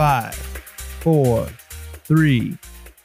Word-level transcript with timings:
Five, 0.00 0.34
four, 1.00 1.44
three, 2.04 2.56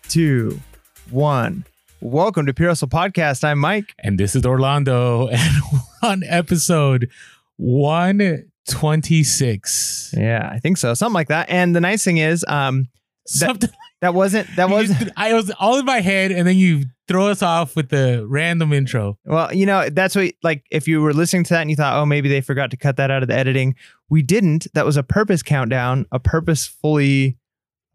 two, 0.07 0.61
one. 1.09 1.65
Welcome 1.99 2.45
to 2.45 2.53
Pure 2.53 2.69
Hustle 2.69 2.87
Podcast. 2.87 3.43
I'm 3.43 3.59
Mike. 3.59 3.93
And 3.99 4.17
this 4.17 4.33
is 4.33 4.45
Orlando, 4.45 5.27
and 5.33 5.61
we're 5.73 6.09
on 6.09 6.23
episode 6.23 7.09
126. 7.57 10.13
Yeah, 10.17 10.49
I 10.49 10.59
think 10.59 10.77
so. 10.77 10.93
Something 10.93 11.15
like 11.15 11.27
that. 11.27 11.49
And 11.49 11.75
the 11.75 11.81
nice 11.81 12.05
thing 12.05 12.19
is, 12.19 12.45
um, 12.47 12.87
Something 13.27 13.71
that 14.01 14.13
wasn't 14.13 14.47
that 14.55 14.69
wasn't 14.69 14.99
just- 14.99 15.11
I 15.17 15.33
was 15.33 15.51
all 15.59 15.77
in 15.79 15.85
my 15.85 16.01
head, 16.01 16.31
and 16.31 16.47
then 16.47 16.57
you 16.57 16.85
throw 17.07 17.27
us 17.27 17.41
off 17.43 17.75
with 17.75 17.89
the 17.89 18.25
random 18.27 18.73
intro. 18.73 19.17
well, 19.25 19.53
you 19.53 19.65
know, 19.65 19.89
that's 19.89 20.15
what 20.15 20.33
like 20.43 20.63
if 20.71 20.87
you 20.87 21.01
were 21.01 21.13
listening 21.13 21.43
to 21.45 21.53
that 21.53 21.61
and 21.61 21.69
you 21.69 21.75
thought, 21.75 21.95
oh, 22.01 22.05
maybe 22.05 22.27
they 22.29 22.41
forgot 22.41 22.71
to 22.71 22.77
cut 22.77 22.97
that 22.97 23.11
out 23.11 23.21
of 23.21 23.29
the 23.29 23.35
editing. 23.35 23.75
We 24.09 24.21
didn't. 24.21 24.67
That 24.73 24.85
was 24.85 24.97
a 24.97 25.03
purpose 25.03 25.43
countdown, 25.43 26.05
a 26.11 26.19
purposefully 26.19 27.37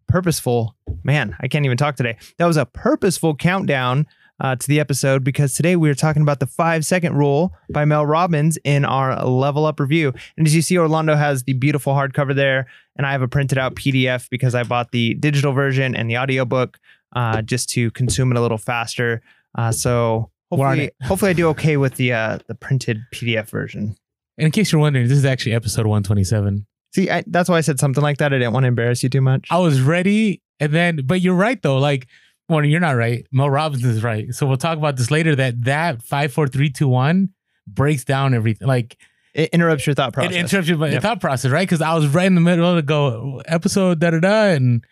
purposeful 0.09 0.74
man, 1.04 1.36
I 1.40 1.48
can't 1.48 1.64
even 1.64 1.76
talk 1.76 1.96
today. 1.96 2.16
That 2.38 2.46
was 2.46 2.56
a 2.56 2.66
purposeful 2.66 3.37
countdown 3.37 4.06
uh, 4.40 4.56
to 4.56 4.66
the 4.66 4.80
episode 4.80 5.23
because 5.23 5.52
today 5.52 5.76
we 5.76 5.88
are 5.90 5.95
talking 5.95 6.23
about 6.23 6.40
the 6.40 6.46
five 6.46 6.84
second 6.84 7.14
rule 7.14 7.54
by 7.70 7.84
Mel 7.84 8.06
Robbins 8.06 8.59
in 8.64 8.84
our 8.84 9.24
level 9.24 9.66
up 9.66 9.78
review. 9.78 10.12
And 10.37 10.46
as 10.46 10.54
you 10.54 10.62
see, 10.62 10.78
Orlando 10.78 11.14
has 11.14 11.45
the 11.45 11.52
beautiful 11.52 11.92
hardcover 11.95 12.34
there, 12.34 12.66
and 13.00 13.06
I 13.06 13.12
have 13.12 13.22
a 13.22 13.28
printed 13.28 13.56
out 13.56 13.77
PDF 13.77 14.28
because 14.28 14.54
I 14.54 14.62
bought 14.62 14.90
the 14.90 15.14
digital 15.14 15.52
version 15.52 15.96
and 15.96 16.10
the 16.10 16.18
audiobook 16.18 16.78
uh, 17.16 17.40
just 17.40 17.70
to 17.70 17.90
consume 17.92 18.30
it 18.30 18.36
a 18.36 18.42
little 18.42 18.59
faster. 18.59 19.23
Uh, 19.56 19.73
so 19.73 20.30
hopefully, 20.50 20.90
hopefully 21.02 21.30
I 21.30 21.32
do 21.32 21.48
okay 21.48 21.78
with 21.78 21.95
the 21.95 22.12
uh, 22.12 22.40
the 22.46 22.54
printed 22.54 23.00
PDF 23.10 23.48
version. 23.48 23.96
And 24.36 24.45
in 24.45 24.50
case 24.50 24.70
you're 24.70 24.82
wondering, 24.82 25.09
this 25.09 25.16
is 25.16 25.24
actually 25.24 25.54
episode 25.54 25.87
127. 25.87 26.66
See, 26.95 27.09
I, 27.09 27.24
that's 27.26 27.48
why 27.48 27.56
I 27.56 27.62
said 27.62 27.80
something 27.80 28.02
like 28.02 28.18
that. 28.18 28.34
I 28.34 28.37
didn't 28.37 28.52
want 28.52 28.65
to 28.65 28.68
embarrass 28.68 29.02
you 29.02 29.09
too 29.09 29.23
much. 29.23 29.48
I 29.51 29.56
was 29.60 29.80
ready, 29.80 30.43
and 30.59 30.71
then, 30.71 31.01
but 31.06 31.23
you're 31.23 31.34
right 31.34 31.62
though. 31.62 31.78
Like, 31.78 32.06
well, 32.51 32.62
you're 32.62 32.80
not 32.80 32.96
right. 32.96 33.26
Mel 33.32 33.48
Robbins 33.48 33.82
is 33.82 34.02
right. 34.02 34.34
So 34.34 34.46
we'll 34.46 34.59
talk 34.59 34.76
about 34.76 34.98
this 34.98 35.10
later. 35.10 35.34
That 35.34 35.65
that 35.65 36.02
five, 36.02 36.34
four, 36.34 36.48
three, 36.48 36.68
two, 36.68 36.88
one 36.88 37.30
breaks 37.66 38.04
down 38.04 38.34
everything. 38.34 38.68
Like 38.68 38.98
It 39.34 39.50
interrupts 39.50 39.86
your 39.86 39.95
thought 39.95 40.12
process. 40.12 40.32
It 40.34 40.38
interrupts 40.38 40.68
your 40.68 40.88
Yep. 40.88 41.02
thought 41.02 41.20
process, 41.20 41.50
right? 41.50 41.66
Because 41.68 41.80
I 41.82 41.95
was 41.95 42.06
right 42.09 42.26
in 42.26 42.34
the 42.34 42.40
middle 42.40 42.74
to 42.74 42.82
go 42.82 43.42
episode 43.46 44.00
da 44.00 44.10
da 44.10 44.20
da, 44.20 44.45
and 44.54 44.84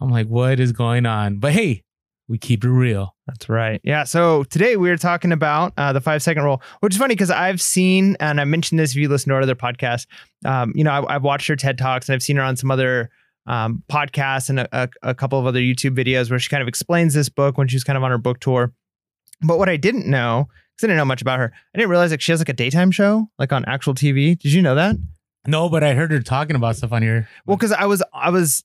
I'm 0.00 0.10
like, 0.10 0.26
what 0.26 0.58
is 0.60 0.72
going 0.72 1.06
on? 1.06 1.38
But 1.38 1.52
hey, 1.52 1.84
we 2.28 2.38
keep 2.38 2.64
it 2.64 2.68
real. 2.70 3.14
That's 3.28 3.48
right. 3.48 3.80
Yeah. 3.84 4.02
So 4.04 4.42
today 4.44 4.76
we're 4.76 4.96
talking 4.96 5.30
about 5.30 5.72
uh, 5.76 5.92
the 5.92 6.00
five 6.00 6.22
second 6.22 6.42
rule, 6.42 6.60
which 6.80 6.94
is 6.94 6.98
funny 6.98 7.14
because 7.14 7.30
I've 7.30 7.60
seen, 7.60 8.16
and 8.18 8.40
I 8.40 8.44
mentioned 8.44 8.80
this 8.80 8.90
if 8.90 8.96
you 8.96 9.08
listen 9.08 9.28
to 9.30 9.36
our 9.36 9.42
other 9.42 9.54
podcasts, 9.54 10.06
um, 10.44 10.72
you 10.74 10.82
know, 10.82 10.90
I, 10.90 11.14
I've 11.14 11.22
watched 11.22 11.46
her 11.48 11.54
TED 11.56 11.78
Talks 11.78 12.08
and 12.08 12.14
I've 12.14 12.22
seen 12.22 12.36
her 12.36 12.42
on 12.42 12.56
some 12.56 12.70
other 12.70 13.10
um, 13.46 13.84
podcasts 13.88 14.48
and 14.50 14.58
a, 14.60 14.68
a, 14.72 14.88
a 15.02 15.14
couple 15.14 15.38
of 15.38 15.46
other 15.46 15.60
YouTube 15.60 15.96
videos 15.96 16.28
where 16.28 16.38
she 16.40 16.48
kind 16.48 16.62
of 16.62 16.68
explains 16.68 17.14
this 17.14 17.28
book 17.28 17.56
when 17.58 17.68
she 17.68 17.76
was 17.76 17.84
kind 17.84 17.96
of 17.96 18.02
on 18.02 18.10
her 18.10 18.18
book 18.18 18.40
tour. 18.40 18.72
But 19.42 19.58
what 19.58 19.68
I 19.68 19.76
didn't 19.76 20.06
know, 20.08 20.48
because 20.48 20.48
I 20.84 20.88
didn't 20.88 20.98
know 20.98 21.04
much 21.04 21.22
about 21.22 21.38
her, 21.38 21.52
I 21.74 21.78
didn't 21.78 21.90
realize 21.90 22.10
like 22.10 22.20
she 22.20 22.32
has 22.32 22.40
like 22.40 22.48
a 22.48 22.54
daytime 22.54 22.90
show, 22.90 23.28
like 23.38 23.52
on 23.52 23.64
actual 23.66 23.94
TV. 23.94 24.38
Did 24.38 24.52
you 24.52 24.62
know 24.62 24.74
that? 24.74 24.96
No, 25.46 25.68
but 25.68 25.84
I 25.84 25.94
heard 25.94 26.10
her 26.10 26.20
talking 26.20 26.56
about 26.56 26.76
stuff 26.76 26.92
on 26.92 27.02
here. 27.02 27.28
Well, 27.46 27.56
because 27.56 27.72
I 27.72 27.86
was, 27.86 28.02
I 28.12 28.30
was, 28.30 28.64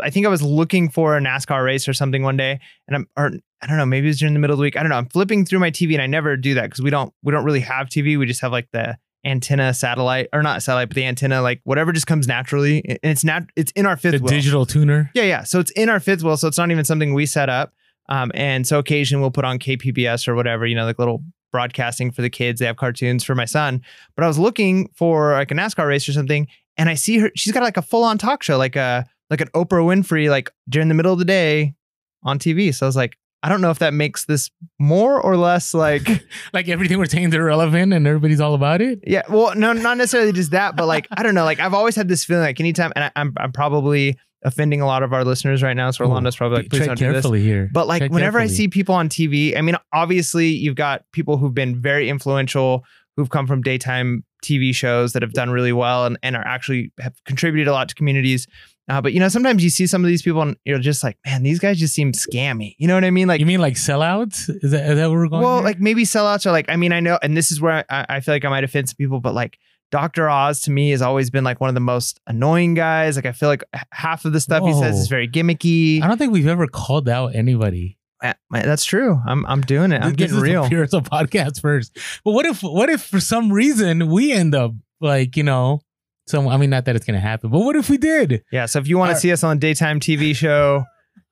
I 0.00 0.10
think 0.10 0.26
I 0.26 0.28
was 0.28 0.42
looking 0.42 0.88
for 0.88 1.16
a 1.16 1.20
NASCAR 1.20 1.64
race 1.64 1.88
or 1.88 1.92
something 1.92 2.22
one 2.22 2.36
day, 2.36 2.60
and 2.86 2.96
I'm, 2.96 3.08
or 3.16 3.32
I 3.60 3.66
don't 3.66 3.76
know, 3.76 3.86
maybe 3.86 4.06
it 4.06 4.10
was 4.10 4.18
during 4.18 4.34
the 4.34 4.40
middle 4.40 4.54
of 4.54 4.58
the 4.58 4.62
week. 4.62 4.76
I 4.76 4.82
don't 4.82 4.90
know. 4.90 4.96
I'm 4.96 5.08
flipping 5.08 5.44
through 5.44 5.58
my 5.58 5.70
TV, 5.70 5.94
and 5.94 6.02
I 6.02 6.06
never 6.06 6.36
do 6.36 6.54
that 6.54 6.64
because 6.64 6.80
we 6.80 6.90
don't, 6.90 7.12
we 7.22 7.32
don't 7.32 7.44
really 7.44 7.60
have 7.60 7.88
TV. 7.88 8.18
We 8.18 8.26
just 8.26 8.40
have 8.42 8.52
like 8.52 8.68
the 8.72 8.98
antenna 9.24 9.74
satellite, 9.74 10.28
or 10.32 10.42
not 10.42 10.62
satellite, 10.62 10.90
but 10.90 10.94
the 10.94 11.04
antenna, 11.04 11.42
like 11.42 11.60
whatever 11.64 11.92
just 11.92 12.06
comes 12.06 12.28
naturally, 12.28 12.84
and 12.86 12.98
it's 13.02 13.24
not, 13.24 13.44
it's 13.56 13.72
in 13.72 13.86
our 13.86 13.96
fifth 13.96 14.12
the 14.12 14.22
wheel. 14.22 14.28
digital 14.28 14.66
tuner. 14.66 15.10
Yeah, 15.14 15.24
yeah. 15.24 15.42
So 15.44 15.58
it's 15.58 15.72
in 15.72 15.88
our 15.88 15.98
fifth 15.98 16.22
wheel, 16.22 16.36
so 16.36 16.46
it's 16.46 16.58
not 16.58 16.70
even 16.70 16.84
something 16.84 17.14
we 17.14 17.26
set 17.26 17.48
up. 17.48 17.72
Um, 18.10 18.30
and 18.34 18.66
so 18.66 18.78
occasionally 18.78 19.20
we'll 19.20 19.30
put 19.30 19.44
on 19.44 19.58
KPBS 19.58 20.28
or 20.28 20.34
whatever, 20.34 20.66
you 20.66 20.74
know, 20.74 20.84
like 20.84 20.98
little 20.98 21.22
broadcasting 21.52 22.10
for 22.10 22.22
the 22.22 22.30
kids. 22.30 22.60
They 22.60 22.66
have 22.66 22.76
cartoons 22.76 23.24
for 23.24 23.34
my 23.34 23.44
son. 23.44 23.82
But 24.16 24.24
I 24.24 24.28
was 24.28 24.38
looking 24.38 24.88
for 24.94 25.32
like 25.32 25.50
a 25.50 25.54
NASCAR 25.54 25.86
race 25.86 26.08
or 26.08 26.12
something, 26.12 26.46
and 26.76 26.88
I 26.88 26.94
see 26.94 27.18
her. 27.18 27.30
She's 27.36 27.52
got 27.52 27.62
like 27.62 27.76
a 27.76 27.82
full 27.82 28.04
on 28.04 28.18
talk 28.18 28.42
show, 28.42 28.56
like 28.58 28.76
a 28.76 29.06
like 29.30 29.40
an 29.40 29.48
Oprah 29.48 29.84
Winfrey, 29.84 30.30
like 30.30 30.50
during 30.68 30.88
the 30.88 30.94
middle 30.94 31.12
of 31.12 31.18
the 31.18 31.24
day 31.24 31.74
on 32.22 32.38
TV. 32.38 32.74
So 32.74 32.86
I 32.86 32.88
was 32.88 32.96
like, 32.96 33.16
I 33.42 33.48
don't 33.48 33.60
know 33.60 33.70
if 33.70 33.78
that 33.78 33.94
makes 33.94 34.24
this 34.24 34.50
more 34.78 35.20
or 35.20 35.36
less 35.36 35.72
like, 35.74 36.08
Like 36.52 36.68
everything 36.68 36.98
we're 36.98 37.06
saying 37.06 37.28
is 37.28 37.34
irrelevant, 37.34 37.92
and 37.92 38.06
everybody's 38.06 38.40
all 38.40 38.54
about 38.54 38.80
it. 38.80 39.00
yeah. 39.06 39.22
Well, 39.28 39.54
no, 39.54 39.72
not 39.72 39.96
necessarily 39.96 40.32
just 40.32 40.50
that, 40.52 40.76
but 40.76 40.86
like 40.86 41.06
I 41.16 41.22
don't 41.22 41.34
know. 41.34 41.44
Like 41.44 41.60
I've 41.60 41.74
always 41.74 41.94
had 41.94 42.08
this 42.08 42.24
feeling 42.24 42.42
like 42.42 42.58
anytime, 42.60 42.92
and 42.96 43.04
I, 43.04 43.10
I'm 43.16 43.32
I'm 43.36 43.52
probably 43.52 44.16
offending 44.42 44.80
a 44.80 44.86
lot 44.86 45.02
of 45.02 45.12
our 45.12 45.24
listeners 45.24 45.62
right 45.62 45.76
now. 45.76 45.90
So 45.90 46.04
Orlando's 46.04 46.36
probably 46.36 46.58
like, 46.58 46.70
please 46.70 46.86
don't 46.86 46.98
do 46.98 47.12
this. 47.12 47.24
here. 47.24 47.70
But 47.72 47.86
like 47.86 48.00
Tread 48.00 48.12
whenever 48.12 48.38
I 48.38 48.46
see 48.46 48.68
people 48.68 48.94
on 48.94 49.08
TV, 49.08 49.56
I 49.56 49.62
mean, 49.62 49.76
obviously 49.92 50.48
you've 50.48 50.76
got 50.76 51.02
people 51.12 51.38
who've 51.38 51.54
been 51.54 51.80
very 51.80 52.08
influential, 52.08 52.84
who've 53.16 53.30
come 53.30 53.46
from 53.46 53.62
daytime 53.62 54.24
TV 54.44 54.74
shows 54.74 55.12
that 55.12 55.22
have 55.22 55.32
done 55.32 55.50
really 55.50 55.72
well 55.72 56.06
and, 56.06 56.18
and 56.22 56.36
are 56.36 56.46
actually 56.46 56.92
have 57.00 57.14
contributed 57.24 57.68
a 57.68 57.72
lot 57.72 57.88
to 57.88 57.94
communities. 57.94 58.46
Uh, 58.88 59.02
but 59.02 59.12
you 59.12 59.20
know, 59.20 59.28
sometimes 59.28 59.62
you 59.62 59.70
see 59.70 59.86
some 59.86 60.02
of 60.02 60.08
these 60.08 60.22
people 60.22 60.40
and 60.40 60.56
you're 60.64 60.78
just 60.78 61.04
like, 61.04 61.18
man, 61.26 61.42
these 61.42 61.58
guys 61.58 61.78
just 61.78 61.94
seem 61.94 62.12
scammy. 62.12 62.74
You 62.78 62.88
know 62.88 62.94
what 62.94 63.04
I 63.04 63.10
mean? 63.10 63.28
Like, 63.28 63.40
you 63.40 63.46
mean 63.46 63.60
like 63.60 63.74
sellouts? 63.74 64.48
Is 64.62 64.70
that, 64.70 64.90
is 64.90 64.96
that 64.96 65.10
where 65.10 65.18
we're 65.18 65.28
going? 65.28 65.42
well, 65.42 65.56
here? 65.56 65.64
like 65.64 65.80
maybe 65.80 66.04
sellouts 66.04 66.46
are 66.46 66.52
like, 66.52 66.66
I 66.68 66.76
mean, 66.76 66.92
I 66.92 67.00
know, 67.00 67.18
and 67.22 67.36
this 67.36 67.50
is 67.50 67.60
where 67.60 67.84
I, 67.90 68.06
I 68.08 68.20
feel 68.20 68.34
like 68.34 68.44
I 68.44 68.48
might 68.48 68.64
offend 68.64 68.88
some 68.88 68.96
people, 68.96 69.20
but 69.20 69.34
like 69.34 69.58
Dr. 69.90 70.28
Oz 70.28 70.60
to 70.62 70.70
me 70.70 70.90
has 70.90 71.00
always 71.02 71.30
been 71.30 71.44
like 71.44 71.60
one 71.60 71.68
of 71.68 71.74
the 71.74 71.80
most 71.80 72.20
annoying 72.26 72.74
guys. 72.74 73.16
Like 73.16 73.26
I 73.26 73.32
feel 73.32 73.48
like 73.48 73.64
half 73.92 74.24
of 74.24 74.32
the 74.32 74.40
stuff 74.40 74.64
he 74.64 74.72
says 74.74 74.98
is 74.98 75.08
very 75.08 75.28
gimmicky. 75.28 76.02
I 76.02 76.08
don't 76.08 76.18
think 76.18 76.32
we've 76.32 76.46
ever 76.46 76.66
called 76.66 77.08
out 77.08 77.34
anybody. 77.34 77.98
Uh, 78.22 78.34
That's 78.50 78.84
true. 78.84 79.20
I'm 79.26 79.46
I'm 79.46 79.60
doing 79.60 79.92
it. 79.92 80.02
I'm 80.02 80.10
This 80.14 80.16
getting 80.30 80.36
is 80.36 80.42
real. 80.42 80.68
Pure 80.68 80.82
Hustle 80.84 81.02
podcast 81.02 81.60
first. 81.60 81.96
But 82.24 82.32
what 82.32 82.46
if 82.46 82.62
what 82.62 82.90
if 82.90 83.02
for 83.02 83.20
some 83.20 83.52
reason 83.52 84.08
we 84.08 84.32
end 84.32 84.54
up 84.54 84.72
like 85.00 85.36
you 85.36 85.44
know 85.44 85.80
some? 86.26 86.48
I 86.48 86.56
mean, 86.56 86.70
not 86.70 86.84
that 86.86 86.96
it's 86.96 87.06
gonna 87.06 87.20
happen, 87.20 87.50
but 87.50 87.60
what 87.60 87.76
if 87.76 87.88
we 87.88 87.96
did? 87.96 88.42
Yeah. 88.50 88.66
So 88.66 88.80
if 88.80 88.88
you 88.88 88.98
want 88.98 89.12
to 89.12 89.16
see 89.20 89.30
us 89.32 89.44
on 89.44 89.56
a 89.56 89.60
daytime 89.60 90.00
TV 90.00 90.34
show, 90.34 90.84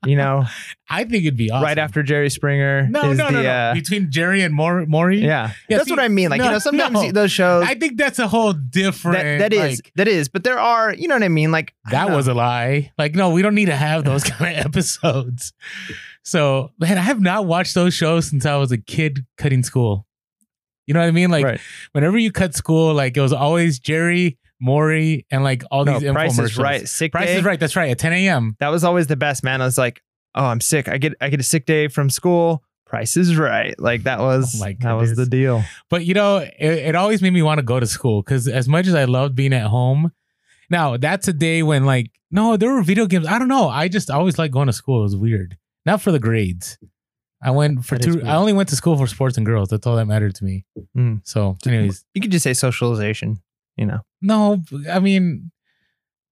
you 0.05 0.17
know, 0.17 0.45
I 0.91 1.05
think 1.05 1.25
it'd 1.25 1.37
be 1.37 1.51
awesome. 1.51 1.65
right 1.65 1.79
after 1.79 2.03
Jerry 2.03 2.31
Springer 2.31 2.89
No, 2.89 3.11
is 3.11 3.19
no, 3.19 3.27
the 3.27 3.33
no, 3.33 3.43
no. 3.43 3.49
uh, 3.49 3.75
Between 3.75 4.11
Jerry 4.11 4.43
and 4.43 4.55
Maury. 4.55 4.87
Maury? 4.87 5.21
yeah. 5.21 5.53
Yeah, 5.69 5.79
That's 5.79 5.89
see, 5.89 5.93
what 5.93 6.01
I 6.01 6.09
mean. 6.09 6.31
Like, 6.31 6.43
you 6.43 6.51
know, 6.51 6.59
sometimes 6.59 6.95
no. 6.95 7.13
those 7.13 7.33
shows 7.33 7.65
I 7.67 7.75
think 7.75 7.97
that's 7.97 8.19
a 8.19 8.29
whole 8.29 8.53
different. 8.53 9.41
that, 9.41 9.51
that 9.51 9.53
is 9.53 9.79
like, 9.79 9.93
that 9.97 10.09
is, 10.09 10.29
but 10.29 10.45
there 10.45 10.59
are, 10.59 10.93
you 10.95 11.09
know 11.09 11.15
what 11.15 11.23
I 11.23 11.29
mean? 11.29 11.51
Like 11.51 11.75
that 11.91 12.11
was 12.11 12.29
a 12.29 12.35
lie. 12.35 12.93
Like, 12.99 13.15
no, 13.15 13.31
we 13.31 13.43
don't 13.43 13.55
need 13.55 13.67
to 13.67 13.77
have 13.77 14.05
those 14.05 14.25
kind 14.25 14.59
of 14.59 14.67
episodes. 14.67 15.53
So, 16.23 16.73
man, 16.79 16.99
I 16.99 17.03
have 17.03 17.21
not 17.21 17.47
watched 17.47 17.75
those 17.75 17.95
shows 17.95 18.29
since 18.29 18.45
I 18.45 18.57
was 18.57 18.73
a 18.73 18.79
kid 18.79 19.25
cutting 19.39 19.63
school. 19.63 20.07
You 20.87 20.95
know 20.95 21.01
what 21.01 21.07
I 21.07 21.13
mean? 21.13 21.31
Like, 21.31 21.45
right. 21.45 21.61
whenever 21.93 22.17
you 22.17 22.31
cut 22.31 22.55
school, 22.55 22.95
like 22.95 23.17
it 23.17 23.21
was 23.21 23.33
always 23.33 23.79
Jerry, 23.81 24.39
Maury, 24.61 25.27
and 25.31 25.45
like 25.45 25.63
all 25.71 25.85
No, 25.85 25.99
these 25.99 26.11
Price 26.13 26.39
is 26.39 26.57
right. 26.59 26.89
Sick 26.89 27.13
Price 27.13 27.27
day. 27.27 27.37
is 27.37 27.45
right. 27.45 27.61
That's 27.61 27.77
right. 27.77 27.91
At 27.91 27.99
10 27.99 28.13
a.m. 28.13 28.57
That 28.61 28.69
was 28.69 28.85
always 28.85 29.07
the 29.07 29.17
best, 29.17 29.45
man. 29.45 29.61
I 29.61 29.65
was 29.65 29.79
like, 29.79 30.03
oh, 30.35 30.45
I'm 30.45 30.61
sick. 30.61 30.89
I 30.89 30.99
get 30.99 31.15
I 31.21 31.29
get 31.29 31.41
a 31.41 31.45
sick 31.45 31.67
day 31.67 31.89
from 31.89 32.11
school. 32.11 32.63
Price 32.87 33.17
is 33.17 33.37
right. 33.37 33.75
Like 33.81 34.05
that 34.05 34.21
was 34.21 34.63
Oh 34.63 34.73
that 34.81 34.93
was 34.93 35.17
the 35.17 35.27
deal. 35.27 35.65
But 35.91 36.05
you 36.05 36.15
know, 36.15 36.37
it, 36.39 36.53
it 36.61 36.95
always 36.95 37.21
made 37.21 37.33
me 37.33 37.43
want 37.43 37.59
to 37.59 37.65
go 37.65 37.81
to 37.81 37.87
school 37.87 38.23
because 38.23 38.47
as 38.47 38.69
much 38.69 38.87
as 38.87 38.95
I 38.95 39.05
loved 39.05 39.35
being 39.35 39.53
at 39.53 39.67
home, 39.67 40.13
now 40.71 40.97
that's 40.97 41.27
a 41.29 41.33
day 41.33 41.63
when 41.63 41.85
like 41.85 42.11
no, 42.31 42.57
there 42.57 42.73
were 42.73 42.83
video 42.83 43.07
games. 43.07 43.27
I 43.27 43.39
don't 43.39 43.49
know. 43.49 43.69
I 43.69 43.89
just 43.89 44.11
always 44.11 44.39
liked 44.39 44.53
going 44.55 44.67
to 44.67 44.73
school. 44.73 45.01
It 45.01 45.05
was 45.05 45.17
weird. 45.17 45.57
Not 45.85 46.01
for 46.01 46.13
the 46.13 46.19
grades. 46.19 46.79
I 47.43 47.51
went 47.51 47.85
for 47.85 47.99
That 47.99 48.07
is 48.07 48.17
two. 48.17 48.23
I 48.25 48.37
only 48.37 48.53
went 48.53 48.69
to 48.71 48.77
school 48.77 48.97
for 48.97 49.07
sports 49.07 49.37
and 49.37 49.47
girls. 49.47 49.69
That's 49.69 49.87
all 49.87 49.97
that 49.97 50.07
mattered 50.07 50.35
to 50.37 50.45
me. 50.45 50.65
Mm. 50.97 51.21
So, 51.25 51.57
anyways, 51.67 52.05
You 52.15 52.21
could 52.21 52.31
just 52.33 52.43
say 52.43 52.55
socialization. 52.55 53.41
You 53.77 53.87
know. 53.87 54.01
no, 54.23 54.63
I 54.91 54.99
mean, 55.01 55.51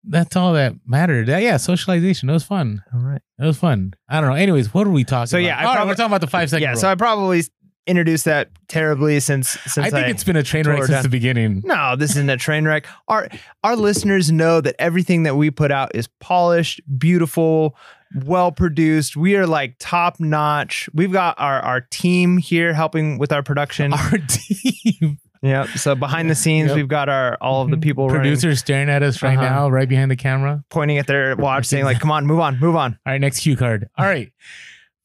that's 0.03 0.37
all 0.37 0.53
that 0.55 0.75
mattered. 0.87 1.29
Uh, 1.31 1.37
Yeah, 1.37 1.57
socialization. 1.59 2.29
It 2.29 2.33
was 2.33 2.45
fun. 2.45 2.83
All 2.95 3.01
right. 3.01 3.21
It 3.39 3.45
was 3.45 3.59
fun. 3.59 3.95
I 4.09 4.21
don't 4.21 4.31
know. 4.31 4.37
Anyways, 4.37 4.73
what 4.75 4.87
are 4.87 4.91
we 4.91 5.05
talking 5.05 5.27
So, 5.27 5.39
about? 5.39 5.47
yeah, 5.47 5.57
I 5.57 5.61
All 5.61 5.67
right, 5.67 5.75
probably- 5.77 5.91
we're 5.91 5.95
talking 5.97 6.07
about 6.11 6.21
the 6.21 6.27
five 6.27 6.51
second 6.51 6.63
yeah. 6.63 6.71
rule. 6.71 6.79
So 6.81 6.89
I 6.89 6.95
probably 6.95 7.43
introduced 7.87 8.25
that 8.25 8.49
terribly 8.69 9.21
since 9.21 9.51
since 9.67 9.79
I 9.87 9.91
think 9.91 10.09
it's 10.09 10.25
been 10.25 10.37
a 10.37 10.43
train 10.43 10.67
wreck 10.67 10.79
since 10.79 10.89
down. 10.91 11.03
the 11.03 11.09
beginning. 11.11 11.61
No, 11.67 11.97
this 11.97 12.13
isn't 12.13 12.31
a 12.31 12.39
train 12.39 12.65
wreck. 12.65 12.87
Our 13.09 13.29
our 13.63 13.77
listeners 13.77 14.33
know 14.33 14.63
that 14.63 14.75
everything 14.79 15.25
that 15.25 15.37
we 15.37 15.51
put 15.51 15.71
out 15.71 15.95
is 15.95 16.09
polished, 16.19 16.81
beautiful, 16.99 17.77
well 18.25 18.53
produced. 18.53 19.19
We 19.19 19.37
are 19.37 19.47
like 19.47 19.77
top 19.81 20.19
notch. 20.19 20.89
We've 20.95 21.13
got 21.13 21.39
our 21.39 21.61
our 21.61 21.83
team 21.83 22.39
here 22.39 22.73
helping 22.73 23.19
with 23.19 23.33
our 23.33 23.43
production. 23.43 23.93
Our 23.93 24.17
team. 24.29 25.19
Yeah. 25.45 25.67
So 25.75 25.95
behind 25.95 26.29
the 26.31 26.35
scenes, 26.35 26.69
Yep. 26.69 26.77
we've 26.77 26.89
got 26.89 27.09
our 27.09 27.37
all 27.41 27.63
of 27.63 27.71
the 27.71 27.77
people 27.77 28.07
running, 28.09 28.23
producers 28.23 28.59
staring 28.61 28.89
at 28.89 29.03
us 29.03 29.23
right 29.23 29.37
Uh-huh. 29.39 29.47
now, 29.49 29.69
right 29.69 29.89
behind 29.89 30.11
the 30.11 30.17
camera. 30.17 30.65
pointing 30.71 30.99
at 30.99 31.07
their 31.07 31.37
watch, 31.37 31.67
saying 31.67 31.85
like, 31.85 32.01
"Come 32.01 32.11
on, 32.11 32.27
move 32.27 32.41
on, 32.41 32.59
move 32.59 32.75
on." 32.77 32.99
All 33.07 33.13
right, 33.13 33.21
next 33.21 33.41
cue 33.41 33.57
card. 33.57 33.89
All 33.99 34.07
right, 34.07 34.33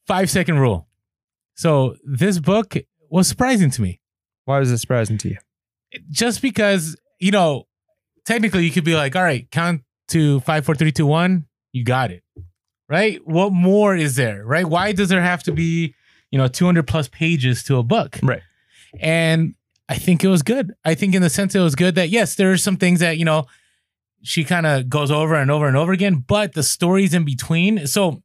five 0.06 0.30
second 0.30 0.58
rule. 0.58 0.88
So 1.54 1.96
this 2.04 2.38
book 2.38 2.74
was 3.10 3.28
surprising 3.28 3.70
to 3.72 3.82
me, 3.82 4.00
Why 4.46 4.58
was 4.58 4.70
it 4.70 4.78
surprising 4.78 5.18
to 5.18 5.28
you? 5.28 5.36
just 6.10 6.40
because 6.42 6.96
you 7.18 7.30
know, 7.32 7.66
technically 8.24 8.64
you 8.64 8.70
could 8.70 8.84
be 8.84 8.94
like, 8.96 9.14
all 9.14 9.22
right, 9.22 9.50
count 9.50 9.82
to 10.08 10.40
five, 10.40 10.64
four, 10.64 10.74
three, 10.74 10.90
two, 10.92 11.06
one. 11.06 11.44
you 11.72 11.84
got 11.84 12.10
it. 12.10 12.22
Right? 12.88 13.20
What 13.26 13.52
more 13.52 13.94
is 13.94 14.16
there? 14.16 14.44
Right? 14.44 14.64
Why 14.66 14.90
does 14.92 15.08
there 15.10 15.20
have 15.22 15.42
to 15.44 15.52
be, 15.52 15.94
you 16.32 16.38
know, 16.38 16.48
200 16.48 16.86
plus 16.86 17.06
pages 17.08 17.62
to 17.64 17.76
a 17.76 17.82
book? 17.84 18.18
Right. 18.22 18.40
And 18.98 19.54
I 19.90 19.96
think 19.96 20.22
it 20.22 20.28
was 20.28 20.42
good. 20.42 20.72
I 20.84 20.94
think 20.94 21.16
in 21.16 21.20
the 21.20 21.28
sense 21.28 21.52
it 21.56 21.60
was 21.60 21.74
good 21.74 21.96
that 21.96 22.10
yes, 22.10 22.36
there 22.36 22.52
are 22.52 22.56
some 22.56 22.76
things 22.76 23.00
that, 23.00 23.18
you 23.18 23.24
know, 23.24 23.46
she 24.22 24.44
kind 24.44 24.64
of 24.64 24.88
goes 24.88 25.10
over 25.10 25.34
and 25.34 25.50
over 25.50 25.66
and 25.66 25.76
over 25.76 25.90
again, 25.90 26.24
but 26.26 26.52
the 26.52 26.62
stories 26.62 27.12
in 27.12 27.24
between. 27.24 27.88
So 27.88 28.22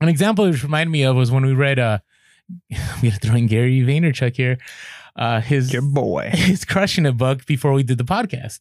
an 0.00 0.08
example 0.08 0.44
it 0.44 0.62
reminded 0.62 0.92
me 0.92 1.02
of 1.02 1.16
was 1.16 1.32
when 1.32 1.44
we 1.44 1.52
read 1.52 1.80
uh 1.80 1.98
I'm 2.72 3.02
gonna 3.02 3.10
throw 3.16 3.34
in 3.34 3.48
Gary 3.48 3.80
Vaynerchuk 3.80 4.36
here. 4.36 4.58
Uh 5.16 5.40
his 5.40 5.72
Your 5.72 5.82
boy. 5.82 6.30
his 6.32 6.64
crushing 6.64 7.06
it 7.06 7.16
book 7.16 7.44
before 7.44 7.72
we 7.72 7.82
did 7.82 7.98
the 7.98 8.04
podcast. 8.04 8.60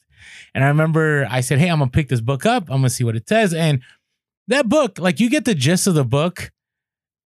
And 0.55 0.63
I 0.63 0.69
remember 0.69 1.27
I 1.29 1.41
said, 1.41 1.59
Hey, 1.59 1.69
I'm 1.69 1.77
gonna 1.79 1.91
pick 1.91 2.09
this 2.09 2.21
book 2.21 2.47
up. 2.47 2.63
I'm 2.63 2.77
gonna 2.77 2.89
see 2.89 3.03
what 3.03 3.15
it 3.15 3.29
says. 3.29 3.53
And 3.53 3.83
that 4.47 4.67
book, 4.67 4.97
like 4.97 5.19
you 5.19 5.29
get 5.29 5.45
the 5.45 5.53
gist 5.53 5.85
of 5.85 5.93
the 5.93 6.03
book 6.03 6.51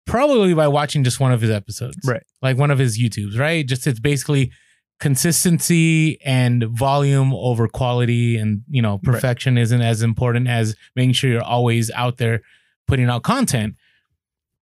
probably 0.06 0.54
by 0.54 0.70
watching 0.70 1.04
just 1.04 1.20
one 1.20 1.34
of 1.34 1.42
his 1.42 1.52
episodes. 1.52 1.98
Right. 2.06 2.24
Like 2.42 2.58
one 2.58 2.72
of 2.72 2.80
his 2.80 2.98
YouTubes, 2.98 3.38
right? 3.38 3.66
Just 3.66 3.86
it's 3.86 4.00
basically 4.00 4.52
consistency 5.04 6.20
and 6.24 6.64
volume 6.64 7.34
over 7.34 7.68
quality 7.68 8.38
and 8.38 8.64
you 8.70 8.82
know 8.82 8.94
Right. 8.94 9.04
perfection 9.04 9.58
isn't 9.58 9.82
as 9.82 10.02
important 10.02 10.48
as 10.48 10.76
making 10.96 11.14
sure 11.14 11.30
you're 11.30 11.44
always 11.44 11.92
out 11.92 12.18
there 12.18 12.42
putting 12.88 13.10
out 13.10 13.24
content 13.24 13.76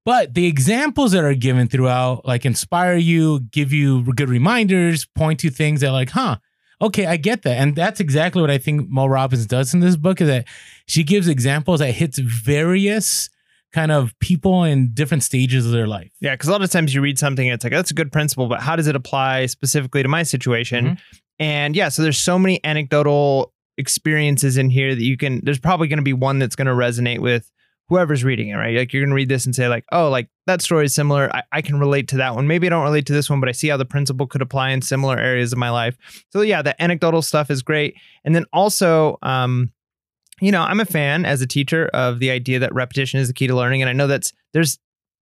but 0.03 0.33
the 0.33 0.47
examples 0.47 1.11
that 1.11 1.23
are 1.23 1.35
given 1.35 1.67
throughout 1.67 2.25
like 2.25 2.45
inspire 2.45 2.95
you 2.95 3.41
give 3.51 3.71
you 3.71 4.03
good 4.15 4.29
reminders 4.29 5.05
point 5.15 5.39
to 5.41 5.49
things 5.49 5.81
that 5.81 5.91
like 5.91 6.09
huh 6.11 6.37
okay 6.81 7.05
i 7.05 7.17
get 7.17 7.43
that 7.43 7.57
and 7.57 7.75
that's 7.75 7.99
exactly 7.99 8.41
what 8.41 8.49
i 8.51 8.57
think 8.57 8.89
Mel 8.89 9.09
Robbins 9.09 9.45
does 9.45 9.73
in 9.73 9.79
this 9.79 9.95
book 9.95 10.21
is 10.21 10.27
that 10.27 10.47
she 10.87 11.03
gives 11.03 11.27
examples 11.27 11.79
that 11.81 11.91
hits 11.91 12.17
various 12.19 13.29
kind 13.73 13.91
of 13.91 14.17
people 14.19 14.63
in 14.63 14.93
different 14.93 15.23
stages 15.23 15.65
of 15.65 15.71
their 15.71 15.87
life 15.87 16.11
Yeah, 16.19 16.33
because 16.33 16.49
a 16.49 16.51
lot 16.51 16.61
of 16.61 16.69
times 16.69 16.93
you 16.93 17.01
read 17.01 17.17
something 17.17 17.47
and 17.47 17.55
it's 17.55 17.63
like, 17.63 17.71
that's 17.71 17.91
a 17.91 17.93
good 17.93 18.11
principle, 18.11 18.47
but 18.47 18.59
how 18.59 18.75
does 18.75 18.87
it 18.87 18.95
apply 18.95 19.45
specifically 19.45 20.03
to 20.03 20.09
my 20.09 20.23
situation? 20.23 20.85
Mhm. 20.85 20.97
And 21.39 21.75
yeah, 21.75 21.89
so 21.89 22.01
there's 22.01 22.17
so 22.17 22.37
many 22.37 22.63
anecdotal 22.63 23.53
experiences 23.77 24.57
in 24.57 24.69
here 24.69 24.93
that 24.93 25.03
you 25.03 25.17
can, 25.17 25.41
there's 25.43 25.59
probably 25.59 25.87
going 25.87 25.97
to 25.97 26.03
be 26.03 26.13
one 26.13 26.39
that's 26.39 26.55
going 26.55 26.67
to 26.67 26.73
resonate 26.73 27.19
with 27.19 27.49
whoever's 27.87 28.23
reading 28.23 28.49
it, 28.49 28.55
right? 28.55 28.77
Like 28.77 28.93
you're 28.93 29.01
going 29.01 29.09
to 29.09 29.15
read 29.15 29.27
this 29.29 29.45
and 29.45 29.53
say, 29.53 29.67
like, 29.67 29.83
oh, 29.91 30.09
like 30.09 30.29
that 30.47 30.61
story 30.61 30.85
is 30.85 30.95
similar. 30.95 31.33
I, 31.35 31.43
I 31.51 31.61
can 31.61 31.79
relate 31.79 32.07
to 32.09 32.17
that 32.17 32.35
one. 32.35 32.47
Maybe 32.47 32.67
I 32.67 32.69
don't 32.69 32.83
relate 32.83 33.05
to 33.07 33.13
this 33.13 33.29
one, 33.29 33.39
but 33.39 33.49
I 33.49 33.51
see 33.53 33.67
how 33.67 33.75
the 33.77 33.85
principle 33.85 34.27
could 34.27 34.41
apply 34.41 34.69
in 34.69 34.81
similar 34.81 35.17
areas 35.17 35.51
of 35.51 35.59
my 35.59 35.69
life. 35.69 35.97
So 36.29 36.41
yeah, 36.41 36.61
the 36.61 36.79
anecdotal 36.81 37.21
stuff 37.21 37.49
is 37.49 37.61
great. 37.61 37.95
And 38.23 38.33
then 38.33 38.45
also, 38.53 39.17
um, 39.23 39.71
you 40.41 40.51
know, 40.51 40.63
I'm 40.63 40.79
a 40.79 40.85
fan 40.85 41.23
as 41.23 41.41
a 41.41 41.47
teacher 41.47 41.89
of 41.93 42.19
the 42.19 42.31
idea 42.31 42.59
that 42.59 42.73
repetition 42.73 43.19
is 43.19 43.27
the 43.27 43.33
key 43.33 43.47
to 43.47 43.55
learning. 43.55 43.81
And 43.81 43.89
I 43.89 43.93
know 43.93 44.07
that's 44.07 44.33
there's 44.53 44.79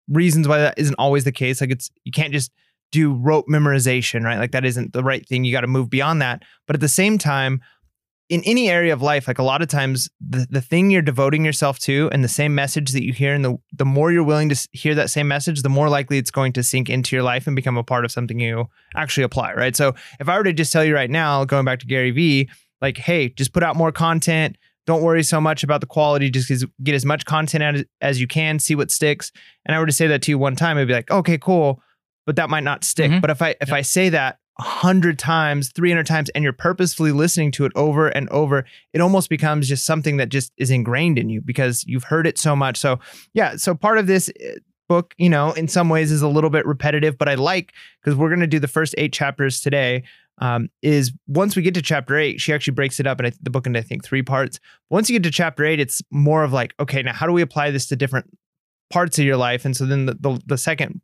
reasons 0.09 0.47
why 0.47 0.59
that 0.59 0.75
isn't 0.77 0.95
always 0.99 1.25
the 1.25 1.33
case. 1.33 1.61
Like 1.61 1.71
it's 1.71 1.91
you 2.05 2.13
can't 2.13 2.33
just 2.33 2.53
do 2.93 3.15
rote 3.15 3.47
memorization, 3.51 4.23
right? 4.23 4.39
Like 4.39 4.53
that 4.53 4.65
isn't 4.65 4.93
the 4.93 5.03
right 5.03 5.27
thing. 5.27 5.45
You 5.45 5.53
got 5.53 5.63
to 5.63 5.67
move 5.67 5.91
beyond 5.91 6.23
that. 6.23 6.43
But 6.67 6.77
at 6.77 6.81
the 6.81 6.89
same 6.89 7.19
time, 7.19 7.61
in 8.29 8.43
any 8.45 8.69
area 8.69 8.93
of 8.93 9.03
life, 9.03 9.29
like 9.29 9.39
a 9.39 9.43
lot 9.43 9.63
of 9.63 9.69
times 9.69 10.09
the, 10.21 10.47
the 10.51 10.61
thing 10.61 10.91
you're 10.91 11.01
devoting 11.01 11.45
yourself 11.45 11.79
to 11.79 12.11
and 12.13 12.25
the 12.25 12.29
same 12.29 12.55
message 12.55 12.91
that 12.91 13.05
you 13.05 13.13
hear 13.13 13.33
and 13.33 13.45
the 13.45 13.57
the 13.73 13.85
more 13.85 14.11
you're 14.13 14.25
willing 14.25 14.49
to 14.49 14.69
hear 14.73 14.95
that 14.97 15.11
same 15.11 15.29
message, 15.29 15.63
the 15.63 15.69
more 15.69 15.89
likely 15.89 16.19
it's 16.19 16.31
going 16.31 16.53
to 16.55 16.63
sink 16.63 16.91
into 16.91 17.17
your 17.17 17.23
life 17.23 17.47
and 17.47 17.57
become 17.57 17.77
a 17.77 17.85
part 17.85 18.05
of 18.05 18.13
something 18.13 18.41
you 18.41 18.67
actually 18.97 19.25
apply, 19.25 19.55
right? 19.55 19.77
So 19.77 19.95
if 20.21 20.29
I 20.29 20.37
were 20.37 20.45
to 20.45 20.53
just 20.53 20.73
tell 20.73 20.85
you 20.85 20.95
right 20.95 21.11
now, 21.11 21.45
going 21.45 21.65
back 21.65 21.79
to 21.81 21.87
Gary 21.87 22.11
Vee, 22.11 22.51
like, 22.81 22.99
hey, 22.99 23.31
just 23.31 23.53
put 23.53 23.63
out 23.63 23.77
more 23.77 23.93
content. 23.93 24.57
Don't 24.87 25.03
worry 25.03 25.23
so 25.23 25.41
much 25.41 25.63
about 25.65 25.81
the 25.81 25.87
quality. 25.87 26.31
Just 26.31 26.65
get 26.83 26.95
as 26.95 27.05
much 27.05 27.25
content 27.25 27.63
out 27.63 27.77
as, 28.01 28.21
you 28.21 28.27
can. 28.27 28.59
See 28.59 28.75
what 28.75 28.91
sticks. 28.91 29.33
And 29.65 29.75
I 29.75 29.81
were 29.81 29.87
to 29.87 29.93
say 29.93 30.07
that 30.07 30.23
to 30.23 30.31
you 30.31 30.39
one 30.39 30.57
time, 30.57 30.77
it'd 30.79 30.89
be 30.89 30.95
like, 30.95 31.11
okay, 31.11 31.39
cool, 31.39 31.83
but 32.25 32.37
that 32.37 32.49
might 32.51 32.63
not 32.65 32.85
stick. 32.85 33.11
Mhm. 33.11 33.21
But 33.21 33.31
if 33.31 33.43
I 33.43 33.55
if 33.61 33.73
I 33.73 33.83
say 33.83 34.09
that 34.11 34.39
a 34.59 34.63
hundred 34.63 35.19
times, 35.19 35.71
three 35.73 35.91
hundred 35.91 36.07
times, 36.07 36.29
and 36.31 36.43
you're 36.45 36.53
purposefully 36.53 37.13
listening 37.13 37.51
to 37.53 37.65
it 37.65 37.73
over 37.75 38.09
and 38.09 38.29
over, 38.31 38.65
it 38.93 39.01
almost 39.01 39.29
becomes 39.29 39.69
just 39.69 39.85
something 39.85 40.17
that 40.19 40.29
just 40.29 40.53
is 40.57 40.71
ingrained 40.71 41.19
in 41.19 41.29
you 41.31 41.41
because 41.41 41.85
you've 41.87 42.05
heard 42.05 42.27
it 42.27 42.39
so 42.39 42.55
much. 42.57 42.77
So 42.77 42.99
yeah, 43.35 43.57
so 43.57 43.75
part 43.75 43.99
of 43.99 44.07
this 44.07 44.29
uh, 44.29 44.53
book, 44.89 45.15
you 45.19 45.29
know, 45.29 45.53
in 45.53 45.67
some 45.69 45.89
ways 45.89 46.13
is 46.13 46.23
a 46.23 46.29
little 46.29 46.49
bit 46.51 46.65
repetitive, 46.65 47.19
but 47.19 47.29
I 47.29 47.35
like 47.35 47.73
because 48.01 48.17
we're 48.17 48.29
going 48.29 48.41
to 48.41 48.47
do 48.47 48.61
the 48.61 48.69
first 48.69 48.95
eight 48.99 49.13
chapters 49.13 49.61
today. 49.61 50.05
Um, 50.39 50.69
is 50.83 51.13
once 51.27 51.57
we 51.57 51.63
get 51.63 51.73
to 51.75 51.83
chapter 51.83 52.17
eight, 52.19 52.41
she 52.41 52.53
actually 52.53 52.75
breaks 52.75 53.01
it 53.01 53.07
up 53.07 53.21
in 53.21 53.33
the 53.41 53.51
book 53.51 53.67
into 53.67 53.79
I 53.79 53.83
think 53.83 54.05
three 54.05 54.23
parts. 54.23 54.61
Once 54.91 55.09
you 55.09 55.19
get 55.19 55.23
to 55.23 55.31
chapter 55.31 55.65
eight, 55.65 55.81
it's 55.81 56.03
more 56.11 56.45
of 56.45 56.53
like, 56.53 56.75
okay, 56.79 57.03
now 57.03 57.15
how 57.15 57.27
do 57.27 57.33
we 57.33 57.41
apply 57.41 57.71
this 57.71 57.87
to 57.87 57.97
different 57.97 58.27
parts 58.91 59.19
of 59.19 59.25
your 59.25 59.39
life? 59.39 59.65
And 59.65 59.75
so 59.75 59.87
then 59.87 60.07
the, 60.07 60.15
the, 60.21 60.41
the 60.45 60.59
second 60.59 61.01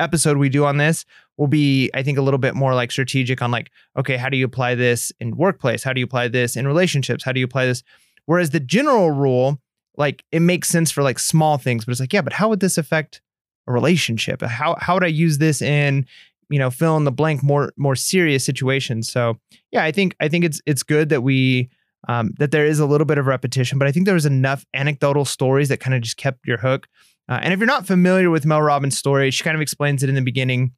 episode 0.00 0.38
we 0.38 0.48
do 0.48 0.64
on 0.64 0.78
this 0.78 1.04
will 1.36 1.46
be, 1.46 1.90
I 1.94 2.02
think, 2.02 2.18
a 2.18 2.22
little 2.22 2.38
bit 2.38 2.54
more 2.54 2.74
like 2.74 2.90
strategic 2.90 3.42
on 3.42 3.50
like, 3.50 3.70
okay, 3.98 4.16
how 4.16 4.28
do 4.30 4.36
you 4.36 4.46
apply 4.46 4.74
this 4.74 5.12
in 5.20 5.36
workplace? 5.36 5.84
How 5.84 5.92
do 5.92 6.00
you 6.00 6.06
apply 6.06 6.28
this 6.28 6.56
in 6.56 6.66
relationships? 6.66 7.22
How 7.22 7.32
do 7.32 7.40
you 7.40 7.44
apply 7.44 7.66
this? 7.66 7.82
Whereas 8.24 8.50
the 8.50 8.60
general 8.60 9.10
rule, 9.10 9.60
like 9.96 10.24
it 10.32 10.40
makes 10.40 10.68
sense 10.68 10.90
for 10.90 11.02
like 11.02 11.18
small 11.18 11.58
things, 11.58 11.84
but 11.84 11.92
it's 11.92 12.00
like, 12.00 12.12
yeah, 12.12 12.22
but 12.22 12.32
how 12.32 12.48
would 12.48 12.60
this 12.60 12.78
affect 12.78 13.20
a 13.66 13.72
relationship? 13.72 14.42
How 14.42 14.76
how 14.80 14.94
would 14.94 15.04
I 15.04 15.08
use 15.08 15.38
this 15.38 15.60
in, 15.60 16.06
you 16.50 16.58
know, 16.58 16.70
fill 16.70 16.96
in 16.96 17.04
the 17.04 17.12
blank 17.12 17.42
more 17.42 17.72
more 17.76 17.96
serious 17.96 18.44
situations? 18.44 19.10
So 19.10 19.38
yeah, 19.70 19.84
I 19.84 19.92
think 19.92 20.14
I 20.20 20.28
think 20.28 20.44
it's 20.44 20.60
it's 20.66 20.82
good 20.82 21.08
that 21.08 21.22
we 21.22 21.70
um, 22.08 22.32
that 22.38 22.50
there 22.50 22.66
is 22.66 22.78
a 22.78 22.86
little 22.86 23.04
bit 23.04 23.18
of 23.18 23.26
repetition, 23.26 23.78
but 23.78 23.88
I 23.88 23.92
think 23.92 24.06
there 24.06 24.14
was 24.14 24.26
enough 24.26 24.66
anecdotal 24.74 25.24
stories 25.24 25.68
that 25.68 25.80
kind 25.80 25.94
of 25.94 26.02
just 26.02 26.16
kept 26.16 26.46
your 26.46 26.58
hook. 26.58 26.88
Uh, 27.28 27.38
and 27.42 27.52
if 27.52 27.60
you're 27.60 27.66
not 27.66 27.86
familiar 27.86 28.30
with 28.30 28.44
Mel 28.44 28.62
Robbins' 28.62 28.98
story, 28.98 29.30
she 29.30 29.44
kind 29.44 29.54
of 29.54 29.60
explains 29.60 30.02
it 30.02 30.08
in 30.08 30.14
the 30.14 30.22
beginning. 30.22 30.72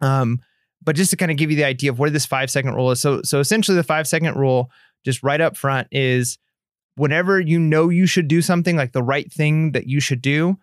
Um, 0.00 0.40
but 0.82 0.94
just 0.94 1.10
to 1.10 1.16
kind 1.16 1.30
of 1.30 1.36
give 1.36 1.50
you 1.50 1.56
the 1.56 1.64
idea 1.64 1.90
of 1.90 1.98
where 1.98 2.10
this 2.10 2.26
five 2.26 2.50
second 2.50 2.74
rule 2.74 2.90
is. 2.90 3.00
So, 3.00 3.20
so 3.22 3.40
essentially, 3.40 3.76
the 3.76 3.82
five 3.82 4.06
second 4.06 4.36
rule, 4.36 4.70
just 5.04 5.22
right 5.22 5.40
up 5.40 5.56
front, 5.56 5.88
is 5.90 6.38
whenever 6.96 7.40
you 7.40 7.58
know 7.58 7.88
you 7.88 8.06
should 8.06 8.28
do 8.28 8.42
something, 8.42 8.76
like 8.76 8.92
the 8.92 9.02
right 9.02 9.32
thing 9.32 9.72
that 9.72 9.86
you 9.86 10.00
should 10.00 10.22
do, 10.22 10.56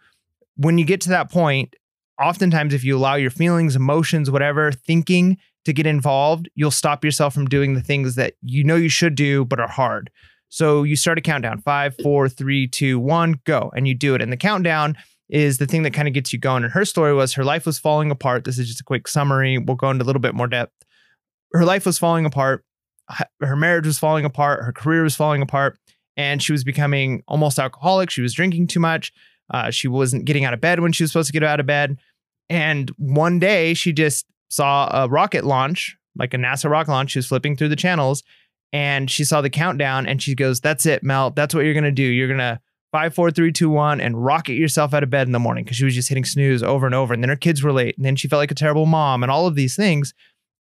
when 0.56 0.78
you 0.78 0.86
get 0.86 1.02
to 1.02 1.10
that 1.10 1.30
point, 1.30 1.76
oftentimes 2.20 2.74
if 2.74 2.84
you 2.84 2.98
allow 2.98 3.16
your 3.16 3.30
feelings, 3.30 3.76
emotions, 3.76 4.32
whatever, 4.32 4.72
thinking 4.72 5.38
to 5.66 5.74
get 5.74 5.86
involved, 5.86 6.50
you'll 6.56 6.72
stop 6.72 7.04
yourself 7.04 7.34
from 7.34 7.48
doing 7.48 7.74
the 7.74 7.82
things 7.82 8.16
that 8.16 8.36
you 8.42 8.64
know 8.64 8.76
you 8.76 8.90
should 8.90 9.16
do 9.16 9.46
but 9.46 9.60
are 9.60 9.68
hard. 9.68 10.10
So 10.50 10.84
you 10.84 10.96
start 10.96 11.18
a 11.18 11.22
countdown 11.22 11.60
five, 11.60 11.96
four, 12.02 12.30
three, 12.30 12.68
two, 12.68 13.00
one, 13.00 13.40
go. 13.46 13.72
And 13.76 13.88
you 13.88 13.96
do 13.96 14.16
it. 14.16 14.22
And 14.22 14.32
the 14.32 14.38
countdown 14.38 14.96
is 15.28 15.58
the 15.58 15.66
thing 15.66 15.84
that 15.84 15.94
kind 15.94 16.08
of 16.08 16.14
gets 16.14 16.32
you 16.32 16.40
going. 16.40 16.64
And 16.64 16.72
her 16.72 16.86
story 16.86 17.14
was 17.14 17.34
her 17.34 17.44
life 17.44 17.66
was 17.66 17.80
falling 17.80 18.12
apart. 18.12 18.44
This 18.44 18.60
is 18.60 18.68
just 18.68 18.80
a 18.80 18.84
quick 18.84 19.08
summary. 19.08 19.58
We'll 19.58 19.76
go 19.76 19.90
into 19.90 20.04
a 20.04 20.08
little 20.08 20.22
bit 20.22 20.36
more 20.36 20.48
depth. 20.48 20.72
Her 21.52 21.66
life 21.66 21.86
was 21.86 21.98
falling 21.98 22.26
apart. 22.26 22.64
Her 23.42 23.56
marriage 23.56 23.88
was 23.88 24.00
falling 24.00 24.26
apart. 24.26 24.64
Her 24.64 24.72
career 24.72 25.04
was 25.04 25.16
falling 25.16 25.42
apart. 25.42 25.78
And 26.16 26.42
she 26.42 26.52
was 26.52 26.64
becoming 26.64 27.24
almost 27.28 27.60
alcoholic. 27.60 28.10
She 28.10 28.22
was 28.22 28.34
drinking 28.34 28.68
too 28.68 28.80
much. 28.80 29.12
Uh, 29.54 29.72
she 29.72 29.88
wasn't 29.88 30.26
getting 30.26 30.46
out 30.46 30.54
of 30.54 30.62
bed 30.62 30.80
when 30.80 30.92
she 30.92 31.04
was 31.04 31.12
supposed 31.12 31.28
to 31.28 31.34
get 31.34 31.44
out 31.44 31.60
of 31.60 31.66
bed. 31.66 31.98
And 32.50 32.90
one 32.98 33.40
day 33.40 33.74
she 33.74 33.94
just 33.94 34.26
saw 34.50 34.90
a 34.92 35.08
rocket 35.08 35.44
launch, 35.44 35.98
like 36.16 36.34
a 36.34 36.38
NASA 36.38 36.70
rocket 36.70 36.92
launch. 36.92 37.12
She 37.12 37.20
was 37.20 37.28
flipping 37.28 37.56
through 37.56 37.70
the 37.70 37.76
channels 37.76 38.24
and 38.74 39.10
she 39.10 39.24
saw 39.24 39.42
the 39.42 39.50
countdown 39.50 40.06
and 40.08 40.22
she 40.22 40.36
goes, 40.36 40.60
That's 40.60 40.86
it, 40.86 41.04
Mel. 41.04 41.32
That's 41.32 41.54
what 41.54 41.66
you're 41.66 41.74
going 41.74 41.86
to 41.86 41.92
do. 41.92 42.04
You're 42.04 42.28
going 42.28 42.40
to 42.40 42.60
five, 42.92 43.14
four, 43.14 43.32
three, 43.32 43.52
two, 43.52 43.70
one, 43.70 44.00
and 44.00 44.24
rocket 44.24 44.54
yourself 44.54 44.94
out 44.94 45.04
of 45.04 45.10
bed 45.10 45.28
in 45.28 45.34
the 45.34 45.40
morning 45.40 45.64
because 45.64 45.78
she 45.78 45.86
was 45.86 45.96
just 45.96 46.10
hitting 46.10 46.26
snooze 46.26 46.64
over 46.64 46.86
and 46.86 46.96
over. 46.96 47.14
And 47.14 47.24
then 47.24 47.30
her 47.30 47.36
kids 47.36 47.64
were 47.64 47.74
late. 47.74 47.98
And 47.98 48.06
then 48.06 48.16
she 48.16 48.28
felt 48.28 48.40
like 48.40 48.52
a 48.52 48.56
terrible 48.56 48.86
mom 48.86 49.24
and 49.24 49.32
all 49.32 49.48
of 49.48 49.56
these 49.56 49.76
things. 49.76 50.14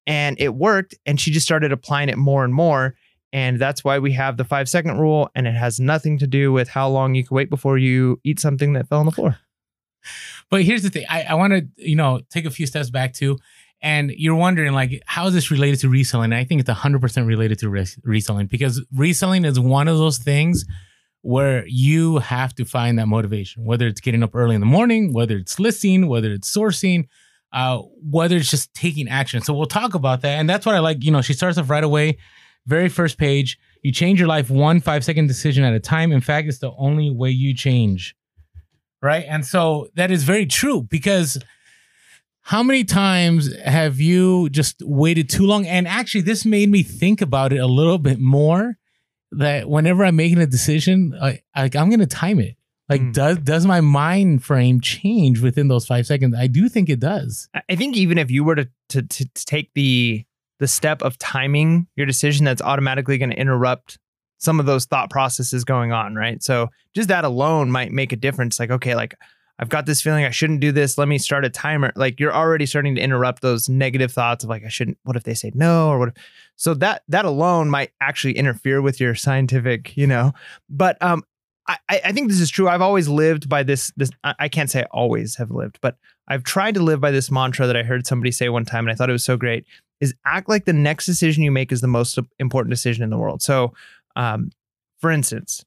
And 0.07 0.39
it 0.39 0.55
worked. 0.55 0.95
And 1.05 1.19
she 1.19 1.31
just 1.31 1.45
started 1.45 1.71
applying 1.71 2.09
it 2.09 2.17
more 2.17 2.43
and 2.43 2.53
more. 2.53 2.95
And 3.33 3.59
that's 3.59 3.83
why 3.83 3.99
we 3.99 4.11
have 4.13 4.37
the 4.37 4.43
five 4.43 4.67
second 4.67 4.99
rule. 4.99 5.29
And 5.35 5.47
it 5.47 5.53
has 5.53 5.79
nothing 5.79 6.17
to 6.19 6.27
do 6.27 6.51
with 6.51 6.67
how 6.67 6.89
long 6.89 7.15
you 7.15 7.23
can 7.23 7.35
wait 7.35 7.49
before 7.49 7.77
you 7.77 8.19
eat 8.23 8.39
something 8.39 8.73
that 8.73 8.87
fell 8.89 8.99
on 8.99 9.05
the 9.05 9.11
floor. 9.11 9.37
But 10.49 10.63
here's 10.63 10.83
the 10.83 10.89
thing. 10.89 11.05
I, 11.09 11.23
I 11.23 11.33
want 11.35 11.53
to, 11.53 11.67
you 11.77 11.95
know, 11.95 12.21
take 12.29 12.45
a 12.45 12.49
few 12.49 12.65
steps 12.65 12.89
back 12.89 13.13
too. 13.13 13.37
And 13.81 14.11
you're 14.11 14.35
wondering, 14.35 14.73
like, 14.73 15.01
how 15.05 15.27
is 15.27 15.33
this 15.33 15.49
related 15.49 15.79
to 15.79 15.89
reselling? 15.89 16.33
I 16.33 16.43
think 16.43 16.61
it's 16.61 16.69
100% 16.69 17.25
related 17.25 17.59
to 17.59 17.69
res- 17.69 17.97
reselling 18.03 18.47
because 18.47 18.83
reselling 18.93 19.43
is 19.43 19.59
one 19.59 19.87
of 19.87 19.97
those 19.97 20.19
things 20.19 20.65
where 21.21 21.65
you 21.67 22.17
have 22.19 22.53
to 22.55 22.65
find 22.65 22.99
that 22.99 23.07
motivation, 23.07 23.63
whether 23.63 23.87
it's 23.87 24.01
getting 24.01 24.23
up 24.23 24.35
early 24.35 24.55
in 24.55 24.61
the 24.61 24.67
morning, 24.67 25.13
whether 25.13 25.37
it's 25.37 25.59
listing, 25.59 26.07
whether 26.07 26.31
it's 26.31 26.55
sourcing, 26.55 27.07
uh, 27.53 27.79
whether 28.09 28.35
it's 28.35 28.49
just 28.49 28.73
taking 28.73 29.07
action. 29.07 29.41
So 29.41 29.53
we'll 29.53 29.65
talk 29.65 29.93
about 29.93 30.21
that. 30.21 30.39
And 30.39 30.49
that's 30.49 30.65
what 30.65 30.75
I 30.75 30.79
like. 30.79 31.03
You 31.03 31.11
know, 31.11 31.21
she 31.21 31.33
starts 31.33 31.57
off 31.57 31.69
right 31.69 31.83
away, 31.83 32.17
very 32.67 32.89
first 32.89 33.17
page. 33.17 33.57
You 33.83 33.91
change 33.91 34.19
your 34.19 34.27
life 34.27 34.49
one 34.49 34.79
five 34.81 35.03
second 35.03 35.27
decision 35.27 35.63
at 35.63 35.73
a 35.73 35.79
time. 35.79 36.11
In 36.11 36.21
fact, 36.21 36.47
it's 36.47 36.59
the 36.59 36.71
only 36.77 37.09
way 37.09 37.29
you 37.31 37.53
change. 37.55 38.15
Right. 39.01 39.25
And 39.27 39.45
so 39.45 39.87
that 39.95 40.11
is 40.11 40.23
very 40.23 40.45
true 40.45 40.83
because 40.83 41.37
how 42.41 42.61
many 42.63 42.83
times 42.83 43.55
have 43.63 43.99
you 43.99 44.49
just 44.49 44.81
waited 44.83 45.29
too 45.29 45.45
long? 45.45 45.65
And 45.65 45.87
actually, 45.87 46.21
this 46.21 46.45
made 46.45 46.69
me 46.69 46.83
think 46.83 47.21
about 47.21 47.53
it 47.53 47.57
a 47.57 47.65
little 47.67 47.97
bit 47.97 48.19
more 48.19 48.77
that 49.31 49.69
whenever 49.69 50.03
I'm 50.03 50.15
making 50.15 50.39
a 50.39 50.45
decision, 50.47 51.17
I, 51.21 51.41
like 51.55 51.75
I'm 51.75 51.89
going 51.89 51.99
to 51.99 52.05
time 52.07 52.39
it. 52.39 52.55
Like, 52.89 53.01
Mm. 53.01 53.13
does 53.13 53.37
does 53.37 53.65
my 53.65 53.79
mind 53.79 54.43
frame 54.43 54.81
change 54.81 55.39
within 55.39 55.67
those 55.69 55.85
five 55.87 56.05
seconds? 56.05 56.35
I 56.37 56.47
do 56.47 56.67
think 56.67 56.89
it 56.89 56.99
does. 56.99 57.47
I- 57.53 57.61
I 57.69 57.75
think 57.75 57.95
even 57.95 58.17
if 58.17 58.29
you 58.29 58.43
were 58.43 58.55
to 58.55 58.67
to 58.89 59.01
to 59.01 59.25
take 59.33 59.71
the 59.73 60.25
the 60.61 60.67
step 60.67 61.01
of 61.01 61.17
timing 61.17 61.87
your 61.95 62.05
decision, 62.05 62.45
that's 62.45 62.61
automatically 62.61 63.17
going 63.17 63.31
to 63.31 63.35
interrupt 63.35 63.97
some 64.37 64.59
of 64.59 64.67
those 64.67 64.85
thought 64.85 65.09
processes 65.09 65.63
going 65.63 65.91
on, 65.91 66.13
right? 66.13 66.41
So 66.43 66.69
just 66.93 67.09
that 67.09 67.25
alone 67.25 67.71
might 67.71 67.91
make 67.91 68.11
a 68.11 68.15
difference. 68.15 68.59
Like, 68.59 68.69
okay, 68.69 68.93
like 68.93 69.15
I've 69.57 69.69
got 69.69 69.87
this 69.87 70.03
feeling 70.03 70.23
I 70.23 70.29
shouldn't 70.29 70.59
do 70.59 70.71
this. 70.71 70.99
Let 70.99 71.07
me 71.07 71.17
start 71.17 71.45
a 71.45 71.49
timer. 71.49 71.91
Like 71.95 72.19
you're 72.19 72.33
already 72.33 72.67
starting 72.67 72.93
to 72.93 73.01
interrupt 73.01 73.41
those 73.41 73.69
negative 73.69 74.11
thoughts 74.11 74.43
of 74.43 74.51
like 74.51 74.63
I 74.63 74.69
shouldn't. 74.69 74.99
What 75.01 75.15
if 75.15 75.23
they 75.23 75.33
say 75.33 75.51
no 75.55 75.89
or 75.89 75.97
what? 75.97 76.09
If, 76.09 76.13
so 76.57 76.75
that 76.75 77.01
that 77.07 77.25
alone 77.25 77.71
might 77.71 77.89
actually 77.99 78.37
interfere 78.37 78.83
with 78.83 78.99
your 78.99 79.15
scientific, 79.15 79.97
you 79.97 80.05
know. 80.05 80.31
But 80.69 81.01
um, 81.01 81.23
I 81.67 81.77
I 81.89 82.11
think 82.11 82.29
this 82.29 82.39
is 82.39 82.51
true. 82.51 82.69
I've 82.69 82.81
always 82.81 83.07
lived 83.07 83.49
by 83.49 83.63
this. 83.63 83.91
This 83.97 84.11
I 84.23 84.47
can't 84.47 84.69
say 84.69 84.81
I 84.81 84.87
always 84.91 85.37
have 85.37 85.49
lived, 85.49 85.79
but 85.81 85.97
I've 86.27 86.43
tried 86.43 86.75
to 86.75 86.83
live 86.83 87.01
by 87.01 87.09
this 87.09 87.31
mantra 87.31 87.65
that 87.65 87.75
I 87.75 87.81
heard 87.81 88.05
somebody 88.05 88.31
say 88.31 88.49
one 88.49 88.65
time, 88.65 88.85
and 88.85 88.91
I 88.91 88.95
thought 88.95 89.09
it 89.09 89.13
was 89.13 89.25
so 89.25 89.37
great. 89.37 89.65
Is 90.01 90.13
act 90.25 90.49
like 90.49 90.65
the 90.65 90.73
next 90.73 91.05
decision 91.05 91.43
you 91.43 91.51
make 91.51 91.71
is 91.71 91.79
the 91.81 91.87
most 91.87 92.17
important 92.39 92.71
decision 92.71 93.03
in 93.03 93.09
the 93.11 93.17
world. 93.17 93.41
So, 93.41 93.73
um, 94.15 94.49
for 94.99 95.11
instance, 95.11 95.63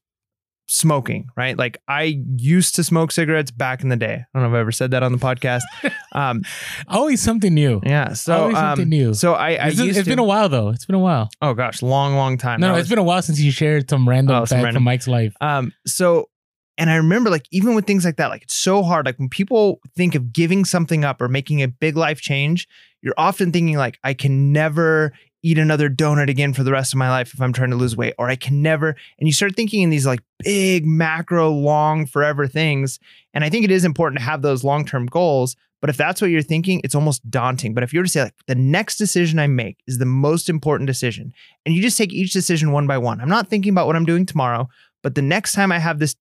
smoking, 0.67 1.29
right? 1.37 1.57
Like 1.57 1.77
I 1.87 2.21
used 2.37 2.75
to 2.75 2.83
smoke 2.83 3.11
cigarettes 3.11 3.51
back 3.51 3.83
in 3.83 3.89
the 3.89 3.95
day. 3.95 4.13
I 4.33 4.39
don't 4.39 4.43
know 4.43 4.55
if 4.55 4.57
I 4.57 4.61
ever 4.61 4.71
said 4.71 4.91
that 4.91 5.03
on 5.03 5.11
the 5.11 5.17
podcast. 5.17 5.61
Um, 6.15 6.43
Always 6.87 7.19
something 7.21 7.53
new. 7.53 7.81
yeah. 7.83 8.13
So, 8.13 8.33
Always 8.43 8.55
something 8.55 8.83
um, 8.85 8.89
new. 8.89 9.13
so 9.13 9.33
I, 9.33 9.55
I 9.55 9.67
It's, 9.67 9.77
used 9.79 9.97
it's 9.97 10.05
to, 10.05 10.09
been 10.11 10.17
a 10.19 10.23
while 10.23 10.47
though. 10.47 10.69
It's 10.69 10.85
been 10.85 10.95
a 10.95 10.99
while. 10.99 11.29
oh 11.41 11.53
gosh, 11.53 11.81
long, 11.81 12.15
long 12.15 12.37
time. 12.37 12.61
No, 12.61 12.67
no, 12.67 12.73
was- 12.75 12.83
it's 12.83 12.89
been 12.89 12.99
a 12.99 13.03
while 13.03 13.21
since 13.21 13.37
you 13.41 13.51
shared 13.51 13.89
some 13.89 14.07
random 14.07 14.33
Oh, 14.33 14.45
fact 14.45 14.63
random- 14.63 14.75
from 14.75 14.83
Mike's 14.85 15.09
life. 15.09 15.35
Um, 15.41 15.73
so, 15.85 16.29
and 16.77 16.89
I 16.89 16.95
remember 16.95 17.29
like 17.29 17.47
even 17.51 17.75
with 17.75 17.85
things 17.85 18.05
like 18.05 18.17
that, 18.17 18.27
like 18.27 18.43
it's 18.43 18.55
so 18.55 18.83
hard. 18.83 19.05
Like 19.05 19.19
when 19.19 19.29
people 19.29 19.79
think 19.95 20.15
of 20.15 20.33
giving 20.33 20.65
something 20.65 21.05
up 21.05 21.21
or 21.21 21.27
making 21.27 21.61
a 21.61 21.67
big 21.67 21.95
life 21.95 22.21
change, 22.21 22.67
you're 23.01 23.13
often 23.17 23.51
thinking 23.51 23.77
like, 23.77 23.99
I 24.03 24.13
can 24.13 24.51
never 24.51 25.13
eat 25.43 25.59
another 25.59 25.89
donut 25.89 26.27
again 26.27 26.53
for 26.53 26.63
the 26.63 26.71
rest 26.71 26.91
of 26.91 26.97
my 26.97 27.09
life 27.09 27.33
if 27.33 27.39
I'm 27.39 27.53
trying 27.53 27.69
to 27.69 27.75
lose 27.75 27.95
weight, 27.95 28.15
or 28.17 28.29
I 28.29 28.35
can 28.35 28.63
never. 28.63 28.95
And 29.19 29.27
you 29.27 29.31
start 29.31 29.55
thinking 29.55 29.83
in 29.83 29.91
these 29.91 30.05
like 30.05 30.21
big 30.43 30.85
macro, 30.85 31.51
long, 31.51 32.07
forever 32.07 32.47
things. 32.47 32.99
And 33.33 33.43
I 33.43 33.49
think 33.49 33.63
it 33.63 33.71
is 33.71 33.85
important 33.85 34.19
to 34.19 34.25
have 34.25 34.41
those 34.41 34.63
long 34.63 34.85
term 34.85 35.05
goals. 35.05 35.55
But 35.81 35.91
if 35.91 35.97
that's 35.97 36.19
what 36.19 36.31
you're 36.31 36.41
thinking, 36.41 36.81
it's 36.83 36.95
almost 36.95 37.29
daunting. 37.29 37.75
But 37.75 37.83
if 37.83 37.93
you 37.93 37.99
were 37.99 38.05
to 38.05 38.09
say, 38.09 38.23
like, 38.23 38.33
the 38.47 38.55
next 38.55 38.97
decision 38.97 39.37
I 39.37 39.45
make 39.45 39.77
is 39.85 39.99
the 39.99 40.05
most 40.05 40.49
important 40.49 40.87
decision, 40.87 41.31
and 41.63 41.75
you 41.75 41.81
just 41.81 41.97
take 41.97 42.11
each 42.11 42.31
decision 42.31 42.71
one 42.71 42.87
by 42.87 42.97
one, 42.97 43.21
I'm 43.21 43.29
not 43.29 43.49
thinking 43.49 43.71
about 43.71 43.85
what 43.85 43.95
I'm 43.95 44.05
doing 44.05 44.25
tomorrow. 44.25 44.67
But 45.03 45.13
the 45.13 45.21
next 45.21 45.51
time 45.51 45.71
I 45.71 45.77
have 45.77 45.99
this, 45.99 46.15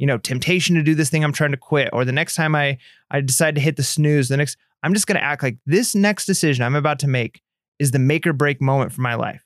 you 0.00 0.06
know, 0.06 0.16
temptation 0.16 0.76
to 0.76 0.82
do 0.82 0.94
this 0.94 1.10
thing 1.10 1.22
I'm 1.22 1.32
trying 1.32 1.50
to 1.50 1.58
quit, 1.58 1.90
or 1.92 2.06
the 2.06 2.10
next 2.10 2.34
time 2.34 2.54
I 2.54 2.78
I 3.10 3.20
decide 3.20 3.54
to 3.56 3.60
hit 3.60 3.76
the 3.76 3.82
snooze, 3.82 4.28
the 4.28 4.36
next 4.38 4.56
I'm 4.82 4.94
just 4.94 5.06
going 5.06 5.18
to 5.18 5.22
act 5.22 5.42
like 5.42 5.58
this 5.66 5.94
next 5.94 6.24
decision 6.24 6.64
I'm 6.64 6.74
about 6.74 6.98
to 7.00 7.06
make 7.06 7.42
is 7.78 7.90
the 7.90 7.98
make 7.98 8.26
or 8.26 8.32
break 8.32 8.62
moment 8.62 8.94
for 8.94 9.02
my 9.02 9.14
life. 9.14 9.44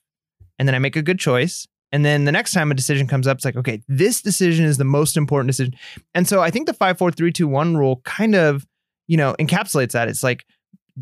And 0.60 0.68
then 0.68 0.76
I 0.76 0.78
make 0.78 0.94
a 0.94 1.02
good 1.02 1.18
choice. 1.18 1.66
And 1.90 2.04
then 2.04 2.24
the 2.24 2.30
next 2.30 2.52
time 2.52 2.70
a 2.70 2.74
decision 2.74 3.08
comes 3.08 3.26
up, 3.26 3.38
it's 3.38 3.44
like, 3.44 3.56
okay, 3.56 3.82
this 3.88 4.22
decision 4.22 4.64
is 4.64 4.78
the 4.78 4.84
most 4.84 5.16
important 5.16 5.48
decision. 5.48 5.74
And 6.14 6.28
so 6.28 6.40
I 6.40 6.52
think 6.52 6.66
the 6.66 6.72
five, 6.72 6.98
four, 6.98 7.10
three, 7.10 7.32
two, 7.32 7.48
one 7.48 7.76
rule 7.76 8.00
kind 8.04 8.36
of, 8.36 8.64
you 9.08 9.16
know, 9.16 9.34
encapsulates 9.40 9.92
that. 9.92 10.06
It's 10.06 10.22
like, 10.22 10.44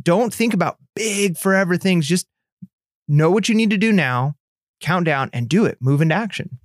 don't 0.01 0.33
think 0.33 0.55
about 0.55 0.79
big 0.97 1.37
forever 1.37 1.77
things. 1.77 2.07
Just 2.07 2.27
know 3.07 3.31
what 3.31 3.51
you 3.51 3.55
need 3.55 3.69
to 3.69 3.77
do 3.77 3.93
now, 3.93 4.35
count 4.81 5.05
down 5.05 5.29
and 5.35 5.47
do 5.47 5.67
it. 5.67 5.77
Move 5.79 6.01
into 6.01 6.15
action. 6.15 6.59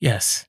Yes. 0.00 0.46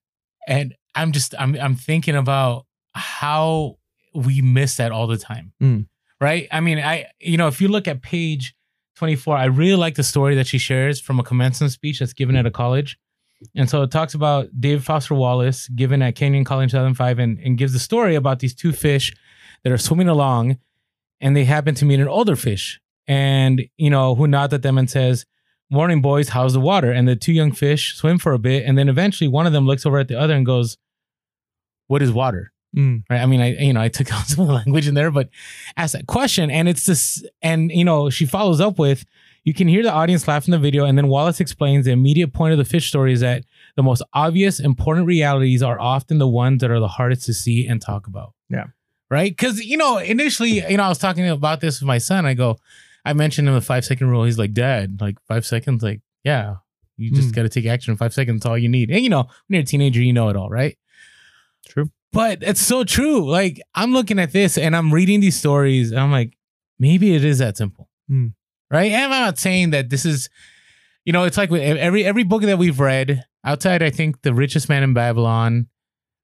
And 0.47 0.75
I'm 0.95 1.11
just 1.11 1.33
I'm 1.39 1.55
I'm 1.55 1.75
thinking 1.75 2.15
about 2.15 2.65
how 2.93 3.77
we 4.13 4.41
miss 4.41 4.77
that 4.77 4.91
all 4.91 5.07
the 5.07 5.17
time. 5.17 5.53
Mm. 5.61 5.87
Right? 6.21 6.47
I 6.51 6.59
mean, 6.59 6.79
I 6.79 7.07
you 7.19 7.37
know, 7.37 7.47
if 7.47 7.61
you 7.61 7.67
look 7.67 7.87
at 7.87 8.01
page 8.01 8.55
24, 8.95 9.35
I 9.35 9.45
really 9.45 9.75
like 9.75 9.95
the 9.95 10.03
story 10.03 10.35
that 10.35 10.47
she 10.47 10.57
shares 10.57 10.99
from 10.99 11.19
a 11.19 11.23
commencement 11.23 11.73
speech 11.73 11.99
that's 11.99 12.13
given 12.13 12.35
at 12.35 12.45
a 12.45 12.51
college. 12.51 12.97
And 13.55 13.69
so 13.69 13.81
it 13.81 13.91
talks 13.91 14.13
about 14.13 14.49
David 14.57 14.85
Foster 14.85 15.15
Wallace 15.15 15.67
given 15.69 16.01
at 16.01 16.15
Kenyon 16.15 16.45
College 16.45 16.71
2005 16.71 17.19
and, 17.19 17.39
and 17.39 17.57
gives 17.57 17.73
the 17.73 17.79
story 17.79 18.15
about 18.15 18.39
these 18.39 18.55
two 18.55 18.71
fish 18.71 19.13
that 19.63 19.73
are 19.73 19.77
swimming 19.77 20.07
along 20.07 20.57
and 21.19 21.35
they 21.35 21.43
happen 21.43 21.75
to 21.75 21.85
meet 21.85 21.99
an 21.99 22.07
older 22.07 22.35
fish 22.35 22.79
and 23.07 23.63
you 23.77 23.89
know 23.89 24.15
who 24.15 24.27
nods 24.27 24.53
at 24.53 24.61
them 24.61 24.77
and 24.77 24.89
says 24.89 25.25
morning 25.73 26.01
boys. 26.01 26.29
How's 26.29 26.53
the 26.53 26.59
water? 26.59 26.91
And 26.91 27.07
the 27.07 27.15
two 27.15 27.33
young 27.33 27.51
fish 27.51 27.95
swim 27.95 28.19
for 28.19 28.31
a 28.31 28.39
bit 28.39 28.63
and 28.65 28.77
then 28.77 28.87
eventually 28.87 29.27
one 29.27 29.47
of 29.47 29.53
them 29.53 29.65
looks 29.65 29.85
over 29.85 29.97
at 29.97 30.07
the 30.07 30.19
other 30.19 30.33
and 30.33 30.45
goes 30.45 30.77
what 31.87 32.01
is 32.01 32.11
water? 32.11 32.51
Mm. 32.75 33.03
right? 33.07 33.21
I 33.21 33.27
mean 33.27 33.39
i 33.39 33.53
you 33.53 33.71
know 33.71 33.81
i 33.81 33.87
took 33.87 34.11
out 34.13 34.25
some 34.25 34.41
of 34.41 34.47
the 34.47 34.53
language 34.53 34.87
in 34.87 34.95
there 34.95 35.11
but 35.11 35.29
ask 35.77 35.93
that 35.93 36.07
question 36.07 36.49
and 36.49 36.67
it's 36.67 36.87
this 36.87 37.23
and 37.43 37.71
you 37.71 37.85
know 37.85 38.09
she 38.09 38.25
follows 38.25 38.59
up 38.59 38.79
with 38.79 39.05
you 39.43 39.53
can 39.53 39.67
hear 39.67 39.83
the 39.83 39.91
audience 39.91 40.27
laugh 40.27 40.47
in 40.47 40.51
the 40.51 40.57
video 40.57 40.85
and 40.85 40.97
then 40.97 41.07
wallace 41.07 41.39
explains 41.39 41.85
the 41.85 41.91
immediate 41.91 42.33
point 42.33 42.51
of 42.51 42.57
the 42.57 42.65
fish 42.65 42.87
story 42.87 43.13
is 43.13 43.19
that 43.19 43.43
the 43.75 43.83
most 43.83 44.01
obvious 44.13 44.59
important 44.59 45.05
realities 45.05 45.61
are 45.61 45.79
often 45.79 46.17
the 46.17 46.27
ones 46.27 46.61
that 46.61 46.71
are 46.71 46.79
the 46.79 46.87
hardest 46.87 47.25
to 47.27 47.33
see 47.33 47.67
and 47.67 47.79
talk 47.79 48.07
about. 48.07 48.33
Yeah. 48.49 48.65
right? 49.09 49.31
Because 49.31 49.63
you 49.63 49.77
know 49.77 49.99
initially 49.99 50.67
you 50.67 50.77
know 50.77 50.83
i 50.83 50.89
was 50.89 50.97
talking 50.97 51.29
about 51.29 51.61
this 51.61 51.79
with 51.79 51.87
my 51.87 51.99
son. 51.99 52.25
I 52.25 52.33
go 52.33 52.57
i 53.05 53.13
mentioned 53.13 53.47
him 53.47 53.53
the 53.53 53.61
five 53.61 53.83
second 53.85 54.07
rule 54.09 54.23
he's 54.23 54.37
like 54.39 54.53
dad 54.53 54.99
like 55.01 55.15
five 55.27 55.45
seconds 55.45 55.83
like 55.83 56.01
yeah 56.23 56.55
you 56.97 57.11
just 57.11 57.29
Mm. 57.29 57.35
got 57.35 57.41
to 57.43 57.49
take 57.49 57.65
action 57.65 57.91
in 57.91 57.97
five 57.97 58.13
seconds 58.13 58.45
all 58.45 58.57
you 58.57 58.69
need 58.69 58.89
and 58.91 59.01
you 59.01 59.09
know 59.09 59.23
when 59.23 59.31
you're 59.49 59.61
a 59.61 59.65
teenager 59.65 60.01
you 60.01 60.13
know 60.13 60.29
it 60.29 60.35
all 60.35 60.49
right 60.49 60.77
True. 61.67 61.89
but 62.11 62.43
it's 62.43 62.59
so 62.61 62.83
true. 62.83 63.29
Like 63.29 63.59
I'm 63.73 63.93
looking 63.93 64.19
at 64.19 64.31
this 64.33 64.57
and 64.57 64.75
I'm 64.75 64.93
reading 64.93 65.21
these 65.21 65.37
stories 65.37 65.91
and 65.91 65.99
I'm 65.99 66.11
like, 66.11 66.37
maybe 66.77 67.15
it 67.15 67.23
is 67.23 67.37
that 67.39 67.55
simple. 67.57 67.87
Hmm. 68.09 68.27
Right. 68.69 68.91
And 68.91 69.05
I'm 69.05 69.09
not 69.25 69.39
saying 69.39 69.69
that 69.69 69.89
this 69.89 70.03
is, 70.05 70.29
you 71.05 71.13
know, 71.13 71.23
it's 71.23 71.37
like 71.37 71.49
with 71.49 71.61
every 71.61 72.03
every 72.05 72.23
book 72.23 72.41
that 72.43 72.57
we've 72.57 72.79
read 72.81 73.23
outside, 73.45 73.81
I 73.81 73.89
think 73.91 74.21
the 74.23 74.33
richest 74.33 74.67
man 74.67 74.83
in 74.83 74.93
Babylon 74.93 75.67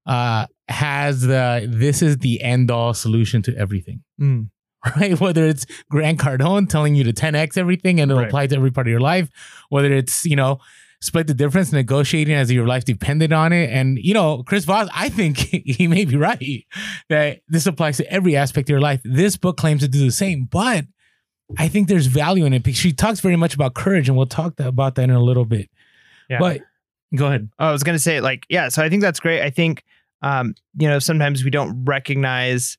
uh 0.06 0.46
has 0.68 1.22
the 1.22 1.66
this 1.72 2.02
is 2.02 2.18
the 2.18 2.42
end 2.42 2.70
all 2.70 2.94
solution 2.94 3.42
to 3.44 3.56
everything. 3.58 4.04
Mm. 4.20 4.50
Right. 4.96 5.20
Whether 5.20 5.46
it's 5.46 5.66
Grant 5.90 6.20
Cardone 6.20 6.70
telling 6.70 6.96
you 6.96 7.04
to 7.04 7.12
10x 7.14 7.58
everything 7.58 8.00
and 8.00 8.10
it'll 8.10 8.22
Right. 8.22 8.28
apply 8.30 8.48
to 8.48 8.56
every 8.56 8.72
part 8.72 8.88
of 8.88 8.92
your 8.92 9.02
life, 9.02 9.30
whether 9.70 9.92
it's, 9.92 10.26
you 10.26 10.36
know, 10.38 10.60
split 11.02 11.28
the 11.28 11.34
difference, 11.34 11.72
negotiating 11.72 12.34
as 12.34 12.52
your 12.52 12.66
life 12.68 12.86
depended 12.86 13.32
on 13.34 13.52
it. 13.54 13.70
And, 13.70 13.98
you 13.98 14.14
know, 14.14 14.44
Chris 14.44 14.66
Voss, 14.66 14.90
I 14.94 15.10
think 15.10 15.38
he 15.38 15.88
may 15.88 16.06
be 16.06 16.16
right 16.16 16.66
that 17.10 17.42
this 17.48 17.66
applies 17.66 17.98
to 17.98 18.10
every 18.12 18.36
aspect 18.36 18.70
of 18.70 18.72
your 18.72 18.82
life. 18.82 19.02
This 19.04 19.36
book 19.38 19.58
claims 19.58 19.82
to 19.82 19.88
do 19.88 20.00
the 20.00 20.12
same, 20.12 20.46
but 20.46 20.86
I 21.58 21.68
think 21.68 21.88
there's 21.88 22.06
value 22.08 22.46
in 22.46 22.54
it 22.54 22.64
because 22.64 22.78
she 22.80 22.94
talks 22.94 23.20
very 23.22 23.36
much 23.36 23.56
about 23.56 23.74
courage, 23.74 24.08
and 24.08 24.16
we'll 24.18 24.28
talk 24.28 24.60
about 24.60 24.96
that 24.96 25.04
in 25.04 25.10
a 25.12 25.20
little 25.24 25.46
bit. 25.46 25.70
Yeah. 26.30 26.40
But 26.40 26.62
go 27.16 27.26
ahead. 27.28 27.50
Oh, 27.60 27.68
I 27.68 27.72
was 27.72 27.84
gonna 27.84 27.98
say, 28.00 28.22
like, 28.22 28.46
yeah. 28.50 28.70
So 28.70 28.84
I 28.84 28.90
think 28.90 29.02
that's 29.02 29.20
great. 29.20 29.42
I 29.42 29.50
think, 29.50 29.84
um, 30.22 30.54
you 30.78 30.88
know, 30.88 31.00
sometimes 31.00 31.44
we 31.44 31.50
don't 31.50 31.84
recognize 31.86 32.78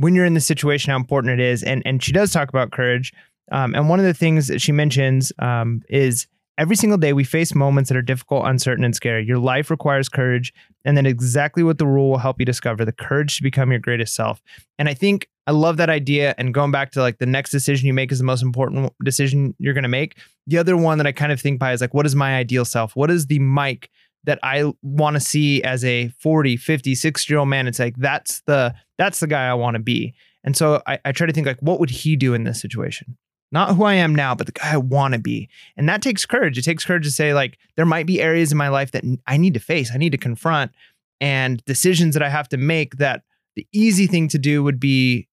when 0.00 0.14
you're 0.14 0.24
in 0.24 0.34
the 0.34 0.40
situation 0.40 0.90
how 0.90 0.96
important 0.96 1.38
it 1.38 1.40
is, 1.40 1.62
and 1.62 1.82
and 1.84 2.02
she 2.02 2.12
does 2.12 2.32
talk 2.32 2.48
about 2.48 2.72
courage. 2.72 3.12
Um, 3.52 3.74
and 3.74 3.88
one 3.88 3.98
of 3.98 4.06
the 4.06 4.14
things 4.14 4.46
that 4.46 4.60
she 4.60 4.70
mentions 4.70 5.32
um, 5.40 5.82
is 5.88 6.28
every 6.56 6.76
single 6.76 6.98
day 6.98 7.12
we 7.12 7.24
face 7.24 7.54
moments 7.54 7.88
that 7.88 7.96
are 7.96 8.02
difficult, 8.02 8.46
uncertain, 8.46 8.84
and 8.84 8.94
scary. 8.94 9.24
Your 9.24 9.38
life 9.38 9.70
requires 9.70 10.08
courage, 10.08 10.52
and 10.84 10.96
then 10.96 11.06
exactly 11.06 11.62
what 11.62 11.78
the 11.78 11.86
rule 11.86 12.10
will 12.10 12.18
help 12.18 12.38
you 12.38 12.46
discover 12.46 12.84
the 12.84 12.92
courage 12.92 13.36
to 13.36 13.42
become 13.42 13.70
your 13.70 13.80
greatest 13.80 14.14
self. 14.14 14.40
And 14.78 14.88
I 14.88 14.94
think 14.94 15.28
I 15.46 15.52
love 15.52 15.78
that 15.78 15.90
idea. 15.90 16.34
And 16.38 16.54
going 16.54 16.70
back 16.70 16.92
to 16.92 17.00
like 17.00 17.18
the 17.18 17.26
next 17.26 17.50
decision 17.50 17.86
you 17.86 17.92
make 17.92 18.12
is 18.12 18.18
the 18.18 18.24
most 18.24 18.42
important 18.42 18.92
decision 19.02 19.54
you're 19.58 19.74
going 19.74 19.82
to 19.82 19.88
make. 19.88 20.16
The 20.46 20.58
other 20.58 20.76
one 20.76 20.98
that 20.98 21.08
I 21.08 21.12
kind 21.12 21.32
of 21.32 21.40
think 21.40 21.58
by 21.58 21.72
is 21.72 21.80
like, 21.80 21.92
what 21.92 22.06
is 22.06 22.14
my 22.14 22.36
ideal 22.36 22.64
self? 22.64 22.94
What 22.94 23.10
is 23.10 23.26
the 23.26 23.40
Mike 23.40 23.90
that 24.24 24.38
I 24.44 24.72
want 24.82 25.14
to 25.14 25.20
see 25.20 25.60
as 25.64 25.84
a 25.84 26.08
40, 26.20 26.56
50, 26.56 26.94
60 26.94 27.32
year 27.32 27.40
old 27.40 27.48
man? 27.48 27.66
It's 27.66 27.80
like, 27.80 27.96
that's 27.96 28.42
the, 28.42 28.72
that's 29.00 29.20
the 29.20 29.26
guy 29.26 29.48
I 29.48 29.54
want 29.54 29.76
to 29.76 29.82
be. 29.82 30.12
And 30.44 30.54
so 30.54 30.82
I, 30.86 30.98
I 31.06 31.12
try 31.12 31.26
to 31.26 31.32
think 31.32 31.46
like, 31.46 31.60
what 31.60 31.80
would 31.80 31.88
he 31.88 32.16
do 32.16 32.34
in 32.34 32.44
this 32.44 32.60
situation? 32.60 33.16
Not 33.50 33.74
who 33.74 33.84
I 33.84 33.94
am 33.94 34.14
now, 34.14 34.34
but 34.34 34.46
the 34.46 34.52
guy 34.52 34.74
I 34.74 34.76
want 34.76 35.14
to 35.14 35.18
be. 35.18 35.48
And 35.74 35.88
that 35.88 36.02
takes 36.02 36.26
courage. 36.26 36.58
It 36.58 36.62
takes 36.62 36.84
courage 36.84 37.04
to 37.04 37.10
say, 37.10 37.32
like, 37.32 37.58
there 37.76 37.86
might 37.86 38.06
be 38.06 38.20
areas 38.20 38.52
in 38.52 38.58
my 38.58 38.68
life 38.68 38.92
that 38.92 39.02
I 39.26 39.38
need 39.38 39.54
to 39.54 39.60
face, 39.60 39.90
I 39.92 39.96
need 39.96 40.12
to 40.12 40.18
confront, 40.18 40.72
and 41.18 41.64
decisions 41.64 42.12
that 42.14 42.22
I 42.22 42.28
have 42.28 42.48
to 42.50 42.58
make 42.58 42.96
that 42.96 43.22
the 43.56 43.66
easy 43.72 44.06
thing 44.06 44.28
to 44.28 44.38
do 44.38 44.62
would 44.62 44.78
be 44.78 45.26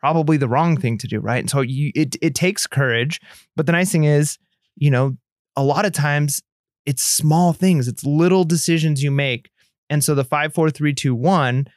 probably 0.00 0.38
the 0.38 0.48
wrong 0.48 0.78
thing 0.78 0.96
to 0.98 1.06
do, 1.06 1.20
right? 1.20 1.38
And 1.38 1.50
so 1.50 1.60
you 1.60 1.92
it 1.94 2.16
it 2.22 2.34
takes 2.34 2.66
courage, 2.66 3.20
but 3.54 3.66
the 3.66 3.72
nice 3.72 3.92
thing 3.92 4.04
is, 4.04 4.38
you 4.74 4.90
know, 4.90 5.16
a 5.54 5.62
lot 5.62 5.84
of 5.84 5.92
times 5.92 6.42
it's 6.86 7.02
small 7.02 7.52
things, 7.52 7.88
it's 7.88 8.04
little 8.04 8.44
decisions 8.44 9.02
you 9.02 9.10
make. 9.10 9.50
And 9.90 10.02
so 10.02 10.14
the 10.14 10.24
five, 10.24 10.54
four, 10.54 10.70
three, 10.70 10.94
two, 10.94 11.14
one, 11.14 11.68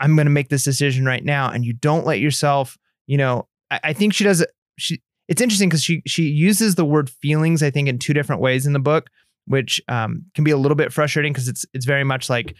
I'm 0.00 0.16
gonna 0.16 0.30
make 0.30 0.48
this 0.48 0.64
decision 0.64 1.04
right 1.04 1.24
now. 1.24 1.50
And 1.50 1.64
you 1.64 1.72
don't 1.72 2.06
let 2.06 2.20
yourself, 2.20 2.78
you 3.06 3.16
know, 3.16 3.48
I, 3.70 3.80
I 3.84 3.92
think 3.92 4.14
she 4.14 4.24
does. 4.24 4.44
She 4.78 5.02
it's 5.28 5.42
interesting 5.42 5.68
because 5.68 5.84
she 5.84 6.02
she 6.06 6.24
uses 6.24 6.74
the 6.74 6.84
word 6.84 7.10
feelings, 7.10 7.62
I 7.62 7.70
think, 7.70 7.88
in 7.88 7.98
two 7.98 8.14
different 8.14 8.40
ways 8.40 8.66
in 8.66 8.72
the 8.72 8.78
book, 8.78 9.10
which 9.46 9.80
um, 9.88 10.24
can 10.34 10.44
be 10.44 10.50
a 10.50 10.56
little 10.56 10.76
bit 10.76 10.92
frustrating 10.92 11.32
because 11.32 11.48
it's 11.48 11.66
it's 11.74 11.84
very 11.84 12.04
much 12.04 12.30
like 12.30 12.54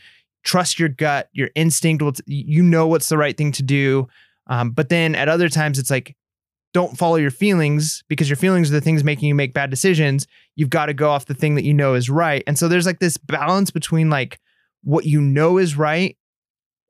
trust 0.44 0.78
your 0.78 0.88
gut, 0.88 1.28
your 1.32 1.48
instinct. 1.54 2.02
Will 2.02 2.12
you 2.26 2.62
know 2.62 2.86
what's 2.86 3.08
the 3.08 3.18
right 3.18 3.36
thing 3.36 3.52
to 3.52 3.62
do. 3.62 4.06
Um, 4.48 4.70
but 4.70 4.88
then 4.88 5.14
at 5.14 5.28
other 5.28 5.48
times, 5.48 5.78
it's 5.78 5.90
like, 5.90 6.16
don't 6.72 6.96
follow 6.96 7.16
your 7.16 7.30
feelings 7.30 8.02
because 8.08 8.28
your 8.28 8.36
feelings 8.36 8.70
are 8.70 8.74
the 8.74 8.80
things 8.80 9.04
making 9.04 9.28
you 9.28 9.34
make 9.34 9.52
bad 9.52 9.70
decisions. 9.70 10.26
You've 10.56 10.70
got 10.70 10.86
to 10.86 10.94
go 10.94 11.10
off 11.10 11.26
the 11.26 11.34
thing 11.34 11.54
that 11.54 11.64
you 11.64 11.74
know 11.74 11.94
is 11.94 12.08
right. 12.08 12.42
And 12.46 12.58
so 12.58 12.68
there's 12.68 12.86
like 12.86 12.98
this 12.98 13.16
balance 13.16 13.70
between 13.70 14.10
like 14.10 14.38
what 14.84 15.04
you 15.04 15.20
know 15.20 15.58
is 15.58 15.76
right 15.76 16.16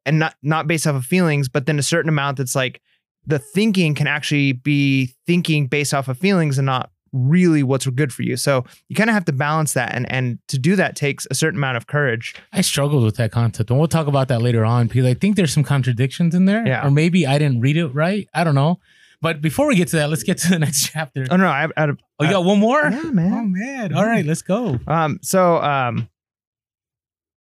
and 0.08 0.18
not 0.18 0.34
not 0.42 0.66
based 0.66 0.86
off 0.86 0.96
of 0.96 1.04
feelings, 1.04 1.48
but 1.48 1.66
then 1.66 1.78
a 1.78 1.82
certain 1.82 2.08
amount 2.08 2.38
that's 2.38 2.54
like 2.56 2.80
the 3.26 3.38
thinking 3.38 3.94
can 3.94 4.06
actually 4.06 4.52
be 4.52 5.14
thinking 5.26 5.66
based 5.66 5.92
off 5.94 6.08
of 6.08 6.18
feelings 6.18 6.58
and 6.58 6.66
not 6.66 6.90
really 7.12 7.62
what's 7.62 7.86
good 7.86 8.12
for 8.12 8.22
you. 8.22 8.36
So 8.36 8.64
you 8.88 8.96
kind 8.96 9.08
of 9.10 9.14
have 9.14 9.24
to 9.26 9.32
balance 9.32 9.72
that 9.74 9.94
and 9.94 10.10
and 10.10 10.38
to 10.48 10.58
do 10.58 10.76
that 10.76 10.96
takes 10.96 11.26
a 11.30 11.34
certain 11.34 11.58
amount 11.58 11.76
of 11.76 11.86
courage. 11.86 12.34
I 12.52 12.60
struggled 12.62 13.04
with 13.04 13.16
that 13.16 13.32
concept, 13.32 13.70
and 13.70 13.78
we'll 13.78 13.88
talk 13.88 14.06
about 14.06 14.28
that 14.28 14.42
later 14.42 14.64
on 14.64 14.88
because 14.88 15.06
I 15.06 15.14
think 15.14 15.36
there's 15.36 15.52
some 15.52 15.64
contradictions 15.64 16.34
in 16.34 16.44
there. 16.46 16.66
Yeah. 16.66 16.86
Or 16.86 16.90
maybe 16.90 17.26
I 17.26 17.38
didn't 17.38 17.60
read 17.60 17.76
it 17.76 17.88
right. 17.88 18.28
I 18.34 18.44
don't 18.44 18.54
know. 18.54 18.78
But 19.20 19.40
before 19.40 19.66
we 19.66 19.74
get 19.74 19.88
to 19.88 19.96
that, 19.96 20.10
let's 20.10 20.22
get 20.22 20.38
to 20.38 20.50
the 20.50 20.58
next 20.66 20.90
chapter. 20.90 21.26
Oh 21.30 21.36
no, 21.36 21.48
I, 21.48 21.66
I, 21.76 21.88
Oh, 22.20 22.24
you 22.24 22.30
got 22.30 22.44
one 22.44 22.58
more? 22.60 22.82
yeah, 22.82 23.10
man. 23.10 23.32
Oh 23.32 23.42
man. 23.42 23.52
man. 23.52 23.94
All 23.94 24.06
right, 24.06 24.24
let's 24.24 24.42
go. 24.42 24.78
Um 24.86 25.18
so 25.22 25.60
um 25.62 26.08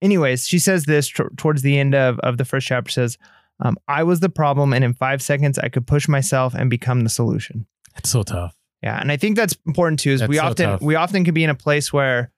anyways, 0.06 0.48
she 0.48 0.60
says 0.60 0.86
this 0.86 1.10
t- 1.10 1.24
towards 1.36 1.62
the 1.62 1.78
end 1.78 1.94
of 1.94 2.20
of 2.20 2.38
the 2.38 2.46
first 2.46 2.68
chapter 2.68 2.92
says 2.92 3.18
um, 3.60 3.78
I 3.88 4.04
was 4.04 4.20
the 4.20 4.30
problem, 4.30 4.74
and 4.74 4.84
in 4.84 4.94
five 4.94 5.22
seconds, 5.22 5.58
I 5.60 5.70
could 5.70 5.88
push 5.88 6.08
myself 6.08 6.54
and 6.54 6.70
become 6.70 7.02
the 7.02 7.10
solution. 7.10 7.66
It's 7.98 8.10
so 8.10 8.24
tough. 8.24 8.56
Yeah, 8.82 9.00
and 9.00 9.12
I 9.12 9.18
think 9.18 9.36
that's 9.36 9.56
important 9.66 10.00
too. 10.00 10.12
Is 10.12 10.20
That's 10.20 10.30
we 10.30 10.38
so 10.38 10.44
often 10.44 10.66
tough. 10.66 10.82
we 10.82 10.96
often 10.96 11.24
can 11.24 11.34
be 11.34 11.44
in 11.44 11.50
a 11.50 11.56
place 11.56 11.92
where 11.92 12.32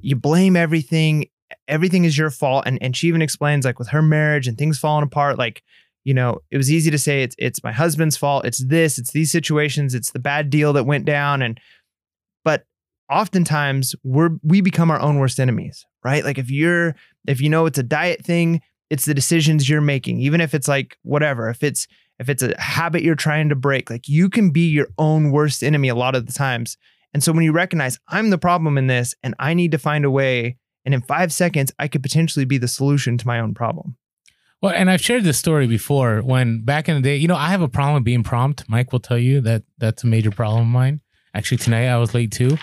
you 0.00 0.16
blame 0.16 0.56
everything, 0.56 1.26
everything 1.68 2.04
is 2.04 2.16
your 2.16 2.30
fault, 2.30 2.64
and 2.66 2.82
and 2.82 2.96
she 2.96 3.08
even 3.08 3.22
explains 3.22 3.64
like 3.64 3.78
with 3.78 3.88
her 3.88 4.02
marriage 4.02 4.48
and 4.48 4.58
things 4.58 4.78
falling 4.78 5.04
apart, 5.04 5.38
like 5.38 5.62
you 6.04 6.14
know 6.14 6.40
it 6.50 6.56
was 6.56 6.72
easy 6.72 6.90
to 6.90 6.98
say 6.98 7.22
it's 7.22 7.36
it's 7.38 7.62
my 7.62 7.72
husband's 7.72 8.16
fault, 8.16 8.44
it's 8.46 8.64
this, 8.64 8.98
it's 8.98 9.12
these 9.12 9.30
situations, 9.30 9.94
it's 9.94 10.10
the 10.10 10.18
bad 10.18 10.50
deal 10.50 10.72
that 10.72 10.84
went 10.84 11.04
down, 11.04 11.42
and 11.42 11.60
but 12.44 12.64
oftentimes 13.10 13.94
we're 14.02 14.30
we 14.42 14.60
become 14.60 14.90
our 14.90 15.00
own 15.00 15.18
worst 15.18 15.40
enemies, 15.40 15.84
right? 16.04 16.24
Like 16.24 16.38
if 16.38 16.50
you're 16.50 16.94
if 17.26 17.40
you 17.40 17.48
know 17.48 17.66
it's 17.66 17.78
a 17.78 17.82
diet 17.82 18.24
thing, 18.24 18.60
it's 18.90 19.04
the 19.04 19.14
decisions 19.14 19.68
you're 19.68 19.80
making, 19.80 20.20
even 20.20 20.40
if 20.40 20.54
it's 20.54 20.68
like 20.68 20.96
whatever, 21.02 21.48
if 21.48 21.62
it's 21.62 21.86
if 22.18 22.28
it's 22.28 22.42
a 22.42 22.58
habit 22.60 23.02
you're 23.02 23.14
trying 23.14 23.48
to 23.48 23.54
break, 23.54 23.90
like 23.90 24.08
you 24.08 24.28
can 24.28 24.50
be 24.50 24.68
your 24.68 24.88
own 24.98 25.30
worst 25.30 25.62
enemy 25.62 25.88
a 25.88 25.94
lot 25.94 26.14
of 26.14 26.26
the 26.26 26.32
times. 26.32 26.76
And 27.14 27.22
so 27.22 27.32
when 27.32 27.44
you 27.44 27.52
recognize 27.52 27.98
I'm 28.08 28.30
the 28.30 28.38
problem 28.38 28.78
in 28.78 28.86
this 28.86 29.14
and 29.22 29.34
I 29.38 29.54
need 29.54 29.72
to 29.72 29.78
find 29.78 30.04
a 30.04 30.10
way, 30.10 30.56
and 30.84 30.94
in 30.94 31.02
five 31.02 31.32
seconds, 31.32 31.72
I 31.78 31.88
could 31.88 32.02
potentially 32.02 32.44
be 32.44 32.58
the 32.58 32.68
solution 32.68 33.18
to 33.18 33.26
my 33.26 33.40
own 33.40 33.54
problem. 33.54 33.96
Well, 34.60 34.72
and 34.72 34.88
I've 34.88 35.00
shared 35.00 35.24
this 35.24 35.38
story 35.38 35.66
before 35.66 36.20
when 36.20 36.64
back 36.64 36.88
in 36.88 36.94
the 36.94 37.02
day, 37.02 37.16
you 37.16 37.26
know, 37.26 37.34
I 37.34 37.48
have 37.48 37.62
a 37.62 37.68
problem 37.68 37.94
with 37.94 38.04
being 38.04 38.22
prompt. 38.22 38.64
Mike 38.68 38.92
will 38.92 39.00
tell 39.00 39.18
you 39.18 39.40
that 39.40 39.64
that's 39.78 40.04
a 40.04 40.06
major 40.06 40.30
problem 40.30 40.62
of 40.62 40.68
mine. 40.68 41.00
Actually, 41.34 41.58
tonight 41.58 41.88
I 41.88 41.96
was 41.98 42.14
late 42.14 42.30
too. 42.30 42.56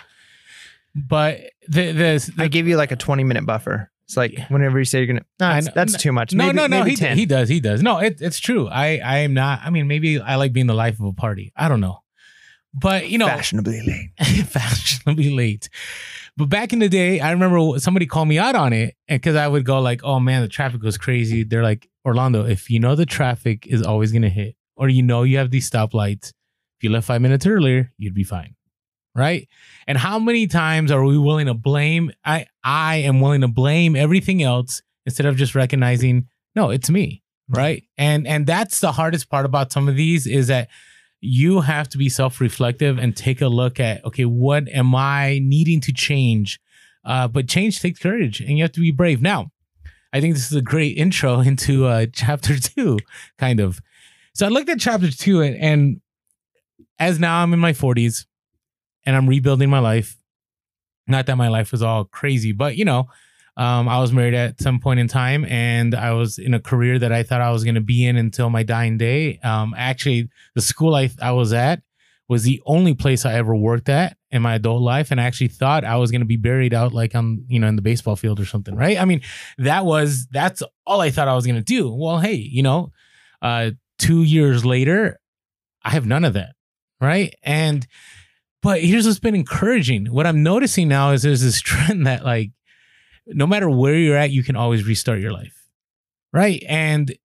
But 0.96 1.42
the 1.68 1.92
the, 1.92 2.34
the 2.36 2.44
I 2.44 2.48
give 2.48 2.68
you 2.68 2.78
like 2.78 2.92
a 2.92 2.96
20 2.96 3.24
minute 3.24 3.46
buffer. 3.46 3.92
It's 4.06 4.18
like 4.18 4.34
Yeah. 4.34 4.48
whenever 4.50 4.80
you 4.80 4.86
say 4.86 5.00
you're 5.00 5.08
gonna, 5.08 5.26
no, 5.40 5.50
that's, 5.54 5.70
that's 5.70 5.98
too 6.02 6.12
much. 6.12 6.34
no, 6.34 6.46
Maybe- 6.48 6.56
no, 6.56 6.66
no. 6.68 6.84
He, 6.84 6.96
10. 6.96 7.16
he 7.16 7.28
does. 7.28 7.48
He 7.48 7.60
does. 7.60 7.84
No, 7.84 8.00
it, 8.00 8.20
it's 8.22 8.40
true. 8.40 8.68
I 8.68 8.98
I 8.98 9.18
am 9.20 9.36
not. 9.36 9.62
I 9.64 9.70
mean, 9.70 9.88
maybe 9.88 10.20
I 10.20 10.36
like 10.36 10.52
being 10.52 10.66
the 10.68 10.74
life 10.74 11.00
of 11.00 11.06
a 11.06 11.14
party. 11.14 11.54
I 11.56 11.68
don't 11.70 11.80
know, 11.80 12.00
but 12.74 13.08
you 13.10 13.20
know, 13.20 13.28
fashionably 13.28 13.82
late. 13.86 14.46
fashionably 14.48 15.30
late. 15.30 15.70
But 16.38 16.50
back 16.50 16.74
in 16.74 16.80
the 16.80 16.90
day, 16.90 17.20
I 17.20 17.32
remember 17.32 17.78
somebody 17.80 18.08
called 18.08 18.28
me 18.28 18.40
out 18.40 18.56
on 18.56 18.74
it, 18.74 18.96
and 19.08 19.22
because 19.22 19.36
I 19.36 19.48
would 19.48 19.64
go 19.66 19.80
like, 19.80 20.02
"Oh 20.04 20.20
man, 20.20 20.42
the 20.42 20.48
traffic 20.48 20.82
was 20.82 20.98
crazy." 20.98 21.44
They're 21.44 21.62
like, 21.64 21.88
"Orlando, 22.04 22.46
if 22.46 22.70
you 22.72 22.80
know 22.80 22.96
the 22.96 23.06
traffic 23.06 23.68
is 23.68 23.84
always 23.84 24.12
gonna 24.12 24.30
hit, 24.30 24.56
or 24.76 24.90
you 24.90 25.04
know 25.04 25.22
you 25.22 25.38
have 25.38 25.52
these 25.52 25.70
stoplights, 25.70 26.30
if 26.78 26.84
you 26.84 26.90
left 26.90 27.06
five 27.08 27.22
minutes 27.22 27.46
earlier, 27.46 27.92
you'd 28.00 28.16
be 28.16 28.24
fine." 28.24 28.56
Right? 29.16 29.48
And 29.88 29.98
how 29.98 30.20
many 30.20 30.48
times 30.48 30.92
are 30.92 31.04
we 31.04 31.18
willing 31.18 31.48
to 31.48 31.54
blame? 31.54 32.12
I 32.24 32.46
I 32.64 32.98
am 32.98 33.22
willing 33.22 33.42
to 33.42 33.48
blame 33.48 33.96
everything 33.96 34.44
else 34.44 34.82
instead 35.06 35.26
of 35.26 35.36
just 35.36 35.56
recognizing, 35.56 36.28
no, 36.56 36.70
it's 36.70 36.90
me. 36.90 37.24
Right? 37.50 37.84
And 37.98 38.28
and 38.28 38.46
that's 38.46 38.80
the 38.80 38.92
hardest 38.92 39.30
part 39.30 39.46
about 39.46 39.72
some 39.72 39.88
of 39.88 39.96
these 39.96 40.28
is 40.28 40.48
that 40.48 40.70
you 41.22 41.62
have 41.62 41.90
to 41.90 41.98
be 41.98 42.10
self-reflective 42.10 42.98
and 42.98 43.16
take 43.16 43.42
a 43.42 43.48
look 43.48 43.80
at 43.80 44.04
okay 44.06 44.26
what 44.26 44.68
am 44.70 44.96
i 44.96 45.40
needing 45.44 45.82
to 45.82 45.92
change 45.92 46.60
uh, 47.06 47.28
but 47.28 47.48
change 47.48 47.82
takes 47.82 48.00
courage 48.00 48.40
and 48.40 48.58
you 48.58 48.64
have 48.64 48.72
to 48.72 48.80
be 48.80 48.92
brave 48.92 49.22
now 49.22 49.52
i 50.14 50.22
think 50.22 50.34
this 50.34 50.50
is 50.50 50.58
a 50.58 50.62
great 50.62 50.98
intro 50.98 51.40
into 51.42 51.86
uh, 51.86 52.06
chapter 52.14 52.58
two 52.60 52.98
kind 53.38 53.60
of 53.60 53.80
so 54.34 54.46
i 54.46 54.50
looked 54.50 54.70
at 54.70 54.80
chapter 54.80 55.12
two 55.12 55.42
and, 55.42 55.56
and 55.58 56.02
as 57.00 57.20
now 57.20 57.42
i'm 57.42 57.54
in 57.54 57.60
my 57.60 57.74
40s 57.74 58.26
and 59.10 59.18
i'm 59.18 59.28
rebuilding 59.28 59.70
my 59.70 59.80
life 59.80 60.16
not 61.08 61.26
that 61.26 61.36
my 61.36 61.48
life 61.48 61.72
was 61.72 61.82
all 61.82 62.06
crazy 62.06 62.52
but 62.52 62.78
you 62.78 62.86
know 62.86 63.08
um, 63.60 63.90
I 63.90 64.00
was 64.00 64.14
married 64.14 64.36
at 64.36 64.62
some 64.62 64.80
point 64.80 65.02
in 65.02 65.10
time, 65.10 65.44
and 65.44 65.94
I 65.94 66.14
was 66.14 66.38
in 66.38 66.54
a 66.54 66.62
career 66.62 66.98
that 66.98 67.12
I 67.12 67.24
thought 67.24 67.42
I 67.42 67.52
was 67.52 67.66
going 67.66 67.76
to 67.76 67.82
be 67.82 68.06
in 68.06 68.16
until 68.16 68.50
my 68.50 68.64
dying 68.64 68.98
day. 68.98 69.38
Um, 69.44 69.76
actually, 69.78 70.30
the 70.56 70.62
school 70.62 70.96
I, 70.96 71.10
I 71.22 71.34
was 71.34 71.52
at 71.52 71.82
was 72.30 72.44
the 72.44 72.62
only 72.66 72.94
place 72.94 73.26
I 73.26 73.34
ever 73.34 73.54
worked 73.54 73.90
at 73.90 74.16
in 74.32 74.42
my 74.42 74.56
adult 74.56 74.82
life, 74.82 75.12
and 75.12 75.20
I 75.20 75.26
actually 75.26 75.50
thought 75.50 75.84
I 75.84 75.98
was 75.98 76.10
going 76.10 76.22
to 76.22 76.26
be 76.26 76.38
buried 76.38 76.74
out 76.74 76.94
like 76.94 77.16
on 77.16 77.44
you 77.50 77.60
know 77.60 77.68
in 77.68 77.76
the 77.76 77.82
baseball 77.82 78.16
field 78.16 78.40
or 78.40 78.46
something, 78.46 78.76
right? 78.76 78.98
I 78.98 79.04
mean, 79.04 79.20
that 79.58 79.84
was 79.84 80.28
that's 80.32 80.64
all 80.88 81.02
I 81.02 81.10
thought 81.10 81.28
I 81.28 81.36
was 81.36 81.46
going 81.46 81.58
to 81.58 81.62
do. 81.62 81.94
Well, 81.94 82.20
hey, 82.20 82.36
you 82.36 82.64
know, 82.64 82.94
uh, 83.42 83.72
two 83.98 84.24
years 84.24 84.64
later, 84.64 85.20
I 85.84 85.90
have 85.90 86.06
none 86.06 86.24
of 86.24 86.32
that, 86.36 86.54
right? 87.02 87.36
And 87.44 87.86
but 88.62 88.82
here's 88.82 89.06
what's 89.06 89.20
been 89.20 89.36
encouraging. 89.36 90.08
What 90.08 90.28
I'm 90.28 90.44
noticing 90.44 90.88
now 90.88 91.12
is 91.12 91.22
there's 91.22 91.42
this 91.42 91.62
trend 91.62 92.08
that 92.08 92.24
like 92.24 92.52
no 93.28 93.48
matter 93.48 93.70
where 93.70 93.96
you're 93.96 94.18
at, 94.18 94.32
you 94.32 94.44
can 94.44 94.56
always 94.56 94.86
restart 94.86 95.20
your 95.20 95.32
life. 95.32 95.56
Right. 96.34 96.64
And 96.68 97.16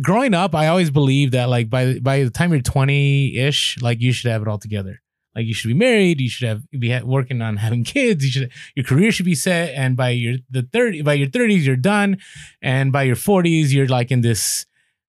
growing 0.00 0.34
up, 0.34 0.54
I 0.54 0.68
always 0.68 0.90
believed 0.90 1.32
that 1.32 1.48
like 1.48 1.68
by 1.70 1.98
by 1.98 2.24
the 2.24 2.30
time 2.30 2.52
you're 2.52 2.60
20-ish, 2.60 3.78
like 3.80 4.00
you 4.00 4.12
should 4.12 4.30
have 4.30 4.42
it 4.42 4.48
all 4.48 4.58
together. 4.58 5.02
Like 5.34 5.44
you 5.44 5.52
should 5.52 5.68
be 5.68 5.74
married, 5.74 6.20
you 6.20 6.30
should 6.30 6.48
have 6.48 6.62
be 6.70 6.98
working 7.02 7.42
on 7.42 7.58
having 7.58 7.84
kids, 7.84 8.24
you 8.24 8.30
should 8.30 8.52
your 8.74 8.84
career 8.84 9.12
should 9.12 9.26
be 9.26 9.34
set 9.34 9.74
and 9.74 9.96
by 9.96 10.10
your 10.10 10.38
the 10.50 10.62
30 10.72 11.02
by 11.02 11.14
your 11.14 11.28
30s 11.28 11.64
you're 11.64 11.76
done 11.76 12.18
and 12.62 12.92
by 12.92 13.02
your 13.02 13.16
40s 13.16 13.70
you're 13.70 13.88
like 13.88 14.10
in 14.10 14.22
this 14.22 14.66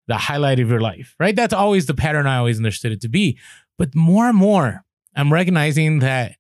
the 0.08 0.18
highlight 0.18 0.60
of 0.60 0.70
your 0.70 0.82
life. 0.82 1.16
Right? 1.20 1.36
That's 1.36 1.54
always 1.54 1.86
the 1.86 1.94
pattern 1.94 2.28
I 2.28 2.38
always 2.38 2.58
understood 2.58 2.92
it 2.92 3.02
to 3.02 3.10
be. 3.10 3.38
But 3.78 3.96
more 3.96 4.28
and 4.28 4.38
more, 4.38 4.84
I'm 5.18 5.34
recognizing 5.34 6.00
that 6.00 6.36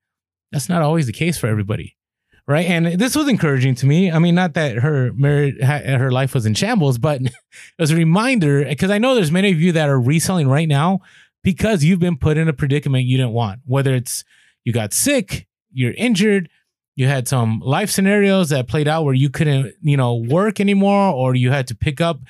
that's 0.51 0.69
not 0.69 0.81
always 0.81 1.07
the 1.07 1.13
case 1.13 1.37
for 1.37 1.47
everybody 1.47 1.97
right? 2.47 2.65
And 2.65 2.85
this 2.99 3.15
was 3.15 3.27
encouraging 3.27 3.75
to 3.75 3.85
me. 3.85 4.09
I 4.09 4.19
mean, 4.19 4.33
not 4.33 4.53
that 4.53 4.77
her 4.77 5.11
marriage, 5.13 5.61
her 5.61 6.11
life 6.11 6.33
was 6.33 6.45
in 6.45 6.53
shambles, 6.53 6.97
but 6.97 7.21
it 7.21 7.33
was 7.77 7.91
a 7.91 7.95
reminder 7.95 8.63
because 8.63 8.89
I 8.89 8.97
know 8.97 9.15
there's 9.15 9.31
many 9.31 9.51
of 9.51 9.59
you 9.59 9.73
that 9.73 9.89
are 9.89 9.99
reselling 9.99 10.47
right 10.47 10.67
now 10.67 11.01
because 11.43 11.83
you've 11.83 11.99
been 11.99 12.17
put 12.17 12.37
in 12.37 12.47
a 12.47 12.53
predicament 12.53 13.05
you 13.05 13.17
didn't 13.17 13.33
want. 13.33 13.59
Whether 13.65 13.93
it's 13.93 14.23
you 14.63 14.73
got 14.73 14.93
sick, 14.93 15.47
you're 15.71 15.93
injured, 15.93 16.49
you 16.95 17.07
had 17.07 17.27
some 17.27 17.61
life 17.63 17.89
scenarios 17.89 18.49
that 18.49 18.67
played 18.67 18.87
out 18.87 19.03
where 19.03 19.13
you 19.13 19.29
couldn't, 19.29 19.73
you 19.81 19.97
know, 19.97 20.15
work 20.15 20.59
anymore, 20.59 21.13
or 21.13 21.35
you 21.35 21.51
had 21.51 21.67
to 21.67 21.75
pick 21.75 22.01
up 22.01 22.21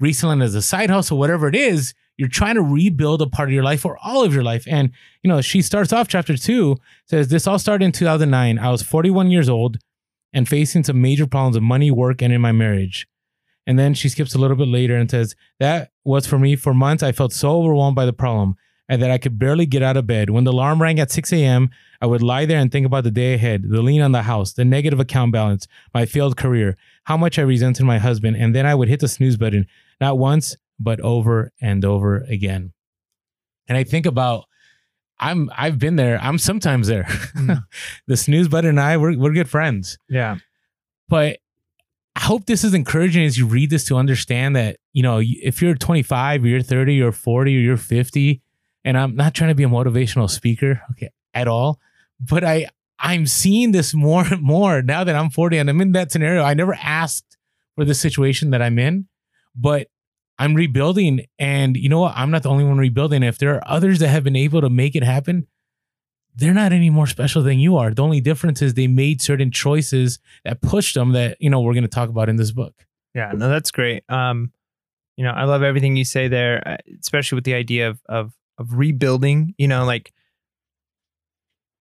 reselling 0.00 0.42
as 0.42 0.54
a 0.54 0.62
side 0.62 0.90
hustle, 0.90 1.18
whatever 1.18 1.48
it 1.48 1.54
is. 1.54 1.94
You're 2.16 2.28
trying 2.28 2.54
to 2.54 2.62
rebuild 2.62 3.20
a 3.20 3.26
part 3.26 3.48
of 3.48 3.52
your 3.52 3.62
life 3.62 3.84
or 3.84 3.98
all 4.02 4.24
of 4.24 4.32
your 4.32 4.42
life. 4.42 4.64
And, 4.66 4.90
you 5.22 5.28
know, 5.28 5.40
she 5.40 5.60
starts 5.62 5.92
off 5.92 6.08
chapter 6.08 6.36
two, 6.36 6.76
says, 7.04 7.28
This 7.28 7.46
all 7.46 7.58
started 7.58 7.84
in 7.84 7.92
2009. 7.92 8.58
I 8.58 8.70
was 8.70 8.82
41 8.82 9.30
years 9.30 9.48
old 9.48 9.78
and 10.32 10.48
facing 10.48 10.84
some 10.84 11.00
major 11.00 11.26
problems 11.26 11.56
of 11.56 11.62
money, 11.62 11.90
work, 11.90 12.22
and 12.22 12.32
in 12.32 12.40
my 12.40 12.52
marriage. 12.52 13.06
And 13.66 13.78
then 13.78 13.94
she 13.94 14.08
skips 14.08 14.34
a 14.34 14.38
little 14.38 14.56
bit 14.56 14.68
later 14.68 14.96
and 14.96 15.10
says, 15.10 15.34
That 15.60 15.90
was 16.04 16.26
for 16.26 16.38
me. 16.38 16.56
For 16.56 16.72
months, 16.72 17.02
I 17.02 17.12
felt 17.12 17.32
so 17.32 17.62
overwhelmed 17.62 17.96
by 17.96 18.06
the 18.06 18.12
problem 18.12 18.56
and 18.88 19.02
that 19.02 19.10
I 19.10 19.18
could 19.18 19.38
barely 19.38 19.66
get 19.66 19.82
out 19.82 19.96
of 19.96 20.06
bed. 20.06 20.30
When 20.30 20.44
the 20.44 20.52
alarm 20.52 20.80
rang 20.80 21.00
at 21.00 21.10
6 21.10 21.32
a.m., 21.32 21.70
I 22.00 22.06
would 22.06 22.22
lie 22.22 22.44
there 22.44 22.60
and 22.60 22.70
think 22.70 22.86
about 22.86 23.04
the 23.04 23.10
day 23.10 23.34
ahead, 23.34 23.64
the 23.68 23.82
lien 23.82 24.02
on 24.02 24.12
the 24.12 24.22
house, 24.22 24.52
the 24.52 24.64
negative 24.64 25.00
account 25.00 25.32
balance, 25.32 25.66
my 25.92 26.06
failed 26.06 26.36
career, 26.36 26.76
how 27.04 27.16
much 27.16 27.38
I 27.38 27.42
resented 27.42 27.84
my 27.84 27.98
husband. 27.98 28.36
And 28.36 28.54
then 28.54 28.66
I 28.66 28.74
would 28.74 28.88
hit 28.88 29.00
the 29.00 29.08
snooze 29.08 29.36
button, 29.36 29.66
not 30.00 30.18
once, 30.18 30.56
but 30.78 31.00
over 31.00 31.52
and 31.60 31.84
over 31.84 32.18
again. 32.28 32.72
And 33.68 33.76
I 33.76 33.84
think 33.84 34.06
about, 34.06 34.44
I'm 35.18 35.50
I've 35.56 35.78
been 35.78 35.96
there. 35.96 36.18
I'm 36.20 36.38
sometimes 36.38 36.88
there. 36.88 37.04
Mm. 37.04 37.64
the 38.06 38.16
snooze 38.16 38.48
button 38.48 38.70
and 38.70 38.80
I 38.80 38.96
we're 38.98 39.16
we're 39.16 39.32
good 39.32 39.48
friends. 39.48 39.98
Yeah. 40.08 40.36
But 41.08 41.38
I 42.14 42.20
hope 42.20 42.46
this 42.46 42.64
is 42.64 42.74
encouraging 42.74 43.24
as 43.24 43.38
you 43.38 43.46
read 43.46 43.70
this 43.70 43.84
to 43.86 43.96
understand 43.96 44.56
that, 44.56 44.78
you 44.92 45.02
know, 45.02 45.20
if 45.22 45.60
you're 45.60 45.74
25, 45.74 46.44
or 46.44 46.48
you're 46.48 46.62
30, 46.62 47.02
or 47.02 47.12
40, 47.12 47.56
or 47.56 47.60
you're 47.60 47.76
50, 47.76 48.42
and 48.84 48.96
I'm 48.96 49.14
not 49.14 49.34
trying 49.34 49.48
to 49.48 49.54
be 49.54 49.64
a 49.64 49.68
motivational 49.68 50.28
speaker, 50.28 50.80
okay, 50.92 51.10
at 51.34 51.46
all, 51.46 51.78
but 52.18 52.42
I 52.42 52.68
I'm 52.98 53.26
seeing 53.26 53.72
this 53.72 53.94
more 53.94 54.24
and 54.24 54.42
more 54.42 54.82
now 54.82 55.04
that 55.04 55.14
I'm 55.14 55.30
40 55.30 55.58
and 55.58 55.68
I'm 55.70 55.80
in 55.80 55.92
that 55.92 56.10
scenario. 56.10 56.42
I 56.42 56.54
never 56.54 56.74
asked 56.74 57.36
for 57.74 57.84
the 57.84 57.94
situation 57.94 58.50
that 58.50 58.62
I'm 58.62 58.78
in, 58.78 59.06
but 59.54 59.88
I'm 60.38 60.54
rebuilding. 60.54 61.26
And 61.38 61.76
you 61.76 61.88
know 61.88 62.00
what? 62.00 62.14
I'm 62.16 62.30
not 62.30 62.42
the 62.42 62.50
only 62.50 62.64
one 62.64 62.78
rebuilding. 62.78 63.22
If 63.22 63.38
there 63.38 63.54
are 63.54 63.62
others 63.66 63.98
that 64.00 64.08
have 64.08 64.24
been 64.24 64.36
able 64.36 64.60
to 64.60 64.70
make 64.70 64.94
it 64.94 65.02
happen, 65.02 65.46
they're 66.34 66.54
not 66.54 66.72
any 66.72 66.90
more 66.90 67.06
special 67.06 67.42
than 67.42 67.58
you 67.58 67.76
are. 67.76 67.92
The 67.92 68.02
only 68.02 68.20
difference 68.20 68.60
is 68.60 68.74
they 68.74 68.86
made 68.86 69.22
certain 69.22 69.50
choices 69.50 70.18
that 70.44 70.60
pushed 70.60 70.94
them 70.94 71.12
that, 71.12 71.38
you 71.40 71.48
know, 71.48 71.60
we're 71.60 71.72
going 71.72 71.84
to 71.84 71.88
talk 71.88 72.10
about 72.10 72.28
in 72.28 72.36
this 72.36 72.52
book. 72.52 72.86
Yeah, 73.14 73.32
no, 73.34 73.48
that's 73.48 73.70
great. 73.70 74.04
Um, 74.10 74.52
you 75.16 75.24
know, 75.24 75.30
I 75.30 75.44
love 75.44 75.62
everything 75.62 75.96
you 75.96 76.04
say 76.04 76.28
there, 76.28 76.62
uh, 76.66 76.76
especially 77.00 77.36
with 77.36 77.44
the 77.44 77.54
idea 77.54 77.88
of 77.88 78.00
of 78.06 78.34
of 78.58 78.74
rebuilding. 78.74 79.54
You 79.56 79.68
know, 79.68 79.86
like 79.86 80.12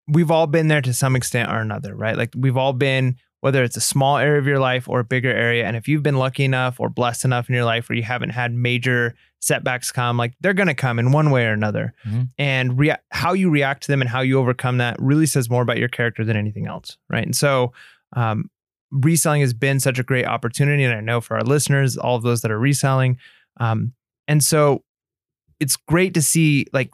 we've 0.08 0.32
all 0.32 0.48
been 0.48 0.70
there 0.70 0.82
to 0.82 0.94
some 0.94 1.18
extent 1.18 1.52
or 1.52 1.58
another, 1.58 1.94
right? 1.94 2.16
Like 2.16 2.34
we've 2.38 2.56
all 2.56 2.72
been 2.72 3.18
whether 3.46 3.64
it's 3.64 3.78
a 3.78 3.82
small 3.82 4.18
area 4.18 4.40
of 4.40 4.48
your 4.48 4.58
life 4.58 4.90
or 4.90 5.00
a 5.02 5.04
bigger 5.04 5.30
area. 5.30 5.68
And 5.68 5.78
if 5.78 5.88
you've 5.88 6.02
been 6.02 6.18
lucky 6.18 6.44
enough 6.44 6.80
or 6.80 6.90
blessed 6.90 7.26
enough 7.26 7.48
in 7.48 7.54
your 7.54 7.64
life 7.64 7.88
where 7.88 7.96
you 7.96 8.02
haven't 8.02 8.32
had 8.32 8.52
major 8.52 9.14
setbacks 9.40 9.92
come, 9.92 10.18
like 10.18 10.34
they're 10.42 10.56
going 10.56 10.66
to 10.66 10.74
come 10.74 10.98
in 10.98 11.12
one 11.12 11.30
way 11.30 11.46
or 11.46 11.52
another. 11.52 11.94
Mhm. 12.08 12.30
And 12.40 12.80
rea- 12.80 12.98
how 13.12 13.34
you 13.34 13.52
react 13.52 13.84
to 13.84 13.92
them 13.92 14.02
and 14.02 14.10
how 14.10 14.22
you 14.22 14.40
overcome 14.40 14.80
that 14.80 14.96
really 15.00 15.28
says 15.28 15.48
more 15.48 15.62
about 15.62 15.78
your 15.78 15.90
character 15.90 16.26
than 16.26 16.36
anything 16.36 16.66
else. 16.66 16.98
Right. 17.08 17.24
And 17.24 17.36
so, 17.36 17.72
um, 18.16 18.50
reselling 18.90 19.42
has 19.42 19.54
been 19.54 19.80
such 19.80 20.00
a 20.00 20.04
great 20.04 20.26
opportunity. 20.26 20.84
And 20.84 20.96
I 20.96 21.02
know 21.02 21.22
for 21.22 21.38
our 21.38 21.44
listeners, 21.44 21.98
all 21.98 22.16
of 22.16 22.24
those 22.24 22.42
that 22.42 22.50
are 22.50 22.58
reselling. 22.58 23.20
Um, 23.58 23.94
and 24.28 24.44
so 24.44 24.84
it's 25.60 25.76
great 25.76 26.16
to 26.16 26.22
see 26.24 26.66
like 26.74 26.90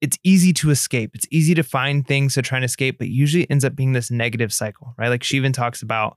it's 0.00 0.18
easy 0.22 0.52
to 0.52 0.70
escape. 0.70 1.12
It's 1.14 1.26
easy 1.30 1.54
to 1.54 1.62
find 1.62 2.06
things 2.06 2.34
to 2.34 2.42
try 2.42 2.58
and 2.58 2.64
escape, 2.64 2.98
but 2.98 3.08
usually 3.08 3.50
ends 3.50 3.64
up 3.64 3.74
being 3.74 3.92
this 3.92 4.10
negative 4.10 4.52
cycle, 4.52 4.94
right? 4.98 5.08
Like 5.08 5.22
she 5.22 5.36
even 5.36 5.52
talks 5.52 5.82
about 5.82 6.16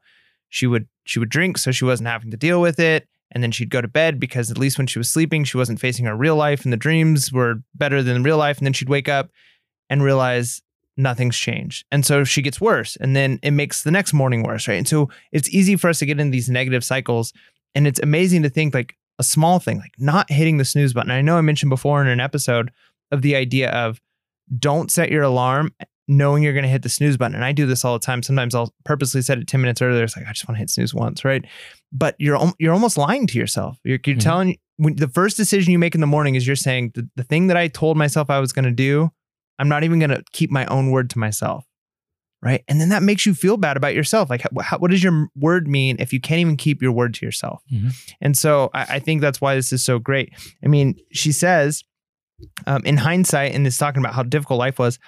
she 0.50 0.68
would 0.68 0.88
she 1.06 1.20
would 1.20 1.30
drink 1.30 1.58
so 1.58 1.72
she 1.72 1.86
wasn't 1.86 2.10
having 2.10 2.32
to 2.32 2.38
deal 2.38 2.62
with 2.62 2.80
it. 2.80 3.08
And 3.32 3.44
then 3.44 3.52
she'd 3.52 3.70
go 3.70 3.82
to 3.82 3.88
bed 3.88 4.20
because 4.20 4.50
at 4.50 4.58
least 4.58 4.78
when 4.78 4.88
she 4.88 5.00
was 5.00 5.10
sleeping, 5.10 5.44
she 5.44 5.58
wasn't 5.58 5.82
facing 5.82 6.06
her 6.06 6.16
real 6.16 6.36
life 6.36 6.64
and 6.64 6.72
the 6.72 6.78
dreams 6.78 7.32
were 7.32 7.56
better 7.76 8.02
than 8.02 8.24
real 8.24 8.38
life. 8.38 8.58
And 8.58 8.66
then 8.66 8.74
she'd 8.74 8.90
wake 8.90 9.10
up 9.10 9.30
and 9.90 10.02
realize 10.02 10.62
nothing's 10.96 11.38
changed. 11.38 11.86
And 11.92 12.06
so 12.06 12.24
she 12.24 12.42
gets 12.42 12.60
worse. 12.60 12.96
And 12.98 13.16
then 13.16 13.40
it 13.44 13.52
makes 13.52 13.84
the 13.84 13.92
next 13.92 14.14
morning 14.14 14.44
worse, 14.44 14.68
right? 14.68 14.76
And 14.76 14.88
so 14.88 15.10
it's 15.32 15.50
easy 15.50 15.76
for 15.76 15.90
us 15.90 16.00
to 16.00 16.06
get 16.06 16.20
in 16.20 16.32
these 16.32 16.50
negative 16.50 16.84
cycles. 16.84 17.34
And 17.76 17.86
it's 17.86 18.00
amazing 18.02 18.44
to 18.44 18.50
think 18.50 18.74
like 18.74 18.96
a 19.20 19.24
small 19.24 19.60
thing, 19.60 19.78
like 19.78 19.94
not 19.98 20.32
hitting 20.32 20.58
the 20.58 20.66
snooze 20.66 20.94
button. 20.94 21.12
I 21.12 21.22
know 21.22 21.38
I 21.38 21.42
mentioned 21.42 21.70
before 21.70 22.02
in 22.02 22.08
an 22.08 22.20
episode 22.20 22.72
of 23.12 23.22
the 23.22 23.36
idea 23.36 23.70
of 23.72 24.00
don't 24.58 24.92
set 24.92 25.12
your 25.12 25.24
alarm 25.24 25.74
knowing 26.10 26.42
you're 26.42 26.54
going 26.54 26.64
to 26.64 26.70
hit 26.70 26.84
the 26.84 26.90
snooze 26.90 27.18
button. 27.18 27.36
And 27.36 27.44
I 27.44 27.52
do 27.52 27.66
this 27.66 27.84
all 27.84 28.00
the 28.00 28.06
time. 28.06 28.24
Sometimes 28.24 28.56
I'll 28.56 28.74
purposely 28.86 29.22
set 29.22 29.38
it 29.40 29.48
10 29.48 29.60
minutes 29.60 29.82
earlier. 29.82 30.04
It's 30.06 30.16
like, 30.16 30.26
I 30.26 30.32
just 30.32 30.48
want 30.48 30.56
to 30.56 30.60
hit 30.60 30.70
snooze 30.70 30.94
once, 30.94 31.26
right? 31.26 31.44
But 31.92 32.16
you're, 32.18 32.40
you're 32.60 32.72
almost 32.74 32.98
lying 32.98 33.28
to 33.28 33.38
yourself. 33.38 33.78
You're, 33.84 34.00
you're 34.06 34.16
Mhm. 34.16 34.20
telling, 34.22 34.58
when 34.78 34.96
the 34.96 35.10
first 35.10 35.36
decision 35.36 35.74
you 35.74 35.80
make 35.80 35.96
in 35.96 36.02
the 36.02 36.08
morning 36.08 36.36
is 36.36 36.48
you're 36.48 36.56
saying, 36.56 36.92
the, 36.96 37.10
the 37.18 37.24
thing 37.24 37.48
that 37.48 37.58
I 37.58 37.68
told 37.68 37.98
myself 37.98 38.30
I 38.30 38.40
was 38.40 38.54
going 38.54 38.64
to 38.66 38.72
do, 38.72 39.10
I'm 39.60 39.68
not 39.68 39.84
even 39.84 40.00
going 40.00 40.12
to 40.12 40.24
keep 40.32 40.50
my 40.50 40.66
own 40.68 40.92
word 40.92 41.10
to 41.10 41.20
myself. 41.20 41.66
Right. 42.42 42.64
And 42.70 42.80
then 42.80 42.90
that 42.90 43.02
makes 43.04 43.26
you 43.26 43.34
feel 43.34 43.58
bad 43.58 43.76
about 43.76 43.96
yourself. 43.96 44.30
Like, 44.30 44.44
how, 44.62 44.78
what 44.78 44.92
does 44.92 45.04
your 45.04 45.28
word 45.36 45.68
mean 45.68 45.98
if 46.00 46.14
you 46.14 46.22
can't 46.22 46.40
even 46.40 46.56
keep 46.56 46.82
your 46.84 46.92
word 46.94 47.16
to 47.16 47.26
yourself? 47.26 47.64
Mhm. 47.74 47.94
And 48.22 48.38
so 48.38 48.70
I, 48.76 48.82
I 48.84 49.00
think 49.00 49.20
that's 49.22 49.42
why 49.42 49.56
this 49.56 49.74
is 49.74 49.84
so 49.84 49.98
great. 50.00 50.32
I 50.64 50.68
mean, 50.68 50.96
she 51.12 51.32
says, 51.32 51.84
um, 52.66 52.82
in 52.86 52.98
hindsight, 52.98 53.54
and 53.54 53.66
this 53.66 53.78
talking 53.78 54.02
about 54.02 54.14
how 54.14 54.24
difficult 54.24 54.60
life 54.60 54.80
was, 54.80 55.00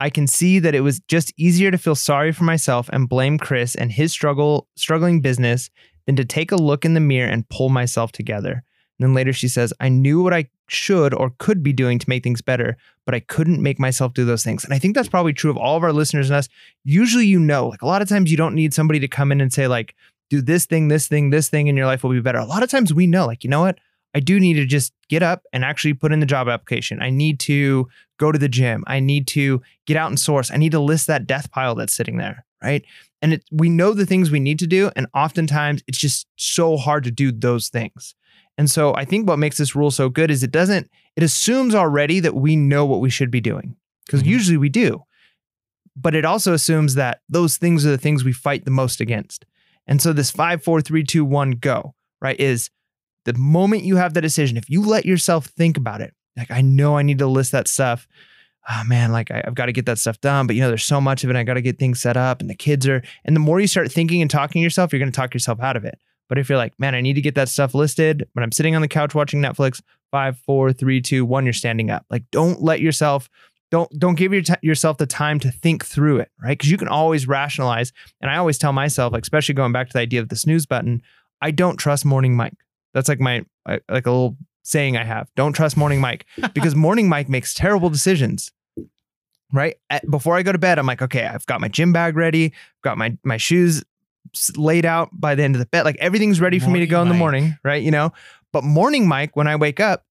I 0.00 0.10
can 0.10 0.26
see 0.26 0.58
that 0.58 0.74
it 0.74 0.80
was 0.80 1.00
just 1.00 1.32
easier 1.36 1.70
to 1.70 1.78
feel 1.78 1.94
sorry 1.94 2.32
for 2.32 2.44
myself 2.44 2.90
and 2.92 3.08
blame 3.08 3.38
Chris 3.38 3.74
and 3.74 3.92
his 3.92 4.12
struggle, 4.12 4.66
struggling 4.74 5.20
business 5.20 5.70
than 6.06 6.16
to 6.16 6.24
take 6.24 6.50
a 6.50 6.56
look 6.56 6.84
in 6.84 6.94
the 6.94 7.00
mirror 7.00 7.30
and 7.30 7.48
pull 7.48 7.68
myself 7.68 8.10
together. 8.10 8.64
And 8.98 9.08
then 9.08 9.14
later 9.14 9.32
she 9.32 9.48
says, 9.48 9.72
I 9.78 9.88
knew 9.88 10.22
what 10.22 10.34
I 10.34 10.48
should 10.68 11.14
or 11.14 11.34
could 11.38 11.62
be 11.62 11.72
doing 11.72 11.98
to 11.98 12.08
make 12.08 12.24
things 12.24 12.42
better, 12.42 12.76
but 13.04 13.14
I 13.14 13.20
couldn't 13.20 13.62
make 13.62 13.78
myself 13.78 14.12
do 14.12 14.24
those 14.24 14.42
things. 14.42 14.64
And 14.64 14.74
I 14.74 14.78
think 14.78 14.94
that's 14.94 15.08
probably 15.08 15.32
true 15.32 15.50
of 15.50 15.56
all 15.56 15.76
of 15.76 15.84
our 15.84 15.92
listeners 15.92 16.30
and 16.30 16.36
us. 16.36 16.48
Usually, 16.84 17.26
you 17.26 17.38
know, 17.38 17.68
like 17.68 17.82
a 17.82 17.86
lot 17.86 18.02
of 18.02 18.08
times 18.08 18.30
you 18.30 18.36
don't 18.36 18.54
need 18.54 18.74
somebody 18.74 18.98
to 19.00 19.08
come 19.08 19.30
in 19.30 19.40
and 19.40 19.52
say, 19.52 19.68
like, 19.68 19.94
do 20.30 20.40
this 20.40 20.66
thing, 20.66 20.88
this 20.88 21.08
thing, 21.08 21.30
this 21.30 21.48
thing, 21.48 21.68
and 21.68 21.76
your 21.76 21.86
life 21.86 22.02
will 22.02 22.10
be 22.10 22.20
better. 22.20 22.38
A 22.38 22.44
lot 22.44 22.62
of 22.62 22.70
times 22.70 22.92
we 22.92 23.06
know, 23.06 23.26
like, 23.26 23.44
you 23.44 23.50
know 23.50 23.60
what? 23.60 23.78
I 24.14 24.20
do 24.20 24.38
need 24.38 24.54
to 24.54 24.66
just 24.66 24.92
get 25.08 25.22
up 25.22 25.42
and 25.52 25.64
actually 25.64 25.94
put 25.94 26.12
in 26.12 26.20
the 26.20 26.26
job 26.26 26.48
application. 26.48 27.00
I 27.02 27.10
need 27.10 27.40
to 27.40 27.88
go 28.18 28.30
to 28.32 28.38
the 28.38 28.48
gym. 28.48 28.84
I 28.86 29.00
need 29.00 29.26
to 29.28 29.62
get 29.86 29.96
out 29.96 30.10
and 30.10 30.20
source. 30.20 30.50
I 30.50 30.56
need 30.56 30.72
to 30.72 30.80
list 30.80 31.06
that 31.06 31.26
death 31.26 31.50
pile 31.50 31.74
that's 31.74 31.92
sitting 31.94 32.18
there, 32.18 32.44
right? 32.62 32.84
And 33.22 33.34
it, 33.34 33.44
we 33.50 33.68
know 33.68 33.94
the 33.94 34.06
things 34.06 34.30
we 34.30 34.40
need 34.40 34.58
to 34.58 34.66
do, 34.66 34.90
and 34.96 35.06
oftentimes 35.14 35.82
it's 35.86 35.98
just 35.98 36.26
so 36.36 36.76
hard 36.76 37.04
to 37.04 37.10
do 37.10 37.32
those 37.32 37.68
things. 37.68 38.14
And 38.58 38.70
so 38.70 38.94
I 38.94 39.04
think 39.06 39.26
what 39.26 39.38
makes 39.38 39.56
this 39.56 39.74
rule 39.74 39.90
so 39.90 40.08
good 40.10 40.30
is 40.30 40.42
it 40.42 40.50
doesn't 40.52 40.90
it 41.16 41.22
assumes 41.22 41.74
already 41.74 42.20
that 42.20 42.34
we 42.34 42.56
know 42.56 42.84
what 42.86 43.00
we 43.00 43.10
should 43.10 43.30
be 43.30 43.40
doing 43.40 43.76
because 44.06 44.22
Mhm. 44.22 44.26
usually 44.26 44.56
we 44.58 44.68
do. 44.68 45.04
But 45.96 46.14
it 46.14 46.24
also 46.24 46.52
assumes 46.54 46.94
that 46.94 47.20
those 47.28 47.56
things 47.58 47.84
are 47.86 47.90
the 47.90 47.98
things 47.98 48.24
we 48.24 48.32
fight 48.32 48.64
the 48.64 48.70
most 48.70 49.00
against. 49.00 49.44
And 49.86 50.00
so 50.00 50.12
this 50.12 50.30
five, 50.30 50.62
four, 50.62 50.80
three, 50.80 51.04
two, 51.04 51.24
one, 51.24 51.52
go, 51.52 51.94
right? 52.20 52.38
Is 52.40 52.70
the 53.24 53.34
moment 53.34 53.84
you 53.84 53.96
have 53.96 54.14
the 54.14 54.20
decision, 54.20 54.56
if 54.56 54.68
you 54.68 54.82
let 54.82 55.04
yourself 55.04 55.46
think 55.46 55.76
about 55.76 56.00
it, 56.00 56.14
like 56.36 56.50
I 56.50 56.60
know 56.60 56.96
I 56.96 57.02
need 57.02 57.18
to 57.18 57.26
list 57.26 57.52
that 57.52 57.68
stuff. 57.68 58.06
Oh 58.68 58.82
man, 58.86 59.10
like 59.12 59.30
I, 59.30 59.42
I've 59.44 59.54
got 59.54 59.66
to 59.66 59.72
get 59.72 59.86
that 59.86 59.98
stuff 59.98 60.20
done, 60.20 60.46
but 60.46 60.56
you 60.56 60.62
know, 60.62 60.68
there's 60.68 60.84
so 60.84 61.00
much 61.00 61.24
of 61.24 61.30
it. 61.30 61.36
I 61.36 61.42
got 61.42 61.54
to 61.54 61.62
get 61.62 61.78
things 61.78 62.00
set 62.00 62.16
up, 62.16 62.40
and 62.40 62.48
the 62.48 62.54
kids 62.54 62.86
are. 62.86 63.02
And 63.24 63.34
the 63.34 63.40
more 63.40 63.60
you 63.60 63.66
start 63.66 63.90
thinking 63.90 64.22
and 64.22 64.30
talking 64.30 64.60
to 64.60 64.64
yourself, 64.64 64.92
you're 64.92 65.00
going 65.00 65.10
to 65.10 65.16
talk 65.16 65.34
yourself 65.34 65.60
out 65.60 65.76
of 65.76 65.84
it. 65.84 65.98
But 66.28 66.38
if 66.38 66.48
you're 66.48 66.58
like, 66.58 66.78
man, 66.78 66.94
I 66.94 67.00
need 67.00 67.14
to 67.14 67.20
get 67.20 67.34
that 67.34 67.48
stuff 67.48 67.74
listed 67.74 68.26
when 68.32 68.42
I'm 68.42 68.52
sitting 68.52 68.74
on 68.74 68.82
the 68.82 68.88
couch 68.88 69.14
watching 69.14 69.42
Netflix, 69.42 69.82
five, 70.10 70.38
four, 70.38 70.72
three, 70.72 71.00
two, 71.00 71.24
one, 71.24 71.44
you're 71.44 71.52
standing 71.52 71.90
up. 71.90 72.06
Like, 72.08 72.24
don't 72.30 72.62
let 72.62 72.80
yourself, 72.80 73.28
don't 73.70 73.90
don't 73.98 74.14
give 74.14 74.32
your 74.32 74.42
t- 74.42 74.54
yourself 74.62 74.96
the 74.96 75.06
time 75.06 75.40
to 75.40 75.50
think 75.50 75.84
through 75.84 76.18
it, 76.18 76.30
right? 76.42 76.56
Because 76.56 76.70
you 76.70 76.78
can 76.78 76.88
always 76.88 77.26
rationalize. 77.26 77.92
And 78.20 78.30
I 78.30 78.36
always 78.36 78.58
tell 78.58 78.72
myself, 78.72 79.12
like, 79.12 79.24
especially 79.24 79.54
going 79.54 79.72
back 79.72 79.88
to 79.88 79.92
the 79.92 79.98
idea 79.98 80.20
of 80.20 80.28
the 80.28 80.36
snooze 80.36 80.66
button, 80.66 81.02
I 81.40 81.50
don't 81.50 81.76
trust 81.76 82.04
Morning 82.04 82.34
Mike. 82.36 82.54
That's 82.94 83.08
like 83.08 83.20
my 83.20 83.44
like 83.66 83.82
a 83.88 84.10
little 84.10 84.36
saying 84.62 84.96
I 84.96 85.04
have. 85.04 85.30
Don't 85.34 85.52
trust 85.52 85.76
Morning 85.76 86.00
Mike 86.00 86.26
because 86.54 86.74
Morning 86.74 87.08
Mike 87.08 87.28
makes 87.28 87.54
terrible 87.54 87.90
decisions. 87.90 88.52
Right 89.52 89.76
At- 89.90 90.10
before 90.10 90.36
I 90.36 90.42
go 90.42 90.52
to 90.52 90.58
bed, 90.58 90.78
I'm 90.78 90.86
like, 90.86 91.02
okay, 91.02 91.26
I've 91.26 91.44
got 91.46 91.60
my 91.60 91.68
gym 91.68 91.92
bag 91.92 92.16
ready, 92.16 92.52
got 92.82 92.96
my 92.96 93.16
my 93.22 93.36
shoes 93.36 93.84
laid 94.56 94.86
out 94.86 95.10
by 95.12 95.34
the 95.34 95.42
end 95.42 95.54
of 95.54 95.58
the 95.58 95.66
bed. 95.66 95.84
Like 95.84 95.96
everything's 95.98 96.40
ready 96.40 96.58
for 96.58 96.70
me 96.70 96.80
to 96.80 96.86
Morning 96.86 96.90
go 96.90 97.02
in 97.02 97.08
the 97.08 97.14
morning, 97.14 97.58
right? 97.62 97.82
You 97.82 97.90
know, 97.90 98.12
but 98.52 98.64
Morning 98.64 99.06
Mike, 99.06 99.36
when 99.36 99.46
I 99.46 99.56
wake 99.56 99.80
up, 99.80 100.06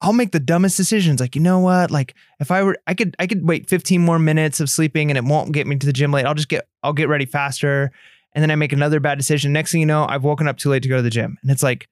I'll 0.00 0.12
make 0.12 0.32
the 0.32 0.40
dumbest 0.40 0.76
decisions. 0.76 1.20
Like, 1.20 1.34
you 1.34 1.40
know 1.40 1.58
what? 1.58 1.90
Like, 1.90 2.14
if 2.40 2.50
I 2.50 2.62
were, 2.62 2.78
I 2.86 2.94
could, 2.94 3.16
I 3.18 3.26
could 3.26 3.46
wait 3.46 3.68
15 3.68 4.00
more 4.00 4.18
minutes 4.18 4.60
of 4.60 4.70
sleeping, 4.70 5.10
and 5.10 5.18
it 5.18 5.24
won't 5.24 5.52
get 5.52 5.66
me 5.66 5.76
to 5.76 5.86
the 5.86 5.92
gym 5.92 6.12
late. 6.12 6.24
I'll 6.24 6.34
just 6.34 6.48
get, 6.48 6.68
I'll 6.82 6.92
get 6.92 7.08
ready 7.08 7.26
faster, 7.26 7.90
and 8.32 8.42
then 8.42 8.50
I 8.50 8.56
make 8.56 8.72
another 8.72 9.00
bad 9.00 9.18
decision. 9.18 9.52
Next 9.52 9.72
thing 9.72 9.80
you 9.80 9.86
know, 9.86 10.06
I've 10.08 10.24
woken 10.24 10.46
up 10.46 10.56
too 10.56 10.70
late 10.70 10.82
to 10.84 10.88
go 10.88 10.96
to 10.96 11.02
the 11.02 11.10
gym, 11.10 11.38
and 11.42 11.50
it's 11.50 11.62
like, 11.62 11.88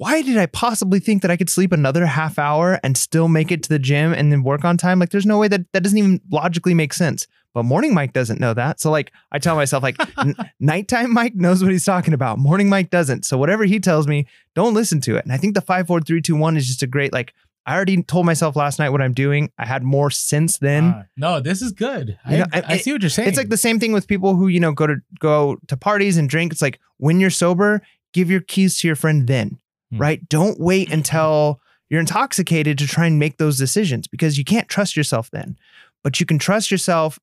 why 0.00 0.22
did 0.22 0.38
I 0.38 0.46
possibly 0.46 0.98
think 0.98 1.20
that 1.20 1.30
I 1.30 1.36
could 1.36 1.50
sleep 1.50 1.72
another 1.72 2.06
half 2.06 2.38
hour 2.38 2.80
and 2.82 2.96
still 2.96 3.28
make 3.28 3.52
it 3.52 3.62
to 3.64 3.68
the 3.68 3.78
gym 3.78 4.14
and 4.14 4.32
then 4.32 4.42
work 4.42 4.64
on 4.64 4.78
time? 4.78 4.98
Like, 4.98 5.10
there's 5.10 5.26
no 5.26 5.36
way 5.38 5.46
that 5.48 5.70
that 5.74 5.82
doesn't 5.82 5.98
even 5.98 6.22
logically 6.30 6.72
make 6.72 6.94
sense. 6.94 7.26
But 7.52 7.64
morning 7.64 7.92
Mike 7.92 8.14
doesn't 8.14 8.40
know 8.40 8.54
that. 8.54 8.80
So 8.80 8.90
like, 8.90 9.12
I 9.30 9.38
tell 9.38 9.56
myself 9.56 9.82
like, 9.82 9.96
n- 10.18 10.36
nighttime 10.58 11.12
Mike 11.12 11.34
knows 11.34 11.62
what 11.62 11.70
he's 11.70 11.84
talking 11.84 12.14
about. 12.14 12.38
Morning 12.38 12.70
Mike 12.70 12.88
doesn't. 12.88 13.26
So 13.26 13.36
whatever 13.36 13.64
he 13.64 13.78
tells 13.78 14.06
me, 14.06 14.26
don't 14.54 14.72
listen 14.72 15.02
to 15.02 15.16
it. 15.16 15.24
And 15.24 15.34
I 15.34 15.36
think 15.36 15.54
the 15.54 15.60
five, 15.60 15.86
four, 15.86 16.00
three, 16.00 16.22
two, 16.22 16.34
one 16.36 16.56
is 16.56 16.66
just 16.66 16.82
a 16.82 16.86
great 16.86 17.12
like. 17.12 17.34
I 17.66 17.74
already 17.76 18.02
told 18.02 18.24
myself 18.24 18.56
last 18.56 18.78
night 18.78 18.88
what 18.88 19.02
I'm 19.02 19.12
doing. 19.12 19.52
I 19.58 19.66
had 19.66 19.82
more 19.82 20.10
since 20.10 20.56
then. 20.58 20.94
Ah, 20.96 21.02
no, 21.18 21.40
this 21.40 21.60
is 21.60 21.72
good. 21.72 22.18
Know, 22.26 22.46
I, 22.54 22.60
I- 22.60 22.64
I 22.68 22.76
see 22.78 22.90
what 22.92 23.02
you're 23.02 23.10
saying. 23.10 23.28
It's 23.28 23.36
like 23.36 23.50
the 23.50 23.58
same 23.58 23.78
thing 23.78 23.92
with 23.92 24.08
people 24.08 24.34
who, 24.34 24.48
you 24.48 24.60
know, 24.60 24.72
go 24.72 24.86
to 24.86 24.96
go 25.18 25.58
to 25.68 25.76
parties 25.76 26.16
and 26.16 26.26
drink. 26.28 26.52
It's 26.52 26.62
like 26.62 26.80
when 26.96 27.20
you're 27.20 27.28
sober, 27.30 27.82
give 28.14 28.30
your 28.30 28.40
keys 28.40 28.78
to 28.80 28.86
your 28.88 28.96
friend 28.96 29.26
then. 29.26 29.58
Hmm. 29.92 29.98
Right? 29.98 30.28
Don't 30.28 30.58
wait 30.60 30.90
until 30.92 31.60
you're 31.88 32.00
intoxicated 32.00 32.78
to 32.78 32.86
try 32.86 33.06
and 33.06 33.18
make 33.18 33.38
those 33.38 33.58
decisions 33.58 34.06
because 34.06 34.38
you 34.38 34.44
can't 34.44 34.68
trust 34.68 34.96
yourself 34.96 35.30
then. 35.30 35.56
But 36.04 36.20
you 36.20 36.26
can 36.26 36.38
trust 36.38 36.70
yourself 36.70 37.18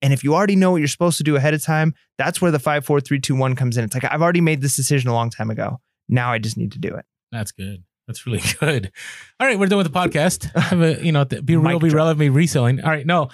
and 0.00 0.12
if 0.12 0.22
you 0.22 0.32
already 0.34 0.54
know 0.54 0.70
what 0.70 0.76
you're 0.76 0.86
supposed 0.86 1.18
to 1.18 1.24
do 1.24 1.34
ahead 1.34 1.54
of 1.54 1.62
time, 1.64 1.92
that's 2.18 2.40
where 2.40 2.52
the 2.52 2.60
five, 2.60 2.84
four, 2.84 3.00
three, 3.00 3.18
two, 3.18 3.34
one 3.34 3.56
comes 3.56 3.76
in. 3.76 3.82
It's 3.84 3.94
like 3.94 4.04
I've 4.04 4.22
already 4.22 4.40
made 4.40 4.60
this 4.60 4.76
decision 4.76 5.10
a 5.10 5.12
long 5.12 5.28
time 5.28 5.50
ago. 5.50 5.80
Now 6.08 6.30
I 6.32 6.38
just 6.38 6.56
need 6.56 6.70
to 6.72 6.78
do 6.78 6.94
it. 6.94 7.04
That's 7.32 7.50
good. 7.50 7.82
That's 8.06 8.24
really 8.24 8.40
good. 8.60 8.92
All 9.40 9.46
right, 9.46 9.58
we're 9.58 9.66
done 9.66 9.78
with 9.78 9.92
the 9.92 9.98
podcast. 9.98 10.50
A, 11.00 11.04
you 11.04 11.10
know, 11.12 11.24
be 11.24 11.56
real, 11.56 11.62
Mic 11.62 11.82
be 11.82 11.88
drop. 11.88 11.96
relevant, 11.96 12.20
be 12.20 12.30
reselling. 12.30 12.80
All 12.80 12.90
right, 12.90 13.04
no. 13.06 13.28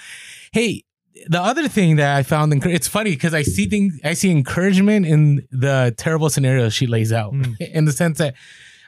Hey, 0.53 0.85
the 1.29 1.41
other 1.41 1.69
thing 1.69 1.97
that 1.97 2.17
I 2.17 2.23
found, 2.23 2.53
it's 2.67 2.89
funny 2.89 3.11
because 3.11 3.35
I 3.35 3.43
see 3.43 3.67
things, 3.67 4.01
I 4.03 4.15
see 4.15 4.31
encouragement 4.31 5.05
in 5.07 5.47
the 5.51 5.95
terrible 5.99 6.31
scenarios 6.31 6.73
she 6.75 6.87
lays 6.87 7.13
out, 7.13 7.33
Mm. 7.35 7.57
in 7.73 7.85
the 7.85 7.93
sense 7.93 8.19
that 8.19 8.35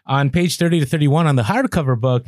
on 0.06 0.30
page 0.30 0.56
thirty 0.56 0.80
to 0.80 0.86
thirty-one 0.86 1.26
on 1.26 1.36
the 1.36 1.42
hardcover 1.44 1.98
book, 1.98 2.26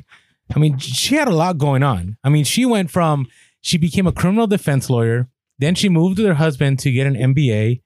I 0.54 0.58
mean, 0.58 0.78
she 0.78 1.14
had 1.16 1.28
a 1.28 1.34
lot 1.34 1.58
going 1.58 1.82
on. 1.82 2.16
I 2.24 2.28
mean, 2.28 2.44
she 2.44 2.64
went 2.64 2.90
from 2.90 3.26
she 3.60 3.76
became 3.78 4.06
a 4.06 4.12
criminal 4.12 4.46
defense 4.46 4.88
lawyer, 4.88 5.28
then 5.58 5.74
she 5.74 5.88
moved 5.88 6.18
with 6.18 6.26
her 6.26 6.34
husband 6.34 6.78
to 6.80 6.92
get 6.92 7.06
an 7.06 7.14
MBA, 7.14 7.82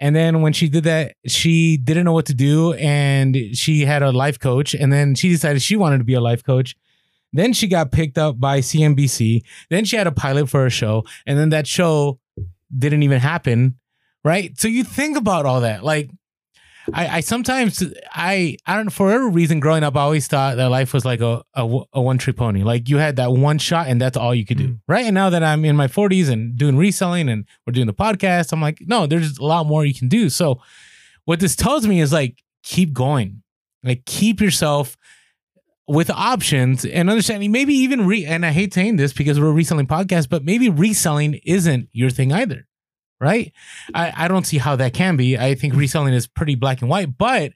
And 0.00 0.16
then 0.16 0.40
when 0.40 0.54
she 0.54 0.68
did 0.68 0.84
that, 0.84 1.14
she 1.26 1.76
didn't 1.76 2.06
know 2.06 2.14
what 2.14 2.26
to 2.26 2.34
do. 2.34 2.72
And 2.72 3.36
she 3.52 3.84
had 3.84 4.02
a 4.02 4.10
life 4.10 4.38
coach. 4.38 4.74
And 4.74 4.90
then 4.90 5.14
she 5.14 5.28
decided 5.28 5.60
she 5.60 5.76
wanted 5.76 5.98
to 5.98 6.04
be 6.04 6.14
a 6.14 6.20
life 6.20 6.42
coach. 6.42 6.74
Then 7.32 7.52
she 7.52 7.68
got 7.68 7.92
picked 7.92 8.18
up 8.18 8.40
by 8.40 8.60
CNBC. 8.60 9.42
Then 9.68 9.84
she 9.84 9.96
had 9.96 10.06
a 10.06 10.12
pilot 10.12 10.48
for 10.48 10.64
a 10.64 10.70
show. 10.70 11.04
And 11.26 11.38
then 11.38 11.50
that 11.50 11.66
show 11.66 12.18
didn't 12.76 13.02
even 13.02 13.20
happen. 13.20 13.76
Right. 14.24 14.58
So 14.58 14.68
you 14.68 14.84
think 14.84 15.16
about 15.16 15.46
all 15.46 15.60
that. 15.60 15.84
Like, 15.84 16.10
I, 16.92 17.16
I 17.16 17.20
sometimes 17.20 17.82
I 18.12 18.56
I 18.66 18.76
don't 18.76 18.86
know 18.86 18.90
for 18.90 19.06
whatever 19.06 19.28
reason 19.28 19.60
growing 19.60 19.82
up 19.84 19.96
I 19.96 20.00
always 20.00 20.26
thought 20.26 20.56
that 20.56 20.66
life 20.70 20.92
was 20.94 21.04
like 21.04 21.20
a 21.20 21.42
a, 21.54 21.80
a 21.92 22.00
one 22.00 22.18
trick 22.18 22.36
pony. 22.36 22.62
Like 22.62 22.88
you 22.88 22.96
had 22.98 23.16
that 23.16 23.32
one 23.32 23.58
shot 23.58 23.86
and 23.86 24.00
that's 24.00 24.16
all 24.16 24.34
you 24.34 24.44
could 24.46 24.58
do 24.58 24.68
Mm. 24.68 24.80
right? 24.88 25.04
And 25.06 25.14
now 25.14 25.30
that 25.30 25.42
I'm 25.42 25.64
in 25.64 25.76
my 25.76 25.86
40s 25.88 26.30
and 26.30 26.56
doing 26.56 26.76
reselling 26.76 27.28
and 27.28 27.44
we're 27.66 27.72
doing 27.72 27.86
the 27.86 27.94
podcast 27.94 28.52
I'm 28.52 28.60
like 28.60 28.78
no 28.86 29.06
there's 29.06 29.38
a 29.38 29.44
lot 29.44 29.66
more 29.66 29.84
you 29.84 29.94
can 29.94 30.08
do. 30.08 30.28
So 30.30 30.60
what 31.26 31.38
this 31.40 31.54
tells 31.54 31.86
me 31.86 32.00
is 32.00 32.12
like 32.12 32.42
keep 32.62 32.92
going. 32.92 33.42
Like 33.84 34.04
keep 34.04 34.40
yourself 34.40 34.96
with 35.86 36.08
options 36.10 36.84
and 36.84 37.10
understanding 37.10 37.50
maybe 37.50 37.74
even 37.74 38.06
re 38.06 38.24
and 38.24 38.46
I 38.46 38.52
hate 38.52 38.72
saying 38.72 38.96
this 38.96 39.12
because 39.12 39.40
we're 39.40 39.48
a 39.48 39.52
reselling 39.52 39.86
podcast 39.86 40.28
but 40.28 40.44
maybe 40.44 40.68
reselling 40.68 41.40
isn't 41.44 41.88
your 41.92 42.10
thing 42.10 42.32
either 42.32 42.66
right 43.20 43.52
I, 43.94 44.12
I 44.16 44.28
don't 44.28 44.46
see 44.46 44.58
how 44.58 44.76
that 44.76 44.94
can 44.94 45.16
be. 45.16 45.36
I 45.36 45.54
think 45.54 45.72
mm-hmm. 45.72 45.80
reselling 45.80 46.14
is 46.14 46.26
pretty 46.26 46.54
black 46.54 46.80
and 46.80 46.90
white. 46.90 47.18
But 47.18 47.52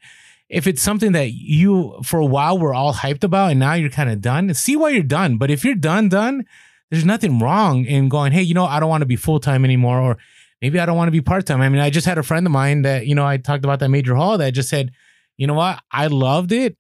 if 0.48 0.66
it's 0.66 0.83
something 0.83 1.12
that 1.12 1.33
you 1.33 1.98
for 2.03 2.20
a 2.20 2.24
while 2.27 2.59
were 2.59 2.74
all 2.74 2.94
hyped 2.94 3.24
about 3.24 3.50
and 3.50 3.61
now 3.61 3.74
you're 3.74 3.90
kind 3.90 4.11
of 4.11 4.20
done, 4.20 4.53
see 4.55 4.77
why 4.77 4.90
you're 4.90 5.03
done. 5.03 5.38
But 5.38 5.50
if 5.50 5.64
you're 5.64 5.74
done, 5.74 6.09
done, 6.09 6.44
there's 6.90 7.05
nothing 7.05 7.38
wrong 7.38 7.85
in 7.85 8.09
going, 8.09 8.33
hey, 8.33 8.42
you 8.42 8.55
know, 8.55 8.66
I 8.66 8.79
don't 8.79 8.90
want 8.90 9.03
to 9.03 9.07
be 9.07 9.16
full 9.16 9.40
time 9.40 9.64
anymore, 9.64 9.98
or 9.98 10.18
maybe 10.61 10.79
I 10.79 10.87
don't 10.87 10.96
want 10.96 11.09
to 11.09 11.12
be 11.12 11.20
part 11.20 11.46
time. 11.46 11.61
I 11.61 11.68
mean, 11.68 11.81
I 11.81 11.90
just 11.90 12.07
had 12.07 12.18
a 12.18 12.22
friend 12.22 12.46
of 12.46 12.53
mine 12.53 12.83
that, 12.83 13.07
you 13.07 13.14
know, 13.14 13.27
I 13.27 13.37
talked 13.38 13.64
about 13.64 13.81
that 13.81 13.88
major 13.88 14.14
hall 14.14 14.38
that 14.38 14.53
just 14.53 14.68
said, 14.68 14.92
you 15.37 15.46
know 15.46 15.55
what, 15.55 15.81
I 15.90 16.07
loved 16.07 16.53
it. 16.53 16.77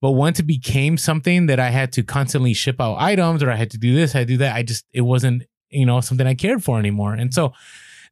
But 0.00 0.12
once 0.12 0.38
it 0.38 0.44
became 0.44 0.96
something 0.96 1.46
that 1.46 1.58
I 1.58 1.70
had 1.70 1.92
to 1.94 2.04
constantly 2.04 2.54
ship 2.54 2.80
out 2.80 2.96
items 2.98 3.42
or 3.42 3.50
I 3.50 3.56
had 3.56 3.70
to 3.72 3.78
do 3.78 3.94
this, 3.94 4.14
I 4.14 4.22
do 4.22 4.36
that, 4.38 4.54
I 4.54 4.62
just 4.62 4.84
it 4.92 5.00
wasn't, 5.00 5.42
you 5.70 5.84
know, 5.84 6.00
something 6.00 6.26
I 6.26 6.34
cared 6.34 6.62
for 6.62 6.78
anymore. 6.78 7.14
And 7.14 7.34
so 7.34 7.52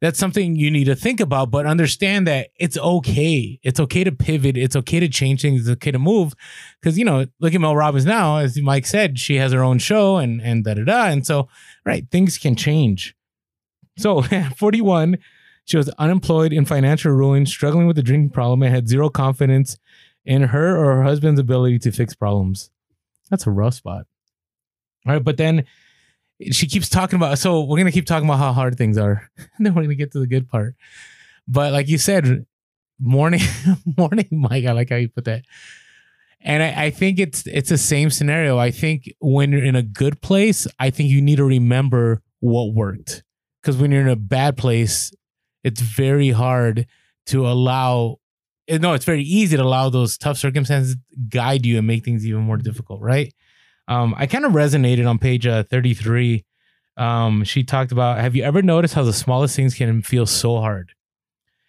that's 0.01 0.19
something 0.19 0.57
you 0.57 0.71
need 0.71 0.85
to 0.85 0.95
think 0.95 1.21
about, 1.21 1.51
but 1.51 1.67
understand 1.67 2.27
that 2.27 2.49
it's 2.59 2.77
okay. 2.77 3.59
It's 3.63 3.81
okay 3.81 4.05
to 4.05 4.13
pivot. 4.13 4.57
It's 4.57 4.77
okay 4.77 5.01
to 5.01 5.09
change 5.09 5.43
things. 5.43 5.63
It's 5.63 5.71
okay 5.71 5.91
to 5.91 5.99
move. 5.99 6.35
Cause 6.83 6.99
you 6.99 7.05
know, 7.05 7.27
look 7.41 7.55
at 7.55 7.61
Mel 7.61 7.77
Robbins 7.77 8.07
now, 8.07 8.39
as 8.39 8.61
Mike 8.61 8.87
said, 8.87 9.19
she 9.19 9.37
has 9.37 9.53
her 9.53 9.63
own 9.63 9.79
show 9.79 10.17
and, 10.17 10.41
and 10.41 10.65
da 10.65 10.75
da 10.75 10.85
da. 10.85 11.07
And 11.07 11.27
so, 11.27 11.49
right, 11.85 12.07
things 12.11 12.39
can 12.39 12.57
change. 12.57 13.15
So 13.99 14.23
41, 14.57 15.19
she 15.65 15.77
was 15.77 15.89
unemployed 15.99 16.53
in 16.53 16.65
financial 16.65 17.13
ruin, 17.13 17.47
struggling 17.47 17.87
with 17.87 17.99
a 17.99 18.03
drinking 18.03 18.31
problem, 18.31 18.63
and 18.63 18.75
had 18.75 18.89
zero 18.89 19.09
confidence 19.09 19.79
in 20.25 20.43
her 20.43 20.77
or 20.77 20.97
her 20.97 21.03
husband's 21.03 21.41
ability 21.41 21.79
to 21.81 21.93
fix 21.93 22.15
problems. 22.15 22.71
That's 23.31 23.47
a 23.47 23.51
rough 23.51 23.75
spot. 23.75 24.07
All 25.07 25.15
right, 25.15 25.25
but 25.25 25.37
then 25.37 25.65
she 26.53 26.67
keeps 26.67 26.89
talking 26.89 27.17
about 27.17 27.39
so 27.39 27.63
we're 27.63 27.79
gonna 27.79 27.93
keep 27.93 28.07
talking 28.07 28.29
about 28.29 28.39
how 28.39 28.53
hard 28.53 28.77
things 28.77 28.99
are. 28.99 29.31
And 29.57 29.67
then 29.67 29.75
we're 29.75 29.83
gonna 29.83 29.95
get 29.95 30.13
to 30.13 30.19
the 30.19 30.27
good 30.27 30.49
part. 30.49 30.75
But 31.49 31.73
like 31.73 31.89
you 31.89 31.99
said 31.99 32.47
morning 32.99 33.41
morning 33.99 34.27
mike 34.31 34.65
i 34.65 34.73
like 34.73 34.91
how 34.91 34.97
you 34.97 35.09
put 35.09 35.25
that. 35.25 35.45
And 36.41 36.63
I, 36.63 36.87
I 36.87 36.91
think 36.91 37.19
it's 37.19 37.47
it's 37.47 37.71
the 37.71 37.79
same 37.79 38.11
scenario. 38.11 38.59
I 38.59 38.71
think 38.71 39.13
when 39.21 39.53
you're 39.53 39.65
in 39.65 39.77
a 39.77 39.83
good 39.83 40.21
place 40.21 40.67
i 40.79 40.91
think 40.91 41.11
you 41.11 41.23
need 41.23 41.37
to 41.37 41.45
remember 41.45 42.23
what 42.41 42.75
worked. 42.75 43.23
Because 43.63 43.77
when 43.77 43.91
you're 43.91 44.03
in 44.03 44.09
a 44.09 44.17
bad 44.17 44.57
place 44.57 45.13
it's 45.65 45.81
very 45.81 46.31
hard 46.31 46.87
to 47.27 47.47
allow 47.47 48.19
eh, 48.69 48.79
no 48.79 48.93
it's 48.93 49.05
very 49.05 49.23
easy 49.23 49.57
to 49.57 49.63
allow 49.63 49.89
those 49.89 50.17
tough 50.17 50.39
circumstances 50.39 50.97
guide 51.29 51.67
you 51.67 51.79
and 51.79 51.87
make 51.87 52.05
things 52.05 52.25
even 52.27 52.43
more 52.43 52.57
difficult 52.57 53.01
right 53.01 53.35
um, 53.89 54.15
I 54.17 54.27
kind 54.27 54.45
of 54.45 54.53
resonated 54.53 55.09
on 55.09 55.19
page 55.19 55.47
uh, 55.47 55.63
33. 55.65 56.45
Um, 56.97 57.45
she 57.45 57.63
talked 57.63 57.93
about 57.93 58.19
Have 58.19 58.35
you 58.35 58.43
ever 58.43 58.63
noticed 58.63 58.95
how 58.95 59.03
the 59.03 59.13
smallest 59.13 59.55
things 59.57 59.75
can 59.75 60.03
feel 60.03 60.27
so 60.27 60.59
hard? 60.59 60.93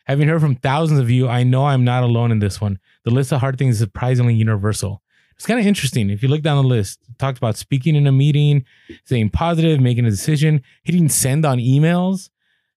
Having 0.05 0.29
heard 0.29 0.41
from 0.41 0.55
thousands 0.55 0.99
of 0.99 1.09
you, 1.09 1.27
I 1.27 1.43
know 1.43 1.65
I'm 1.65 1.83
not 1.83 2.03
alone 2.03 2.31
in 2.31 2.39
this 2.39 2.61
one. 2.61 2.79
The 3.03 3.11
list 3.11 3.33
of 3.33 3.41
hard 3.41 3.57
things 3.57 3.75
is 3.75 3.79
surprisingly 3.79 4.35
universal. 4.35 5.01
It's 5.35 5.45
kind 5.45 5.59
of 5.59 5.67
interesting. 5.67 6.09
If 6.09 6.23
you 6.23 6.29
look 6.29 6.41
down 6.41 6.63
the 6.63 6.67
list, 6.67 6.99
talked 7.19 7.37
about 7.37 7.57
speaking 7.57 7.95
in 7.95 8.07
a 8.07 8.11
meeting, 8.11 8.65
staying 9.03 9.29
positive, 9.31 9.79
making 9.79 10.05
a 10.05 10.09
decision, 10.09 10.63
hitting 10.83 11.09
send 11.09 11.45
on 11.45 11.59
emails, 11.59 12.29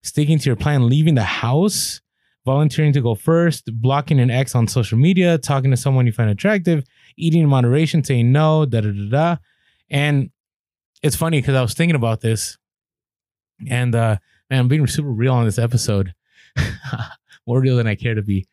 sticking 0.02 0.38
to 0.38 0.46
your 0.46 0.56
plan, 0.56 0.88
leaving 0.88 1.14
the 1.14 1.22
house, 1.22 2.00
volunteering 2.44 2.92
to 2.92 3.00
go 3.00 3.14
first, 3.14 3.70
blocking 3.80 4.20
an 4.20 4.30
ex 4.30 4.54
on 4.54 4.66
social 4.66 4.98
media, 4.98 5.38
talking 5.38 5.70
to 5.70 5.76
someone 5.76 6.06
you 6.06 6.12
find 6.12 6.30
attractive, 6.30 6.84
eating 7.16 7.42
in 7.42 7.48
moderation, 7.48 8.04
saying 8.04 8.32
no, 8.32 8.64
da 8.66 8.80
da 8.80 8.90
da 8.90 9.08
da. 9.10 9.36
And 9.90 10.30
it's 11.02 11.16
funny 11.16 11.40
because 11.40 11.54
I 11.54 11.62
was 11.62 11.74
thinking 11.74 11.96
about 11.96 12.20
this, 12.20 12.58
and 13.68 13.94
uh, 13.94 14.16
man, 14.48 14.60
I'm 14.60 14.68
being 14.68 14.86
super 14.86 15.10
real 15.10 15.34
on 15.34 15.44
this 15.44 15.58
episode, 15.58 16.14
more 17.46 17.60
real 17.60 17.76
than 17.76 17.86
I 17.86 17.94
care 17.94 18.14
to 18.14 18.22
be. 18.22 18.46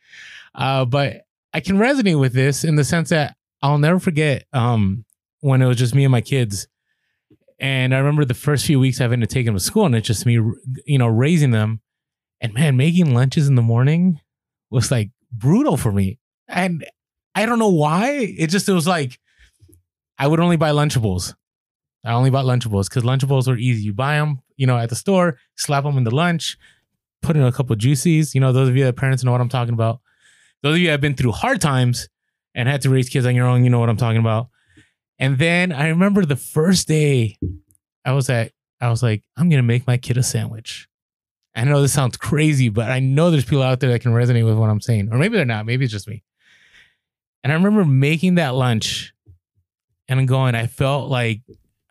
Uh, 0.56 0.86
but 0.86 1.22
I 1.54 1.60
can 1.60 1.78
resonate 1.78 2.20
with 2.20 2.34
this 2.34 2.64
in 2.64 2.76
the 2.76 2.84
sense 2.84 3.10
that 3.10 3.36
I'll 3.62 3.78
never 3.78 4.00
forget 4.00 4.46
um, 4.54 5.06
when 5.42 5.62
it 5.62 5.66
was 5.66 5.78
just 5.78 5.96
me 5.96 6.04
and 6.04 6.12
my 6.12 6.22
kids. 6.22 6.68
And 7.60 7.94
I 7.94 7.98
remember 7.98 8.26
the 8.26 8.34
first 8.34 8.66
few 8.66 8.80
weeks 8.80 9.00
having 9.00 9.22
to 9.22 9.28
take 9.28 9.46
them 9.46 9.56
to 9.56 9.60
school, 9.60 9.86
and 9.86 9.96
it's 9.96 10.08
just 10.08 10.26
me, 10.26 10.40
you 10.86 10.98
know, 10.98 11.08
raising 11.08 11.52
them. 11.52 11.82
And 12.40 12.54
man, 12.54 12.78
making 12.78 13.16
lunches 13.16 13.48
in 13.48 13.56
the 13.56 13.64
morning 13.64 14.22
was 14.70 14.92
like 14.92 15.10
brutal 15.32 15.76
for 15.76 15.92
me. 15.92 16.20
And 16.48 16.86
I 17.38 17.46
don't 17.46 17.60
know 17.60 17.70
why. 17.70 18.34
It 18.36 18.48
just 18.48 18.68
it 18.68 18.74
was 18.74 18.88
like 18.88 19.20
I 20.18 20.26
would 20.26 20.40
only 20.40 20.58
buy 20.58 20.72
Lunchables. 20.72 21.36
I 22.04 22.14
only 22.14 22.32
bought 22.32 22.46
Lunchables 22.46 22.90
because 22.90 23.04
Lunchables 23.04 23.48
were 23.48 23.58
easy. 23.58 23.84
You 23.84 23.94
buy 23.94 24.16
them, 24.16 24.42
you 24.56 24.66
know, 24.66 24.76
at 24.76 24.90
the 24.90 24.96
store, 24.96 25.38
slap 25.56 25.84
them 25.84 26.00
in 26.00 26.04
the 26.04 26.16
lunch, 26.16 26.58
put 27.22 27.36
in 27.36 27.44
a 27.44 27.52
couple 27.52 27.76
juices. 27.76 28.34
You 28.34 28.42
know, 28.42 28.52
those 28.52 28.70
of 28.70 28.76
you 28.76 28.86
that 28.86 28.96
parents 28.96 29.24
know 29.24 29.32
what 29.32 29.42
I'm 29.42 29.50
talking 29.50 29.76
about. 29.76 30.00
Those 30.64 30.78
of 30.78 30.80
you 30.80 30.88
that 30.88 30.94
have 30.94 31.02
been 31.02 31.14
through 31.14 31.34
hard 31.34 31.62
times 31.62 32.10
and 32.56 32.68
had 32.68 32.82
to 32.82 32.90
raise 32.90 33.08
kids 33.08 33.28
on 33.28 33.36
your 33.36 33.46
own, 33.46 33.64
you 33.64 33.70
know 33.70 33.80
what 33.80 33.90
I'm 33.90 33.98
talking 33.98 34.20
about. 34.20 34.50
And 35.20 35.38
then 35.38 35.72
I 35.72 35.90
remember 35.90 36.26
the 36.26 36.36
first 36.36 36.88
day 36.88 37.38
I 38.04 38.14
was 38.14 38.32
at, 38.32 38.52
I 38.82 38.90
was 38.90 39.04
like, 39.04 39.24
I'm 39.36 39.48
gonna 39.48 39.62
make 39.62 39.86
my 39.86 39.98
kid 39.98 40.18
a 40.18 40.24
sandwich. 40.24 40.88
I 41.56 41.66
know 41.66 41.84
this 41.84 41.94
sounds 41.94 42.18
crazy, 42.18 42.70
but 42.70 42.90
I 42.90 43.00
know 43.00 43.30
there's 43.30 43.46
people 43.46 43.62
out 43.62 43.80
there 43.80 43.92
that 43.92 44.02
can 44.02 44.14
resonate 44.14 44.46
with 44.46 44.58
what 44.58 44.72
I'm 44.72 44.82
saying. 44.82 45.10
Or 45.12 45.20
maybe 45.20 45.38
they're 45.38 45.46
not. 45.46 45.68
Maybe 45.68 45.86
it's 45.86 45.94
just 45.94 46.08
me. 46.08 46.24
And 47.48 47.54
I 47.54 47.56
remember 47.56 47.86
making 47.86 48.36
that 48.36 48.56
lunch 48.56 49.14
and 50.10 50.20
I'm 50.20 50.26
going, 50.26 50.54
I 50.54 50.68
felt 50.68 51.10
like 51.10 51.44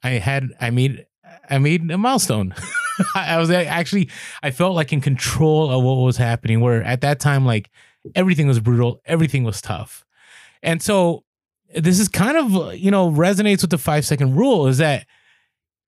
I 0.02 0.10
had, 0.10 0.50
I 0.60 0.68
made, 0.68 1.06
I 1.48 1.56
made 1.56 1.90
a 1.90 1.96
milestone. 1.96 2.54
I 3.14 3.38
was 3.38 3.50
actually, 3.50 4.10
I 4.42 4.50
felt 4.50 4.74
like 4.74 4.92
in 4.92 5.00
control 5.00 5.70
of 5.70 5.82
what 5.82 5.94
was 5.94 6.18
happening. 6.18 6.60
Where 6.60 6.82
at 6.82 7.00
that 7.00 7.20
time, 7.20 7.46
like 7.46 7.70
everything 8.14 8.46
was 8.46 8.60
brutal, 8.60 9.00
everything 9.06 9.44
was 9.44 9.62
tough. 9.62 10.04
And 10.62 10.82
so 10.82 11.24
this 11.74 12.00
is 12.00 12.08
kind 12.08 12.36
of, 12.36 12.74
you 12.74 12.90
know, 12.90 13.10
resonates 13.10 13.62
with 13.62 13.70
the 13.70 13.78
five 13.78 14.04
second 14.04 14.36
rule 14.36 14.66
is 14.66 14.76
that 14.76 15.06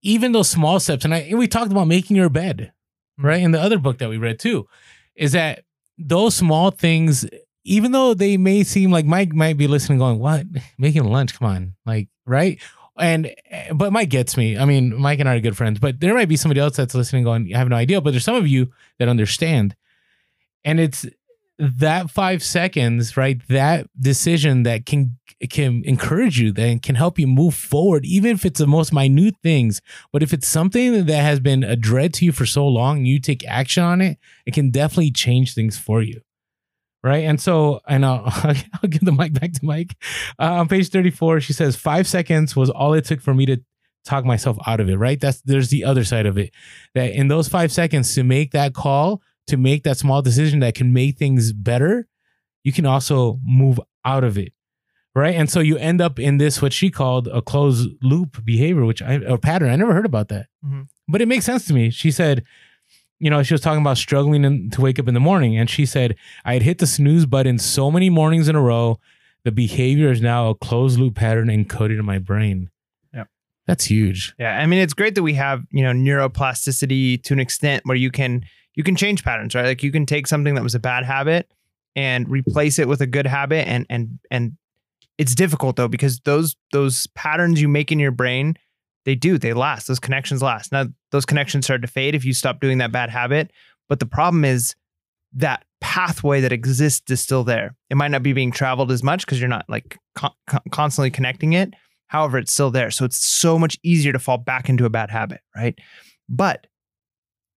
even 0.00 0.32
those 0.32 0.48
small 0.48 0.80
steps, 0.80 1.04
and 1.04 1.12
I, 1.12 1.18
and 1.18 1.38
we 1.38 1.46
talked 1.46 1.72
about 1.72 1.88
making 1.88 2.16
your 2.16 2.30
bed, 2.30 2.72
right? 3.18 3.42
In 3.42 3.50
the 3.50 3.60
other 3.60 3.76
book 3.76 3.98
that 3.98 4.08
we 4.08 4.16
read 4.16 4.38
too, 4.38 4.66
is 5.14 5.32
that 5.32 5.64
those 5.98 6.34
small 6.34 6.70
things 6.70 7.26
even 7.68 7.92
though 7.92 8.14
they 8.14 8.36
may 8.36 8.64
seem 8.64 8.90
like 8.90 9.04
Mike 9.04 9.32
might 9.34 9.56
be 9.56 9.66
listening, 9.66 9.98
going, 9.98 10.18
"What? 10.18 10.46
Making 10.78 11.04
lunch? 11.04 11.38
Come 11.38 11.48
on!" 11.48 11.74
Like, 11.84 12.08
right? 12.26 12.58
And 12.98 13.32
eh, 13.50 13.72
but 13.72 13.92
Mike 13.92 14.08
gets 14.08 14.36
me. 14.36 14.58
I 14.58 14.64
mean, 14.64 14.98
Mike 14.98 15.20
and 15.20 15.28
I 15.28 15.36
are 15.36 15.40
good 15.40 15.56
friends, 15.56 15.78
but 15.78 16.00
there 16.00 16.14
might 16.14 16.28
be 16.28 16.36
somebody 16.36 16.60
else 16.60 16.76
that's 16.76 16.94
listening, 16.94 17.24
going, 17.24 17.54
"I 17.54 17.58
have 17.58 17.68
no 17.68 17.76
idea." 17.76 18.00
But 18.00 18.12
there's 18.12 18.24
some 18.24 18.34
of 18.34 18.48
you 18.48 18.72
that 18.98 19.08
understand, 19.08 19.76
and 20.64 20.80
it's 20.80 21.06
that 21.58 22.10
five 22.10 22.42
seconds, 22.42 23.16
right? 23.16 23.40
That 23.48 23.88
decision 24.00 24.62
that 24.62 24.86
can 24.86 25.18
can 25.50 25.82
encourage 25.84 26.40
you, 26.40 26.52
that 26.52 26.82
can 26.82 26.94
help 26.94 27.18
you 27.18 27.26
move 27.26 27.54
forward, 27.54 28.04
even 28.06 28.32
if 28.32 28.44
it's 28.46 28.58
the 28.58 28.66
most 28.66 28.92
minute 28.92 29.36
things. 29.42 29.82
But 30.12 30.22
if 30.22 30.32
it's 30.32 30.48
something 30.48 31.04
that 31.04 31.22
has 31.22 31.38
been 31.38 31.62
a 31.62 31.76
dread 31.76 32.14
to 32.14 32.24
you 32.24 32.32
for 32.32 32.46
so 32.46 32.66
long, 32.66 33.04
you 33.04 33.20
take 33.20 33.46
action 33.46 33.84
on 33.84 34.00
it, 34.00 34.18
it 34.46 34.54
can 34.54 34.70
definitely 34.70 35.12
change 35.12 35.54
things 35.54 35.78
for 35.78 36.02
you 36.02 36.22
right? 37.02 37.24
And 37.24 37.40
so, 37.40 37.80
and 37.88 38.04
I'll, 38.04 38.22
I'll 38.82 38.88
give 38.88 39.04
the 39.04 39.12
mic 39.12 39.32
back 39.32 39.52
to 39.52 39.64
Mike. 39.64 39.96
Uh, 40.38 40.54
on 40.54 40.68
page 40.68 40.88
34, 40.90 41.40
she 41.40 41.52
says, 41.52 41.76
five 41.76 42.06
seconds 42.06 42.54
was 42.56 42.70
all 42.70 42.94
it 42.94 43.04
took 43.04 43.20
for 43.20 43.34
me 43.34 43.46
to 43.46 43.58
talk 44.04 44.24
myself 44.24 44.56
out 44.66 44.80
of 44.80 44.88
it, 44.88 44.96
right? 44.96 45.20
That's 45.20 45.40
there's 45.42 45.68
the 45.68 45.84
other 45.84 46.04
side 46.04 46.26
of 46.26 46.38
it. 46.38 46.52
That 46.94 47.12
in 47.12 47.28
those 47.28 47.48
five 47.48 47.70
seconds 47.72 48.14
to 48.14 48.22
make 48.24 48.52
that 48.52 48.74
call, 48.74 49.20
to 49.48 49.56
make 49.56 49.84
that 49.84 49.96
small 49.98 50.22
decision 50.22 50.60
that 50.60 50.74
can 50.74 50.92
make 50.92 51.18
things 51.18 51.52
better, 51.52 52.06
you 52.64 52.72
can 52.72 52.86
also 52.86 53.38
move 53.44 53.80
out 54.04 54.24
of 54.24 54.38
it. 54.38 54.52
Right. 55.14 55.34
And 55.34 55.50
so 55.50 55.58
you 55.60 55.76
end 55.78 56.00
up 56.00 56.18
in 56.20 56.38
this, 56.38 56.62
what 56.62 56.72
she 56.72 56.90
called 56.90 57.26
a 57.28 57.42
closed 57.42 57.88
loop 58.02 58.44
behavior, 58.44 58.84
which 58.84 59.02
I, 59.02 59.16
or 59.16 59.36
pattern. 59.36 59.68
I 59.70 59.76
never 59.76 59.92
heard 59.92 60.06
about 60.06 60.28
that, 60.28 60.46
Mhm. 60.64 60.86
but 61.08 61.20
it 61.20 61.26
makes 61.26 61.44
sense 61.44 61.66
to 61.66 61.74
me. 61.74 61.90
She 61.90 62.10
said, 62.12 62.44
you 63.18 63.30
know, 63.30 63.42
she 63.42 63.54
was 63.54 63.60
talking 63.60 63.80
about 63.80 63.98
struggling 63.98 64.44
in, 64.44 64.70
to 64.70 64.80
wake 64.80 64.98
up 64.98 65.08
in 65.08 65.14
the 65.14 65.20
morning. 65.20 65.56
And 65.56 65.68
she 65.68 65.86
said, 65.86 66.16
I 66.44 66.52
had 66.52 66.62
hit 66.62 66.78
the 66.78 66.86
snooze 66.86 67.26
button 67.26 67.58
so 67.58 67.90
many 67.90 68.10
mornings 68.10 68.48
in 68.48 68.56
a 68.56 68.60
row. 68.60 69.00
The 69.44 69.52
behavior 69.52 70.10
is 70.10 70.20
now 70.20 70.50
a 70.50 70.54
closed 70.54 70.98
loop 70.98 71.14
pattern 71.14 71.48
encoded 71.48 71.98
in 71.98 72.04
my 72.04 72.18
brain. 72.18 72.70
Yeah. 73.12 73.24
That's 73.66 73.84
huge. 73.84 74.34
Yeah, 74.38 74.58
I 74.58 74.66
mean 74.66 74.80
it's 74.80 74.94
great 74.94 75.14
that 75.14 75.22
we 75.22 75.34
have, 75.34 75.64
you 75.70 75.82
know, 75.82 75.92
neuroplasticity 75.92 77.22
to 77.24 77.32
an 77.32 77.40
extent 77.40 77.82
where 77.86 77.96
you 77.96 78.10
can 78.10 78.44
you 78.74 78.84
can 78.84 78.94
change 78.94 79.24
patterns, 79.24 79.54
right? 79.54 79.64
Like 79.64 79.82
you 79.82 79.90
can 79.90 80.06
take 80.06 80.26
something 80.26 80.54
that 80.54 80.62
was 80.62 80.74
a 80.74 80.80
bad 80.80 81.04
habit 81.04 81.50
and 81.96 82.28
replace 82.28 82.78
it 82.78 82.86
with 82.86 83.00
a 83.00 83.06
good 83.06 83.26
habit 83.26 83.66
and 83.66 83.86
and 83.90 84.18
and 84.30 84.56
it's 85.18 85.34
difficult 85.34 85.76
though 85.76 85.88
because 85.88 86.20
those 86.20 86.56
those 86.72 87.06
patterns 87.08 87.60
you 87.60 87.68
make 87.68 87.90
in 87.90 87.98
your 87.98 88.12
brain, 88.12 88.56
they 89.08 89.14
do, 89.14 89.38
they 89.38 89.54
last. 89.54 89.88
Those 89.88 89.98
connections 89.98 90.42
last. 90.42 90.70
Now 90.70 90.84
those 91.12 91.24
connections 91.24 91.64
start 91.64 91.80
to 91.80 91.88
fade 91.88 92.14
if 92.14 92.26
you 92.26 92.34
stop 92.34 92.60
doing 92.60 92.76
that 92.78 92.92
bad 92.92 93.08
habit, 93.08 93.50
but 93.88 94.00
the 94.00 94.06
problem 94.06 94.44
is 94.44 94.74
that 95.32 95.64
pathway 95.80 96.42
that 96.42 96.52
exists 96.52 97.10
is 97.10 97.18
still 97.18 97.42
there. 97.42 97.74
It 97.88 97.96
might 97.96 98.10
not 98.10 98.22
be 98.22 98.34
being 98.34 98.52
traveled 98.52 98.92
as 98.92 99.02
much 99.02 99.24
because 99.24 99.40
you're 99.40 99.48
not 99.48 99.64
like 99.66 99.96
con- 100.14 100.34
con- 100.46 100.60
constantly 100.70 101.10
connecting 101.10 101.54
it. 101.54 101.72
However, 102.08 102.36
it's 102.36 102.52
still 102.52 102.70
there. 102.70 102.90
So 102.90 103.06
it's 103.06 103.16
so 103.16 103.58
much 103.58 103.78
easier 103.82 104.12
to 104.12 104.18
fall 104.18 104.36
back 104.36 104.68
into 104.68 104.84
a 104.84 104.90
bad 104.90 105.10
habit, 105.10 105.40
right? 105.56 105.78
But 106.28 106.66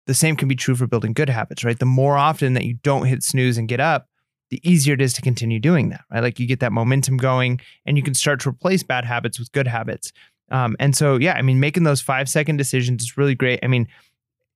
the 0.05 0.13
same 0.13 0.35
can 0.35 0.47
be 0.47 0.55
true 0.55 0.75
for 0.75 0.85
building 0.85 1.13
good 1.13 1.29
habits, 1.29 1.63
right? 1.63 1.79
The 1.79 1.85
more 1.85 2.15
often 2.15 2.53
that 2.53 2.65
you 2.65 2.75
don't 2.83 3.07
hit 3.07 3.23
snooze 3.23 3.57
and 3.57 3.67
get 3.67 3.79
up, 3.79 4.05
the 4.51 4.61
easier 4.63 4.93
it 4.93 5.01
is 5.01 5.13
to 5.13 5.23
continue 5.23 5.59
doing 5.59 5.89
that, 5.89 6.01
right? 6.11 6.21
Like 6.21 6.39
you 6.39 6.45
get 6.45 6.59
that 6.59 6.71
momentum 6.71 7.17
going 7.17 7.59
and 7.87 7.97
you 7.97 8.03
can 8.03 8.13
start 8.13 8.39
to 8.41 8.49
replace 8.49 8.83
bad 8.83 9.05
habits 9.05 9.39
with 9.39 9.51
good 9.51 9.67
habits. 9.67 10.11
Um, 10.51 10.75
and 10.79 10.95
so, 10.95 11.17
yeah, 11.17 11.33
I 11.33 11.41
mean, 11.41 11.59
making 11.59 11.83
those 11.83 12.01
five 12.01 12.27
second 12.27 12.57
decisions 12.57 13.03
is 13.03 13.17
really 13.17 13.35
great. 13.35 13.59
I 13.63 13.67
mean, 13.67 13.87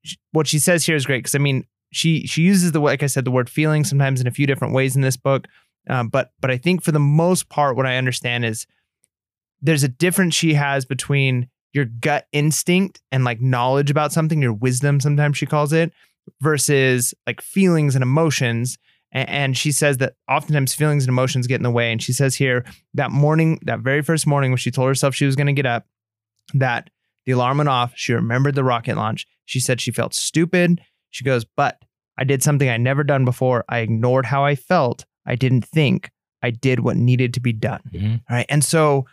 sh- 0.03 0.15
what 0.31 0.47
she 0.47 0.59
says 0.59 0.85
here 0.85 0.95
is 0.95 1.05
great 1.05 1.19
because 1.19 1.35
I 1.35 1.39
mean, 1.39 1.65
she 1.91 2.25
she 2.25 2.41
uses 2.41 2.71
the 2.71 2.79
like 2.79 3.03
I 3.03 3.07
said 3.07 3.25
the 3.25 3.31
word 3.31 3.49
feeling 3.49 3.83
sometimes 3.83 4.19
in 4.19 4.27
a 4.27 4.31
few 4.31 4.47
different 4.47 4.73
ways 4.73 4.95
in 4.95 5.01
this 5.01 5.17
book, 5.17 5.47
um, 5.89 6.09
but 6.09 6.31
but 6.41 6.49
I 6.49 6.57
think 6.57 6.83
for 6.83 6.91
the 6.91 6.99
most 6.99 7.49
part, 7.49 7.75
what 7.75 7.85
I 7.85 7.97
understand 7.97 8.45
is 8.45 8.65
there's 9.61 9.83
a 9.83 9.87
difference 9.87 10.35
she 10.35 10.55
has 10.55 10.85
between 10.85 11.49
your 11.71 11.85
gut 11.85 12.27
instinct 12.31 13.01
and 13.11 13.23
like 13.23 13.41
knowledge 13.41 13.89
about 13.89 14.11
something, 14.11 14.41
your 14.41 14.53
wisdom, 14.53 14.99
sometimes 14.99 15.37
she 15.37 15.45
calls 15.45 15.73
it, 15.73 15.91
versus 16.41 17.13
like 17.25 17.41
feelings 17.41 17.95
and 17.95 18.03
emotions. 18.03 18.77
And 19.15 19.55
she 19.55 19.71
says 19.71 19.97
that 19.97 20.13
oftentimes 20.27 20.73
feelings 20.73 21.03
and 21.03 21.09
emotions 21.09 21.45
get 21.45 21.57
in 21.57 21.63
the 21.63 21.69
way. 21.71 21.91
And 21.91 22.01
she 22.01 22.11
says 22.13 22.35
here 22.35 22.65
that 22.95 23.11
morning, 23.11 23.59
that 23.63 23.79
very 23.79 24.01
first 24.01 24.25
morning 24.25 24.49
when 24.51 24.57
she 24.57 24.71
told 24.71 24.87
herself 24.87 25.13
she 25.13 25.25
was 25.25 25.35
going 25.35 25.47
to 25.47 25.53
get 25.53 25.67
up, 25.67 25.85
that 26.55 26.89
the 27.25 27.33
alarm 27.33 27.57
went 27.57 27.69
off. 27.69 27.93
She 27.95 28.13
remembered 28.13 28.55
the 28.55 28.63
rocket 28.63 28.97
launch. 28.97 29.27
She 29.45 29.59
said 29.59 29.79
she 29.79 29.91
felt 29.91 30.13
stupid. 30.15 30.81
She 31.11 31.23
goes, 31.23 31.45
but 31.45 31.79
I 32.17 32.23
did 32.23 32.41
something 32.41 32.67
I 32.67 32.77
never 32.77 33.03
done 33.03 33.23
before. 33.23 33.63
I 33.69 33.79
ignored 33.79 34.25
how 34.25 34.43
I 34.43 34.55
felt. 34.55 35.05
I 35.27 35.35
didn't 35.35 35.65
think. 35.65 36.09
I 36.41 36.49
did 36.49 36.79
what 36.79 36.97
needed 36.97 37.33
to 37.35 37.39
be 37.39 37.53
done. 37.53 37.81
Mhm. 37.93 38.13
All 38.29 38.35
right. 38.35 38.45
And 38.49 38.63
so 38.63 39.05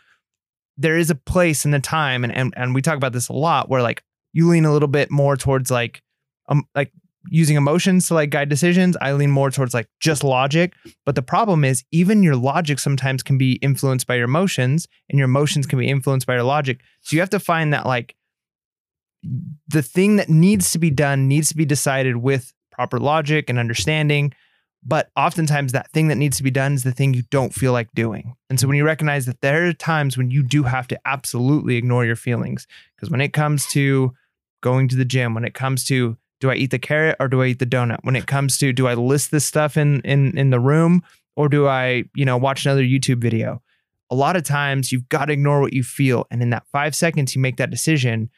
there 0.77 0.97
is 0.97 1.09
a 1.11 1.15
place 1.15 1.63
in 1.63 1.71
the 1.71 1.79
time, 1.79 2.23
and 2.23 2.35
and 2.35 2.53
and 2.57 2.73
we 2.73 2.81
talk 2.81 2.97
about 2.97 3.13
this 3.13 3.29
a 3.29 3.33
lot, 3.33 3.69
where 3.69 3.81
like 3.83 4.03
you 4.33 4.49
lean 4.49 4.65
a 4.65 4.73
little 4.73 4.87
bit 4.87 5.11
more 5.11 5.37
towards 5.37 5.69
like 5.69 6.01
um 6.49 6.63
like 6.75 6.91
using 7.29 7.55
emotions 7.55 8.07
to 8.07 8.13
like 8.13 8.29
guide 8.29 8.49
decisions. 8.49 8.97
I 9.01 9.13
lean 9.13 9.31
more 9.31 9.51
towards 9.51 9.73
like 9.73 9.87
just 9.99 10.23
logic. 10.23 10.73
But 11.05 11.15
the 11.15 11.21
problem 11.21 11.63
is 11.63 11.83
even 11.91 12.23
your 12.23 12.35
logic 12.35 12.79
sometimes 12.79 13.23
can 13.23 13.37
be 13.37 13.53
influenced 13.53 14.07
by 14.07 14.15
your 14.15 14.25
emotions, 14.25 14.87
and 15.09 15.19
your 15.19 15.25
emotions 15.25 15.67
can 15.67 15.79
be 15.79 15.87
influenced 15.87 16.27
by 16.27 16.35
your 16.35 16.43
logic. 16.43 16.81
So 17.01 17.15
you 17.15 17.19
have 17.19 17.29
to 17.31 17.39
find 17.39 17.73
that 17.73 17.85
like 17.85 18.15
the 19.67 19.83
thing 19.83 20.15
that 20.15 20.29
needs 20.29 20.71
to 20.71 20.79
be 20.79 20.89
done 20.89 21.27
needs 21.27 21.49
to 21.49 21.55
be 21.55 21.65
decided 21.65 22.17
with 22.17 22.53
proper 22.71 22.99
logic 22.99 23.49
and 23.49 23.59
understanding. 23.59 24.33
But 24.83 25.11
oftentimes, 25.15 25.73
that 25.73 25.91
thing 25.91 26.07
that 26.07 26.15
needs 26.15 26.37
to 26.37 26.43
be 26.43 26.49
done 26.49 26.73
is 26.73 26.83
the 26.83 26.91
thing 26.91 27.13
you 27.13 27.21
don't 27.29 27.53
feel 27.53 27.71
like 27.71 27.89
doing. 27.93 28.33
And 28.49 28.59
so, 28.59 28.67
when 28.67 28.77
you 28.77 28.83
recognize 28.83 29.27
that 29.27 29.41
there 29.41 29.67
are 29.67 29.73
times 29.73 30.17
when 30.17 30.31
you 30.31 30.41
do 30.41 30.63
have 30.63 30.87
to 30.87 30.99
absolutely 31.05 31.75
ignore 31.75 32.03
your 32.03 32.15
feelings, 32.15 32.65
because 32.95 33.11
when 33.11 33.21
it 33.21 33.31
comes 33.31 33.67
to 33.67 34.13
going 34.61 34.87
to 34.87 34.95
the 34.95 35.05
gym, 35.05 35.35
when 35.35 35.45
it 35.45 35.53
comes 35.53 35.83
to 35.83 36.17
do 36.41 36.49
I 36.49 36.55
eat 36.55 36.71
the 36.71 36.79
carrot 36.79 37.15
or 37.19 37.29
do 37.29 37.41
I 37.41 37.45
eat 37.47 37.59
the 37.59 37.65
donut? 37.65 37.99
When 38.01 38.17
it 38.17 38.27
comes 38.27 38.57
to 38.57 38.73
do 38.73 38.87
I 38.87 38.95
list 38.95 39.31
this 39.31 39.45
stuff 39.45 39.77
in 39.77 40.01
in 40.01 40.37
in 40.37 40.49
the 40.49 40.59
room 40.59 41.03
or 41.37 41.47
do 41.47 41.67
I 41.67 42.03
you 42.13 42.25
know 42.25 42.35
watch 42.35 42.65
another 42.65 42.83
YouTube 42.83 43.21
video? 43.21 43.61
A 44.09 44.15
lot 44.15 44.35
of 44.35 44.43
times 44.43 44.91
you've 44.91 45.07
got 45.07 45.25
to 45.25 45.33
ignore 45.33 45.61
what 45.61 45.71
you 45.71 45.83
feel, 45.83 46.25
and 46.29 46.41
in 46.41 46.49
that 46.49 46.67
five 46.71 46.93
seconds 46.93 47.33
you 47.33 47.41
make 47.41 47.55
that 47.57 47.69
decision, 47.69 48.29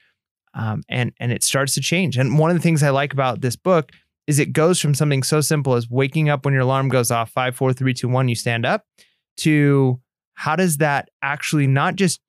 um, 0.54 0.84
and 0.88 1.14
and 1.20 1.32
it 1.32 1.44
starts 1.44 1.74
to 1.74 1.82
change. 1.82 2.18
And 2.18 2.38
one 2.38 2.52
of 2.52 2.56
the 2.56 2.62
things 2.62 2.84
I 2.84 2.92
like 2.92 3.14
about 3.14 3.42
this 3.42 3.56
book 3.56 3.92
is 4.28 4.38
it 4.40 4.54
goes 4.54 4.80
from 4.80 4.94
something 4.94 5.24
so 5.24 5.42
simple 5.42 5.74
as 5.74 5.90
waking 5.90 6.30
up 6.30 6.46
when 6.46 6.54
your 6.54 6.64
alarm 6.64 6.90
goes 6.90 7.10
off, 7.10 7.32
five, 7.32 7.56
four, 7.56 7.74
three, 7.74 7.94
two, 7.94 8.08
one, 8.08 8.30
you 8.30 8.36
stand 8.36 8.66
up, 8.66 8.86
to 9.38 10.00
how 10.36 10.56
does 10.56 10.78
that 10.78 11.10
actually 11.22 11.68
not 11.68 11.96
just 11.96 12.22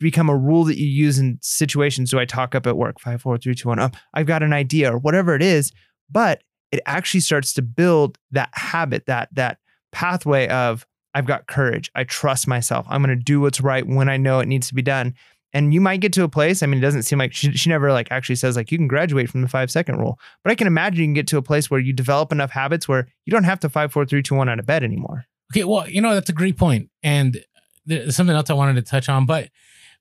become 0.00 0.28
a 0.28 0.36
rule 0.36 0.64
that 0.64 0.78
you 0.78 0.86
use 0.86 1.18
in 1.18 1.38
situations? 1.42 2.10
Do 2.10 2.18
I 2.18 2.24
talk 2.24 2.54
up 2.54 2.66
at 2.66 2.76
work? 2.76 3.00
Five, 3.00 3.22
four, 3.22 3.38
three, 3.38 3.54
two, 3.54 3.68
one. 3.68 3.80
Oh, 3.80 3.90
I've 4.14 4.26
got 4.26 4.42
an 4.42 4.52
idea 4.52 4.92
or 4.92 4.98
whatever 4.98 5.34
it 5.34 5.42
is, 5.42 5.72
but 6.10 6.42
it 6.70 6.80
actually 6.86 7.20
starts 7.20 7.52
to 7.54 7.62
build 7.62 8.18
that 8.32 8.50
habit, 8.52 9.06
that 9.06 9.28
that 9.32 9.58
pathway 9.92 10.48
of 10.48 10.86
I've 11.14 11.26
got 11.26 11.46
courage. 11.46 11.90
I 11.94 12.04
trust 12.04 12.46
myself. 12.46 12.86
I'm 12.88 13.02
going 13.02 13.16
to 13.16 13.22
do 13.22 13.40
what's 13.40 13.60
right 13.60 13.86
when 13.86 14.08
I 14.08 14.16
know 14.16 14.40
it 14.40 14.46
needs 14.46 14.68
to 14.68 14.74
be 14.74 14.82
done. 14.82 15.14
And 15.54 15.72
you 15.72 15.80
might 15.80 16.00
get 16.00 16.12
to 16.12 16.24
a 16.24 16.28
place. 16.28 16.62
I 16.62 16.66
mean, 16.66 16.78
it 16.78 16.82
doesn't 16.82 17.04
seem 17.04 17.18
like 17.18 17.32
she, 17.32 17.50
she 17.52 17.70
never 17.70 17.90
like 17.90 18.08
actually 18.10 18.36
says 18.36 18.54
like 18.54 18.70
you 18.70 18.76
can 18.76 18.86
graduate 18.86 19.30
from 19.30 19.40
the 19.40 19.48
five 19.48 19.70
second 19.70 19.98
rule, 19.98 20.18
but 20.44 20.50
I 20.50 20.54
can 20.54 20.66
imagine 20.66 21.00
you 21.00 21.06
can 21.06 21.14
get 21.14 21.26
to 21.28 21.38
a 21.38 21.42
place 21.42 21.70
where 21.70 21.80
you 21.80 21.94
develop 21.94 22.32
enough 22.32 22.50
habits 22.50 22.86
where 22.86 23.08
you 23.24 23.30
don't 23.30 23.44
have 23.44 23.58
to 23.60 23.70
five, 23.70 23.90
four, 23.90 24.04
three, 24.04 24.22
two, 24.22 24.34
one 24.34 24.48
out 24.50 24.58
of 24.58 24.66
bed 24.66 24.84
anymore. 24.84 25.24
Okay, 25.50 25.64
well, 25.64 25.88
you 25.88 26.02
know 26.02 26.12
that's 26.12 26.28
a 26.28 26.34
great 26.34 26.58
point, 26.58 26.90
and 27.02 27.42
there's 27.86 28.14
something 28.14 28.36
else 28.36 28.50
I 28.50 28.54
wanted 28.54 28.74
to 28.74 28.82
touch 28.82 29.08
on. 29.08 29.24
But 29.24 29.48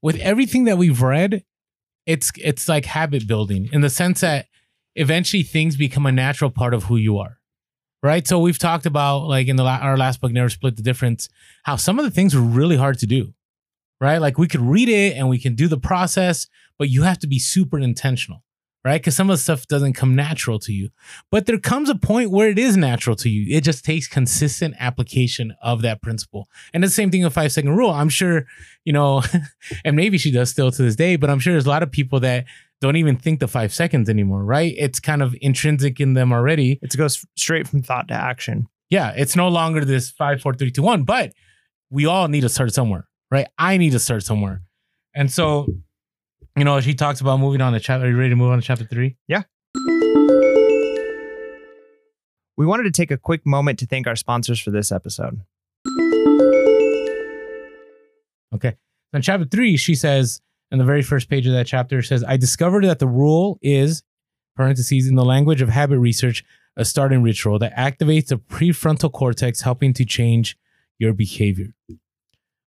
with 0.02 0.18
everything 0.18 0.66
that 0.66 0.78
we've 0.78 1.02
read, 1.02 1.44
it's 2.06 2.32
it's 2.38 2.68
like 2.68 2.86
habit 2.86 3.28
building 3.28 3.70
in 3.72 3.82
the 3.82 3.90
sense 3.90 4.22
that 4.22 4.48
eventually 4.96 5.44
things 5.44 5.76
become 5.76 6.06
a 6.06 6.12
natural 6.12 6.50
part 6.50 6.74
of 6.74 6.86
who 6.86 6.96
you 6.96 7.18
are, 7.18 7.38
right? 8.02 8.26
So 8.28 8.40
we've 8.40 8.58
talked 8.58 8.86
about 8.86 9.28
like 9.28 9.48
in 9.48 9.56
the 9.56 9.64
la- 9.64 9.78
our 9.78 9.98
last 9.98 10.22
book, 10.22 10.32
never 10.32 10.50
split 10.50 10.76
the 10.76 10.82
difference, 10.82 11.30
how 11.64 11.76
some 11.76 12.00
of 12.00 12.06
the 12.06 12.12
things 12.12 12.34
are 12.34 12.42
really 12.42 12.78
hard 12.78 12.98
to 13.00 13.06
do, 13.06 13.34
right? 14.00 14.18
Like 14.20 14.38
we 14.38 14.48
could 14.48 14.62
read 14.62 14.90
it 14.90 15.16
and 15.16 15.30
we 15.30 15.38
can 15.38 15.56
do 15.56 15.68
the 15.68 15.78
process, 15.78 16.48
but 16.80 16.90
you 16.90 17.04
have 17.04 17.20
to 17.20 17.28
be 17.28 17.40
super 17.40 17.78
intentional. 17.78 18.44
Right, 18.88 19.02
because 19.02 19.18
some 19.18 19.30
of 19.30 19.34
the 19.34 19.44
stuff 19.44 19.68
doesn't 19.68 19.96
come 19.96 20.16
natural 20.16 20.60
to 20.60 20.72
you, 20.72 20.92
but 21.30 21.46
there 21.46 21.60
comes 21.60 21.90
a 21.90 21.96
point 21.96 22.32
where 22.32 22.48
it 22.48 22.58
is 22.58 22.78
natural 22.78 23.18
to 23.18 23.30
you. 23.30 23.54
It 23.54 23.66
just 23.66 23.84
takes 23.84 24.08
consistent 24.08 24.76
application 24.80 25.54
of 25.62 25.82
that 25.82 26.02
principle. 26.02 26.48
And 26.74 26.82
the 26.82 26.90
same 26.90 27.12
thing 27.12 27.22
with 27.22 27.34
five 27.34 27.52
second 27.52 27.76
rule. 27.76 27.92
I'm 27.92 28.08
sure, 28.08 28.46
you 28.86 28.94
know, 28.94 29.24
and 29.84 29.98
maybe 29.98 30.18
she 30.18 30.32
does 30.32 30.52
still 30.52 30.72
to 30.72 30.82
this 30.82 30.96
day, 30.96 31.18
but 31.18 31.30
I'm 31.30 31.40
sure 31.40 31.52
there's 31.52 31.66
a 31.66 31.70
lot 31.70 31.84
of 31.84 31.92
people 31.92 32.22
that 32.22 32.46
don't 32.80 32.96
even 32.96 33.18
think 33.18 33.42
the 33.42 33.50
five 33.50 33.74
seconds 33.74 34.08
anymore, 34.08 34.46
right? 34.46 34.74
It's 34.78 35.02
kind 35.02 35.22
of 35.22 35.36
intrinsic 35.42 36.00
in 36.00 36.14
them 36.14 36.32
already. 36.32 36.80
It 36.82 36.96
goes 36.96 37.26
straight 37.36 37.68
from 37.68 37.82
thought 37.82 38.08
to 38.08 38.14
action. 38.14 38.70
Yeah, 38.90 39.12
it's 39.18 39.36
no 39.36 39.50
longer 39.50 39.84
this 39.84 40.12
five, 40.12 40.40
four, 40.40 40.54
three, 40.54 40.72
two, 40.72 40.82
one, 40.82 41.04
but 41.04 41.34
we 41.90 42.06
all 42.06 42.30
need 42.30 42.42
to 42.42 42.50
start 42.50 42.74
somewhere, 42.74 43.10
right? 43.30 43.50
I 43.58 43.76
need 43.76 43.90
to 43.90 44.00
start 44.00 44.24
somewhere. 44.24 44.62
And 45.14 45.30
so, 45.30 45.68
you 46.58 46.64
know, 46.64 46.82
she 46.82 46.96
talks 46.96 47.22
about 47.22 47.40
moving 47.40 47.62
on 47.62 47.74
to 47.74 47.80
chapter. 47.80 48.08
Are 48.08 48.10
you 48.10 48.18
ready 48.18 48.32
to 48.32 48.36
move 48.36 48.52
on 48.52 48.60
to 48.60 48.66
chapter 48.66 48.84
three? 48.84 49.16
Yeah. 49.28 49.44
We 52.58 52.66
wanted 52.66 52.84
to 52.84 52.92
take 52.92 53.12
a 53.12 53.18
quick 53.18 53.46
moment 53.46 53.78
to 53.80 53.86
thank 53.86 54.08
our 54.08 54.16
sponsors 54.16 54.60
for 54.60 54.72
this 54.72 54.92
episode. 54.92 55.42
Okay. 58.56 58.76
In 59.14 59.22
chapter 59.22 59.46
three, 59.46 59.78
she 59.78 59.94
says, 59.94 60.42
in 60.72 60.80
the 60.80 60.84
very 60.84 61.04
first 61.04 61.30
page 61.30 61.46
of 61.46 61.54
that 61.54 61.68
chapter, 61.68 62.02
says, 62.02 62.24
I 62.24 62.38
discovered 62.38 62.84
that 62.86 62.98
the 62.98 63.08
rule 63.08 63.60
is, 63.62 64.02
parentheses, 64.56 65.08
in 65.08 65.14
the 65.14 65.24
language 65.24 65.62
of 65.62 65.70
habit 65.70 66.00
research, 66.00 66.44
a 66.76 66.84
starting 66.84 67.22
ritual 67.22 67.60
that 67.60 67.76
activates 67.76 68.28
the 68.28 68.38
prefrontal 68.38 69.12
cortex, 69.12 69.62
helping 69.62 69.94
to 69.94 70.06
change 70.06 70.58
your 70.98 71.14
behavior. 71.14 71.76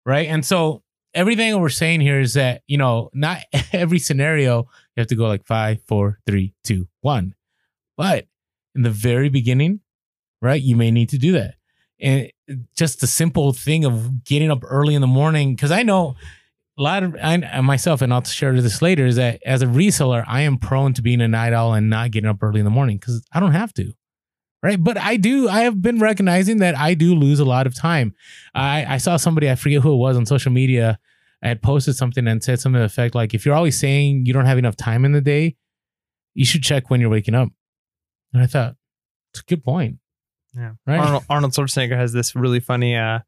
Right. 0.06 0.28
And 0.28 0.46
so 0.46 0.84
everything 1.14 1.60
we're 1.60 1.70
saying 1.70 2.02
here 2.02 2.20
is 2.20 2.34
that, 2.34 2.62
you 2.68 2.78
know, 2.78 3.10
not 3.14 3.40
every 3.74 4.00
scenario 4.00 4.68
you 4.96 5.02
have 5.02 5.08
to 5.08 5.16
go 5.16 5.28
like 5.28 5.46
five, 5.46 5.82
four, 5.88 6.20
three, 6.26 6.54
two, 6.64 6.88
one. 7.02 7.36
But 7.98 8.26
in 8.76 8.84
the 8.84 8.90
very 8.90 9.30
beginning, 9.30 9.82
right, 10.42 10.62
you 10.62 10.76
may 10.76 10.92
need 10.92 11.10
to 11.10 11.18
do 11.18 11.34
that. 11.34 11.56
And 12.00 12.32
just 12.76 13.02
the 13.02 13.08
simple 13.08 13.52
thing 13.52 13.84
of 13.84 14.24
getting 14.24 14.52
up 14.52 14.64
early 14.64 14.96
in 14.96 15.02
the 15.02 15.08
morning, 15.08 15.56
because 15.56 15.72
I 15.72 15.84
know 15.84 16.16
a 16.78 16.82
lot 16.82 17.04
of 17.04 17.16
I 17.22 17.60
myself, 17.60 18.02
and 18.02 18.14
I'll 18.14 18.24
share 18.24 18.60
this 18.62 18.82
later, 18.82 19.06
is 19.06 19.18
that 19.18 19.42
as 19.46 19.62
a 19.62 19.66
reseller, 19.66 20.24
I 20.26 20.42
am 20.42 20.58
prone 20.58 20.94
to 20.94 21.02
being 21.02 21.20
a 21.20 21.28
night 21.28 21.52
owl 21.52 21.74
and 21.74 21.90
not 21.90 22.12
getting 22.12 22.30
up 22.30 22.42
early 22.42 22.60
in 22.60 22.66
the 22.66 22.72
morning 22.72 22.98
because 22.98 23.22
I 23.34 23.42
don't 23.42 23.52
have 23.52 23.74
to. 23.74 23.94
Right. 24.62 24.82
But 24.82 24.98
I 24.98 25.16
do, 25.16 25.48
I 25.48 25.62
have 25.62 25.82
been 25.82 26.00
recognizing 26.00 26.58
that 26.58 26.78
I 26.78 26.94
do 26.94 27.16
lose 27.16 27.40
a 27.40 27.46
lot 27.46 27.66
of 27.66 27.74
time. 27.74 28.14
I, 28.54 28.96
I 28.96 28.98
saw 28.98 29.16
somebody, 29.16 29.50
I 29.50 29.56
forget 29.56 29.82
who 29.82 29.94
it 29.94 29.98
was 29.98 30.18
on 30.18 30.26
social 30.26 30.52
media, 30.52 31.00
I 31.42 31.48
had 31.48 31.62
posted 31.62 31.96
something 31.96 32.28
and 32.28 32.44
said 32.44 32.60
something 32.60 32.76
to 32.76 32.80
the 32.80 32.86
effect 32.86 33.16
like, 33.16 33.34
if 33.34 33.46
you're 33.46 33.56
always 33.56 33.80
saying 33.80 34.26
you 34.26 34.34
don't 34.34 34.46
have 34.46 34.58
enough 34.58 34.76
time 34.76 35.06
in 35.06 35.14
the 35.14 35.22
day, 35.22 35.56
you 36.34 36.46
should 36.46 36.64
check 36.64 36.90
when 36.90 37.00
you're 37.00 37.10
waking 37.10 37.36
up. 37.36 37.50
And 38.34 38.44
I 38.44 38.48
thought, 38.48 38.76
it's 39.32 39.40
a 39.40 39.46
good 39.46 39.64
point. 39.64 40.00
Yeah. 40.54 40.74
Right. 40.86 41.00
Arnold, 41.00 41.24
Arnold 41.30 41.54
Schwarzenegger 41.54 41.96
has 41.96 42.12
this 42.12 42.36
really 42.36 42.60
funny 42.60 42.98
uh, 42.98 43.20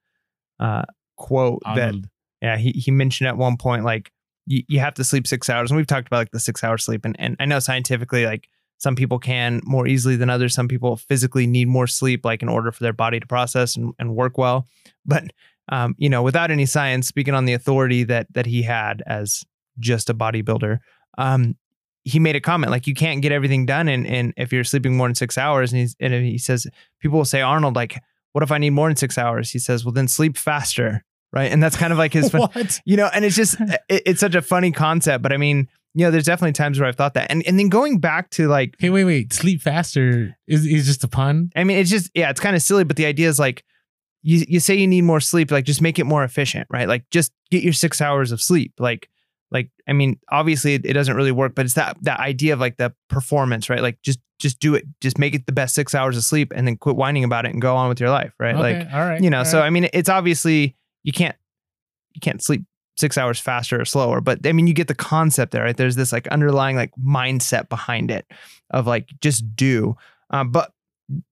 uh, 0.60 0.84
quote 1.22 1.62
that 1.76 1.94
yeah 2.42 2.58
he, 2.58 2.72
he 2.72 2.92
mentioned 2.92 3.28
at 3.28 3.38
one 3.38 3.56
point 3.56 3.84
like 3.84 4.12
you, 4.48 4.64
you 4.68 4.80
have 4.80 4.96
to 4.96 5.04
sleep 5.04 5.28
six 5.28 5.50
hours 5.50 5.70
and 5.70 5.78
we've 5.78 5.88
talked 5.88 6.08
about 6.08 6.18
like 6.18 6.32
the 6.32 6.40
six 6.40 6.64
hour 6.64 6.78
sleep 6.78 7.06
and, 7.06 7.16
and 7.20 7.38
i 7.40 7.46
know 7.46 7.60
scientifically 7.60 8.26
like 8.26 8.48
some 8.82 8.96
people 8.96 9.20
can 9.20 9.62
more 9.64 9.88
easily 9.88 10.16
than 10.16 10.30
others. 10.30 10.56
Some 10.56 10.68
people 10.68 10.98
physically 10.98 11.46
need 11.46 11.68
more 11.68 11.86
sleep 11.86 12.26
like 12.26 12.42
in 12.42 12.50
order 12.50 12.72
for 12.72 12.84
their 12.84 12.94
body 12.94 13.20
to 13.20 13.28
process 13.28 13.76
and, 13.76 13.94
and 14.00 14.16
work 14.16 14.40
well. 14.40 14.68
But 15.06 15.26
um, 15.70 15.96
you 15.98 16.10
know 16.10 16.24
without 16.24 16.52
any 16.52 16.66
science 16.66 17.08
speaking 17.08 17.34
on 17.34 17.46
the 17.46 17.54
authority 17.54 18.04
that 18.06 18.28
that 18.34 18.46
he 18.46 18.64
had 18.64 19.04
as 19.06 19.46
just 19.80 20.10
a 20.10 20.14
bodybuilder 20.14 20.80
um, 21.18 21.56
he 22.04 22.20
made 22.20 22.36
a 22.36 22.42
comment 22.42 22.72
like 22.72 22.88
you 22.88 22.96
can't 22.96 23.22
get 23.22 23.32
everything 23.32 23.66
done 23.66 23.88
and 23.88 24.08
and 24.08 24.34
if 24.38 24.52
you're 24.52 24.64
sleeping 24.64 24.98
more 24.98 25.08
than 25.08 25.16
six 25.16 25.38
hours. 25.38 25.72
And 25.72 25.82
he's 25.82 25.96
and 26.00 26.14
he 26.14 26.38
says 26.38 26.68
people 27.00 27.18
will 27.18 27.26
say 27.26 27.42
arnold 27.42 27.76
like 27.76 28.02
what 28.32 28.44
if 28.44 28.52
i 28.52 28.58
need 28.58 28.72
more 28.72 28.90
than 28.90 28.96
six 28.96 29.18
hours? 29.18 29.52
He 29.52 29.60
says 29.60 29.86
well 29.86 29.92
then 29.92 30.08
sleep 30.08 30.38
faster. 30.38 31.04
Right? 31.34 31.50
And 31.50 31.64
that's 31.64 31.78
kind 31.78 31.94
of 31.94 31.98
like 31.98 32.12
his 32.12 32.34
what? 32.34 32.82
you 32.86 32.98
know 32.98 33.10
and 33.14 33.24
it's 33.24 33.36
just 33.36 33.56
it, 33.90 34.02
it's 34.06 34.20
such 34.20 34.36
a 34.36 34.42
funny 34.42 34.72
concept. 34.72 35.22
But 35.22 35.32
i 35.32 35.38
mean 35.38 35.70
you 35.94 36.06
know 36.06 36.12
there's 36.12 36.26
definitely 36.26 36.54
times 36.54 36.80
where 36.80 36.88
i've 36.88 36.96
thought 36.96 37.14
that 37.14 37.30
and 37.30 37.46
and 37.46 37.60
then 37.60 37.70
going 37.70 38.00
back 38.00 38.30
to 38.30 38.48
like 38.48 38.76
Okay, 38.76 38.90
wait, 38.90 39.04
wait. 39.04 39.34
Sleep 39.34 39.62
faster 39.62 40.38
is 40.48 40.66
is 40.66 40.86
just 40.86 41.04
a 41.04 41.08
pun. 41.08 41.52
i 41.56 41.64
mean 41.64 41.78
it's 41.78 41.90
just 41.90 42.10
yeah 42.14 42.30
it's 42.30 42.40
kind 42.40 42.56
of 42.56 42.62
silly 42.62 42.84
but 42.84 42.96
the 42.96 43.06
idea 43.06 43.28
is 43.28 43.40
like 43.40 43.64
you 44.24 44.46
you 44.48 44.60
say 44.60 44.76
you 44.76 44.88
need 44.88 45.02
more 45.02 45.20
sleep 45.20 45.52
like 45.52 45.66
just 45.66 45.82
make 45.82 46.00
it 46.00 46.06
more 46.06 46.24
efficient 46.24 46.68
right 46.70 46.88
like 46.88 47.10
just 47.10 47.32
get 47.50 47.64
your 47.64 47.74
six 47.74 48.02
hours 48.02 48.32
of 48.32 48.42
sleep 48.42 48.74
like 48.80 49.10
like 49.50 49.70
i 49.88 49.94
mean 49.94 50.20
obviously 50.30 50.76
it, 50.76 50.86
it 50.86 50.94
doesn't 50.94 51.16
really 51.16 51.32
work 51.32 51.56
but 51.56 51.66
it's 51.66 51.74
that 51.74 51.98
that 52.02 52.20
idea 52.20 52.54
of 52.54 52.60
like 52.60 52.78
the 52.78 52.94
performance 53.10 53.70
right 53.70 53.82
like 53.82 54.02
just 54.02 54.20
just 54.40 54.60
do 54.60 54.74
it 54.76 54.86
just 55.02 55.18
make 55.18 55.36
it 55.36 55.46
the 55.46 55.52
best 55.52 55.76
six 55.76 55.94
hours 55.94 56.18
of 56.18 56.24
sleep 56.24 56.52
and 56.56 56.68
then 56.68 56.78
quit 56.78 56.96
whining 56.96 57.24
about 57.24 57.46
it 57.46 57.52
and 57.52 57.62
go 57.62 57.76
on 57.76 57.90
with 57.90 58.00
your 58.00 58.10
life 58.10 58.34
right 58.40 58.56
like 58.56 58.88
all 58.94 59.02
right. 59.02 59.22
you 59.22 59.30
know 59.30 59.44
so 59.44 59.60
right. 59.60 59.66
i 59.66 59.70
mean 59.70 59.88
it's 59.94 60.10
obviously 60.10 60.76
you 61.04 61.12
can't 61.12 61.36
you 62.14 62.22
can't 62.22 62.42
sleep 62.44 62.64
six 63.02 63.18
hours 63.18 63.40
faster 63.40 63.82
or 63.82 63.86
slower. 63.86 64.22
But 64.22 64.46
i 64.46 64.54
mean 64.54 64.68
you 64.68 64.74
get 64.74 64.88
the 64.88 64.96
concept 64.96 65.52
there 65.52 65.64
right? 65.64 65.76
There's 65.76 65.98
this 65.98 66.14
like 66.14 66.28
underlying 66.30 66.78
like 66.78 66.92
mindset 66.96 67.68
behind 67.68 68.10
it 68.10 68.26
of 68.70 68.88
like 68.88 69.10
just 69.20 69.56
do. 69.56 69.98
Um, 70.30 70.52
but 70.52 70.72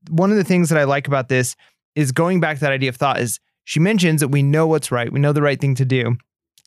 one 0.10 0.30
of 0.30 0.36
the 0.36 0.44
things 0.44 0.68
that 0.70 0.78
i 0.78 0.84
like 0.84 1.08
about 1.08 1.30
this 1.30 1.56
is 1.96 2.12
going 2.12 2.42
back 2.42 2.58
to 2.58 2.62
that 2.62 2.74
idea 2.74 2.90
of 2.90 2.98
thought 2.98 3.20
is 3.22 3.40
she 3.64 3.80
mentions 3.80 4.20
that 4.20 4.28
we 4.28 4.44
know 4.44 4.68
what's 4.68 4.92
right 4.92 5.14
we 5.14 5.20
know 5.22 5.32
the 5.32 5.42
right 5.42 5.62
thing 5.62 5.76
to 5.76 5.86
do. 5.86 6.18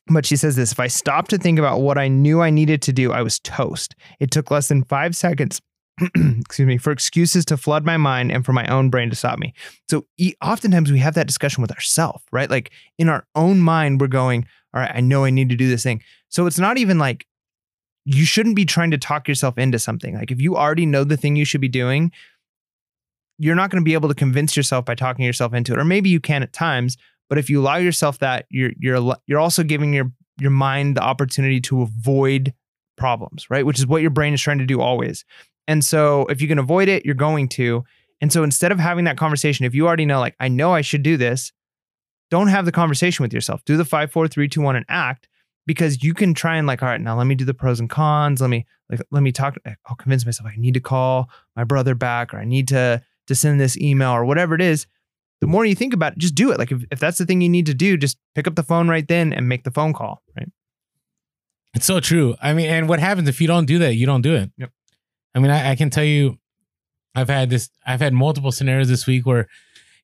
But 0.09 0.27
she 0.27 0.37
says 0.37 0.57
this 0.57 0.73
if 0.73 0.81
i 0.81 0.87
stopped 0.87 1.31
to 1.31 1.39
think 1.39 1.59
about 1.59 1.81
what 1.81 1.99
i 1.99 2.09
knew 2.09 2.41
i 2.41 2.51
needed 2.51 2.81
to 2.83 2.93
do 2.93 3.13
i 3.13 3.21
was 3.23 3.39
toast. 3.41 3.95
It 4.19 4.31
took 4.31 4.51
less 4.51 4.69
than 4.69 4.85
five 4.85 5.15
seconds 5.15 5.61
excuse 6.41 6.67
me 6.67 6.79
for 6.79 6.91
excuses 6.91 7.45
to 7.45 7.57
flood 7.57 7.85
my 7.85 7.97
mind 7.97 8.33
and 8.33 8.45
for 8.45 8.53
my 8.53 8.67
own 8.67 8.91
brain 8.91 9.11
to 9.11 9.17
stop 9.17 9.39
me. 9.39 9.53
So 9.91 10.07
oftentimes 10.43 10.91
we 10.91 10.99
have 10.99 11.15
that 11.15 11.27
discussion 11.27 11.63
with 11.63 11.71
ourselves, 11.71 12.25
right? 12.33 12.51
Like 12.51 12.71
in 12.99 13.09
our 13.09 13.27
own 13.35 13.61
mind, 13.61 14.01
we're 14.01 14.07
going, 14.07 14.47
all 14.75 14.81
right, 14.81 14.93
I 14.95 15.01
know 15.01 15.25
I 15.25 15.31
need 15.31 15.51
to 15.51 15.57
do 15.57 15.69
this 15.69 15.83
thing. 15.83 16.03
So 16.29 16.47
it's 16.47 16.59
not 16.59 16.79
even 16.79 16.99
like 16.99 17.27
you 18.05 18.25
shouldn't 18.25 18.57
be 18.57 18.65
trying 18.65 18.91
to 18.91 18.99
talk 18.99 19.29
yourself 19.29 19.59
into 19.59 19.79
something. 19.79 20.15
Like 20.15 20.31
if 20.31 20.41
you 20.41 20.57
already 20.57 20.87
know 20.87 21.05
the 21.05 21.17
thing 21.17 21.37
you 21.37 21.45
should 21.45 21.61
be 21.61 21.69
doing, 21.69 22.11
you're 23.39 23.55
not 23.55 23.71
going 23.71 23.81
to 23.81 23.85
be 23.85 23.95
able 23.95 24.09
to 24.09 24.15
convince 24.15 24.57
yourself 24.57 24.85
by 24.85 24.95
talking 24.95 25.25
yourself 25.25 25.55
into 25.55 25.73
it. 25.73 25.79
Or 25.79 25.85
maybe 25.85 26.11
you 26.11 26.21
can 26.21 26.43
at 26.43 26.53
times, 26.53 26.97
but 27.29 27.39
if 27.39 27.49
you 27.49 27.61
allow 27.61 27.77
yourself 27.77 28.19
that, 28.19 28.47
you're 28.51 28.73
you're 28.79 29.17
you're 29.27 29.41
also 29.41 29.63
giving 29.63 29.93
your 29.93 30.13
your 30.39 30.51
mind 30.51 30.97
the 30.97 31.03
opportunity 31.03 31.61
to 31.63 31.83
avoid 31.83 32.53
problems, 32.97 33.49
right? 33.51 33.65
Which 33.65 33.79
is 33.79 33.87
what 33.87 34.03
your 34.03 34.11
brain 34.11 34.35
is 34.35 34.41
trying 34.41 34.59
to 34.59 34.67
do 34.67 34.81
always. 34.81 35.25
And 35.69 35.85
so 35.85 36.27
if 36.27 36.41
you 36.41 36.49
can 36.49 36.59
avoid 36.59 36.89
it, 36.89 37.05
you're 37.05 37.15
going 37.15 37.49
to. 37.51 37.85
And 38.21 38.33
so 38.33 38.43
instead 38.43 38.73
of 38.73 38.79
having 38.79 39.05
that 39.05 39.17
conversation, 39.17 39.65
if 39.65 39.75
you 39.75 39.87
already 39.87 40.07
know, 40.07 40.21
like, 40.21 40.37
I 40.39 40.49
know 40.49 40.73
I 40.73 40.81
should 40.81 41.03
do 41.03 41.17
this, 41.17 41.53
don't 42.33 42.49
have 42.49 42.65
the 42.65 42.73
conversation 42.73 43.23
with 43.23 43.35
yourself. 43.35 43.63
Do 43.67 43.77
the 43.77 43.85
five, 43.85 44.11
four, 44.11 44.27
three, 44.27 44.49
two, 44.49 44.63
one, 44.63 44.75
and 44.75 44.87
act 44.89 45.29
because 45.67 46.03
you 46.03 46.15
can 46.15 46.33
try 46.33 46.57
and 46.57 46.67
like, 46.67 46.83
all 46.83 46.89
right, 46.89 46.99
now 46.99 47.15
let 47.15 47.27
me 47.27 47.35
do 47.35 47.45
the 47.45 47.53
pros 47.53 47.79
and 47.79 47.91
cons. 47.91 48.41
Let 48.41 48.49
me 48.49 48.65
like 48.89 49.03
let 49.11 49.23
me 49.23 49.33
talk. 49.33 49.59
I'll 49.87 49.97
convince 49.97 50.25
myself 50.25 50.49
I 50.51 50.57
need 50.57 50.73
to 50.73 50.81
call 50.81 51.29
my 51.57 51.65
brother 51.65 51.95
back 51.95 52.33
or 52.33 52.39
I 52.39 52.47
need 52.47 52.69
to 52.69 53.03
to 53.27 53.35
send 53.35 53.61
this 53.61 53.77
email 53.77 54.13
or 54.13 54.25
whatever 54.25 54.55
it 54.55 54.63
is. 54.63 54.87
The 55.43 55.47
more 55.47 55.67
you 55.67 55.75
think 55.75 55.93
about 55.93 56.13
it, 56.13 56.21
just 56.21 56.35
do 56.35 56.51
it. 56.53 56.59
Like 56.59 56.73
if, 56.73 56.83
if 56.91 56.99
that's 56.99 57.19
the 57.19 57.27
thing 57.27 57.43
you 57.43 57.51
need 57.51 57.67
to 57.67 57.75
do, 57.75 57.99
just 57.99 58.17
pick 58.35 58.47
up 58.47 58.55
the 58.55 58.63
phone 58.63 58.89
right 58.89 59.07
then 59.07 59.35
and 59.35 59.47
make 59.47 59.65
the 59.65 59.71
phone 59.71 59.93
call. 59.93 60.23
Right. 60.35 60.49
It's 61.75 61.85
so 61.85 62.01
true. 62.01 62.35
I 62.41 62.55
mean, 62.55 62.71
and 62.71 62.89
what 62.89 62.99
happens 62.99 63.29
if 63.29 63.43
you 63.43 63.47
don't 63.47 63.67
do 63.67 63.79
that? 63.81 63.95
You 63.95 64.07
don't 64.07 64.23
do 64.23 64.35
it. 64.37 64.51
Yep. 64.57 64.71
I 65.35 65.39
mean, 65.39 65.51
I, 65.51 65.73
I 65.73 65.77
can 65.77 65.91
tell 65.91 66.05
you, 66.05 66.39
I've 67.15 67.29
had 67.29 67.51
this. 67.51 67.69
I've 67.87 68.01
had 68.01 68.15
multiple 68.15 68.53
scenarios 68.53 68.89
this 68.89 69.07
week 69.07 69.27
where, 69.27 69.49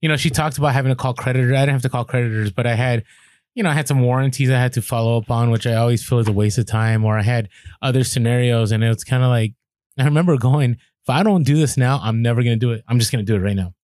you 0.00 0.08
know, 0.08 0.16
she 0.16 0.30
talked 0.30 0.58
about 0.58 0.72
having 0.74 0.90
to 0.90 0.96
call 0.96 1.14
creditor. 1.14 1.54
I 1.54 1.60
didn't 1.60 1.72
have 1.74 1.82
to 1.82 1.88
call 1.88 2.04
creditors, 2.04 2.50
but 2.52 2.66
I 2.66 2.74
had, 2.74 3.04
you 3.54 3.62
know, 3.62 3.70
I 3.70 3.74
had 3.74 3.88
some 3.88 4.00
warranties 4.00 4.50
I 4.50 4.58
had 4.58 4.72
to 4.74 4.82
follow 4.82 5.18
up 5.18 5.30
on, 5.30 5.50
which 5.50 5.66
I 5.66 5.74
always 5.74 6.06
feel 6.06 6.18
is 6.20 6.28
a 6.28 6.32
waste 6.32 6.58
of 6.58 6.66
time. 6.66 7.04
Or 7.04 7.18
I 7.18 7.22
had 7.22 7.48
other 7.82 8.04
scenarios, 8.04 8.70
and 8.72 8.84
it's 8.84 9.04
kind 9.04 9.22
of 9.22 9.28
like 9.30 9.54
I 9.98 10.04
remember 10.04 10.36
going, 10.36 10.72
if 11.02 11.10
I 11.10 11.22
don't 11.22 11.42
do 11.42 11.56
this 11.56 11.76
now, 11.76 11.98
I'm 12.02 12.22
never 12.22 12.42
gonna 12.42 12.56
do 12.56 12.70
it. 12.72 12.84
I'm 12.86 12.98
just 12.98 13.10
gonna 13.10 13.24
do 13.24 13.34
it 13.34 13.40
right 13.40 13.56
now, 13.56 13.74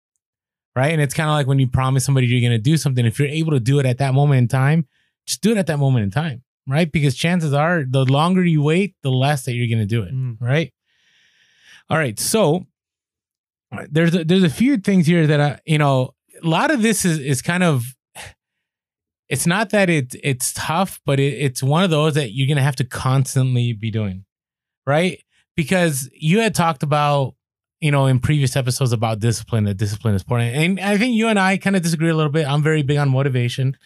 right? 0.77 0.93
And 0.93 1.01
it's 1.03 1.15
kind 1.15 1.29
of 1.29 1.35
like 1.35 1.47
when 1.49 1.59
you 1.59 1.67
promise 1.67 2.05
somebody 2.05 2.27
you're 2.29 2.41
gonna 2.49 2.59
do 2.59 2.77
something. 2.77 3.05
If 3.05 3.19
you're 3.19 3.29
able 3.29 3.53
to 3.53 3.61
do 3.61 3.79
it 3.81 3.87
at 3.87 3.99
that 3.99 4.15
moment 4.15 4.39
in 4.39 4.49
time, 4.49 4.87
just 5.27 5.41
do 5.43 5.51
it 5.53 5.57
at 5.59 5.67
that 5.67 5.79
moment 5.79 6.05
in 6.05 6.11
time, 6.13 6.43
right? 6.69 6.91
Because 6.93 7.17
chances 7.17 7.53
are, 7.55 7.85
the 7.89 8.05
longer 8.05 8.45
you 8.45 8.63
wait, 8.63 8.95
the 9.03 9.11
less 9.11 9.45
that 9.47 9.55
you're 9.55 9.69
gonna 9.75 9.87
do 9.87 10.03
it 10.03 10.13
Mm. 10.15 10.37
right? 10.39 10.73
All 11.91 11.99
right, 11.99 12.19
so 12.21 12.67
there's 13.91 14.15
a, 14.15 14.25
there's 14.25 14.43
a 14.43 14.51
few 14.51 14.77
things 14.79 15.07
here 15.07 15.27
that 15.27 15.41
I, 15.41 15.61
you 15.65 15.79
know, 15.79 16.15
a 16.43 16.47
lot 16.47 16.71
of 16.71 16.83
this 16.83 17.05
is 17.05 17.19
is 17.19 17.43
kind 17.43 17.63
of 17.63 17.85
it's 19.29 19.47
not 19.47 19.71
that 19.71 19.89
it 19.91 20.15
it's 20.23 20.53
tough, 20.53 21.01
but 21.07 21.19
it, 21.19 21.33
it's 21.35 21.63
one 21.63 21.83
of 21.83 21.91
those 21.91 22.15
that 22.15 22.33
you're 22.33 22.49
gonna 22.49 22.63
have 22.63 22.77
to 22.77 22.85
constantly 22.85 23.73
be 23.73 23.91
doing, 23.91 24.25
right? 24.87 25.23
Because 25.57 26.11
you 26.13 26.41
had 26.41 26.55
talked 26.55 26.83
about 26.83 27.35
you 27.81 27.91
know 27.91 28.07
in 28.07 28.19
previous 28.21 28.57
episodes 28.57 28.93
about 28.93 29.21
discipline 29.21 29.65
that 29.65 29.75
discipline 29.77 30.15
is 30.15 30.23
important, 30.23 30.55
and 30.55 30.81
I 30.81 30.99
think 30.99 31.15
you 31.15 31.29
and 31.29 31.39
I 31.39 31.57
kind 31.57 31.77
of 31.77 31.83
disagree 31.83 32.11
a 32.11 32.15
little 32.15 32.33
bit. 32.33 32.47
I'm 32.47 32.63
very 32.63 32.83
big 32.83 32.99
on 32.99 33.11
motivation. 33.11 33.77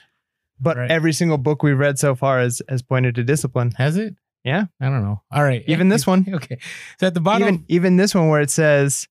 But 0.60 0.76
Right. 0.76 0.90
every 0.90 1.12
single 1.12 1.38
book 1.38 1.62
we've 1.62 1.78
read 1.78 2.00
so 2.00 2.16
far 2.16 2.40
has 2.40 2.60
has 2.68 2.82
pointed 2.82 3.14
to 3.14 3.22
discipline. 3.22 3.70
Has 3.78 3.96
it? 3.96 4.16
Yeah. 4.42 4.64
I 4.80 4.86
don't 4.86 5.02
know. 5.04 5.22
All 5.30 5.42
right, 5.44 5.62
Even 5.68 5.88
this 5.88 6.04
one. 6.12 6.26
Okay, 6.28 6.58
so 6.98 7.06
at 7.06 7.14
the 7.14 7.20
bottom, 7.20 7.46
even 7.46 7.64
even 7.68 7.96
this 7.96 8.12
one 8.12 8.28
where 8.28 8.40
it 8.40 8.50
says 8.50 9.06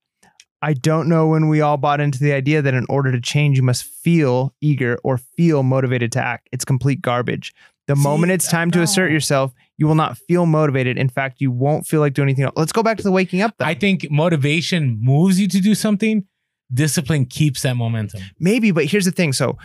i 0.61 0.73
don't 0.73 1.07
know 1.07 1.27
when 1.27 1.47
we 1.47 1.61
all 1.61 1.77
bought 1.77 1.99
into 1.99 2.19
the 2.19 2.33
idea 2.33 2.61
that 2.61 2.73
in 2.73 2.85
order 2.89 3.11
to 3.11 3.21
change 3.21 3.57
you 3.57 3.63
must 3.63 3.83
feel 4.07 4.53
eager 4.61 4.97
or 5.03 5.17
feel 5.17 5.63
motivated 5.63 6.13
to 6.13 6.23
act. 6.23 6.47
It's 6.53 6.63
complete 6.63 7.01
garbage. 7.01 7.53
The 7.87 7.95
See, 7.97 8.01
moment 8.01 8.31
it's 8.31 8.47
time 8.47 8.71
to 8.71 8.81
assert 8.81 9.11
yourself 9.11 9.53
you 9.77 9.85
will 9.85 9.95
not 9.95 10.17
feel 10.17 10.45
motivated. 10.45 10.97
In 10.97 11.09
fact 11.09 11.41
you 11.41 11.51
won't 11.51 11.85
feel 11.85 11.99
like 11.99 12.13
doing 12.13 12.27
anything 12.27 12.45
else. 12.45 12.53
Let's 12.55 12.71
go 12.71 12.83
back 12.83 12.95
to 12.97 13.03
the 13.03 13.11
waking 13.11 13.41
up 13.41 13.55
though. 13.57 13.65
I 13.65 13.73
think 13.73 14.09
motivation 14.09 14.97
moves 15.01 15.41
you 15.41 15.49
to 15.49 15.59
do 15.59 15.75
something. 15.75 16.25
Discipline 16.73 17.25
keeps 17.25 17.63
that 17.63 17.75
momentum. 17.75 18.21
maybe 18.39 18.71
but 18.71 18.85
here's 18.85 19.03
the 19.03 19.11
thing. 19.11 19.33
So 19.33 19.57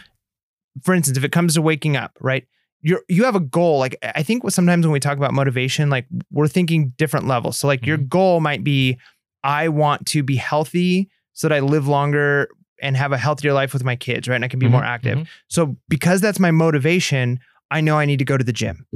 for 0.82 0.92
instance 0.92 1.16
if 1.16 1.22
it 1.22 1.30
comes 1.30 1.54
to 1.54 1.62
waking 1.62 1.96
up 1.96 2.18
right 2.20 2.44
you're 2.80 3.02
you 3.08 3.22
have 3.22 3.36
a 3.36 3.40
goal. 3.40 3.78
Like 3.78 3.96
i 4.02 4.24
think 4.24 4.50
sometimes 4.50 4.84
when 4.84 4.92
we 4.92 4.98
talk 4.98 5.18
about 5.18 5.32
motivation 5.34 5.88
like 5.88 6.06
we're 6.32 6.48
thinking 6.48 6.94
different 6.96 7.28
levels. 7.28 7.58
So 7.58 7.68
like 7.68 7.86
your 7.86 7.98
mm-hmm. 7.98 8.08
goal 8.08 8.40
might 8.40 8.64
be 8.64 8.98
i 9.44 9.68
want 9.68 10.06
to 10.06 10.22
be 10.22 10.36
healthy 10.36 11.08
so 11.32 11.48
that 11.48 11.54
i 11.56 11.60
live 11.60 11.86
longer 11.88 12.48
and 12.80 12.96
have 12.96 13.12
a 13.12 13.18
healthier 13.18 13.52
life 13.52 13.72
with 13.72 13.84
my 13.84 13.96
kids 13.96 14.28
right 14.28 14.36
and 14.36 14.44
i 14.44 14.48
can 14.48 14.58
be 14.58 14.68
more 14.68 14.82
Mhm, 14.82 14.86
active 14.86 15.18
mhm. 15.18 15.26
so 15.48 15.76
because 15.88 16.20
that's 16.20 16.38
my 16.40 16.50
motivation 16.50 17.38
i 17.70 17.80
know 17.80 17.98
i 17.98 18.04
need 18.04 18.18
to 18.18 18.24
go 18.24 18.36
to 18.36 18.44
the 18.44 18.52
gym 18.52 18.86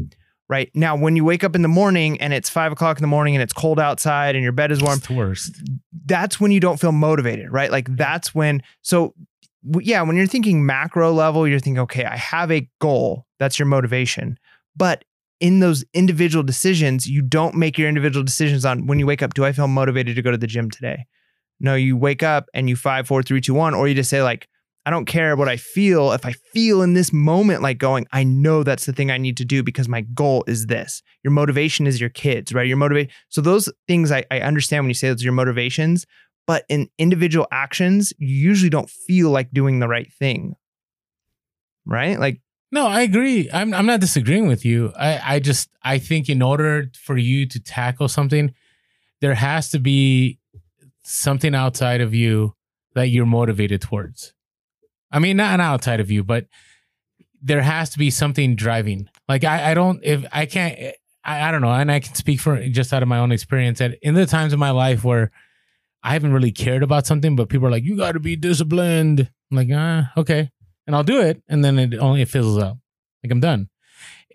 right 0.48 0.70
now 0.74 0.94
when 0.96 1.16
you 1.16 1.24
wake 1.24 1.42
up 1.44 1.54
in 1.56 1.62
the 1.62 1.68
morning 1.68 2.20
and 2.20 2.32
it's 2.32 2.48
five 2.48 2.70
o'clock 2.72 2.98
in 2.98 3.02
the 3.02 3.08
morning 3.08 3.34
and 3.34 3.42
it's 3.42 3.52
cold 3.52 3.80
outside 3.80 4.34
and 4.36 4.42
your 4.44 4.52
bed 4.52 4.70
is 4.70 4.80
warm 4.82 4.98
It's 4.98 5.06
the 5.08 5.14
worst. 5.14 5.60
that's 6.04 6.40
when 6.40 6.52
you 6.52 6.60
don't 6.60 6.78
feel 6.78 6.92
motivated, 6.92 7.50
right? 7.52 7.68
Like 7.70 7.96
that's 7.96 8.32
when, 8.32 8.62
so 8.82 9.12
yeah, 9.80 10.02
when 10.02 10.14
you're 10.16 10.28
thinking 10.28 10.64
macro 10.64 11.12
level, 11.12 11.48
you're 11.48 11.58
thinking, 11.58 11.80
okay, 11.80 12.04
I 12.04 12.16
have 12.16 12.52
a 12.52 12.68
goal. 12.80 13.26
That's 13.40 13.58
your 13.58 13.66
motivation. 13.66 14.38
But 14.76 15.04
in 15.40 15.60
those 15.60 15.84
individual 15.92 16.42
decisions, 16.42 17.06
you 17.06 17.22
don't 17.22 17.54
make 17.54 17.78
your 17.78 17.88
individual 17.88 18.24
decisions 18.24 18.64
on 18.64 18.86
when 18.86 18.98
you 18.98 19.06
wake 19.06 19.22
up, 19.22 19.34
do 19.34 19.44
I 19.44 19.52
feel 19.52 19.68
motivated 19.68 20.16
to 20.16 20.22
go 20.22 20.30
to 20.30 20.38
the 20.38 20.46
gym 20.46 20.70
today? 20.70 21.06
No, 21.60 21.74
you 21.74 21.96
wake 21.96 22.22
up 22.22 22.46
and 22.54 22.68
you 22.68 22.76
five, 22.76 23.06
four, 23.06 23.22
three, 23.22 23.40
two, 23.40 23.54
one, 23.54 23.74
or 23.74 23.88
you 23.88 23.94
just 23.94 24.10
say, 24.10 24.22
like, 24.22 24.48
I 24.84 24.90
don't 24.90 25.04
care 25.06 25.34
what 25.34 25.48
I 25.48 25.56
feel. 25.56 26.12
If 26.12 26.24
I 26.24 26.32
feel 26.32 26.80
in 26.80 26.94
this 26.94 27.12
moment 27.12 27.60
like 27.60 27.78
going, 27.78 28.06
I 28.12 28.22
know 28.22 28.62
that's 28.62 28.86
the 28.86 28.92
thing 28.92 29.10
I 29.10 29.18
need 29.18 29.36
to 29.38 29.44
do 29.44 29.64
because 29.64 29.88
my 29.88 30.02
goal 30.02 30.44
is 30.46 30.66
this. 30.66 31.02
Your 31.24 31.32
motivation 31.32 31.88
is 31.88 32.00
your 32.00 32.10
kids, 32.10 32.54
right? 32.54 32.68
Your 32.68 32.76
motivate. 32.76 33.10
So 33.28 33.40
those 33.40 33.68
things 33.88 34.12
I, 34.12 34.24
I 34.30 34.40
understand 34.40 34.84
when 34.84 34.90
you 34.90 34.94
say 34.94 35.08
those 35.08 35.24
your 35.24 35.32
motivations, 35.32 36.06
but 36.46 36.64
in 36.68 36.88
individual 36.98 37.48
actions, 37.50 38.12
you 38.18 38.28
usually 38.28 38.70
don't 38.70 38.88
feel 38.88 39.30
like 39.30 39.50
doing 39.50 39.80
the 39.80 39.88
right 39.88 40.12
thing. 40.12 40.54
Right? 41.84 42.18
Like, 42.20 42.40
No, 42.72 42.86
I 42.86 43.02
agree. 43.02 43.48
I'm 43.52 43.72
I'm 43.72 43.86
not 43.86 44.00
disagreeing 44.00 44.48
with 44.48 44.64
you. 44.64 44.92
I 44.98 45.36
I 45.36 45.38
just 45.38 45.70
I 45.82 45.98
think 45.98 46.28
in 46.28 46.42
order 46.42 46.90
for 47.00 47.16
you 47.16 47.46
to 47.46 47.60
tackle 47.60 48.08
something, 48.08 48.54
there 49.20 49.34
has 49.34 49.70
to 49.70 49.78
be 49.78 50.38
something 51.04 51.54
outside 51.54 52.00
of 52.00 52.12
you 52.12 52.54
that 52.94 53.08
you're 53.08 53.26
motivated 53.26 53.80
towards. 53.82 54.32
I 55.12 55.20
mean, 55.20 55.36
not 55.36 55.60
outside 55.60 56.00
of 56.00 56.10
you, 56.10 56.24
but 56.24 56.46
there 57.40 57.62
has 57.62 57.90
to 57.90 57.98
be 57.98 58.10
something 58.10 58.56
driving. 58.56 59.08
Like 59.28 59.44
I, 59.44 59.70
I 59.70 59.74
don't 59.74 60.00
if 60.02 60.24
I 60.32 60.46
can't 60.46 60.78
I, 61.24 61.48
I 61.48 61.50
don't 61.50 61.60
know, 61.60 61.72
and 61.72 61.90
I 61.90 62.00
can 62.00 62.14
speak 62.14 62.40
for 62.40 62.66
just 62.68 62.92
out 62.92 63.02
of 63.02 63.08
my 63.08 63.18
own 63.18 63.32
experience 63.32 63.78
that 63.78 63.98
in 64.02 64.14
the 64.14 64.26
times 64.26 64.52
of 64.52 64.58
my 64.58 64.70
life 64.70 65.04
where 65.04 65.30
I 66.02 66.12
haven't 66.12 66.32
really 66.32 66.52
cared 66.52 66.82
about 66.84 67.06
something, 67.06 67.34
but 67.34 67.48
people 67.48 67.66
are 67.66 67.70
like, 67.70 67.84
you 67.84 67.96
got 67.96 68.12
to 68.12 68.20
be 68.20 68.36
disciplined. 68.36 69.28
I'm 69.50 69.56
like, 69.56 69.68
ah, 69.72 70.12
okay, 70.16 70.50
and 70.86 70.94
I'll 70.94 71.04
do 71.04 71.20
it, 71.20 71.42
and 71.48 71.64
then 71.64 71.78
it 71.78 71.94
only 71.94 72.22
it 72.22 72.28
fizzles 72.28 72.58
out. 72.58 72.76
Like 73.22 73.30
I'm 73.32 73.40
done. 73.40 73.68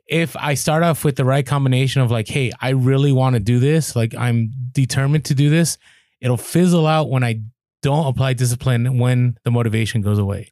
If 0.08 0.36
I 0.36 0.56
start 0.56 0.84
off 0.84 1.06
with 1.06 1.16
the 1.16 1.24
right 1.24 1.46
combination 1.46 2.02
of 2.02 2.12
like, 2.12 2.28
hey, 2.28 2.52
I 2.60 2.70
really 2.70 3.14
want 3.14 3.36
to 3.36 3.40
do 3.40 3.60
this, 3.60 3.96
like 3.96 4.14
I'm 4.16 4.52
determined 4.74 5.26
to 5.26 5.36
do 5.36 5.50
this, 5.50 5.78
it'll 6.20 6.36
fizzle 6.38 6.86
out 6.86 7.10
when 7.10 7.24
I 7.24 7.42
don't 7.82 8.08
apply 8.08 8.34
discipline 8.34 9.00
when 9.00 9.38
the 9.46 9.52
motivation 9.52 10.02
goes 10.02 10.20
away. 10.20 10.52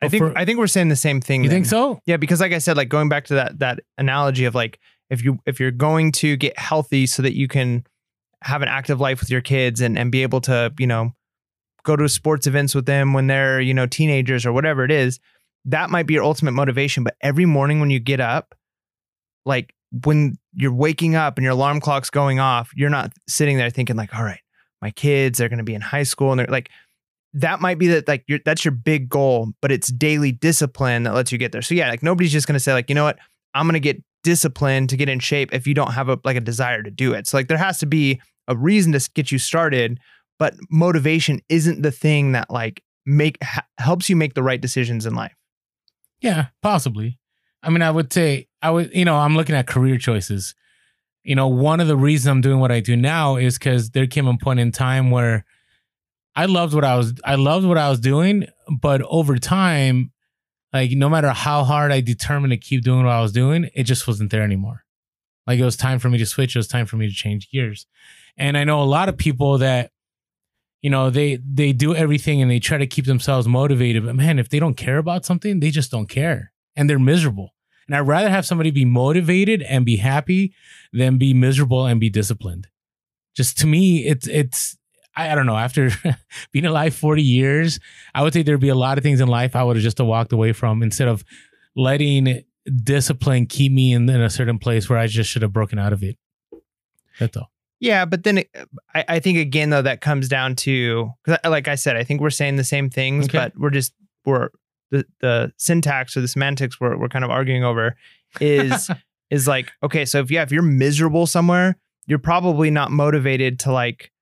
I 0.00 0.08
think 0.08 0.22
for- 0.22 0.38
I 0.38 0.44
think 0.44 0.58
we're 0.58 0.66
saying 0.66 0.88
the 0.88 0.96
same 0.96 1.20
thing. 1.20 1.42
you 1.42 1.48
then. 1.48 1.58
think 1.58 1.66
so? 1.66 2.00
Yeah, 2.06 2.16
because 2.16 2.40
like 2.40 2.52
I 2.52 2.58
said, 2.58 2.76
like 2.76 2.88
going 2.88 3.08
back 3.08 3.24
to 3.26 3.34
that 3.34 3.58
that 3.58 3.80
analogy 3.98 4.44
of 4.44 4.54
like 4.54 4.78
if 5.10 5.24
you 5.24 5.38
if 5.46 5.60
you're 5.60 5.70
going 5.70 6.12
to 6.12 6.36
get 6.36 6.58
healthy 6.58 7.06
so 7.06 7.22
that 7.22 7.36
you 7.36 7.48
can 7.48 7.84
have 8.42 8.62
an 8.62 8.68
active 8.68 9.00
life 9.00 9.20
with 9.20 9.30
your 9.30 9.40
kids 9.40 9.80
and 9.80 9.96
and 9.98 10.10
be 10.10 10.22
able 10.22 10.40
to 10.42 10.72
you 10.78 10.86
know 10.86 11.12
go 11.84 11.96
to 11.96 12.08
sports 12.08 12.46
events 12.46 12.74
with 12.74 12.86
them 12.86 13.12
when 13.12 13.26
they're 13.26 13.60
you 13.60 13.74
know 13.74 13.86
teenagers 13.86 14.46
or 14.46 14.52
whatever 14.52 14.84
it 14.84 14.90
is, 14.90 15.20
that 15.64 15.90
might 15.90 16.06
be 16.06 16.14
your 16.14 16.24
ultimate 16.24 16.52
motivation. 16.52 17.04
But 17.04 17.16
every 17.20 17.46
morning 17.46 17.80
when 17.80 17.90
you 17.90 18.00
get 18.00 18.20
up, 18.20 18.54
like 19.44 19.74
when 20.04 20.38
you're 20.54 20.72
waking 20.72 21.14
up 21.14 21.36
and 21.36 21.44
your 21.44 21.52
alarm 21.52 21.80
clock's 21.80 22.10
going 22.10 22.40
off, 22.40 22.70
you're 22.74 22.90
not 22.90 23.12
sitting 23.28 23.58
there 23.58 23.70
thinking 23.70 23.96
like, 23.96 24.14
all 24.14 24.24
right, 24.24 24.40
my 24.80 24.90
kids 24.90 25.38
they're 25.38 25.48
going 25.48 25.58
to 25.58 25.64
be 25.64 25.74
in 25.74 25.80
high 25.80 26.02
school 26.02 26.30
and 26.30 26.38
they're 26.38 26.46
like 26.46 26.70
that 27.34 27.60
might 27.60 27.78
be 27.78 27.88
that 27.88 28.06
like 28.08 28.26
that's 28.44 28.64
your 28.64 28.72
big 28.72 29.08
goal, 29.08 29.52
but 29.60 29.72
it's 29.72 29.88
daily 29.88 30.32
discipline 30.32 31.04
that 31.04 31.14
lets 31.14 31.32
you 31.32 31.38
get 31.38 31.52
there. 31.52 31.62
So 31.62 31.74
yeah, 31.74 31.88
like 31.88 32.02
nobody's 32.02 32.32
just 32.32 32.46
gonna 32.46 32.60
say 32.60 32.72
like, 32.72 32.88
you 32.88 32.94
know 32.94 33.04
what, 33.04 33.18
I'm 33.54 33.66
gonna 33.66 33.80
get 33.80 34.02
disciplined 34.22 34.90
to 34.90 34.96
get 34.96 35.08
in 35.08 35.18
shape 35.18 35.52
if 35.52 35.66
you 35.66 35.74
don't 35.74 35.92
have 35.92 36.08
a 36.08 36.18
like 36.24 36.36
a 36.36 36.40
desire 36.40 36.82
to 36.82 36.90
do 36.90 37.14
it. 37.14 37.26
So 37.26 37.36
like 37.36 37.48
there 37.48 37.58
has 37.58 37.78
to 37.78 37.86
be 37.86 38.20
a 38.48 38.56
reason 38.56 38.92
to 38.92 39.10
get 39.14 39.32
you 39.32 39.38
started, 39.38 39.98
but 40.42 40.56
motivation 40.68 41.40
isn't 41.48 41.82
the 41.82 41.92
thing 41.92 42.32
that 42.32 42.50
like 42.50 42.82
make 43.06 43.40
ha- 43.44 43.64
helps 43.78 44.10
you 44.10 44.16
make 44.16 44.34
the 44.34 44.42
right 44.42 44.60
decisions 44.60 45.06
in 45.06 45.14
life. 45.14 45.36
Yeah, 46.20 46.46
possibly. 46.62 47.20
I 47.62 47.70
mean, 47.70 47.80
I 47.80 47.92
would 47.92 48.12
say 48.12 48.48
I 48.60 48.72
would, 48.72 48.92
you 48.92 49.04
know, 49.04 49.14
I'm 49.14 49.36
looking 49.36 49.54
at 49.54 49.68
career 49.68 49.98
choices. 49.98 50.56
You 51.22 51.36
know, 51.36 51.46
one 51.46 51.78
of 51.78 51.86
the 51.86 51.96
reasons 51.96 52.26
I'm 52.26 52.40
doing 52.40 52.58
what 52.58 52.72
I 52.72 52.80
do 52.80 52.96
now 52.96 53.36
is 53.36 53.56
because 53.56 53.90
there 53.90 54.08
came 54.08 54.26
a 54.26 54.36
point 54.36 54.58
in 54.58 54.72
time 54.72 55.12
where 55.12 55.44
I 56.34 56.46
loved 56.46 56.74
what 56.74 56.84
I 56.84 56.96
was 56.96 57.14
I 57.24 57.36
loved 57.36 57.64
what 57.64 57.78
I 57.78 57.88
was 57.88 58.00
doing, 58.00 58.48
but 58.80 59.00
over 59.02 59.38
time, 59.38 60.10
like 60.72 60.90
no 60.90 61.08
matter 61.08 61.30
how 61.30 61.62
hard 61.62 61.92
I 61.92 62.00
determined 62.00 62.50
to 62.50 62.56
keep 62.56 62.82
doing 62.82 63.04
what 63.04 63.12
I 63.12 63.20
was 63.20 63.30
doing, 63.30 63.70
it 63.76 63.84
just 63.84 64.08
wasn't 64.08 64.32
there 64.32 64.42
anymore. 64.42 64.82
Like 65.46 65.60
it 65.60 65.64
was 65.64 65.76
time 65.76 66.00
for 66.00 66.10
me 66.10 66.18
to 66.18 66.26
switch, 66.26 66.56
it 66.56 66.58
was 66.58 66.66
time 66.66 66.86
for 66.86 66.96
me 66.96 67.06
to 67.06 67.14
change 67.14 67.48
gears. 67.48 67.86
And 68.36 68.58
I 68.58 68.64
know 68.64 68.82
a 68.82 68.90
lot 68.90 69.08
of 69.08 69.16
people 69.16 69.58
that 69.58 69.91
you 70.82 70.90
know, 70.90 71.10
they 71.10 71.36
they 71.36 71.72
do 71.72 71.94
everything 71.94 72.42
and 72.42 72.50
they 72.50 72.58
try 72.58 72.76
to 72.76 72.86
keep 72.86 73.06
themselves 73.06 73.46
motivated, 73.46 74.04
but 74.04 74.16
man, 74.16 74.38
if 74.38 74.48
they 74.48 74.58
don't 74.58 74.76
care 74.76 74.98
about 74.98 75.24
something, 75.24 75.60
they 75.60 75.70
just 75.70 75.90
don't 75.90 76.08
care 76.08 76.52
and 76.76 76.90
they're 76.90 76.98
miserable. 76.98 77.54
And 77.86 77.96
I'd 77.96 78.00
rather 78.00 78.28
have 78.28 78.46
somebody 78.46 78.70
be 78.70 78.84
motivated 78.84 79.62
and 79.62 79.84
be 79.84 79.96
happy 79.96 80.54
than 80.92 81.18
be 81.18 81.34
miserable 81.34 81.86
and 81.86 82.00
be 82.00 82.10
disciplined. 82.10 82.68
Just 83.34 83.58
to 83.58 83.66
me, 83.66 84.06
it's 84.06 84.26
it's 84.26 84.76
I, 85.16 85.30
I 85.30 85.34
don't 85.36 85.46
know. 85.46 85.56
After 85.56 85.90
being 86.52 86.66
alive 86.66 86.94
40 86.94 87.22
years, 87.22 87.78
I 88.14 88.22
would 88.22 88.32
say 88.32 88.42
there'd 88.42 88.60
be 88.60 88.68
a 88.68 88.74
lot 88.74 88.98
of 88.98 89.04
things 89.04 89.20
in 89.20 89.28
life 89.28 89.54
I 89.54 89.62
would 89.62 89.76
have 89.76 89.82
just 89.82 90.00
walked 90.00 90.32
away 90.32 90.52
from 90.52 90.82
instead 90.82 91.08
of 91.08 91.24
letting 91.76 92.42
discipline 92.82 93.46
keep 93.46 93.72
me 93.72 93.92
in, 93.92 94.08
in 94.08 94.20
a 94.20 94.30
certain 94.30 94.58
place 94.58 94.88
where 94.88 94.98
I 94.98 95.06
just 95.06 95.30
should 95.30 95.42
have 95.42 95.52
broken 95.52 95.78
out 95.78 95.92
of 95.92 96.02
it. 96.02 96.18
That's 97.18 97.36
all. 97.36 97.51
Yeah, 97.82 98.04
but 98.04 98.22
then 98.22 98.38
it, 98.38 98.50
I, 98.94 99.04
I 99.08 99.18
think 99.18 99.38
again 99.38 99.70
though 99.70 99.82
that 99.82 100.00
comes 100.00 100.28
down 100.28 100.54
to 100.56 101.10
because 101.24 101.38
like 101.44 101.66
I 101.66 101.74
said, 101.74 101.96
I 101.96 102.04
think 102.04 102.20
we're 102.20 102.30
saying 102.30 102.54
the 102.56 102.62
same 102.64 102.88
things, 102.88 103.24
Okay. 103.24 103.38
but 103.38 103.52
we're 103.58 103.70
just 103.70 103.92
we're 104.24 104.50
the 104.92 105.04
the 105.20 105.52
syntax 105.56 106.16
or 106.16 106.20
the 106.20 106.28
semantics 106.28 106.80
we're 106.80 106.96
we're 106.96 107.08
kind 107.08 107.24
of 107.24 107.30
arguing 107.32 107.64
over 107.64 107.96
is 108.40 108.88
is 109.30 109.48
like 109.48 109.72
okay, 109.82 110.04
so 110.04 110.20
if 110.20 110.30
yeah, 110.30 110.42
if 110.42 110.52
you're 110.52 110.62
miserable 110.62 111.26
somewhere, 111.26 111.76
you're 112.06 112.20
probably 112.20 112.70
not 112.70 112.92
motivated 112.92 113.58
to 113.58 113.72
like 113.72 114.12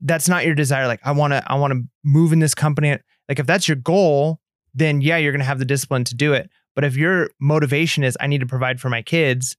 that's 0.00 0.26
not 0.26 0.46
your 0.46 0.54
desire. 0.54 0.86
Like 0.86 1.00
I 1.04 1.12
want 1.12 1.34
to 1.34 1.42
I 1.46 1.54
want 1.56 1.74
to 1.74 1.82
move 2.02 2.32
in 2.32 2.38
this 2.38 2.54
company. 2.54 2.96
Like 3.28 3.38
if 3.38 3.46
that's 3.46 3.68
your 3.68 3.76
goal, 3.76 4.40
then 4.72 5.02
yeah, 5.02 5.18
you're 5.18 5.32
gonna 5.32 5.44
have 5.44 5.58
the 5.58 5.64
discipline 5.66 6.04
to 6.04 6.14
do 6.14 6.32
it. 6.32 6.48
But 6.74 6.84
if 6.84 6.96
your 6.96 7.28
motivation 7.40 8.04
is 8.04 8.16
I 8.20 8.26
need 8.26 8.40
to 8.40 8.46
provide 8.46 8.80
for 8.80 8.88
my 8.88 9.02
kids, 9.02 9.56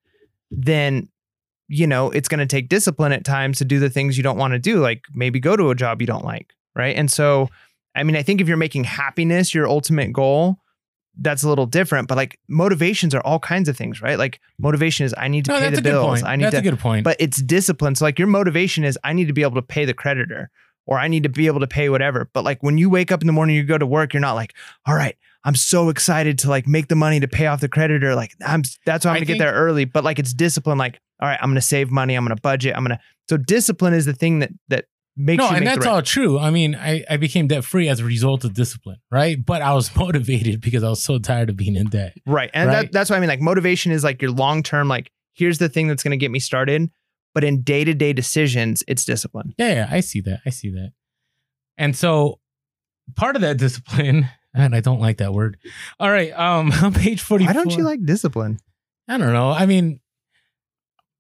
then 0.50 1.10
you 1.68 1.86
know, 1.88 2.10
it's 2.12 2.28
going 2.28 2.40
to 2.40 2.46
take 2.46 2.70
discipline 2.70 3.12
at 3.12 3.26
times 3.26 3.58
to 3.60 3.66
do 3.66 3.80
the 3.80 3.90
things 3.90 4.16
you 4.18 4.24
don't 4.24 4.38
want 4.38 4.54
to 4.54 4.60
do, 4.60 4.80
like 4.80 5.02
maybe 5.14 5.40
go 5.40 5.56
to 5.56 5.70
a 5.70 5.76
job 5.76 6.02
you 6.02 6.08
don't 6.08 6.24
like. 6.26 6.54
Right. 6.76 6.96
And 6.96 7.10
so, 7.12 7.50
I 7.96 8.04
mean, 8.04 8.16
I 8.16 8.24
think 8.24 8.40
if 8.42 8.48
you're 8.48 8.56
making 8.58 8.84
happiness 8.86 9.54
your 9.54 9.68
ultimate 9.68 10.14
goal, 10.14 10.60
that's 11.20 11.42
a 11.44 11.50
little 11.50 11.66
different. 11.66 12.08
But 12.08 12.16
like 12.16 12.40
motivations 12.48 13.16
are 13.16 13.22
all 13.22 13.40
kinds 13.40 13.68
of 13.68 13.76
things, 13.76 14.02
right? 14.02 14.20
Like 14.20 14.40
motivation 14.60 15.06
is 15.06 15.16
I 15.18 15.28
need 15.28 15.46
to 15.46 15.52
No, 15.52 15.60
pay 15.60 15.70
the 15.72 15.82
bills. 15.82 16.22
I 16.24 16.36
need 16.36 16.44
That's 16.46 16.54
to, 16.54 16.60
a 16.60 16.62
good 16.62 16.80
point. 16.80 17.04
but 17.04 17.18
it's 17.20 17.42
discipline. 17.42 17.96
So 17.96 18.06
like 18.06 18.20
your 18.20 18.28
motivation 18.28 18.84
is 18.84 18.98
I 19.04 19.14
need 19.14 19.26
to 19.28 19.34
be 19.34 19.42
able 19.42 19.56
to 19.56 19.62
pay 19.64 19.84
the 19.86 19.96
creditor 19.96 20.52
or 20.86 21.00
I 21.00 21.08
need 21.08 21.24
to 21.24 21.30
be 21.30 21.48
able 21.48 21.60
to 21.62 21.68
pay 21.68 21.90
whatever. 21.90 22.30
But 22.34 22.44
like 22.44 22.62
when 22.62 22.78
you 22.78 22.90
wake 22.90 23.12
up 23.12 23.22
in 23.22 23.28
the 23.28 23.34
morning, 23.34 23.56
you 23.56 23.64
go 23.64 23.80
to 23.80 23.88
work, 23.88 24.14
you're 24.14 24.22
not 24.22 24.34
like, 24.36 24.54
all 24.86 24.94
right, 24.96 25.18
I'm 25.44 25.56
so 25.56 25.90
excited 25.90 26.38
to 26.40 26.50
like 26.50 26.68
make 26.68 26.88
the 26.88 26.96
money 26.96 27.20
to 27.20 27.28
pay 27.28 27.48
off 27.48 27.62
the 27.62 27.68
creditor. 27.70 28.14
Like 28.14 28.36
I'm 28.46 28.62
that's 28.86 29.04
why 29.04 29.12
I'm 29.12 29.16
I 29.16 29.20
gonna 29.22 29.26
think- 29.26 29.40
get 29.40 29.44
there 29.44 29.54
early. 29.54 29.86
But 29.86 30.04
like 30.04 30.20
it's 30.20 30.34
discipline. 30.34 30.78
Like 30.78 31.02
all 31.20 31.28
right, 31.28 31.40
I'm 31.42 31.50
gonna 31.50 31.62
save 31.62 31.90
money. 31.92 32.16
I'm 32.16 32.24
gonna 32.24 32.36
budget. 32.42 32.76
I'm 32.76 32.84
gonna. 32.84 33.00
So 33.30 33.38
discipline 33.38 33.94
is 33.94 34.06
the 34.06 34.14
thing 34.14 34.40
that 34.40 34.52
that 34.70 34.86
makes 35.16 35.40
no, 35.40 35.50
you 35.50 35.56
and 35.58 35.68
that's 35.68 35.86
right- 35.86 35.92
all 35.94 36.02
true. 36.02 36.38
I 36.40 36.52
mean, 36.52 36.76
I, 36.76 37.04
I 37.10 37.18
became 37.18 37.48
debt 37.48 37.66
free 37.66 37.90
as 37.90 38.00
a 38.00 38.06
result 38.06 38.44
of 38.44 38.54
discipline, 38.54 38.98
right? 39.12 39.44
But 39.44 39.62
I 39.62 39.74
was 39.74 39.94
motivated 39.96 40.62
because 40.62 40.84
I 40.84 40.90
was 40.90 41.02
so 41.02 41.18
tired 41.20 41.50
of 41.50 41.58
being 41.58 41.76
in 41.76 41.88
debt. 41.88 42.14
right. 42.26 42.50
And 42.54 42.70
Right. 42.70 42.82
That, 42.84 42.92
that's 42.92 43.10
what 43.10 43.18
I 43.18 43.20
mean. 43.20 43.30
Like 43.30 43.42
motivation 43.42 43.92
is 43.92 44.04
like 44.04 44.22
your 44.22 44.32
long 44.32 44.62
term. 44.64 44.88
Like 44.88 45.12
here's 45.34 45.58
the 45.58 45.70
thing 45.70 45.88
that's 45.88 46.04
gonna 46.04 46.18
get 46.18 46.32
me 46.32 46.40
started. 46.40 46.90
But 47.34 47.44
in 47.44 47.62
day 47.62 47.84
to 47.84 47.94
day 47.94 48.14
decisions, 48.14 48.84
it's 48.88 49.06
discipline. 49.06 49.54
Yeah, 49.58 49.74
yeah, 49.74 49.88
I 49.92 50.00
see 50.00 50.22
that. 50.22 50.40
I 50.46 50.50
see 50.50 50.70
that. 50.72 50.92
And 51.78 51.96
so 51.96 52.40
part 53.16 53.36
of 53.36 53.42
that 53.44 53.58
discipline, 53.58 54.28
and 54.56 54.74
I 54.76 54.80
don't 54.80 55.00
like 55.00 55.18
that 55.18 55.34
word. 55.34 55.58
All 56.00 56.10
right, 56.10 56.32
um, 56.38 56.72
on 56.84 56.94
page 56.94 57.22
44. 57.22 57.48
Why 57.48 57.54
don't 57.54 57.76
you 57.78 57.84
like 57.84 58.04
discipline? 58.06 58.58
I 59.08 59.18
don't 59.18 59.34
know. 59.34 59.52
I 59.52 59.66
mean, 59.68 60.00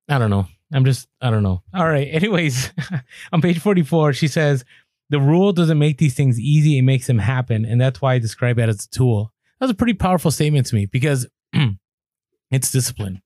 I 0.10 0.18
don't 0.18 0.30
know. 0.30 0.48
I'm 0.74 0.86
just, 0.86 1.08
I 1.22 1.30
don't 1.30 1.44
know. 1.44 1.64
All 1.74 1.88
right. 1.88 2.08
Anyways, 2.12 2.72
on 3.32 3.42
page 3.42 3.60
44, 3.60 4.14
she 4.14 4.28
says, 4.28 4.66
the 5.10 5.22
rule 5.22 5.54
doesn't 5.54 5.80
make 5.80 5.98
these 5.98 6.16
things 6.16 6.40
easy, 6.40 6.78
it 6.78 6.82
makes 6.82 7.08
them 7.08 7.20
happen. 7.20 7.66
And 7.66 7.80
that's 7.80 8.02
why 8.02 8.16
I 8.16 8.20
describe 8.20 8.60
it 8.60 8.70
as 8.70 8.86
a 8.86 8.90
tool. 8.90 9.32
That's 9.60 9.72
a 9.72 9.76
pretty 9.76 9.94
powerful 9.94 10.32
statement 10.32 10.68
to 10.68 10.76
me 10.76 10.86
because 10.86 11.28
it's 12.52 12.72
discipline, 12.72 13.22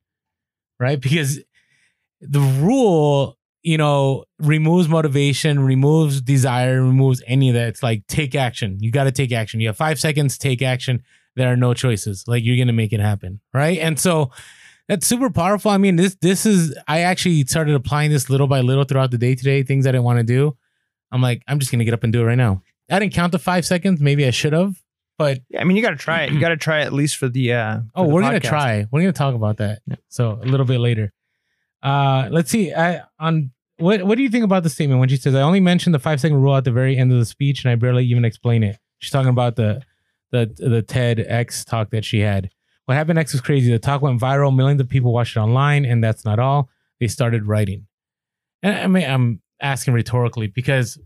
right? 0.79 1.01
Because 1.01 1.39
the 2.21 2.39
rule, 2.39 3.37
you 3.63 3.77
know, 3.77 4.25
removes 4.39 4.87
motivation, 4.87 5.59
removes 5.59 6.21
desire, 6.21 6.81
removes 6.83 7.23
any 7.25 7.49
of 7.49 7.55
that. 7.55 7.67
It's 7.69 7.83
like 7.83 8.05
take 8.07 8.35
action. 8.35 8.77
You 8.79 8.91
got 8.91 9.05
to 9.05 9.11
take 9.11 9.31
action. 9.31 9.59
You 9.59 9.67
have 9.67 9.77
five 9.77 9.99
seconds, 9.99 10.37
take 10.37 10.61
action. 10.61 11.03
There 11.35 11.51
are 11.51 11.57
no 11.57 11.73
choices. 11.73 12.25
Like 12.27 12.43
you're 12.43 12.57
going 12.57 12.67
to 12.67 12.73
make 12.73 12.93
it 12.93 12.99
happen, 12.99 13.41
right? 13.53 13.79
And 13.79 13.99
so, 13.99 14.31
that's 14.87 15.07
super 15.07 15.29
powerful. 15.29 15.71
I 15.71 15.77
mean, 15.77 15.95
this 15.95 16.15
this 16.21 16.45
is 16.45 16.75
I 16.87 17.01
actually 17.01 17.45
started 17.45 17.75
applying 17.75 18.11
this 18.11 18.29
little 18.29 18.47
by 18.47 18.61
little 18.61 18.83
throughout 18.83 19.11
the 19.11 19.17
day 19.17 19.35
today. 19.35 19.63
Things 19.63 19.85
I 19.87 19.91
didn't 19.91 20.03
want 20.03 20.19
to 20.19 20.23
do. 20.23 20.57
I'm 21.11 21.21
like, 21.21 21.43
I'm 21.47 21.59
just 21.59 21.71
gonna 21.71 21.85
get 21.85 21.93
up 21.93 22.03
and 22.03 22.11
do 22.13 22.21
it 22.21 22.25
right 22.25 22.37
now. 22.37 22.61
I 22.89 22.99
didn't 22.99 23.13
count 23.13 23.31
the 23.31 23.39
five 23.39 23.65
seconds. 23.65 24.01
Maybe 24.01 24.25
I 24.25 24.31
should 24.31 24.53
have, 24.53 24.81
but 25.17 25.39
Yeah, 25.49 25.61
I 25.61 25.63
mean, 25.63 25.77
you 25.77 25.83
got 25.83 25.91
to 25.91 25.95
try 25.95 26.23
it. 26.23 26.31
You 26.31 26.39
got 26.41 26.49
to 26.49 26.57
try 26.57 26.81
it 26.81 26.85
at 26.85 26.93
least 26.93 27.15
for 27.15 27.29
the. 27.29 27.53
uh 27.53 27.79
oh, 27.95 28.03
the 28.05 28.09
we're 28.09 28.21
gonna 28.21 28.39
try. 28.39 28.85
We're 28.91 29.01
gonna 29.01 29.13
talk 29.13 29.33
about 29.35 29.57
that. 29.57 29.79
So 30.09 30.39
a 30.41 30.45
little 30.45 30.65
bit 30.65 30.79
later. 30.79 31.13
Uh, 31.81 32.27
let's 32.31 32.51
see. 32.51 32.73
I 32.73 33.01
on 33.19 33.51
what 33.77 34.03
what 34.03 34.15
do 34.15 34.23
you 34.23 34.29
think 34.29 34.43
about 34.43 34.63
the 34.63 34.69
statement 34.69 34.99
when 34.99 35.09
she 35.09 35.17
says 35.17 35.33
I 35.35 35.41
only 35.41 35.59
mentioned 35.59 35.95
the 35.95 35.99
five 35.99 36.19
second 36.21 36.41
rule 36.41 36.55
at 36.55 36.63
the 36.65 36.71
very 36.71 36.97
end 36.97 37.11
of 37.11 37.17
the 37.17 37.25
speech 37.25 37.63
and 37.63 37.71
I 37.71 37.75
barely 37.75 38.05
even 38.05 38.25
explain 38.25 38.61
it. 38.63 38.77
She's 38.99 39.11
talking 39.11 39.29
about 39.29 39.55
the 39.55 39.81
the 40.31 40.51
the 40.57 40.83
TEDx 40.83 41.65
talk 41.65 41.89
that 41.91 42.05
she 42.05 42.19
had. 42.19 42.49
What 42.85 42.95
happened 42.95 43.17
next 43.17 43.33
was 43.33 43.41
crazy. 43.41 43.71
The 43.71 43.79
talk 43.79 44.01
went 44.01 44.19
viral. 44.19 44.55
Millions 44.55 44.81
of 44.81 44.89
people 44.89 45.13
watched 45.13 45.37
it 45.37 45.39
online, 45.39 45.85
and 45.85 46.03
that's 46.03 46.25
not 46.25 46.39
all. 46.39 46.69
They 46.99 47.07
started 47.07 47.45
writing. 47.45 47.87
And 48.63 48.77
I 48.77 48.87
mean, 48.87 49.09
I'm 49.09 49.41
asking 49.61 49.93
rhetorically 49.93 50.47
because, 50.47 50.99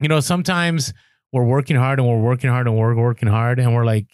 you 0.00 0.08
know, 0.08 0.20
sometimes 0.20 0.92
we're 1.32 1.44
working 1.44 1.76
hard 1.76 1.98
and 1.98 2.08
we're 2.08 2.20
working 2.20 2.50
hard 2.50 2.66
and 2.66 2.76
we're 2.76 2.94
working 2.94 3.28
hard, 3.28 3.58
and 3.58 3.74
we're 3.74 3.84
like, 3.84 4.06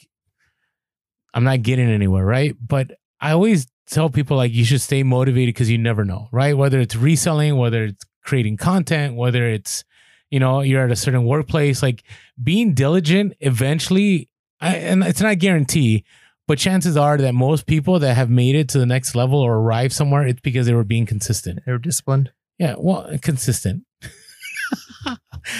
I'm 1.32 1.45
not 1.45 1.62
getting 1.62 1.90
anywhere, 1.90 2.24
right? 2.24 2.55
But 2.61 2.92
I 3.20 3.32
always 3.32 3.66
tell 3.86 4.09
people 4.09 4.36
like 4.36 4.53
you 4.53 4.64
should 4.64 4.80
stay 4.80 5.03
motivated 5.03 5.55
because 5.55 5.70
you 5.70 5.78
never 5.78 6.05
know, 6.05 6.28
right? 6.32 6.57
Whether 6.57 6.80
it's 6.80 6.97
reselling, 6.97 7.57
whether 7.57 7.84
it's 7.84 8.05
creating 8.22 8.57
content, 8.57 9.16
whether 9.16 9.47
it's 9.47 9.84
you 10.34 10.40
know, 10.40 10.62
you're 10.62 10.82
at 10.84 10.90
a 10.90 10.97
certain 10.97 11.24
workplace. 11.24 11.80
Like 11.80 12.03
being 12.42 12.74
diligent 12.74 13.34
eventually, 13.38 14.28
I, 14.61 14.74
and 14.76 15.05
it's 15.05 15.20
not 15.20 15.30
a 15.30 15.36
guarantee, 15.36 16.05
but 16.47 16.59
chances 16.59 16.97
are 16.97 17.16
that 17.18 17.34
most 17.34 17.66
people 17.66 17.99
that 17.99 18.14
have 18.14 18.30
made 18.30 18.55
it 18.55 18.68
to 18.70 18.78
the 18.78 18.86
next 18.86 19.14
level 19.14 19.40
or 19.40 19.55
arrived 19.55 19.92
somewhere, 19.92 20.26
it's 20.26 20.40
because 20.40 20.66
they 20.66 20.74
were 20.74 20.84
being 20.84 21.07
consistent. 21.07 21.61
They 21.64 21.72
were 21.72 21.78
disciplined. 21.78 22.32
Yeah, 22.59 22.74
well, 22.78 23.11
consistent. 23.22 23.84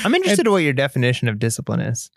I'm 0.05 0.14
interested 0.14 0.47
in 0.47 0.53
what 0.53 0.62
your 0.62 0.72
definition 0.72 1.28
of 1.28 1.39
discipline 1.39 1.80
is. 1.80 2.11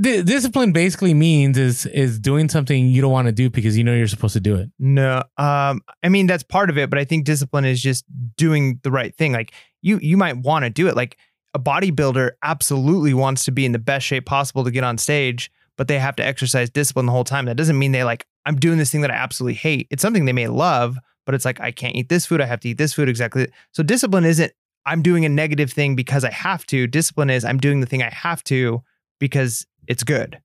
D- 0.00 0.22
discipline 0.22 0.72
basically 0.72 1.12
means 1.12 1.58
is 1.58 1.84
is 1.86 2.18
doing 2.18 2.48
something 2.48 2.86
you 2.86 3.02
don't 3.02 3.12
want 3.12 3.26
to 3.26 3.32
do 3.32 3.50
because 3.50 3.76
you 3.76 3.84
know 3.84 3.94
you're 3.94 4.06
supposed 4.06 4.32
to 4.32 4.40
do 4.40 4.56
it. 4.56 4.70
No, 4.78 5.18
um, 5.36 5.82
I 6.02 6.08
mean 6.08 6.26
that's 6.26 6.42
part 6.42 6.70
of 6.70 6.78
it, 6.78 6.88
but 6.88 6.98
I 6.98 7.04
think 7.04 7.26
discipline 7.26 7.66
is 7.66 7.82
just 7.82 8.04
doing 8.36 8.80
the 8.84 8.90
right 8.90 9.14
thing. 9.14 9.32
Like 9.32 9.52
you, 9.82 9.98
you 9.98 10.16
might 10.16 10.38
want 10.38 10.64
to 10.64 10.70
do 10.70 10.88
it. 10.88 10.96
Like 10.96 11.18
a 11.52 11.58
bodybuilder 11.58 12.30
absolutely 12.42 13.12
wants 13.12 13.44
to 13.44 13.52
be 13.52 13.66
in 13.66 13.72
the 13.72 13.78
best 13.78 14.06
shape 14.06 14.24
possible 14.24 14.64
to 14.64 14.70
get 14.70 14.82
on 14.82 14.96
stage, 14.96 15.50
but 15.76 15.88
they 15.88 15.98
have 15.98 16.16
to 16.16 16.24
exercise 16.24 16.70
discipline 16.70 17.06
the 17.06 17.12
whole 17.12 17.24
time. 17.24 17.46
That 17.46 17.56
doesn't 17.56 17.78
mean 17.78 17.92
they 17.92 18.04
like 18.04 18.26
I'm 18.46 18.56
doing 18.56 18.78
this 18.78 18.90
thing 18.90 19.02
that 19.02 19.10
I 19.10 19.14
absolutely 19.14 19.54
hate. 19.54 19.88
It's 19.90 20.02
something 20.02 20.24
they 20.24 20.32
may 20.32 20.48
love, 20.48 20.98
but 21.26 21.34
it's 21.34 21.44
like 21.44 21.60
I 21.60 21.70
can't 21.70 21.96
eat 21.96 22.08
this 22.08 22.26
food. 22.26 22.40
I 22.40 22.46
have 22.46 22.60
to 22.60 22.68
eat 22.70 22.78
this 22.78 22.92
food 22.92 23.08
exactly. 23.08 23.48
So 23.72 23.82
discipline 23.82 24.24
isn't 24.24 24.52
I'm 24.84 25.02
doing 25.02 25.24
a 25.24 25.28
negative 25.28 25.72
thing 25.72 25.94
because 25.94 26.24
I 26.24 26.30
have 26.30 26.66
to. 26.66 26.86
Discipline 26.86 27.30
is 27.30 27.44
I'm 27.44 27.58
doing 27.58 27.80
the 27.80 27.86
thing 27.86 28.02
I 28.02 28.10
have 28.10 28.42
to 28.44 28.82
because 29.20 29.66
it's 29.86 30.02
good. 30.02 30.40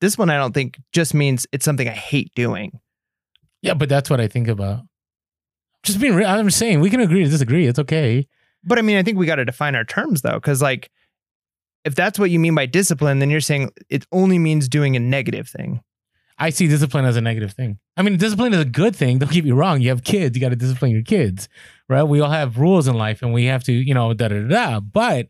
Discipline, 0.00 0.30
I 0.30 0.36
don't 0.36 0.52
think 0.52 0.80
just 0.92 1.14
means 1.14 1.46
it's 1.52 1.64
something 1.64 1.88
I 1.88 1.92
hate 1.92 2.32
doing. 2.34 2.80
Yeah, 3.62 3.74
but 3.74 3.88
that's 3.88 4.10
what 4.10 4.20
I 4.20 4.26
think 4.26 4.48
about. 4.48 4.80
Just 5.84 6.00
being 6.00 6.14
real. 6.14 6.28
I'm 6.28 6.50
saying 6.50 6.80
we 6.80 6.90
can 6.90 7.00
agree 7.00 7.22
to 7.24 7.30
disagree. 7.30 7.66
It's 7.66 7.78
okay. 7.78 8.26
But 8.64 8.78
I 8.78 8.82
mean, 8.82 8.96
I 8.96 9.02
think 9.02 9.18
we 9.18 9.26
got 9.26 9.36
to 9.36 9.44
define 9.44 9.74
our 9.74 9.84
terms 9.84 10.22
though, 10.22 10.34
because 10.34 10.60
like, 10.60 10.90
if 11.84 11.94
that's 11.94 12.18
what 12.18 12.30
you 12.30 12.38
mean 12.38 12.54
by 12.54 12.66
discipline, 12.66 13.18
then 13.18 13.30
you're 13.30 13.40
saying 13.40 13.70
it 13.88 14.06
only 14.12 14.38
means 14.38 14.68
doing 14.68 14.96
a 14.96 15.00
negative 15.00 15.48
thing. 15.48 15.80
I 16.38 16.50
see 16.50 16.66
discipline 16.66 17.04
as 17.04 17.16
a 17.16 17.20
negative 17.20 17.52
thing. 17.52 17.78
I 17.96 18.02
mean, 18.02 18.16
discipline 18.16 18.52
is 18.52 18.60
a 18.60 18.64
good 18.64 18.96
thing. 18.96 19.18
Don't 19.18 19.30
get 19.30 19.44
me 19.44 19.52
wrong. 19.52 19.80
You 19.80 19.90
have 19.90 20.02
kids, 20.02 20.36
you 20.36 20.40
got 20.40 20.48
to 20.48 20.56
discipline 20.56 20.90
your 20.90 21.02
kids, 21.02 21.48
right? 21.88 22.02
We 22.02 22.20
all 22.20 22.30
have 22.30 22.58
rules 22.58 22.88
in 22.88 22.96
life 22.96 23.22
and 23.22 23.32
we 23.32 23.44
have 23.46 23.62
to, 23.64 23.72
you 23.72 23.94
know, 23.94 24.12
da 24.14 24.28
da 24.28 24.42
da. 24.42 24.80
But 24.80 25.28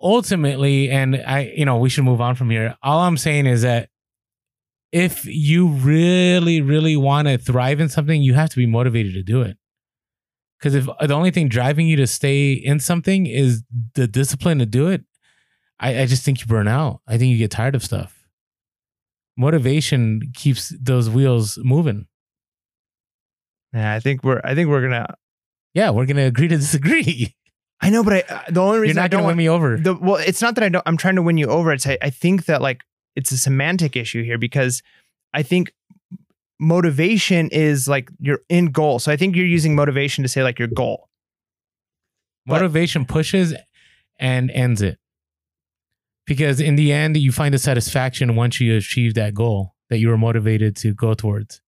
ultimately, 0.00 0.90
and 0.90 1.16
I, 1.16 1.52
you 1.56 1.64
know, 1.64 1.78
we 1.78 1.88
should 1.88 2.04
move 2.04 2.20
on 2.20 2.34
from 2.34 2.50
here. 2.50 2.76
All 2.82 3.00
I'm 3.00 3.16
saying 3.16 3.46
is 3.46 3.62
that 3.62 3.90
if 4.92 5.24
you 5.24 5.68
really, 5.68 6.60
really 6.60 6.96
want 6.96 7.28
to 7.28 7.38
thrive 7.38 7.80
in 7.80 7.88
something, 7.88 8.22
you 8.22 8.34
have 8.34 8.50
to 8.50 8.56
be 8.56 8.66
motivated 8.66 9.14
to 9.14 9.22
do 9.22 9.42
it. 9.42 9.56
Because 10.58 10.74
if 10.74 10.84
the 10.84 11.14
only 11.14 11.30
thing 11.30 11.48
driving 11.48 11.86
you 11.86 11.96
to 11.96 12.06
stay 12.06 12.52
in 12.52 12.80
something 12.80 13.26
is 13.26 13.62
the 13.94 14.06
discipline 14.06 14.58
to 14.58 14.66
do 14.66 14.88
it, 14.88 15.04
I, 15.80 16.02
I 16.02 16.06
just 16.06 16.22
think 16.24 16.40
you 16.40 16.46
burn 16.46 16.68
out. 16.68 17.00
I 17.08 17.16
think 17.18 17.32
you 17.32 17.38
get 17.38 17.50
tired 17.50 17.74
of 17.74 17.82
stuff 17.82 18.20
motivation 19.40 20.20
keeps 20.34 20.68
those 20.80 21.08
wheels 21.08 21.58
moving. 21.62 22.06
Yeah, 23.72 23.94
I 23.94 24.00
think 24.00 24.22
we're 24.22 24.40
I 24.44 24.54
think 24.54 24.68
we're 24.68 24.82
gonna. 24.82 25.14
Yeah, 25.74 25.90
we're 25.90 26.06
gonna 26.06 26.26
agree 26.26 26.48
to 26.48 26.56
disagree. 26.56 27.34
I 27.80 27.88
know, 27.88 28.04
but 28.04 28.12
I 28.12 28.34
uh, 28.34 28.42
the 28.50 28.60
only 28.60 28.80
reason 28.80 28.82
You're 28.82 28.82
reason 28.82 28.98
I 28.98 29.02
not 29.04 29.10
don't 29.10 29.20
gonna 29.20 29.28
win 29.28 29.36
me 29.38 29.48
over. 29.48 29.76
the 29.78 29.94
well, 29.94 30.16
it's 30.16 30.42
not 30.42 30.54
that 30.56 30.64
I 30.64 30.68
don't. 30.68 30.82
I'm 30.86 30.98
trying 30.98 31.16
to 31.16 31.22
win 31.22 31.38
you 31.38 31.46
over. 31.46 31.72
It's 31.72 31.86
I, 31.86 31.96
I 32.02 32.10
think 32.10 32.44
that 32.44 32.60
like 32.60 32.82
it's 33.16 33.32
a 33.32 33.38
semantic 33.38 33.96
issue 33.96 34.22
here 34.22 34.36
because 34.38 34.82
I 35.32 35.42
think 35.42 35.72
motivation 36.58 37.48
is 37.50 37.88
like 37.88 38.10
your 38.18 38.40
end 38.50 38.74
goal. 38.74 38.98
So 38.98 39.10
I 39.10 39.16
think 39.16 39.34
you're 39.34 39.46
using 39.46 39.74
motivation 39.74 40.22
to 40.22 40.28
say 40.28 40.42
like 40.42 40.58
your 40.58 40.68
goal. 40.68 41.08
but- 42.44 42.54
Motivation 42.60 43.06
pushes 43.06 43.54
and 44.18 44.50
ends 44.50 44.82
it. 44.82 44.98
Because 46.30 46.60
in 46.60 46.76
the 46.76 46.92
end, 46.92 47.16
you 47.16 47.32
find 47.32 47.52
the 47.52 47.58
satisfaction 47.58 48.36
once 48.36 48.60
you 48.60 48.76
achieve 48.76 49.14
that 49.14 49.34
goal 49.34 49.74
that 49.88 49.98
you 49.98 50.06
were 50.06 50.16
motivated 50.16 50.76
to 50.76 50.94
go 50.94 51.12
towards. 51.12 51.60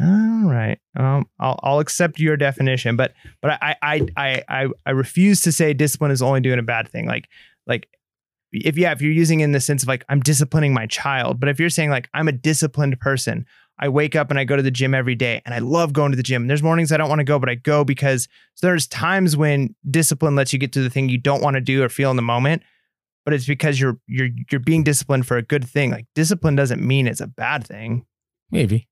All 0.00 0.44
right. 0.44 0.78
Um, 0.96 1.26
I'll 1.40 1.58
I'll 1.64 1.80
accept 1.80 2.20
your 2.20 2.36
definition, 2.36 2.94
but 2.94 3.12
but 3.42 3.58
I 3.60 3.74
I 3.82 4.06
I 4.16 4.42
I 4.48 4.66
I 4.86 4.90
refuse 4.92 5.40
to 5.40 5.50
say 5.50 5.74
discipline 5.74 6.12
is 6.12 6.22
only 6.22 6.40
doing 6.40 6.60
a 6.60 6.62
bad 6.62 6.88
thing. 6.88 7.08
Like 7.08 7.28
like 7.66 7.88
if 8.52 8.78
yeah, 8.78 8.92
if 8.92 9.02
you're 9.02 9.10
using 9.10 9.40
in 9.40 9.50
the 9.50 9.58
sense 9.58 9.82
of 9.82 9.88
like 9.88 10.04
I'm 10.08 10.20
disciplining 10.20 10.72
my 10.72 10.86
child, 10.86 11.40
but 11.40 11.48
if 11.48 11.58
you're 11.58 11.70
saying 11.70 11.90
like 11.90 12.08
I'm 12.14 12.28
a 12.28 12.32
disciplined 12.32 13.00
person, 13.00 13.46
I 13.78 13.88
wake 13.88 14.16
up 14.16 14.30
and 14.30 14.38
I 14.38 14.44
go 14.44 14.56
to 14.56 14.62
the 14.62 14.70
gym 14.70 14.94
every 14.94 15.14
day 15.14 15.40
and 15.44 15.54
I 15.54 15.58
love 15.60 15.92
going 15.92 16.10
to 16.10 16.16
the 16.16 16.22
gym. 16.22 16.46
There's 16.48 16.62
mornings 16.62 16.90
I 16.90 16.96
don't 16.96 17.08
want 17.08 17.20
to 17.20 17.24
go, 17.24 17.38
but 17.38 17.48
I 17.48 17.54
go 17.54 17.84
because 17.84 18.26
so 18.54 18.66
there's 18.66 18.86
times 18.88 19.36
when 19.36 19.74
discipline 19.90 20.34
lets 20.34 20.52
you 20.52 20.58
get 20.58 20.72
to 20.72 20.82
the 20.82 20.90
thing 20.90 21.08
you 21.08 21.18
don't 21.18 21.42
want 21.42 21.54
to 21.54 21.60
do 21.60 21.82
or 21.82 21.88
feel 21.88 22.10
in 22.10 22.16
the 22.16 22.22
moment, 22.22 22.62
but 23.24 23.34
it's 23.34 23.46
because 23.46 23.78
you're 23.80 23.98
you're 24.06 24.30
you're 24.50 24.60
being 24.60 24.82
disciplined 24.82 25.26
for 25.26 25.36
a 25.36 25.42
good 25.42 25.64
thing. 25.68 25.90
Like 25.90 26.06
discipline 26.14 26.56
doesn't 26.56 26.82
mean 26.84 27.06
it's 27.06 27.20
a 27.20 27.26
bad 27.28 27.64
thing. 27.66 28.04
Maybe. 28.50 28.88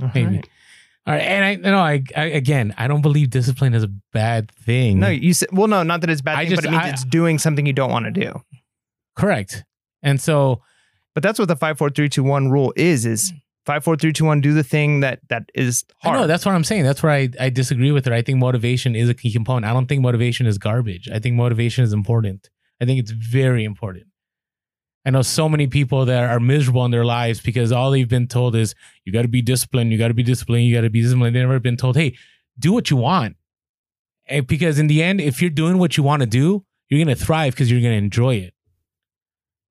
All 0.00 0.10
Maybe. 0.14 0.36
right. 0.36 0.48
All 1.06 1.14
right. 1.14 1.22
And 1.22 1.44
I 1.44 1.54
no, 1.70 1.78
I, 1.78 2.02
I 2.16 2.24
again 2.26 2.74
I 2.78 2.88
don't 2.88 3.02
believe 3.02 3.30
discipline 3.30 3.74
is 3.74 3.82
a 3.84 3.92
bad 4.12 4.50
thing. 4.52 4.98
No, 5.00 5.08
you 5.08 5.32
said 5.34 5.48
well, 5.52 5.68
no, 5.68 5.82
not 5.82 6.00
that 6.00 6.10
it's 6.10 6.20
a 6.20 6.24
bad 6.24 6.38
I 6.38 6.42
thing, 6.42 6.50
just- 6.50 6.62
but 6.62 6.68
it 6.68 6.72
means 6.72 6.84
I- 6.84 6.88
it's 6.90 7.04
doing 7.04 7.38
something 7.38 7.66
you 7.66 7.72
don't 7.72 7.90
want 7.90 8.06
to 8.06 8.10
do. 8.10 8.40
correct. 9.16 9.64
And 10.02 10.20
so 10.20 10.62
But 11.14 11.22
that's 11.22 11.38
what 11.38 11.48
the 11.48 11.56
five, 11.56 11.78
four, 11.78 11.90
three, 11.90 12.08
two, 12.08 12.22
one 12.22 12.50
rule 12.50 12.72
is: 12.76 13.06
is 13.06 13.32
mm. 13.32 13.40
five, 13.66 13.84
four, 13.84 13.96
three, 13.96 14.12
two, 14.12 14.24
one. 14.24 14.40
Do 14.40 14.54
the 14.54 14.62
thing 14.62 15.00
that 15.00 15.20
that 15.28 15.50
is 15.54 15.84
hard. 16.02 16.20
know 16.20 16.26
that's 16.26 16.46
what 16.46 16.54
I'm 16.54 16.64
saying. 16.64 16.84
That's 16.84 17.02
where 17.02 17.12
I, 17.12 17.28
I 17.38 17.50
disagree 17.50 17.92
with 17.92 18.06
her. 18.06 18.14
I 18.14 18.22
think 18.22 18.38
motivation 18.38 18.96
is 18.96 19.08
a 19.08 19.14
key 19.14 19.32
component. 19.32 19.66
I 19.66 19.72
don't 19.72 19.86
think 19.86 20.02
motivation 20.02 20.46
is 20.46 20.58
garbage. 20.58 21.08
I 21.10 21.18
think 21.18 21.36
motivation 21.36 21.84
is 21.84 21.92
important. 21.92 22.50
I 22.80 22.84
think 22.84 22.98
it's 22.98 23.12
very 23.12 23.64
important. 23.64 24.06
I 25.04 25.10
know 25.10 25.22
so 25.22 25.48
many 25.48 25.66
people 25.66 26.04
that 26.06 26.30
are 26.30 26.38
miserable 26.38 26.84
in 26.84 26.92
their 26.92 27.04
lives 27.04 27.40
because 27.40 27.72
all 27.72 27.90
they've 27.90 28.08
been 28.08 28.28
told 28.28 28.54
is 28.54 28.74
you 29.04 29.12
got 29.12 29.22
to 29.22 29.28
be 29.28 29.42
disciplined, 29.42 29.90
you 29.90 29.98
got 29.98 30.08
to 30.08 30.14
be 30.14 30.22
disciplined, 30.22 30.64
you 30.64 30.74
got 30.74 30.82
to 30.82 30.90
be 30.90 31.02
disciplined. 31.02 31.34
They've 31.34 31.42
never 31.42 31.58
been 31.58 31.76
told, 31.76 31.96
hey, 31.96 32.16
do 32.58 32.72
what 32.72 32.88
you 32.88 32.96
want. 32.96 33.36
And 34.26 34.46
because 34.46 34.78
in 34.78 34.86
the 34.86 35.02
end, 35.02 35.20
if 35.20 35.40
you're 35.42 35.50
doing 35.50 35.78
what 35.78 35.96
you 35.96 36.04
want 36.04 36.20
to 36.20 36.26
do, 36.26 36.64
you're 36.88 37.04
going 37.04 37.16
to 37.16 37.24
thrive 37.24 37.54
because 37.54 37.70
you're 37.70 37.80
going 37.80 37.94
to 37.94 38.04
enjoy 38.04 38.36
it. 38.36 38.54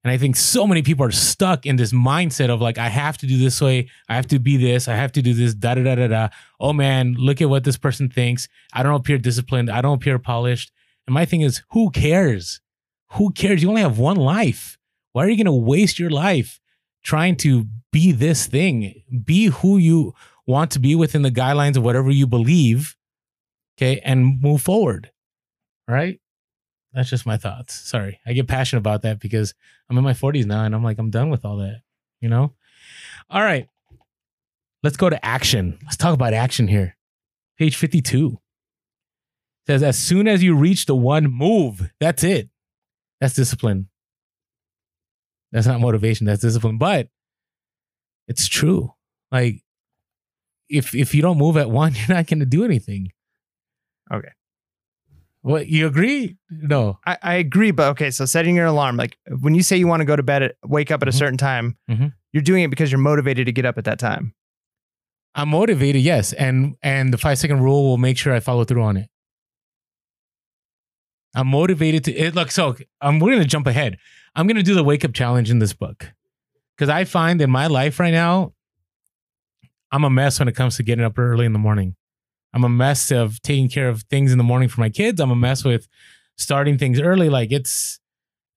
And 0.04 0.12
I 0.12 0.18
think 0.18 0.36
so 0.36 0.66
many 0.66 0.82
people 0.82 1.06
are 1.06 1.12
stuck 1.12 1.66
in 1.66 1.76
this 1.76 1.94
mindset 1.94 2.50
of 2.50 2.60
like, 2.60 2.80
I 2.80 2.90
have 2.90 3.18
to 3.20 3.28
do 3.28 3.38
this 3.38 3.62
way. 3.62 3.88
I 4.10 4.16
have 4.16 4.28
to 4.28 4.40
be 4.40 4.58
this. 4.58 4.88
I 4.88 4.96
have 4.96 5.12
to 5.12 5.22
do 5.22 5.34
this. 5.34 5.54
Da 5.54 5.76
da 5.76 5.84
da 5.84 5.96
da 5.96 6.08
da. 6.08 6.30
Oh 6.60 6.74
man, 6.74 7.14
look 7.18 7.40
at 7.42 7.50
what 7.50 7.64
this 7.64 7.78
person 7.78 8.10
thinks. 8.10 8.48
I 8.74 8.82
don't 8.82 8.96
appear 8.96 9.20
disciplined. 9.20 9.70
I 9.70 9.82
don't 9.82 9.96
appear 9.96 10.18
polished. 10.18 10.72
And 11.06 11.14
my 11.14 11.26
thing 11.26 11.42
is, 11.42 11.62
who 11.72 11.92
cares? 11.92 12.62
Who 13.12 13.32
cares? 13.32 13.62
You 13.62 13.70
only 13.70 13.82
have 13.82 14.00
one 14.00 14.18
life. 14.18 14.78
Why 15.14 15.26
are 15.26 15.30
you 15.30 15.38
going 15.38 15.46
to 15.46 15.52
waste 15.52 16.00
your 16.00 16.10
life 16.10 16.60
trying 17.04 17.36
to 17.38 17.68
be 17.92 18.12
this 18.12 18.48
thing? 18.48 19.04
Be 19.24 19.48
who 19.48 19.78
you 19.78 20.16
want 20.48 20.72
to 20.72 20.80
be 20.80 20.96
within 20.96 21.22
the 21.22 21.32
guidelines 21.32 21.78
of 21.78 21.84
whatever 21.84 22.10
you 22.10 22.26
believe. 22.26 22.96
Okay. 23.78 24.00
And 24.04 24.42
move 24.42 24.62
forward. 24.62 25.12
Right. 25.88 26.20
That's 26.94 27.10
just 27.10 27.26
my 27.26 27.38
thoughts. 27.38 27.74
Sorry. 27.74 28.20
I 28.26 28.34
get 28.34 28.48
passionate 28.48 28.80
about 28.80 29.04
that 29.04 29.20
because 29.20 29.54
I'm 29.90 29.98
in 29.98 30.04
my 30.04 30.14
40s 30.14 30.46
now 30.46 30.64
and 30.66 30.76
I'm 30.76 30.84
like, 30.84 31.00
I'm 31.00 31.10
done 31.10 31.30
with 31.30 31.46
all 31.46 31.58
that, 31.58 31.82
you 32.20 32.30
know? 32.30 32.54
All 33.30 33.42
right. 33.42 33.68
Let's 34.84 34.98
go 34.98 35.10
to 35.10 35.26
action. 35.26 35.80
Let's 35.84 35.98
talk 35.98 36.14
about 36.14 36.34
action 36.34 36.68
here. 36.68 36.98
Page 37.58 37.76
52 37.76 38.40
says, 39.68 39.84
as 39.84 39.98
soon 39.98 40.28
as 40.28 40.44
you 40.44 40.56
reach 40.56 40.86
the 40.86 40.96
one 40.96 41.26
move, 41.26 41.92
that's 42.00 42.24
it. 42.24 42.50
That's 43.20 43.36
discipline. 43.36 43.88
That's 45.52 45.68
not 45.68 45.80
motivation, 45.80 46.26
that's 46.26 46.42
discipline. 46.42 46.78
But 46.78 47.10
it's 48.28 48.48
true. 48.48 48.94
Like, 49.32 49.62
if 50.70 50.96
if 50.96 51.14
you 51.14 51.22
don't 51.22 51.38
move 51.38 51.58
at 51.58 51.70
one, 51.70 51.94
you're 51.96 52.16
not 52.16 52.28
gonna 52.28 52.46
do 52.46 52.64
anything. 52.64 53.12
Okay. 54.12 54.32
What 55.44 55.68
you 55.68 55.88
agree? 55.88 56.38
No. 56.52 57.00
I, 57.06 57.18
I 57.24 57.34
agree, 57.36 57.72
but 57.72 57.90
okay. 57.92 58.12
So 58.12 58.26
setting 58.26 58.56
your 58.56 58.68
alarm, 58.68 58.96
like 58.98 59.18
when 59.40 59.56
you 59.56 59.64
say 59.64 59.76
you 59.78 59.88
want 59.88 60.02
to 60.02 60.06
go 60.06 60.16
to 60.16 60.22
bed, 60.24 60.44
at, 60.44 60.56
wake 60.64 60.92
up 60.92 61.02
at 61.02 61.08
a 61.08 61.12
Mhm. 61.12 61.18
certain 61.18 61.38
time, 61.38 61.78
Mhm. 61.90 62.14
you're 62.32 62.44
doing 62.44 62.64
it 62.64 62.70
because 62.70 62.92
you're 62.92 63.00
motivated 63.00 63.48
to 63.48 63.52
get 63.52 63.66
up 63.66 63.78
at 63.80 63.86
that 63.86 63.98
time. 63.98 64.34
I'm 65.34 65.50
motivated, 65.50 66.02
yes, 66.04 66.34
and 66.34 66.76
and 66.84 67.12
the 67.14 67.18
five 67.18 67.38
second 67.40 67.62
rule 67.62 67.84
will 67.86 67.98
make 67.98 68.18
sure 68.18 68.34
I 68.34 68.40
follow 68.40 68.66
through 68.66 68.84
on 68.84 68.98
it. 68.98 69.10
I'm 71.34 71.48
motivated 71.48 72.04
to 72.06 72.14
it. 72.14 72.36
Look, 72.36 72.52
so 72.52 72.76
I'm 73.00 73.20
we're 73.20 73.32
gonna 73.34 73.46
jump 73.46 73.66
ahead. 73.68 73.98
I'm 74.36 74.46
gonna 74.48 74.62
do 74.64 74.76
the 74.76 74.84
wake 74.84 75.06
up 75.06 75.14
challenge 75.14 75.50
in 75.50 75.60
this 75.60 75.74
book 75.74 76.12
because 76.76 76.90
I 76.90 77.06
find 77.06 77.42
in 77.42 77.50
my 77.50 77.68
life 77.68 78.00
right 78.00 78.12
now, 78.14 78.54
I'm 79.92 80.04
a 80.04 80.10
mess 80.10 80.38
when 80.40 80.48
it 80.50 80.56
comes 80.56 80.76
to 80.78 80.84
getting 80.84 81.06
up 81.06 81.18
early 81.18 81.46
in 81.46 81.54
the 81.54 81.60
morning. 81.60 81.96
I'm 82.54 82.64
a 82.64 82.70
mess 82.70 83.12
of 83.12 83.42
taking 83.42 83.70
care 83.70 83.90
of 83.90 84.04
things 84.04 84.32
in 84.32 84.38
the 84.38 84.44
morning 84.44 84.70
for 84.70 84.82
my 84.82 84.90
kids. 84.90 85.20
I'm 85.22 85.32
a 85.32 85.36
mess 85.36 85.64
with 85.64 85.88
starting 86.38 86.78
things 86.78 87.00
early. 87.00 87.30
Like 87.30 87.52
it's 87.52 88.00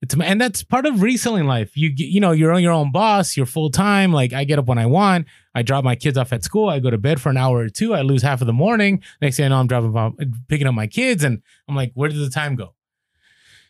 It's 0.02 0.14
and 0.14 0.40
that's 0.40 0.62
part 0.62 0.86
of 0.86 1.00
reselling 1.02 1.46
life. 1.46 1.76
You 1.76 1.92
you 1.96 2.20
know 2.20 2.32
you're 2.32 2.52
on 2.52 2.62
your 2.62 2.72
own 2.72 2.92
boss. 2.92 3.36
You're 3.36 3.46
full 3.46 3.70
time. 3.70 4.12
Like 4.12 4.32
I 4.32 4.44
get 4.44 4.58
up 4.58 4.66
when 4.66 4.78
I 4.78 4.86
want. 4.86 5.26
I 5.54 5.62
drop 5.62 5.84
my 5.84 5.96
kids 5.96 6.18
off 6.18 6.32
at 6.32 6.42
school. 6.42 6.68
I 6.68 6.80
go 6.80 6.90
to 6.90 6.98
bed 6.98 7.20
for 7.20 7.30
an 7.30 7.36
hour 7.36 7.58
or 7.58 7.68
two. 7.68 7.94
I 7.94 8.02
lose 8.02 8.22
half 8.22 8.40
of 8.40 8.46
the 8.46 8.52
morning. 8.52 9.02
Next 9.22 9.36
thing 9.36 9.46
I 9.46 9.48
know, 9.48 9.60
I'm 9.60 9.68
dropping 9.68 10.34
picking 10.48 10.66
up 10.66 10.74
my 10.74 10.88
kids, 10.88 11.22
and 11.24 11.40
I'm 11.68 11.76
like, 11.76 11.92
where 11.94 12.08
did 12.10 12.18
the 12.18 12.30
time 12.30 12.56
go? 12.56 12.74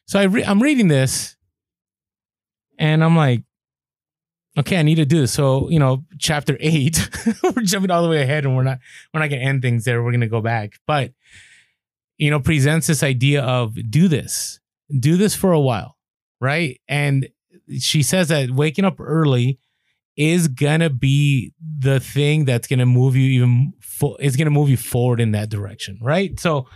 So 0.06 0.18
I 0.18 0.24
re- 0.24 0.44
I'm 0.44 0.62
reading 0.62 0.88
this, 0.88 1.36
and 2.78 3.04
I'm 3.04 3.16
like, 3.16 3.42
okay, 4.58 4.78
I 4.78 4.82
need 4.82 4.96
to 4.96 5.04
do 5.04 5.20
this. 5.20 5.32
So 5.32 5.68
you 5.70 5.78
know, 5.78 6.04
chapter 6.18 6.56
eight, 6.60 7.08
we're 7.42 7.62
jumping 7.62 7.90
all 7.90 8.02
the 8.02 8.08
way 8.08 8.22
ahead, 8.22 8.44
and 8.44 8.56
we're 8.56 8.62
not 8.62 8.78
we're 9.12 9.20
not 9.20 9.30
gonna 9.30 9.42
end 9.42 9.62
things 9.62 9.84
there. 9.84 10.02
We're 10.02 10.12
gonna 10.12 10.28
go 10.28 10.40
back, 10.40 10.78
but 10.86 11.12
you 12.18 12.30
know, 12.30 12.40
presents 12.40 12.86
this 12.86 13.02
idea 13.02 13.42
of 13.42 13.76
do 13.90 14.08
this, 14.08 14.60
do 14.98 15.16
this 15.16 15.34
for 15.34 15.52
a 15.52 15.60
while, 15.60 15.96
right? 16.40 16.80
And 16.88 17.28
she 17.78 18.02
says 18.02 18.28
that 18.28 18.50
waking 18.50 18.84
up 18.84 19.00
early 19.00 19.58
is 20.16 20.46
gonna 20.48 20.90
be 20.90 21.52
the 21.78 21.98
thing 21.98 22.44
that's 22.44 22.68
gonna 22.68 22.86
move 22.86 23.16
you 23.16 23.42
even 23.42 23.72
fo- 23.80 24.16
is 24.16 24.36
gonna 24.36 24.50
move 24.50 24.68
you 24.68 24.76
forward 24.76 25.20
in 25.20 25.32
that 25.32 25.48
direction, 25.48 25.98
right? 26.00 26.38
So, 26.38 26.66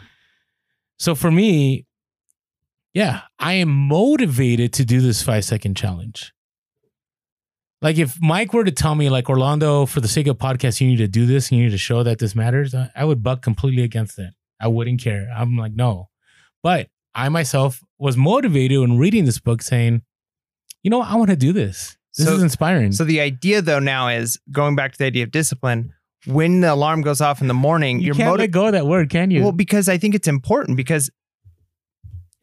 so 0.99 1.15
for 1.15 1.31
me, 1.31 1.87
yeah, 2.95 3.23
I 3.39 3.55
am 3.55 3.69
motivated 3.69 4.73
to 4.75 4.85
do 4.85 5.01
this 5.01 5.23
five 5.23 5.45
second 5.45 5.77
challenge. 5.77 6.33
Like 7.81 7.97
if 7.99 8.21
Mike 8.21 8.53
were 8.53 8.65
to 8.65 8.73
tell 8.73 8.95
me, 8.95 9.09
like 9.09 9.31
Orlando, 9.31 9.87
for 9.87 10.01
the 10.01 10.09
sake 10.09 10.27
of 10.27 10.37
podcast, 10.37 10.81
you 10.81 10.89
need 10.89 10.97
to 10.97 11.07
do 11.09 11.27
this, 11.27 11.53
you 11.53 11.63
need 11.63 11.71
to 11.71 11.79
show 11.79 12.03
that 12.03 12.19
this 12.19 12.35
matters, 12.35 12.75
I 12.75 13.05
would 13.05 13.23
buck 13.23 13.41
completely 13.43 13.85
against 13.85 14.19
it. 14.19 14.35
I 14.61 14.67
wouldn't 14.67 15.01
care. 15.01 15.29
I'm 15.35 15.57
like, 15.57 15.73
no. 15.73 16.09
But 16.63 16.89
I 17.15 17.29
myself 17.29 17.81
was 17.99 18.17
motivated 18.17 18.79
in 18.79 18.99
reading 18.99 19.25
this 19.25 19.39
book, 19.39 19.63
saying, 19.63 20.03
you 20.83 20.91
know. 20.91 21.03
I 21.03 21.15
want 21.15 21.31
to 21.31 21.37
do 21.37 21.53
this. 21.53 21.97
This 22.17 22.27
So- 22.27 22.35
is 22.35 22.43
inspiring. 22.43 22.93
So 22.93 23.05
the 23.05 23.21
idea 23.21 23.63
though 23.63 23.79
now 23.79 24.09
is 24.09 24.41
going 24.51 24.75
back 24.75 24.93
to 24.93 24.99
the 24.99 25.05
idea 25.05 25.23
of 25.23 25.31
discipline. 25.31 25.93
When 26.27 26.61
the 26.61 26.75
alarm 26.75 27.03
goes 27.03 27.21
off 27.21 27.41
in 27.41 27.47
the 27.47 27.55
morning, 27.55 28.01
you 28.01 28.07
you're 28.07 28.15
can't 28.17 28.27
let 28.27 28.51
motivated. 28.51 28.53
go 28.53 28.71
that 28.73 28.87
word, 28.89 29.09
can 29.09 29.31
you? 29.31 29.43
Well, 29.43 29.53
because 29.53 29.89
I 29.89 29.99
think 29.99 30.17
it's 30.17 30.27
important 30.27 30.77
because 30.77 31.11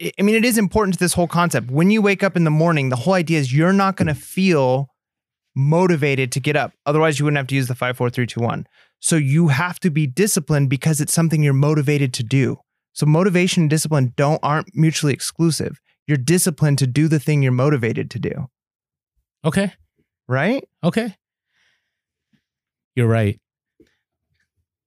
I 0.00 0.12
I 0.18 0.22
mean 0.22 0.34
it 0.34 0.46
is 0.46 0.56
important 0.56 0.94
to 0.94 0.98
this 0.98 1.12
whole 1.12 1.28
concept. 1.28 1.70
When 1.70 1.90
you 1.90 2.00
wake 2.00 2.22
up 2.22 2.36
in 2.36 2.44
the 2.44 2.50
morning, 2.50 2.88
the 2.88 2.96
whole 2.96 3.12
idea 3.12 3.38
is 3.38 3.54
you're 3.54 3.74
not 3.74 3.96
going 3.96 4.08
to 4.08 4.14
mm. 4.14 4.16
feel 4.16 4.88
motivated 5.56 6.30
to 6.32 6.40
get 6.40 6.54
up. 6.54 6.72
Otherwise, 6.84 7.18
you 7.18 7.24
wouldn't 7.24 7.38
have 7.38 7.46
to 7.48 7.54
use 7.54 7.66
the 7.66 7.74
five, 7.74 7.96
four, 7.96 8.10
three, 8.10 8.26
two, 8.26 8.40
one. 8.40 8.66
So 9.00 9.16
you 9.16 9.48
have 9.48 9.80
to 9.80 9.90
be 9.90 10.06
disciplined 10.06 10.70
because 10.70 11.00
it's 11.00 11.12
something 11.12 11.42
you're 11.42 11.52
motivated 11.52 12.12
to 12.14 12.22
do. 12.22 12.58
So 12.92 13.06
motivation 13.06 13.64
and 13.64 13.70
discipline 13.70 14.12
don't 14.16 14.40
aren't 14.42 14.74
mutually 14.74 15.12
exclusive. 15.12 15.80
You're 16.06 16.16
disciplined 16.16 16.78
to 16.78 16.86
do 16.86 17.08
the 17.08 17.18
thing 17.18 17.42
you're 17.42 17.52
motivated 17.52 18.10
to 18.12 18.18
do, 18.18 18.48
okay. 19.44 19.72
right? 20.28 20.64
Okay. 20.84 21.14
You're 22.94 23.08
right. 23.08 23.40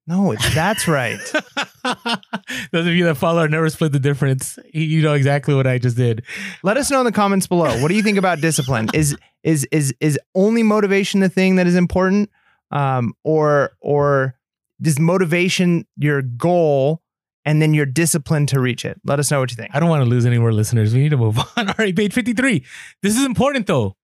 No, 0.07 0.31
it's 0.31 0.55
that's 0.55 0.87
right. 0.87 1.19
Those 2.71 2.87
of 2.87 2.93
you 2.93 3.05
that 3.05 3.15
follow 3.15 3.45
never 3.47 3.69
split 3.69 3.91
the 3.91 3.99
difference. 3.99 4.57
You- 4.73 5.01
know 5.01 5.13
exactly 5.13 5.53
what 5.55 5.65
I 5.67 5.77
just 5.77 5.95
did. 5.97 6.23
Let 6.63 6.77
us 6.77 6.91
know 6.91 6.99
in 6.99 7.05
the 7.05 7.11
comments 7.11 7.47
below. 7.47 7.81
What 7.81 7.87
do 7.87 7.95
you 7.95 8.03
think 8.03 8.17
about 8.17 8.41
discipline? 8.41 8.89
Is 8.93 9.15
is 9.43 9.65
is 9.71 9.93
is 10.01 10.19
only 10.35 10.63
motivation 10.63 11.21
the 11.21 11.29
thing 11.29 11.55
that 11.55 11.65
is 11.67 11.75
important, 11.75 12.29
um, 12.71 13.13
or 13.23 13.77
or 13.79 14.35
is 14.83 14.99
motivation 14.99 15.85
your 15.95 16.21
goal, 16.21 17.01
and 17.45 17.61
then 17.61 17.73
you're 17.73 17.85
disciplined 17.85 18.49
to 18.49 18.59
reach 18.59 18.83
it? 18.83 18.99
Let 19.05 19.19
us 19.19 19.31
know 19.31 19.39
what 19.39 19.49
you 19.51 19.55
think. 19.55 19.71
I 19.73 19.79
don't 19.79 19.89
want 19.89 20.03
to 20.03 20.09
lose 20.09 20.25
any 20.25 20.37
more 20.39 20.51
listeners. 20.51 20.93
We 20.93 20.99
need 20.99 21.09
to 21.09 21.17
move 21.17 21.37
on. 21.57 21.69
All 21.69 21.75
right, 21.77 21.95
page 21.95 22.13
53. 22.13 22.65
This 23.01 23.15
is 23.17 23.23
important 23.25 23.67
though. 23.67 23.95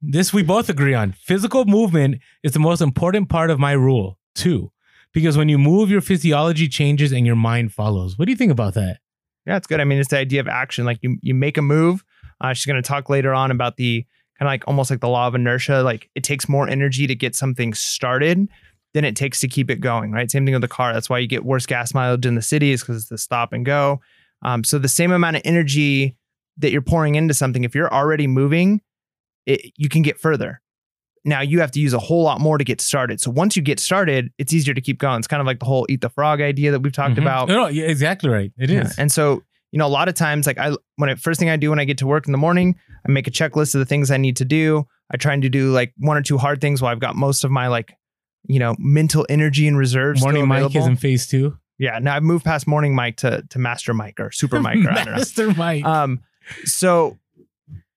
This 0.00 0.32
we 0.32 0.42
both 0.42 0.68
agree 0.68 0.94
on. 0.94 1.12
Physical 1.12 1.64
movement 1.64 2.20
is 2.42 2.52
the 2.52 2.60
most 2.60 2.80
important 2.80 3.28
part 3.28 3.50
of 3.50 3.58
my 3.58 3.72
rule, 3.72 4.18
too. 4.34 4.70
Because 5.12 5.36
when 5.36 5.48
you 5.48 5.58
move, 5.58 5.90
your 5.90 6.00
physiology 6.00 6.68
changes 6.68 7.12
and 7.12 7.26
your 7.26 7.36
mind 7.36 7.72
follows. 7.72 8.18
What 8.18 8.26
do 8.26 8.32
you 8.32 8.36
think 8.36 8.52
about 8.52 8.74
that? 8.74 8.98
Yeah, 9.46 9.56
it's 9.56 9.66
good. 9.66 9.80
I 9.80 9.84
mean, 9.84 9.98
it's 9.98 10.10
the 10.10 10.18
idea 10.18 10.40
of 10.40 10.48
action. 10.48 10.84
Like 10.84 10.98
you 11.02 11.16
you 11.22 11.34
make 11.34 11.56
a 11.56 11.62
move. 11.62 12.04
Uh, 12.40 12.52
she's 12.52 12.66
going 12.66 12.80
to 12.80 12.86
talk 12.86 13.08
later 13.08 13.32
on 13.32 13.50
about 13.50 13.76
the 13.76 14.04
kind 14.38 14.46
of 14.46 14.52
like 14.52 14.68
almost 14.68 14.90
like 14.90 15.00
the 15.00 15.08
law 15.08 15.26
of 15.26 15.34
inertia. 15.34 15.82
Like 15.82 16.10
it 16.14 16.22
takes 16.22 16.48
more 16.48 16.68
energy 16.68 17.06
to 17.06 17.14
get 17.14 17.34
something 17.34 17.74
started 17.74 18.48
than 18.94 19.04
it 19.04 19.16
takes 19.16 19.40
to 19.40 19.48
keep 19.48 19.70
it 19.70 19.80
going. 19.80 20.12
Right. 20.12 20.30
Same 20.30 20.44
thing 20.44 20.54
with 20.54 20.62
the 20.62 20.68
car. 20.68 20.92
That's 20.92 21.10
why 21.10 21.18
you 21.18 21.26
get 21.26 21.44
worse 21.44 21.66
gas 21.66 21.94
mileage 21.94 22.26
in 22.26 22.34
the 22.34 22.42
cities 22.42 22.82
because 22.82 22.96
it's 23.02 23.08
the 23.08 23.18
stop 23.18 23.52
and 23.52 23.64
go. 23.64 24.00
Um, 24.42 24.64
so 24.64 24.78
the 24.78 24.88
same 24.88 25.12
amount 25.12 25.36
of 25.36 25.42
energy 25.44 26.16
that 26.58 26.70
you're 26.70 26.82
pouring 26.82 27.14
into 27.14 27.34
something, 27.34 27.64
if 27.64 27.74
you're 27.74 27.92
already 27.92 28.26
moving, 28.26 28.80
it, 29.46 29.72
you 29.76 29.88
can 29.88 30.02
get 30.02 30.18
further. 30.18 30.60
Now 31.28 31.40
you 31.42 31.60
have 31.60 31.70
to 31.72 31.80
use 31.80 31.92
a 31.94 31.98
whole 31.98 32.22
lot 32.22 32.40
more 32.40 32.58
to 32.58 32.64
get 32.64 32.80
started. 32.80 33.20
So 33.20 33.30
once 33.30 33.54
you 33.56 33.62
get 33.62 33.78
started, 33.78 34.30
it's 34.38 34.52
easier 34.52 34.74
to 34.74 34.80
keep 34.80 34.98
going. 34.98 35.18
It's 35.18 35.26
kind 35.28 35.40
of 35.40 35.46
like 35.46 35.58
the 35.60 35.66
whole 35.66 35.86
eat 35.88 36.00
the 36.00 36.08
frog 36.08 36.40
idea 36.40 36.70
that 36.72 36.80
we've 36.80 36.92
talked 36.92 37.14
Mhm. 37.16 37.22
about. 37.22 37.48
No, 37.48 37.54
no, 37.54 37.66
yeah, 37.68 37.84
exactly 37.84 38.30
right. 38.30 38.50
It 38.58 38.70
is. 38.70 38.96
Yeah. 38.96 39.02
And 39.02 39.12
so, 39.12 39.42
you 39.70 39.78
know, 39.78 39.86
a 39.86 39.94
lot 39.98 40.08
of 40.08 40.14
times, 40.14 40.46
like 40.46 40.58
I, 40.58 40.74
when 40.96 41.10
I 41.10 41.14
first 41.14 41.38
thing 41.38 41.50
I 41.50 41.56
do 41.56 41.70
when 41.70 41.78
I 41.78 41.84
get 41.84 41.98
to 41.98 42.06
work 42.06 42.26
in 42.26 42.32
the 42.32 42.38
morning, 42.38 42.76
I 43.06 43.12
make 43.12 43.26
a 43.26 43.30
checklist 43.30 43.74
of 43.74 43.80
the 43.80 43.84
things 43.84 44.10
I 44.10 44.16
need 44.16 44.36
to 44.38 44.44
do. 44.44 44.86
I 45.12 45.16
try 45.18 45.32
and 45.34 45.42
to 45.42 45.48
do 45.48 45.70
like 45.72 45.92
one 45.98 46.16
or 46.16 46.22
two 46.22 46.38
hard 46.38 46.60
things 46.60 46.80
while 46.82 46.90
I've 46.92 47.00
got 47.00 47.14
most 47.16 47.44
of 47.44 47.50
my 47.50 47.68
like, 47.68 47.92
you 48.46 48.58
know, 48.58 48.74
mental 48.78 49.26
energy 49.28 49.68
and 49.68 49.76
reserves. 49.76 50.22
Morning 50.22 50.48
Mike 50.48 50.74
is 50.74 50.86
in 50.86 50.96
phase 50.96 51.26
two. 51.26 51.58
yeah. 51.78 51.98
Now 51.98 52.16
I've 52.16 52.22
moved 52.22 52.44
past 52.44 52.66
morning 52.66 52.94
Mike 52.94 53.16
to 53.18 53.42
to 53.50 53.58
master 53.58 53.92
Mike 53.92 54.18
or 54.20 54.30
super 54.30 54.60
Mike 54.60 54.78
or 54.84 54.90
I 54.90 54.94
don't 54.94 55.04
know. 55.06 55.12
Master 55.18 55.52
Mike. 55.54 55.84
Um, 55.84 56.20
so, 56.64 57.18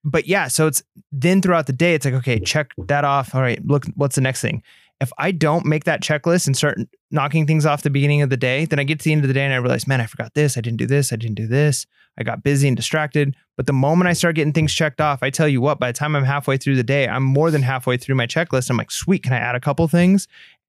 but 0.04 0.26
yeah, 0.26 0.48
so 0.48 0.66
it's 0.66 0.82
then 1.10 1.40
throughout 1.40 1.66
the 1.66 1.72
day, 1.72 1.94
it's 1.94 2.04
like, 2.04 2.14
okay, 2.14 2.38
check 2.38 2.72
that 2.86 3.04
off. 3.04 3.34
All 3.34 3.40
right, 3.40 3.64
look, 3.64 3.84
what's 3.94 4.14
the 4.14 4.20
next 4.20 4.40
thing? 4.40 4.62
If 5.00 5.12
I 5.18 5.32
don't 5.32 5.66
make 5.66 5.84
that 5.84 6.00
checklist 6.00 6.46
and 6.46 6.56
start 6.56 6.78
knocking 7.10 7.46
things 7.46 7.66
off 7.66 7.82
the 7.82 7.90
beginning 7.90 8.22
of 8.22 8.30
the 8.30 8.36
day, 8.36 8.66
then 8.66 8.78
I 8.78 8.84
get 8.84 9.00
to 9.00 9.04
the 9.04 9.12
end 9.12 9.24
of 9.24 9.28
the 9.28 9.34
day 9.34 9.44
and 9.44 9.52
I 9.52 9.56
realize, 9.56 9.86
man, 9.88 10.00
I 10.00 10.06
forgot 10.06 10.34
this. 10.34 10.56
I 10.56 10.60
didn't 10.60 10.78
do 10.78 10.86
this. 10.86 11.12
I 11.12 11.16
didn't 11.16 11.34
do 11.34 11.48
this. 11.48 11.86
I 12.18 12.22
got 12.22 12.44
busy 12.44 12.68
and 12.68 12.76
distracted. 12.76 13.34
But 13.56 13.66
the 13.66 13.72
moment 13.72 14.08
I 14.08 14.12
start 14.12 14.36
getting 14.36 14.52
things 14.52 14.72
checked 14.72 15.00
off, 15.00 15.22
I 15.22 15.30
tell 15.30 15.48
you 15.48 15.60
what, 15.60 15.80
by 15.80 15.90
the 15.90 15.98
time 15.98 16.14
I'm 16.14 16.24
halfway 16.24 16.56
through 16.56 16.76
the 16.76 16.84
day, 16.84 17.08
I'm 17.08 17.24
more 17.24 17.50
than 17.50 17.62
halfway 17.62 17.96
through 17.96 18.14
my 18.14 18.26
checklist. 18.26 18.70
I'm 18.70 18.76
like, 18.76 18.92
sweet, 18.92 19.24
can 19.24 19.32
I 19.32 19.38
add 19.38 19.56
a 19.56 19.60
couple 19.60 19.86
things? 19.88 20.28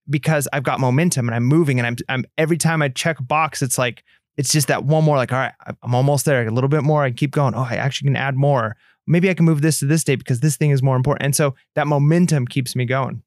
Because 0.09 0.47
I've 0.51 0.63
got 0.63 0.79
momentum 0.79 1.27
and 1.27 1.35
I'm 1.35 1.45
moving 1.45 1.79
and 1.79 1.85
I'm, 1.85 1.95
I'm 2.09 2.25
every 2.37 2.57
time 2.57 2.81
I 2.81 2.89
check 2.89 3.19
a 3.19 3.23
box, 3.23 3.61
it's 3.61 3.77
like, 3.77 4.03
it's 4.35 4.51
just 4.51 4.67
that 4.67 4.83
one 4.83 5.03
more, 5.03 5.17
like, 5.17 5.31
all 5.31 5.37
right, 5.37 5.53
I'm 5.83 5.93
almost 5.93 6.25
there. 6.25 6.47
A 6.47 6.51
little 6.51 6.69
bit 6.69 6.83
more. 6.83 7.03
I 7.03 7.11
keep 7.11 7.31
going. 7.31 7.53
Oh, 7.53 7.67
I 7.69 7.75
actually 7.75 8.07
can 8.07 8.15
add 8.15 8.35
more. 8.35 8.75
Maybe 9.05 9.29
I 9.29 9.33
can 9.33 9.45
move 9.45 9.61
this 9.61 9.79
to 9.79 9.85
this 9.85 10.03
date 10.03 10.17
because 10.17 10.39
this 10.39 10.55
thing 10.55 10.71
is 10.71 10.81
more 10.81 10.95
important. 10.95 11.25
And 11.25 11.35
so 11.35 11.55
that 11.75 11.87
momentum 11.87 12.47
keeps 12.47 12.75
me 12.75 12.85
going. 12.85 13.23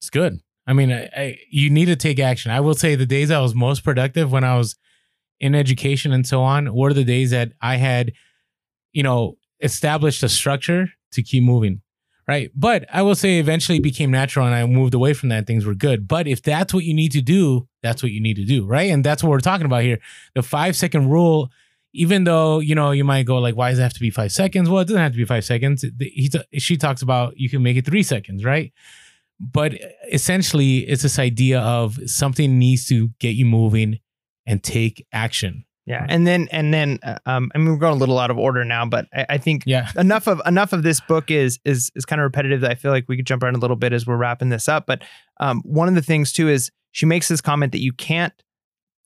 It's 0.00 0.10
good. 0.10 0.40
I 0.66 0.72
mean, 0.72 0.92
I, 0.92 1.08
I, 1.16 1.38
you 1.50 1.70
need 1.70 1.86
to 1.86 1.96
take 1.96 2.18
action. 2.18 2.52
I 2.52 2.60
will 2.60 2.74
say 2.74 2.94
the 2.94 3.06
days 3.06 3.30
I 3.30 3.40
was 3.40 3.54
most 3.54 3.82
productive 3.82 4.30
when 4.30 4.44
I 4.44 4.56
was 4.56 4.76
in 5.40 5.54
education 5.54 6.12
and 6.12 6.26
so 6.26 6.42
on 6.42 6.74
were 6.74 6.92
the 6.92 7.04
days 7.04 7.30
that 7.30 7.52
I 7.60 7.76
had, 7.76 8.12
you 8.92 9.02
know, 9.02 9.38
established 9.60 10.22
a 10.22 10.28
structure 10.28 10.90
to 11.12 11.22
keep 11.22 11.42
moving. 11.42 11.80
Right. 12.26 12.50
But 12.54 12.84
I 12.92 13.00
will 13.00 13.14
say 13.14 13.38
eventually 13.38 13.78
it 13.78 13.82
became 13.82 14.10
natural 14.10 14.44
and 14.44 14.54
I 14.54 14.66
moved 14.66 14.92
away 14.92 15.14
from 15.14 15.30
that. 15.30 15.46
Things 15.46 15.64
were 15.64 15.74
good. 15.74 16.06
But 16.06 16.26
if 16.26 16.42
that's 16.42 16.74
what 16.74 16.84
you 16.84 16.92
need 16.92 17.12
to 17.12 17.22
do, 17.22 17.66
that's 17.82 18.02
what 18.02 18.12
you 18.12 18.20
need 18.20 18.36
to 18.36 18.44
do. 18.44 18.66
Right. 18.66 18.90
And 18.90 19.02
that's 19.02 19.22
what 19.22 19.30
we're 19.30 19.40
talking 19.40 19.64
about 19.64 19.82
here. 19.82 19.98
The 20.34 20.42
five 20.42 20.76
second 20.76 21.08
rule, 21.08 21.50
even 21.92 22.24
though, 22.24 22.60
you 22.60 22.74
know, 22.74 22.90
you 22.90 23.04
might 23.04 23.24
go 23.24 23.38
like, 23.38 23.56
why 23.56 23.70
does 23.70 23.78
it 23.78 23.82
have 23.82 23.94
to 23.94 24.00
be 24.00 24.10
five 24.10 24.32
seconds? 24.32 24.68
Well, 24.68 24.80
it 24.80 24.86
doesn't 24.86 25.00
have 25.00 25.12
to 25.12 25.18
be 25.18 25.24
five 25.24 25.44
seconds. 25.44 25.84
He, 25.98 26.30
she 26.54 26.76
talks 26.76 27.02
about 27.02 27.38
you 27.38 27.48
can 27.48 27.62
make 27.62 27.76
it 27.76 27.86
three 27.86 28.02
seconds. 28.02 28.44
Right 28.44 28.72
but 29.40 29.74
essentially 30.12 30.78
it's 30.78 31.02
this 31.02 31.18
idea 31.18 31.60
of 31.60 31.98
something 32.10 32.58
needs 32.58 32.86
to 32.88 33.08
get 33.20 33.34
you 33.36 33.46
moving 33.46 34.00
and 34.46 34.62
take 34.62 35.06
action 35.12 35.64
Yeah. 35.86 36.04
And 36.06 36.26
then, 36.26 36.48
and 36.52 36.74
then, 36.74 36.98
uh, 37.02 37.16
um, 37.24 37.50
I 37.54 37.58
mean, 37.58 37.68
we're 37.68 37.78
going 37.78 37.94
a 37.94 37.96
little 37.96 38.18
out 38.18 38.30
of 38.30 38.36
order 38.36 38.62
now, 38.62 38.84
but 38.84 39.06
I, 39.14 39.26
I 39.30 39.38
think 39.38 39.62
yeah 39.64 39.90
enough 39.96 40.26
of 40.26 40.42
enough 40.44 40.74
of 40.74 40.82
this 40.82 41.00
book 41.00 41.30
is 41.30 41.58
is 41.64 41.90
is 41.94 42.04
kind 42.04 42.20
of 42.20 42.24
repetitive 42.24 42.60
that 42.60 42.70
I 42.70 42.74
feel 42.74 42.90
like 42.90 43.06
we 43.08 43.16
could 43.16 43.26
jump 43.26 43.42
around 43.42 43.56
a 43.56 43.58
little 43.58 43.76
bit 43.76 43.94
as 43.94 44.06
we're 44.06 44.18
wrapping 44.18 44.50
this 44.50 44.68
up. 44.68 44.86
But 44.86 45.02
um, 45.40 45.62
one 45.64 45.88
of 45.88 45.94
the 45.94 46.02
things 46.02 46.30
too 46.30 46.48
is 46.48 46.70
she 46.92 47.06
makes 47.06 47.28
this 47.28 47.40
comment 47.40 47.72
that 47.72 47.80
you 47.80 47.94
can't 47.94 48.34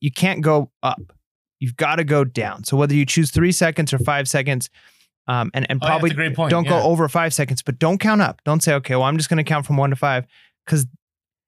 you 0.00 0.10
can't 0.10 0.40
go 0.40 0.72
up. 0.82 1.00
You've 1.62 1.76
got 1.76 1.96
to 1.96 2.04
go 2.04 2.24
down. 2.24 2.64
So 2.64 2.76
whether 2.76 2.94
you 2.94 3.06
choose 3.06 3.30
three 3.30 3.52
seconds 3.52 3.92
or 3.92 3.98
five 3.98 4.28
seconds, 4.28 4.68
um, 5.28 5.50
and 5.54 5.64
and 5.70 5.78
Oh, 5.82 5.86
probably 5.86 6.10
point. 6.34 6.50
don't 6.50 6.64
Yeah. 6.64 6.70
go 6.70 6.82
over 6.82 7.08
five 7.08 7.32
seconds, 7.32 7.62
but 7.62 7.78
don't 7.78 7.98
count 7.98 8.20
up. 8.20 8.40
Don't 8.44 8.62
say, 8.62 8.74
okay, 8.74 8.96
well, 8.96 9.04
I'm 9.04 9.16
just 9.16 9.28
going 9.30 9.38
to 9.38 9.44
count 9.48 9.64
from 9.66 9.76
one 9.76 9.90
to 9.90 9.96
five 9.96 10.26
because 10.66 10.86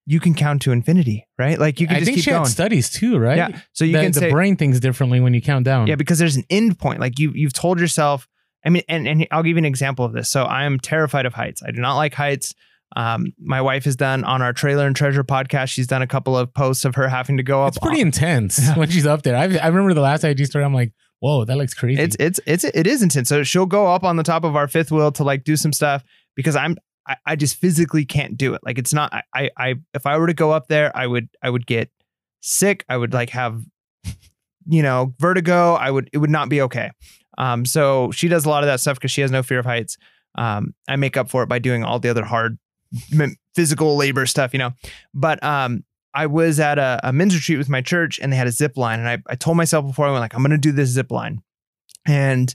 you 0.07 0.21
can 0.21 0.35
count 0.35 0.63
to 0.63 0.71
infinity, 0.71 1.27
right? 1.39 1.59
Like 1.59 1.81
you 1.81 1.87
can 1.89 1.97
i 1.97 1.99
just 1.99 2.07
think 2.07 2.17
keep 2.17 2.25
she 2.25 2.31
going. 2.31 2.43
had 2.45 2.49
studies 2.51 2.91
too 2.91 3.19
right 3.19 3.37
Yeah. 3.39 3.61
So 3.73 3.85
you 3.85 3.95
the, 3.95 4.03
can 4.03 4.13
the 4.13 4.21
say, 4.21 4.31
brain 4.31 4.57
thinks 4.57 4.79
differently 4.79 5.19
when 5.19 5.35
you 5.35 5.41
count 5.43 5.65
down 5.65 5.87
yeah, 5.89 5.95
because 5.97 6.19
there's 6.21 6.37
an 6.37 6.45
end 6.51 6.79
point. 6.79 7.01
Like 7.01 7.19
you 7.19 7.33
you've 7.35 7.53
told 7.55 7.81
yourself. 7.81 8.29
I 8.67 8.71
mean, 8.71 8.83
and 8.89 9.09
and 9.09 9.27
I'll 9.33 9.43
give 9.43 9.57
you 9.57 9.59
an 9.59 9.65
example 9.65 10.05
of 10.05 10.13
this. 10.13 10.31
So 10.31 10.45
I 10.45 10.65
am 10.65 10.79
terrified 10.79 11.27
of 11.27 11.35
heights. 11.35 11.63
I 11.63 11.71
do 11.71 11.81
not 11.81 11.97
like 11.97 12.15
heights. 12.15 12.55
Um, 12.97 13.33
my 13.41 13.61
wife 13.61 13.85
has 13.85 13.97
done 13.97 14.23
on 14.25 14.41
our 14.43 14.53
trailer 14.53 14.87
and 14.87 14.95
treasure 14.95 15.25
podcast. 15.25 15.69
She's 15.71 15.87
done 15.87 16.03
a 16.03 16.07
couple 16.07 16.37
of 16.39 16.53
posts 16.55 16.85
of 16.85 16.95
her 16.95 17.09
having 17.09 17.37
to 17.39 17.43
go 17.43 17.63
up. 17.63 17.69
it's 17.69 17.79
pretty 17.79 18.01
on- 18.01 18.09
intense 18.09 18.59
Yeah. 18.61 18.75
when 18.79 18.89
she's 18.89 19.07
up 19.07 19.23
there 19.23 19.37
I, 19.37 19.43
I 19.57 19.67
remember 19.69 19.95
the 19.95 20.01
last 20.01 20.25
ig 20.25 20.45
story 20.47 20.65
i'm 20.65 20.75
like 20.75 20.93
Whoa, 21.21 21.47
that 21.47 21.57
looks 21.57 21.73
crazy. 21.73 22.03
It's 22.03 22.17
it's 22.21 22.39
it's 22.45 22.65
it 22.65 22.87
is 22.87 23.03
intense. 23.03 23.31
So 23.31 23.45
she'll 23.45 23.65
go 23.65 23.87
up 23.87 24.05
on 24.05 24.17
the 24.17 24.23
top 24.23 24.45
of 24.45 24.57
our 24.57 24.69
fifth 24.69 24.93
wheel 24.93 25.11
to 25.13 25.25
like 25.25 25.43
do 25.43 25.57
some 25.57 25.73
stuff 25.73 26.05
because 26.37 26.55
I'm 26.55 26.77
I, 27.07 27.17
I 27.25 27.37
just 27.37 27.57
physically 27.57 28.05
can't 28.05 28.37
do 28.37 28.53
it. 28.53 28.61
Like 28.63 28.77
it's 28.79 28.93
not 28.93 29.11
I 29.35 29.49
I 29.57 29.77
if 29.95 30.05
I 30.05 30.19
were 30.19 30.27
to 30.27 30.35
go 30.35 30.51
up 30.51 30.69
there, 30.69 30.95
I 30.95 31.07
would 31.07 31.29
I 31.43 31.49
would 31.49 31.67
get 31.67 31.91
sick. 32.43 32.85
I 32.91 32.99
would 32.99 33.15
like 33.15 33.31
have 33.31 33.63
you 34.67 34.83
know 34.83 35.15
vertigo. 35.19 35.75
I 35.75 35.91
would 35.91 36.11
it 36.13 36.19
would 36.19 36.29
not 36.31 36.51
be 36.51 36.61
okay. 36.63 36.91
Um, 37.39 37.65
so 37.65 38.11
she 38.11 38.29
does 38.29 38.45
a 38.45 38.51
lot 38.51 38.63
of 38.63 38.67
that 38.67 38.81
stuff 38.81 38.99
because 38.99 39.11
she 39.11 39.23
has 39.23 39.31
no 39.31 39.43
fear 39.43 39.61
of 39.61 39.65
heights. 39.65 39.97
Um, 40.37 40.75
I 40.89 40.97
make 40.97 41.17
up 41.17 41.31
for 41.31 41.43
it 41.43 41.49
by 41.49 41.59
doing 41.59 41.85
all 41.85 41.99
the 42.01 42.11
other 42.11 42.25
hard 42.25 42.59
physical 43.55 43.97
labor 43.97 44.27
stuff, 44.27 44.53
you 44.53 44.59
know. 44.59 44.73
But 45.13 45.43
um, 45.43 45.85
I 46.15 46.27
was 46.27 46.61
at 46.61 46.79
a, 46.79 47.01
a 47.03 47.13
men's 47.13 47.35
retreat 47.35 47.59
with 47.59 47.69
my 47.69 47.81
church 47.81 48.21
and 48.21 48.33
they 48.33 48.37
had 48.37 48.47
a 48.47 48.53
zip 48.53 48.77
line. 48.77 49.01
And 49.01 49.09
I, 49.09 49.19
I 49.29 49.35
told 49.35 49.57
myself 49.57 49.87
before 49.87 50.07
I 50.07 50.11
went, 50.11 50.21
like, 50.21 50.35
I'm 50.35 50.43
going 50.43 50.51
to 50.51 50.59
do 50.59 50.73
this 50.73 50.91
zip 50.91 51.11
line. 51.11 51.43
And 52.07 52.55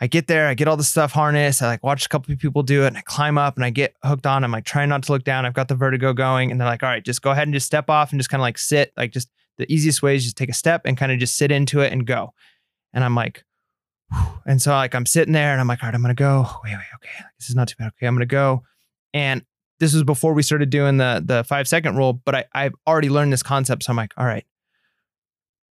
I 0.00 0.06
get 0.06 0.28
there, 0.28 0.48
I 0.48 0.54
get 0.54 0.66
all 0.66 0.78
the 0.78 0.84
stuff 0.84 1.12
harnessed. 1.12 1.60
I 1.60 1.66
like 1.66 1.84
watch 1.84 2.06
a 2.06 2.08
couple 2.08 2.32
of 2.32 2.38
people 2.38 2.62
do 2.62 2.84
it 2.84 2.88
and 2.88 2.96
I 2.96 3.02
climb 3.02 3.36
up 3.36 3.56
and 3.56 3.64
I 3.64 3.70
get 3.70 3.94
hooked 4.02 4.26
on. 4.26 4.44
I'm 4.44 4.52
like 4.52 4.64
trying 4.64 4.88
not 4.88 5.02
to 5.04 5.12
look 5.12 5.24
down. 5.24 5.44
I've 5.44 5.52
got 5.52 5.68
the 5.68 5.74
vertigo 5.74 6.14
going. 6.14 6.50
And 6.50 6.58
they're 6.58 6.68
like, 6.68 6.82
all 6.82 6.88
right, 6.88 7.04
just 7.04 7.20
go 7.20 7.30
ahead 7.30 7.46
and 7.46 7.54
just 7.54 7.66
step 7.66 7.90
off 7.90 8.10
and 8.10 8.18
just 8.18 8.30
kind 8.30 8.40
of 8.40 8.42
like 8.42 8.56
sit. 8.56 8.92
Like, 8.96 9.12
just 9.12 9.28
the 9.58 9.70
easiest 9.70 10.02
way 10.02 10.16
is 10.16 10.24
just 10.24 10.38
take 10.38 10.48
a 10.48 10.54
step 10.54 10.82
and 10.86 10.96
kind 10.96 11.12
of 11.12 11.18
just 11.18 11.36
sit 11.36 11.50
into 11.52 11.80
it 11.80 11.92
and 11.92 12.06
go. 12.06 12.32
And 12.94 13.04
I'm 13.04 13.14
like, 13.14 13.44
whew. 14.10 14.40
and 14.46 14.62
so 14.62 14.70
like 14.70 14.94
I'm 14.94 15.04
sitting 15.04 15.34
there 15.34 15.52
and 15.52 15.60
I'm 15.60 15.68
like, 15.68 15.82
all 15.82 15.88
right, 15.88 15.94
I'm 15.94 16.00
going 16.00 16.16
to 16.16 16.18
go. 16.18 16.46
Wait, 16.64 16.72
wait, 16.72 16.86
okay. 16.94 17.24
This 17.38 17.50
is 17.50 17.54
not 17.54 17.68
too 17.68 17.76
bad. 17.78 17.88
Okay, 17.88 18.06
I'm 18.06 18.14
going 18.14 18.26
to 18.26 18.32
go. 18.32 18.62
And 19.12 19.44
this 19.80 19.94
was 19.94 20.04
before 20.04 20.34
we 20.34 20.42
started 20.42 20.70
doing 20.70 20.98
the 20.98 21.22
the 21.24 21.44
five 21.44 21.66
second 21.66 21.96
rule, 21.96 22.12
but 22.12 22.34
I, 22.34 22.44
I've 22.54 22.74
already 22.86 23.08
learned 23.08 23.32
this 23.32 23.42
concept. 23.42 23.84
So 23.84 23.90
I'm 23.90 23.96
like, 23.96 24.12
all 24.16 24.26
right, 24.26 24.44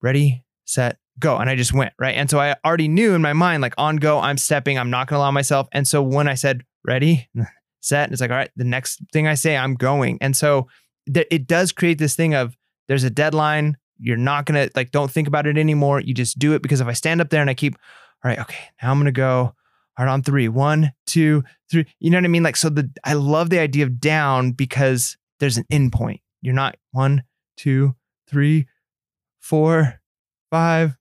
ready, 0.02 0.44
set, 0.66 0.98
go. 1.20 1.38
And 1.38 1.50
I 1.50 1.56
just 1.56 1.74
went, 1.74 1.94
right? 2.00 2.16
And 2.16 2.30
so 2.30 2.40
I 2.40 2.56
already 2.66 2.88
knew 2.88 3.14
in 3.14 3.22
my 3.22 3.34
mind, 3.34 3.62
like 3.62 3.76
on 3.78 3.98
go, 3.98 4.20
I'm 4.20 4.38
stepping, 4.38 4.78
I'm 4.78 4.90
not 4.90 5.08
gonna 5.08 5.20
allow 5.20 5.32
myself. 5.32 5.68
And 5.72 5.88
so 5.88 6.02
when 6.02 6.28
I 6.28 6.34
said 6.34 6.64
ready, 6.84 7.30
set, 7.82 8.12
it's 8.12 8.22
like, 8.22 8.32
all 8.32 8.38
right, 8.38 8.52
the 8.56 8.64
next 8.64 9.00
thing 9.14 9.28
I 9.28 9.36
say, 9.36 9.56
I'm 9.56 9.76
going. 9.76 10.18
And 10.22 10.36
so 10.36 10.68
th- 11.14 11.28
it 11.30 11.48
does 11.48 11.72
create 11.72 12.00
this 12.00 12.16
thing 12.16 12.34
of 12.34 12.58
there's 12.88 13.04
a 13.04 13.10
deadline. 13.10 13.78
You're 14.00 14.18
not 14.18 14.46
gonna 14.46 14.70
like, 14.76 14.92
don't 14.92 15.12
think 15.12 15.28
about 15.28 15.46
it 15.46 15.58
anymore. 15.58 16.00
You 16.00 16.14
just 16.14 16.40
do 16.40 16.54
it 16.54 16.62
because 16.62 16.82
if 16.82 16.88
I 16.88 16.94
stand 16.94 17.22
up 17.22 17.30
there 17.30 17.42
and 17.42 17.50
I 17.50 17.54
keep, 17.54 17.76
all 18.24 18.30
right, 18.30 18.40
okay, 18.40 18.70
now 18.82 18.92
I'm 18.92 18.98
gonna 18.98 19.12
go. 19.12 19.54
Right, 20.00 20.08
on 20.08 20.24
three, 20.24 20.48
one, 20.48 20.94
two, 21.06 21.44
three. 21.70 21.86
You 22.00 22.10
know 22.10 22.18
what 22.18 22.24
I 22.24 22.30
mean? 22.30 22.44
Like, 22.44 22.56
so 22.56 22.70
the 22.70 22.90
I 23.04 23.14
love 23.14 23.50
the 23.50 23.60
idea 23.60 23.84
of 23.84 24.00
down 24.00 24.54
because 24.54 25.18
there's 25.42 25.58
an 25.58 25.66
end 25.70 25.92
point. 25.92 26.22
You're 26.42 26.54
not 26.54 26.78
one, 26.92 27.24
two, 27.58 27.96
three, 28.30 28.68
four, 29.42 30.00
five, 30.50 30.96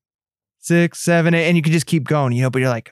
six, 0.59 0.99
seven, 0.99 1.33
eight, 1.33 1.47
and 1.47 1.57
you 1.57 1.63
can 1.63 1.73
just 1.73 1.87
keep 1.87 2.05
going, 2.05 2.33
you 2.33 2.43
know, 2.43 2.51
but 2.51 2.59
you're 2.59 2.69
like, 2.71 2.91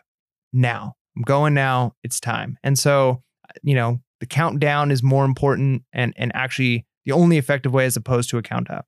now, 0.53 0.95
I'm 1.17 1.23
going 1.23 1.55
now, 1.55 1.95
it's 2.05 2.21
time. 2.21 2.57
And 2.63 2.79
so, 2.79 3.25
you 3.65 3.75
know, 3.75 4.01
the 4.21 4.27
countdown 4.27 4.93
is 4.93 5.03
more 5.03 5.25
important 5.25 5.83
and 5.93 6.15
and 6.17 6.31
actually 6.37 6.87
the 7.05 7.13
only 7.13 7.37
effective 7.37 7.73
way 7.73 7.85
as 7.85 7.97
opposed 7.97 8.31
to 8.31 8.39
a 8.39 8.43
count 8.43 8.71
up. 8.71 8.87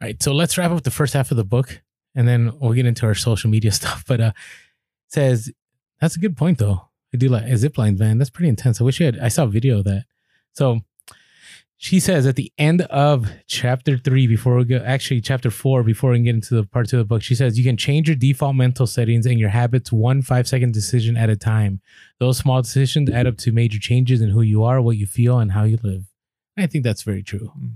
All 0.00 0.06
right, 0.06 0.22
so 0.22 0.32
let's 0.32 0.56
wrap 0.56 0.70
up 0.70 0.84
the 0.84 0.90
first 0.92 1.14
half 1.14 1.32
of 1.32 1.36
the 1.36 1.44
book, 1.44 1.82
and 2.14 2.28
then 2.28 2.52
we'll 2.60 2.72
get 2.72 2.86
into 2.86 3.04
our 3.04 3.14
social 3.16 3.50
media 3.50 3.72
stuff. 3.72 4.04
But 4.06 4.20
uh, 4.20 4.32
says 5.08 5.50
that's 6.04 6.16
a 6.16 6.20
good 6.20 6.36
point 6.36 6.58
though. 6.58 6.88
I 7.12 7.16
do 7.16 7.28
like 7.28 7.44
a 7.44 7.56
zip 7.56 7.78
line, 7.78 7.96
man. 7.96 8.18
That's 8.18 8.30
pretty 8.30 8.48
intense. 8.48 8.80
I 8.80 8.84
wish 8.84 9.00
I 9.00 9.04
had. 9.04 9.18
I 9.18 9.28
saw 9.28 9.44
a 9.44 9.48
video 9.48 9.78
of 9.78 9.84
that. 9.84 10.04
So 10.52 10.80
she 11.76 12.00
says 12.00 12.26
at 12.26 12.36
the 12.36 12.52
end 12.58 12.82
of 12.82 13.30
chapter 13.46 13.96
three, 13.98 14.26
before 14.26 14.56
we 14.56 14.64
go, 14.64 14.76
actually 14.84 15.20
chapter 15.20 15.50
four, 15.50 15.82
before 15.82 16.10
we 16.10 16.20
get 16.20 16.34
into 16.34 16.54
the 16.54 16.64
part 16.64 16.88
two 16.88 16.96
of 16.98 17.00
the 17.00 17.04
book, 17.04 17.22
she 17.22 17.34
says 17.34 17.58
you 17.58 17.64
can 17.64 17.76
change 17.76 18.08
your 18.08 18.16
default 18.16 18.56
mental 18.56 18.86
settings 18.86 19.26
and 19.26 19.38
your 19.38 19.50
habits 19.50 19.92
one 19.92 20.22
five 20.22 20.46
second 20.48 20.72
decision 20.74 21.16
at 21.16 21.30
a 21.30 21.36
time. 21.36 21.80
Those 22.20 22.38
small 22.38 22.62
decisions 22.62 23.10
add 23.10 23.26
up 23.26 23.36
to 23.38 23.52
major 23.52 23.78
changes 23.78 24.20
in 24.20 24.30
who 24.30 24.42
you 24.42 24.62
are, 24.64 24.80
what 24.80 24.96
you 24.96 25.06
feel, 25.06 25.38
and 25.38 25.52
how 25.52 25.64
you 25.64 25.78
live. 25.82 26.04
I 26.56 26.66
think 26.66 26.84
that's 26.84 27.02
very 27.02 27.22
true, 27.22 27.52
Mm. 27.58 27.74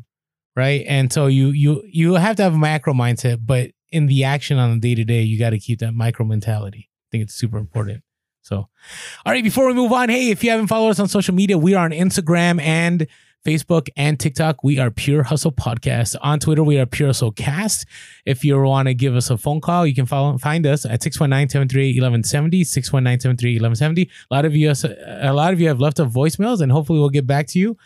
right? 0.57 0.85
And 0.89 1.13
so 1.13 1.27
you 1.27 1.49
you 1.51 1.83
you 1.87 2.15
have 2.15 2.37
to 2.37 2.43
have 2.45 2.55
a 2.55 2.59
macro 2.59 2.95
mindset, 2.95 3.39
but 3.45 3.71
in 3.91 4.07
the 4.07 4.25
action 4.25 4.59
on 4.59 4.69
the 4.75 4.81
day 4.81 4.95
to 4.95 5.05
day, 5.05 5.23
you 5.23 5.39
got 5.39 5.51
to 5.51 5.59
keep 5.59 5.79
that 5.81 5.95
micro 5.95 6.25
mentality. 6.27 6.89
I 6.91 7.07
think 7.11 7.23
it's 7.25 7.35
super 7.35 7.59
important. 7.59 8.03
So, 8.49 8.57
all 9.27 9.33
right, 9.33 9.45
before 9.45 9.67
we 9.67 9.75
move 9.75 9.93
on, 9.93 10.09
hey, 10.09 10.31
if 10.31 10.43
you 10.43 10.51
haven't 10.51 10.69
followed 10.69 10.89
us 10.89 10.99
on 10.99 11.07
social 11.07 11.35
media, 11.35 11.59
we 11.59 11.75
are 11.75 11.85
on 11.85 11.91
Instagram 11.91 12.63
and 12.63 13.07
Facebook 13.47 13.91
and 13.95 14.19
TikTok. 14.19 14.65
We 14.65 14.79
are 14.79 14.91
Pure 14.91 15.25
Hustle 15.25 15.53
Podcast. 15.53 16.17
On 16.23 16.41
Twitter, 16.41 16.65
we 16.65 16.79
are 16.79 16.87
Pure 16.87 17.09
Hustle 17.11 17.31
Cast. 17.31 17.85
If 18.25 18.45
you 18.45 18.59
want 18.59 18.89
to 18.89 18.95
give 18.95 19.15
us 19.15 19.29
a 19.29 19.37
phone 19.37 19.61
call, 19.61 19.87
you 19.87 19.95
can 19.95 20.07
follow, 20.07 20.39
find 20.39 20.67
us 20.67 20.87
at 20.87 21.03
619-738-1170, 21.03 22.63
619-738-1170. 22.63 24.09
A 24.31 24.35
lot 24.35 24.47
of 24.47 24.57
you 24.57 24.71
a 24.71 25.33
lot 25.35 25.53
of 25.53 25.61
you 25.61 25.69
have 25.69 25.79
left 25.79 26.01
us 26.01 26.11
voicemails 26.11 26.63
and 26.63 26.73
hopefully 26.73 27.01
we'll 27.01 27.11
get 27.11 27.27
back 27.27 27.49
to 27.49 27.59
you. 27.59 27.77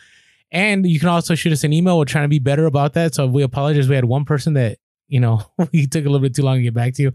And 0.49 0.87
you 0.87 0.97
can 0.97 1.09
also 1.09 1.35
shoot 1.35 1.51
us 1.51 1.65
an 1.65 1.73
email. 1.73 1.97
We're 1.97 2.05
trying 2.05 2.23
to 2.23 2.29
be 2.29 2.39
better 2.39 2.67
about 2.67 2.93
that. 2.93 3.15
So 3.15 3.27
we 3.27 3.43
apologize. 3.43 3.89
We 3.89 3.95
had 3.95 4.05
one 4.05 4.23
person 4.23 4.53
that, 4.53 4.77
you 5.09 5.19
know, 5.19 5.41
we 5.73 5.87
took 5.87 6.05
a 6.05 6.09
little 6.09 6.21
bit 6.21 6.33
too 6.33 6.43
long 6.43 6.55
to 6.55 6.63
get 6.63 6.73
back 6.73 6.93
to 6.93 7.01
you 7.01 7.11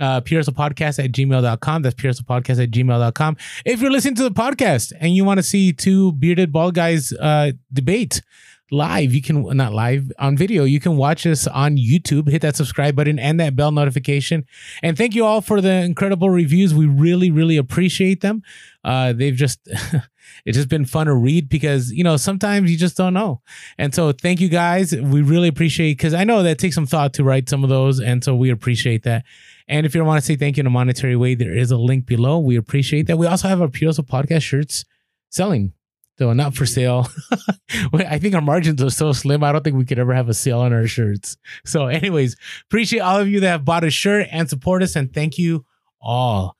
uh, 0.00 0.20
podcast 0.20 1.02
at 1.02 1.12
gmail.com. 1.12 1.82
That's 1.82 1.94
podcast 1.94 2.62
at 2.62 2.70
gmail.com. 2.70 3.36
If 3.64 3.80
you're 3.80 3.90
listening 3.90 4.16
to 4.16 4.24
the 4.24 4.30
podcast 4.30 4.92
and 5.00 5.14
you 5.14 5.24
want 5.24 5.38
to 5.38 5.42
see 5.42 5.72
two 5.72 6.12
bearded 6.12 6.52
bald 6.52 6.74
guys 6.74 7.12
uh, 7.12 7.52
debate 7.72 8.22
live, 8.70 9.14
you 9.14 9.22
can, 9.22 9.56
not 9.56 9.72
live, 9.72 10.10
on 10.18 10.36
video, 10.36 10.64
you 10.64 10.80
can 10.80 10.96
watch 10.96 11.26
us 11.26 11.46
on 11.46 11.76
YouTube. 11.76 12.28
Hit 12.28 12.42
that 12.42 12.56
subscribe 12.56 12.96
button 12.96 13.18
and 13.18 13.38
that 13.38 13.54
bell 13.54 13.70
notification. 13.70 14.44
And 14.82 14.96
thank 14.96 15.14
you 15.14 15.24
all 15.24 15.40
for 15.40 15.60
the 15.60 15.70
incredible 15.70 16.30
reviews. 16.30 16.74
We 16.74 16.86
really, 16.86 17.30
really 17.30 17.56
appreciate 17.56 18.20
them. 18.22 18.42
Uh, 18.84 19.12
they've 19.12 19.34
just, 19.34 19.60
it's 20.44 20.56
just 20.56 20.68
been 20.68 20.84
fun 20.84 21.06
to 21.06 21.14
read 21.14 21.48
because, 21.48 21.92
you 21.92 22.02
know, 22.02 22.16
sometimes 22.16 22.70
you 22.70 22.76
just 22.76 22.96
don't 22.96 23.14
know. 23.14 23.40
And 23.78 23.94
so 23.94 24.12
thank 24.12 24.40
you 24.40 24.48
guys. 24.48 24.94
We 24.94 25.22
really 25.22 25.48
appreciate, 25.48 25.96
because 25.96 26.14
I 26.14 26.24
know 26.24 26.42
that 26.42 26.58
takes 26.58 26.74
some 26.74 26.86
thought 26.86 27.12
to 27.14 27.24
write 27.24 27.48
some 27.48 27.62
of 27.62 27.70
those. 27.70 28.00
And 28.00 28.24
so 28.24 28.34
we 28.34 28.50
appreciate 28.50 29.04
that. 29.04 29.24
And 29.68 29.84
if 29.84 29.94
you 29.94 30.04
want 30.04 30.20
to 30.20 30.26
say 30.26 30.36
thank 30.36 30.56
you 30.56 30.62
in 30.62 30.66
a 30.66 30.70
monetary 30.70 31.16
way, 31.16 31.34
there 31.34 31.56
is 31.56 31.70
a 31.70 31.76
link 31.76 32.06
below. 32.06 32.38
We 32.38 32.56
appreciate 32.56 33.06
that. 33.08 33.18
We 33.18 33.26
also 33.26 33.48
have 33.48 33.60
our 33.60 33.68
Hustle 33.68 34.04
podcast 34.04 34.42
shirts 34.42 34.84
selling, 35.30 35.72
though 36.18 36.32
not 36.32 36.54
for 36.54 36.66
sale. 36.66 37.08
I 37.92 38.18
think 38.18 38.34
our 38.34 38.40
margins 38.40 38.80
are 38.80 38.90
so 38.90 39.12
slim. 39.12 39.42
I 39.42 39.50
don't 39.50 39.64
think 39.64 39.76
we 39.76 39.84
could 39.84 39.98
ever 39.98 40.14
have 40.14 40.28
a 40.28 40.34
sale 40.34 40.60
on 40.60 40.72
our 40.72 40.86
shirts. 40.86 41.36
So, 41.64 41.86
anyways, 41.86 42.36
appreciate 42.68 43.00
all 43.00 43.18
of 43.18 43.28
you 43.28 43.40
that 43.40 43.48
have 43.48 43.64
bought 43.64 43.84
a 43.84 43.90
shirt 43.90 44.28
and 44.30 44.48
support 44.48 44.82
us, 44.82 44.94
and 44.94 45.12
thank 45.12 45.36
you 45.36 45.64
all. 46.00 46.56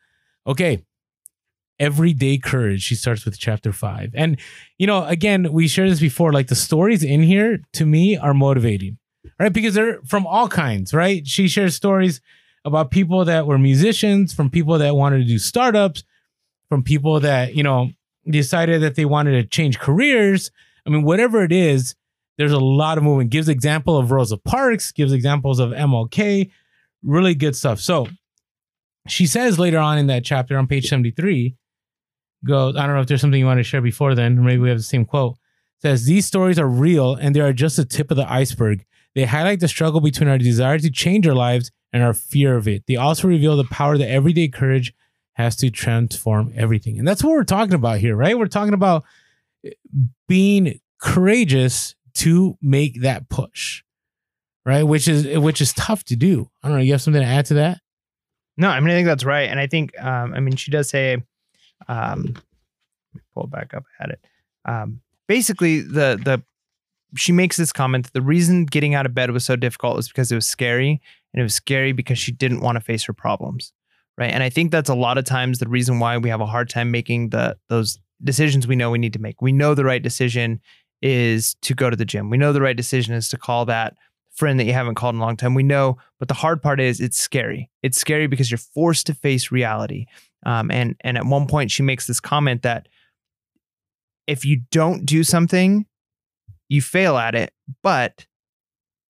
Okay. 0.46 0.84
Everyday 1.78 2.38
courage. 2.38 2.82
She 2.82 2.94
starts 2.94 3.24
with 3.24 3.38
chapter 3.38 3.70
five. 3.70 4.10
And, 4.14 4.40
you 4.78 4.86
know, 4.86 5.04
again, 5.04 5.52
we 5.52 5.68
shared 5.68 5.90
this 5.90 6.00
before. 6.00 6.32
Like 6.32 6.48
the 6.48 6.54
stories 6.54 7.04
in 7.04 7.22
here 7.22 7.58
to 7.74 7.84
me 7.84 8.16
are 8.16 8.32
motivating, 8.32 8.96
right? 9.38 9.52
Because 9.52 9.74
they're 9.74 10.00
from 10.06 10.26
all 10.26 10.48
kinds, 10.48 10.94
right? 10.94 11.26
She 11.26 11.48
shares 11.48 11.74
stories 11.74 12.22
about 12.66 12.90
people 12.90 13.24
that 13.24 13.46
were 13.46 13.58
musicians, 13.58 14.34
from 14.34 14.50
people 14.50 14.76
that 14.78 14.96
wanted 14.96 15.18
to 15.18 15.24
do 15.24 15.38
startups, 15.38 16.02
from 16.68 16.82
people 16.82 17.20
that, 17.20 17.54
you 17.54 17.62
know, 17.62 17.90
decided 18.28 18.82
that 18.82 18.96
they 18.96 19.04
wanted 19.04 19.40
to 19.40 19.44
change 19.44 19.78
careers. 19.78 20.50
I 20.84 20.90
mean, 20.90 21.04
whatever 21.04 21.44
it 21.44 21.52
is, 21.52 21.94
there's 22.38 22.52
a 22.52 22.58
lot 22.58 22.98
of 22.98 23.04
movement. 23.04 23.30
Gives 23.30 23.48
example 23.48 23.96
of 23.96 24.10
Rosa 24.10 24.36
Parks, 24.36 24.90
gives 24.90 25.12
examples 25.12 25.60
of 25.60 25.70
MLK, 25.70 26.50
really 27.04 27.36
good 27.36 27.54
stuff. 27.54 27.78
So 27.80 28.08
she 29.06 29.26
says 29.26 29.60
later 29.60 29.78
on 29.78 29.96
in 29.96 30.08
that 30.08 30.24
chapter 30.24 30.58
on 30.58 30.66
page 30.66 30.88
73, 30.88 31.54
goes, 32.44 32.76
I 32.76 32.84
don't 32.84 32.96
know 32.96 33.00
if 33.00 33.06
there's 33.06 33.20
something 33.20 33.38
you 33.38 33.46
want 33.46 33.60
to 33.60 33.64
share 33.64 33.80
before 33.80 34.16
then, 34.16 34.44
maybe 34.44 34.58
we 34.58 34.68
have 34.70 34.78
the 34.78 34.84
same 34.84 35.04
quote. 35.04 35.36
Says 35.82 36.04
these 36.04 36.26
stories 36.26 36.58
are 36.58 36.68
real 36.68 37.14
and 37.14 37.34
they 37.34 37.40
are 37.40 37.52
just 37.52 37.76
the 37.76 37.84
tip 37.84 38.10
of 38.10 38.16
the 38.16 38.30
iceberg. 38.30 38.84
They 39.14 39.24
highlight 39.24 39.60
the 39.60 39.68
struggle 39.68 40.00
between 40.00 40.28
our 40.28 40.36
desire 40.36 40.78
to 40.80 40.90
change 40.90 41.28
our 41.28 41.34
lives 41.34 41.70
and 41.92 42.02
our 42.02 42.14
fear 42.14 42.56
of 42.56 42.68
it. 42.68 42.84
They 42.86 42.96
also 42.96 43.28
reveal 43.28 43.56
the 43.56 43.64
power 43.64 43.96
that 43.98 44.10
everyday 44.10 44.48
courage 44.48 44.94
has 45.34 45.56
to 45.56 45.70
transform 45.70 46.52
everything. 46.56 46.98
And 46.98 47.06
that's 47.06 47.22
what 47.22 47.30
we're 47.30 47.44
talking 47.44 47.74
about 47.74 47.98
here, 47.98 48.16
right? 48.16 48.38
We're 48.38 48.46
talking 48.46 48.74
about 48.74 49.04
being 50.28 50.80
courageous 51.00 51.94
to 52.14 52.56
make 52.62 53.02
that 53.02 53.28
push. 53.28 53.82
Right? 54.64 54.82
Which 54.82 55.06
is 55.06 55.38
which 55.38 55.60
is 55.60 55.72
tough 55.74 56.02
to 56.06 56.16
do. 56.16 56.50
I 56.60 56.66
don't 56.66 56.78
know, 56.78 56.82
you 56.82 56.90
have 56.90 57.02
something 57.02 57.22
to 57.22 57.28
add 57.28 57.46
to 57.46 57.54
that? 57.54 57.80
No, 58.56 58.68
I 58.68 58.80
mean 58.80 58.90
I 58.90 58.94
think 58.94 59.06
that's 59.06 59.24
right, 59.24 59.48
and 59.48 59.60
I 59.60 59.68
think 59.68 59.96
um, 60.02 60.34
I 60.34 60.40
mean 60.40 60.56
she 60.56 60.72
does 60.72 60.88
say, 60.88 61.22
um, 61.86 62.22
let 62.24 63.14
me 63.14 63.20
pull 63.32 63.46
back 63.46 63.74
up. 63.74 63.84
Had 63.96 64.10
it. 64.10 64.24
Um, 64.64 65.02
basically, 65.28 65.82
the 65.82 66.20
the 66.20 66.42
she 67.16 67.30
makes 67.32 67.56
this 67.56 67.72
comment: 67.72 68.12
the 68.12 68.22
reason 68.22 68.64
getting 68.64 68.94
out 68.94 69.06
of 69.06 69.14
bed 69.14 69.30
was 69.30 69.44
so 69.44 69.54
difficult 69.54 69.96
was 69.96 70.08
because 70.08 70.32
it 70.32 70.34
was 70.34 70.48
scary, 70.48 71.00
and 71.36 71.42
it 71.42 71.44
was 71.44 71.54
scary 71.54 71.92
because 71.92 72.18
she 72.18 72.32
didn't 72.32 72.60
want 72.60 72.76
to 72.76 72.80
face 72.80 73.04
her 73.04 73.12
problems, 73.12 73.72
right? 74.16 74.32
And 74.32 74.42
I 74.42 74.48
think 74.48 74.72
that's 74.72 74.88
a 74.88 74.94
lot 74.94 75.18
of 75.18 75.26
times 75.26 75.58
the 75.58 75.68
reason 75.68 76.00
why 76.00 76.16
we 76.16 76.30
have 76.30 76.40
a 76.40 76.46
hard 76.46 76.70
time 76.70 76.90
making 76.90 77.28
the 77.28 77.56
those 77.68 77.98
decisions 78.24 78.66
we 78.66 78.74
know 78.74 78.90
we 78.90 78.98
need 78.98 79.12
to 79.12 79.18
make. 79.18 79.42
We 79.42 79.52
know 79.52 79.74
the 79.74 79.84
right 79.84 80.02
decision 80.02 80.60
is 81.02 81.54
to 81.60 81.74
go 81.74 81.90
to 81.90 81.96
the 81.96 82.06
gym. 82.06 82.30
We 82.30 82.38
know 82.38 82.54
the 82.54 82.62
right 82.62 82.76
decision 82.76 83.14
is 83.14 83.28
to 83.28 83.36
call 83.36 83.66
that 83.66 83.94
friend 84.34 84.58
that 84.58 84.64
you 84.64 84.72
haven't 84.72 84.94
called 84.94 85.14
in 85.14 85.20
a 85.20 85.24
long 85.24 85.36
time. 85.36 85.54
We 85.54 85.62
know, 85.62 85.98
but 86.18 86.28
the 86.28 86.34
hard 86.34 86.62
part 86.62 86.80
is 86.80 87.00
it's 87.00 87.18
scary. 87.18 87.70
It's 87.82 87.98
scary 87.98 88.26
because 88.26 88.50
you're 88.50 88.58
forced 88.58 89.06
to 89.08 89.14
face 89.14 89.52
reality. 89.52 90.06
Um, 90.46 90.70
and 90.70 90.96
and 91.02 91.18
at 91.18 91.26
one 91.26 91.46
point 91.46 91.70
she 91.70 91.82
makes 91.82 92.06
this 92.06 92.20
comment 92.20 92.62
that 92.62 92.88
if 94.26 94.44
you 94.44 94.62
don't 94.70 95.04
do 95.04 95.22
something, 95.22 95.84
you 96.68 96.80
fail 96.80 97.18
at 97.18 97.34
it, 97.34 97.52
but 97.82 98.26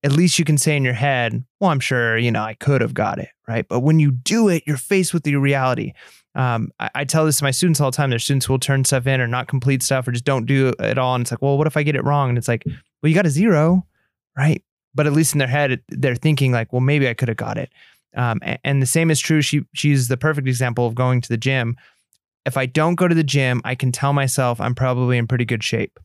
at 0.07 0.13
least 0.13 0.39
you 0.39 0.45
can 0.45 0.57
say 0.57 0.77
in 0.77 0.85
your 0.85 0.95
head, 0.95 1.45
well, 1.59 1.71
I'm 1.71 1.81
sure, 1.81 2.17
you 2.17 2.31
know, 2.31 2.45
I 2.45 2.55
could 2.55 2.81
have 2.81 2.95
got 2.95 3.19
it, 3.19 3.29
right? 3.49 3.67
But 3.69 3.81
when 3.81 3.99
you 3.99 4.13
do 4.13 4.47
it, 4.49 4.63
you're 4.65 4.77
faced 4.77 5.13
with 5.13 5.25
the 5.25 5.35
reality. 5.35 5.95
Um, 6.37 6.71
I, 6.79 6.91
I, 6.95 7.05
tell 7.05 7.27
this 7.27 7.39
to 7.39 7.45
my 7.45 7.51
students 7.51 7.81
all 7.81 7.91
the 7.91 7.97
time. 7.97 8.11
Their 8.11 8.21
students 8.21 8.47
who 8.47 8.53
will 8.53 8.61
turn 8.61 8.85
stuff 8.85 9.09
in 9.09 9.21
or 9.21 9.27
not 9.27 9.49
complete 9.49 9.83
stuff 9.83 10.07
or 10.07 10.13
just 10.13 10.25
don't 10.25 10.47
do 10.47 10.69
it 10.69 10.81
at 10.81 10.97
all. 10.97 11.17
And 11.17 11.23
it's 11.23 11.33
like, 11.33 11.43
well, 11.43 11.59
what 11.59 11.67
if 11.67 11.77
I 11.77 11.83
get 11.83 11.97
it 11.97 12.05
wrong? 12.05 12.29
And 12.29 12.39
it's 12.39 12.47
like, 12.47 12.63
well, 12.67 13.09
you 13.09 13.17
got 13.17 13.27
a 13.27 13.31
zero, 13.31 13.85
right? 14.37 14.63
But 14.95 15.09
at 15.09 15.13
least 15.13 15.35
in 15.35 15.41
their 15.41 15.49
head, 15.49 15.83
they're 15.89 16.15
thinking 16.15 16.53
like, 16.53 16.73
well, 16.73 16.81
maybe 16.81 17.09
I 17.09 17.15
could 17.15 17.27
have 17.27 17.37
got 17.37 17.59
it. 17.59 17.73
Um, 18.15 18.39
and, 18.43 18.59
and 18.63 18.83
the 18.83 18.87
same 18.87 19.11
is 19.11 19.19
true. 19.19 19.43
She 19.43 19.63
she's 19.75 20.07
the 20.07 20.17
perfect 20.17 20.47
example 20.47 20.87
of 20.87 20.95
going 20.95 21.21
to 21.21 21.29
the 21.29 21.37
gym. 21.37 21.77
If 22.45 22.57
I 22.57 22.67
don't 22.67 22.95
go 22.95 23.09
to 23.09 23.15
the 23.15 23.25
gym, 23.25 23.61
I 23.65 23.75
can 23.75 23.91
tell 23.91 24.13
myself 24.13 24.61
I'm 24.61 24.77
probably 24.77 25.19
in 25.19 25.27
pretty 25.27 25.47
good 25.47 25.65
shape. 25.65 25.99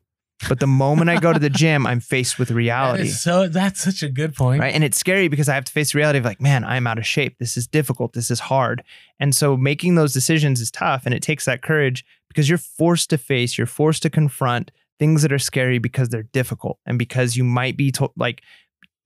But 0.47 0.59
the 0.59 0.67
moment 0.67 1.09
I 1.09 1.19
go 1.19 1.33
to 1.33 1.39
the 1.39 1.49
gym, 1.49 1.85
I'm 1.85 1.99
faced 1.99 2.39
with 2.39 2.51
reality. 2.51 3.03
That 3.03 3.09
so 3.09 3.47
that's 3.47 3.81
such 3.81 4.03
a 4.03 4.09
good 4.09 4.35
point. 4.35 4.61
Right. 4.61 4.73
And 4.73 4.83
it's 4.83 4.97
scary 4.97 5.27
because 5.27 5.47
I 5.49 5.55
have 5.55 5.65
to 5.65 5.71
face 5.71 5.93
reality 5.93 6.19
of 6.19 6.25
like, 6.25 6.41
man, 6.41 6.63
I'm 6.63 6.87
out 6.87 6.97
of 6.97 7.05
shape. 7.05 7.37
This 7.39 7.57
is 7.57 7.67
difficult. 7.67 8.13
This 8.13 8.31
is 8.31 8.39
hard. 8.39 8.83
And 9.19 9.35
so 9.35 9.55
making 9.55 9.95
those 9.95 10.13
decisions 10.13 10.59
is 10.59 10.71
tough. 10.71 11.03
And 11.05 11.13
it 11.13 11.21
takes 11.21 11.45
that 11.45 11.61
courage 11.61 12.05
because 12.27 12.49
you're 12.49 12.57
forced 12.57 13.09
to 13.11 13.17
face, 13.17 13.57
you're 13.57 13.67
forced 13.67 14.01
to 14.03 14.09
confront 14.09 14.71
things 14.99 15.21
that 15.21 15.33
are 15.33 15.39
scary 15.39 15.79
because 15.79 16.09
they're 16.09 16.23
difficult 16.23 16.79
and 16.85 16.99
because 16.99 17.35
you 17.35 17.43
might 17.43 17.75
be 17.75 17.91
told 17.91 18.11
like 18.15 18.41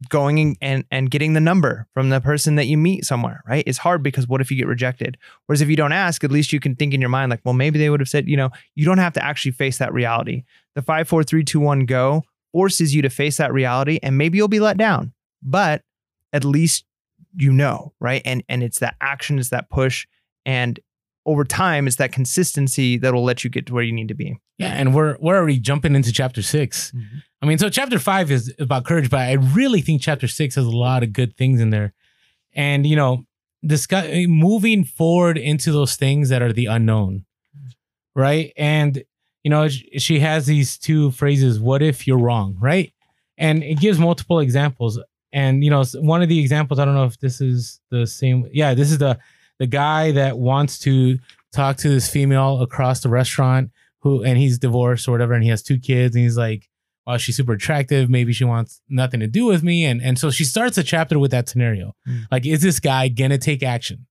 going 0.09 0.57
and 0.61 0.83
and 0.91 1.09
getting 1.09 1.33
the 1.33 1.39
number 1.39 1.87
from 1.93 2.09
the 2.09 2.19
person 2.19 2.55
that 2.55 2.65
you 2.65 2.77
meet 2.77 3.05
somewhere, 3.05 3.41
right? 3.47 3.63
It's 3.65 3.77
hard 3.77 4.03
because 4.03 4.27
what 4.27 4.41
if 4.41 4.51
you 4.51 4.57
get 4.57 4.67
rejected? 4.67 5.17
Whereas 5.45 5.61
if 5.61 5.69
you 5.69 5.75
don't 5.75 5.93
ask, 5.93 6.23
at 6.23 6.31
least 6.31 6.51
you 6.51 6.59
can 6.59 6.75
think 6.75 6.93
in 6.93 7.01
your 7.01 7.09
mind 7.09 7.29
like, 7.29 7.41
well, 7.43 7.53
maybe 7.53 7.79
they 7.79 7.89
would 7.89 8.01
have 8.01 8.09
said, 8.09 8.27
you 8.27 8.37
know, 8.37 8.49
you 8.75 8.85
don't 8.85 8.97
have 8.97 9.13
to 9.13 9.23
actually 9.23 9.51
face 9.51 9.77
that 9.77 9.93
reality. 9.93 10.43
The 10.75 10.81
five, 10.81 11.07
four, 11.07 11.23
three, 11.23 11.43
two, 11.43 11.59
one, 11.59 11.85
go 11.85 12.23
forces 12.51 12.93
you 12.93 13.01
to 13.01 13.09
face 13.09 13.37
that 13.37 13.53
reality, 13.53 13.99
and 14.01 14.17
maybe 14.17 14.37
you'll 14.37 14.47
be 14.47 14.61
let 14.61 14.77
down, 14.77 15.13
but 15.41 15.81
at 16.31 16.45
least 16.45 16.85
you 17.37 17.51
know, 17.51 17.93
right? 17.99 18.21
And 18.25 18.43
and 18.47 18.63
it's 18.63 18.79
that 18.79 18.95
action, 19.01 19.39
it's 19.39 19.49
that 19.49 19.69
push, 19.69 20.07
and 20.45 20.79
over 21.25 21.43
time, 21.43 21.87
it's 21.87 21.95
that 21.95 22.11
consistency 22.11 22.97
that'll 22.97 23.23
let 23.23 23.43
you 23.43 23.49
get 23.49 23.65
to 23.67 23.73
where 23.73 23.83
you 23.83 23.91
need 23.91 24.07
to 24.09 24.13
be. 24.13 24.37
Yeah, 24.57 24.73
and 24.73 24.93
we're 24.93 25.17
we're 25.19 25.35
already 25.35 25.59
jumping 25.59 25.95
into 25.95 26.13
chapter 26.13 26.41
6 26.41 26.91
mm-hmm. 26.91 27.17
I 27.45 27.47
mean, 27.47 27.59
so 27.59 27.69
chapter 27.69 27.99
five 27.99 28.31
is 28.31 28.51
about 28.57 28.85
courage, 28.85 29.11
but 29.11 29.19
I 29.19 29.33
really 29.33 29.81
think 29.81 30.01
chapter 30.01 30.27
six 30.27 30.55
has 30.55 30.65
a 30.65 30.71
lot 30.71 31.03
of 31.03 31.13
good 31.13 31.37
things 31.37 31.61
in 31.61 31.69
there. 31.69 31.93
And 32.53 32.87
you 32.87 32.95
know, 32.95 33.25
discuss 33.63 34.07
moving 34.27 34.83
forward 34.83 35.37
into 35.37 35.71
those 35.71 35.95
things 35.95 36.29
that 36.29 36.41
are 36.41 36.51
the 36.51 36.65
unknown, 36.65 37.25
right? 38.15 38.51
And 38.57 39.03
you 39.43 39.51
know, 39.51 39.67
she 39.67 40.19
has 40.21 40.47
these 40.47 40.79
two 40.79 41.11
phrases: 41.11 41.59
"What 41.59 41.83
if 41.83 42.07
you're 42.07 42.17
wrong?" 42.17 42.57
Right? 42.59 42.93
And 43.37 43.63
it 43.63 43.79
gives 43.79 43.99
multiple 43.99 44.39
examples. 44.39 44.99
And 45.31 45.63
you 45.63 45.69
know, 45.69 45.83
one 45.97 46.23
of 46.23 46.29
the 46.29 46.39
examples, 46.39 46.79
I 46.79 46.85
don't 46.85 46.95
know 46.95 47.05
if 47.05 47.19
this 47.19 47.41
is 47.41 47.79
the 47.91 48.07
same. 48.07 48.49
Yeah, 48.51 48.73
this 48.73 48.89
is 48.89 48.97
the 48.97 49.19
the 49.59 49.67
guy 49.67 50.11
that 50.11 50.37
wants 50.37 50.79
to 50.79 51.19
talk 51.53 51.77
to 51.77 51.89
this 51.89 52.09
female 52.09 52.61
across 52.61 53.01
the 53.01 53.09
restaurant 53.09 53.71
who, 53.99 54.23
and 54.23 54.37
he's 54.37 54.59
divorced 54.59 55.07
or 55.07 55.11
whatever, 55.11 55.33
and 55.33 55.43
he 55.43 55.49
has 55.49 55.63
two 55.63 55.79
kids, 55.79 56.15
and 56.15 56.23
he's 56.23 56.37
like, 56.37 56.69
well, 57.07 57.17
she's 57.17 57.37
super 57.37 57.53
attractive. 57.53 58.09
Maybe 58.09 58.33
she 58.33 58.43
wants 58.43 58.81
nothing 58.89 59.19
to 59.19 59.27
do 59.27 59.45
with 59.45 59.61
me. 59.61 59.85
And, 59.85 60.01
and 60.01 60.17
so 60.17 60.31
she 60.31 60.43
starts 60.43 60.77
a 60.77 60.83
chapter 60.83 61.19
with 61.19 61.31
that 61.31 61.47
scenario. 61.47 61.95
Mm. 62.07 62.23
Like, 62.31 62.45
is 62.47 62.61
this 62.61 62.79
guy 62.79 63.09
to 63.09 63.37
take 63.37 63.61
action? 63.61 64.07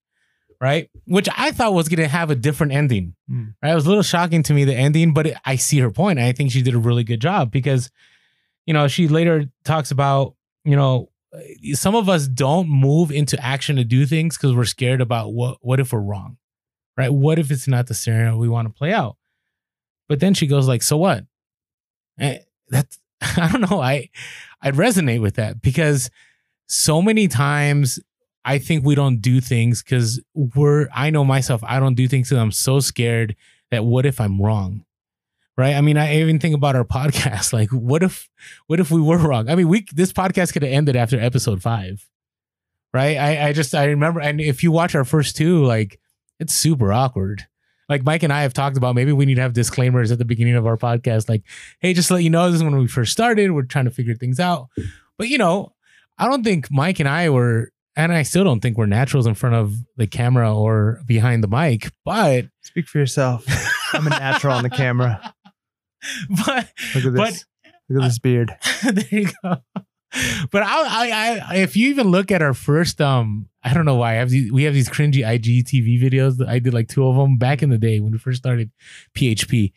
Right. 0.60 0.88
Which 1.06 1.28
I 1.36 1.50
thought 1.50 1.74
was 1.74 1.88
to 1.88 2.08
have 2.08 2.30
a 2.30 2.36
different 2.36 2.72
ending. 2.72 3.16
Mm. 3.28 3.54
Right. 3.60 3.72
It 3.72 3.74
was 3.74 3.86
a 3.86 3.88
little 3.88 4.04
shocking 4.04 4.44
to 4.44 4.54
me, 4.54 4.64
the 4.64 4.74
ending, 4.74 5.12
but 5.12 5.26
it, 5.26 5.36
I 5.44 5.56
see 5.56 5.80
her 5.80 5.90
point. 5.90 6.20
I 6.20 6.32
think 6.32 6.52
she 6.52 6.62
did 6.62 6.74
a 6.74 6.78
really 6.78 7.02
good 7.02 7.20
job 7.20 7.50
because, 7.50 7.90
you 8.64 8.72
know, 8.72 8.86
she 8.86 9.08
later 9.08 9.46
talks 9.64 9.90
about, 9.90 10.36
you 10.64 10.76
know, 10.76 11.10
some 11.72 11.94
of 11.94 12.08
us 12.08 12.28
don't 12.28 12.68
move 12.68 13.10
into 13.10 13.42
action 13.44 13.76
to 13.76 13.84
do 13.84 14.06
things 14.06 14.36
because 14.36 14.54
we're 14.54 14.64
scared 14.64 15.00
about 15.00 15.32
what, 15.32 15.58
what 15.60 15.80
if 15.80 15.92
we're 15.92 16.00
wrong? 16.00 16.36
Right. 16.96 17.12
What 17.12 17.38
if 17.38 17.50
it's 17.50 17.66
not 17.66 17.88
the 17.88 17.94
scenario 17.94 18.36
we 18.36 18.48
want 18.48 18.68
to 18.68 18.72
play 18.72 18.92
out? 18.92 19.16
But 20.08 20.20
then 20.20 20.34
she 20.34 20.46
goes 20.46 20.68
like, 20.68 20.82
so 20.82 20.96
what? 20.96 21.24
And 22.18 22.40
that's 22.68 22.98
I 23.36 23.48
don't 23.50 23.68
know. 23.70 23.80
I 23.80 24.10
I 24.62 24.70
resonate 24.70 25.20
with 25.20 25.34
that 25.36 25.60
because 25.60 26.10
so 26.66 27.02
many 27.02 27.28
times 27.28 27.98
I 28.44 28.58
think 28.58 28.84
we 28.84 28.94
don't 28.94 29.20
do 29.20 29.40
things 29.40 29.82
because 29.82 30.20
we're 30.34 30.88
I 30.94 31.10
know 31.10 31.24
myself, 31.24 31.62
I 31.64 31.80
don't 31.80 31.94
do 31.94 32.06
things 32.08 32.28
because 32.28 32.40
I'm 32.40 32.52
so 32.52 32.80
scared 32.80 33.34
that 33.70 33.84
what 33.84 34.06
if 34.06 34.20
I'm 34.20 34.40
wrong? 34.40 34.84
Right. 35.56 35.76
I 35.76 35.80
mean, 35.82 35.96
I 35.96 36.16
even 36.16 36.40
think 36.40 36.54
about 36.54 36.74
our 36.74 36.84
podcast. 36.84 37.52
Like, 37.52 37.70
what 37.70 38.02
if 38.02 38.28
what 38.66 38.80
if 38.80 38.90
we 38.90 39.00
were 39.00 39.18
wrong? 39.18 39.48
I 39.48 39.54
mean, 39.54 39.68
we 39.68 39.86
this 39.92 40.12
podcast 40.12 40.52
could 40.52 40.62
have 40.62 40.72
ended 40.72 40.96
after 40.96 41.18
episode 41.18 41.62
five. 41.62 42.08
Right. 42.92 43.16
I, 43.16 43.48
I 43.48 43.52
just 43.52 43.74
I 43.74 43.86
remember 43.86 44.20
and 44.20 44.40
if 44.40 44.62
you 44.62 44.70
watch 44.70 44.94
our 44.94 45.04
first 45.04 45.36
two, 45.36 45.64
like 45.64 45.98
it's 46.38 46.54
super 46.54 46.92
awkward 46.92 47.46
like 47.88 48.04
Mike 48.04 48.22
and 48.22 48.32
I 48.32 48.42
have 48.42 48.54
talked 48.54 48.76
about, 48.76 48.94
maybe 48.94 49.12
we 49.12 49.26
need 49.26 49.34
to 49.36 49.42
have 49.42 49.52
disclaimers 49.52 50.10
at 50.10 50.18
the 50.18 50.24
beginning 50.24 50.56
of 50.56 50.66
our 50.66 50.76
podcast. 50.76 51.28
Like, 51.28 51.42
hey, 51.80 51.92
just 51.92 52.10
let 52.10 52.22
you 52.22 52.30
know, 52.30 52.46
this 52.46 52.56
is 52.56 52.64
when 52.64 52.76
we 52.76 52.86
first 52.86 53.12
started. 53.12 53.52
We're 53.52 53.62
trying 53.62 53.84
to 53.84 53.90
figure 53.90 54.14
things 54.14 54.40
out. 54.40 54.68
But, 55.18 55.28
you 55.28 55.38
know, 55.38 55.74
I 56.18 56.28
don't 56.28 56.44
think 56.44 56.68
Mike 56.70 57.00
and 57.00 57.08
I 57.08 57.30
were, 57.30 57.70
and 57.96 58.12
I 58.12 58.22
still 58.22 58.44
don't 58.44 58.60
think 58.60 58.76
we're 58.76 58.86
naturals 58.86 59.26
in 59.26 59.34
front 59.34 59.54
of 59.54 59.74
the 59.96 60.06
camera 60.06 60.54
or 60.54 61.00
behind 61.06 61.44
the 61.44 61.48
mic. 61.48 61.90
But 62.04 62.46
speak 62.62 62.88
for 62.88 62.98
yourself. 62.98 63.44
I'm 63.92 64.06
a 64.06 64.10
natural 64.10 64.54
on 64.54 64.62
the 64.62 64.70
camera. 64.70 65.33
But 66.46 66.72
look 66.94 67.04
at 67.04 67.12
this. 67.12 67.14
But, 67.14 67.44
look 67.88 68.02
at 68.02 68.08
this 68.08 68.18
beard. 68.18 68.54
there 68.82 69.04
you 69.10 69.28
go. 69.42 69.56
But 70.50 70.62
I, 70.62 71.10
I, 71.10 71.40
I, 71.48 71.56
if 71.56 71.76
you 71.76 71.88
even 71.88 72.08
look 72.08 72.30
at 72.30 72.40
our 72.40 72.54
first 72.54 73.00
um 73.00 73.48
I 73.62 73.72
don't 73.74 73.84
know 73.84 73.96
why. 73.96 74.12
I 74.12 74.14
have 74.16 74.30
these, 74.30 74.52
we 74.52 74.64
have 74.64 74.74
these 74.74 74.88
cringy 74.88 75.24
IGTV 75.24 76.00
videos. 76.00 76.46
I 76.46 76.58
did 76.58 76.74
like 76.74 76.88
two 76.88 77.06
of 77.06 77.16
them 77.16 77.38
back 77.38 77.62
in 77.62 77.70
the 77.70 77.78
day 77.78 77.98
when 77.98 78.12
we 78.12 78.18
first 78.18 78.38
started 78.38 78.70
PHP. 79.16 79.72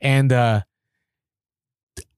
And 0.00 0.32
uh 0.32 0.62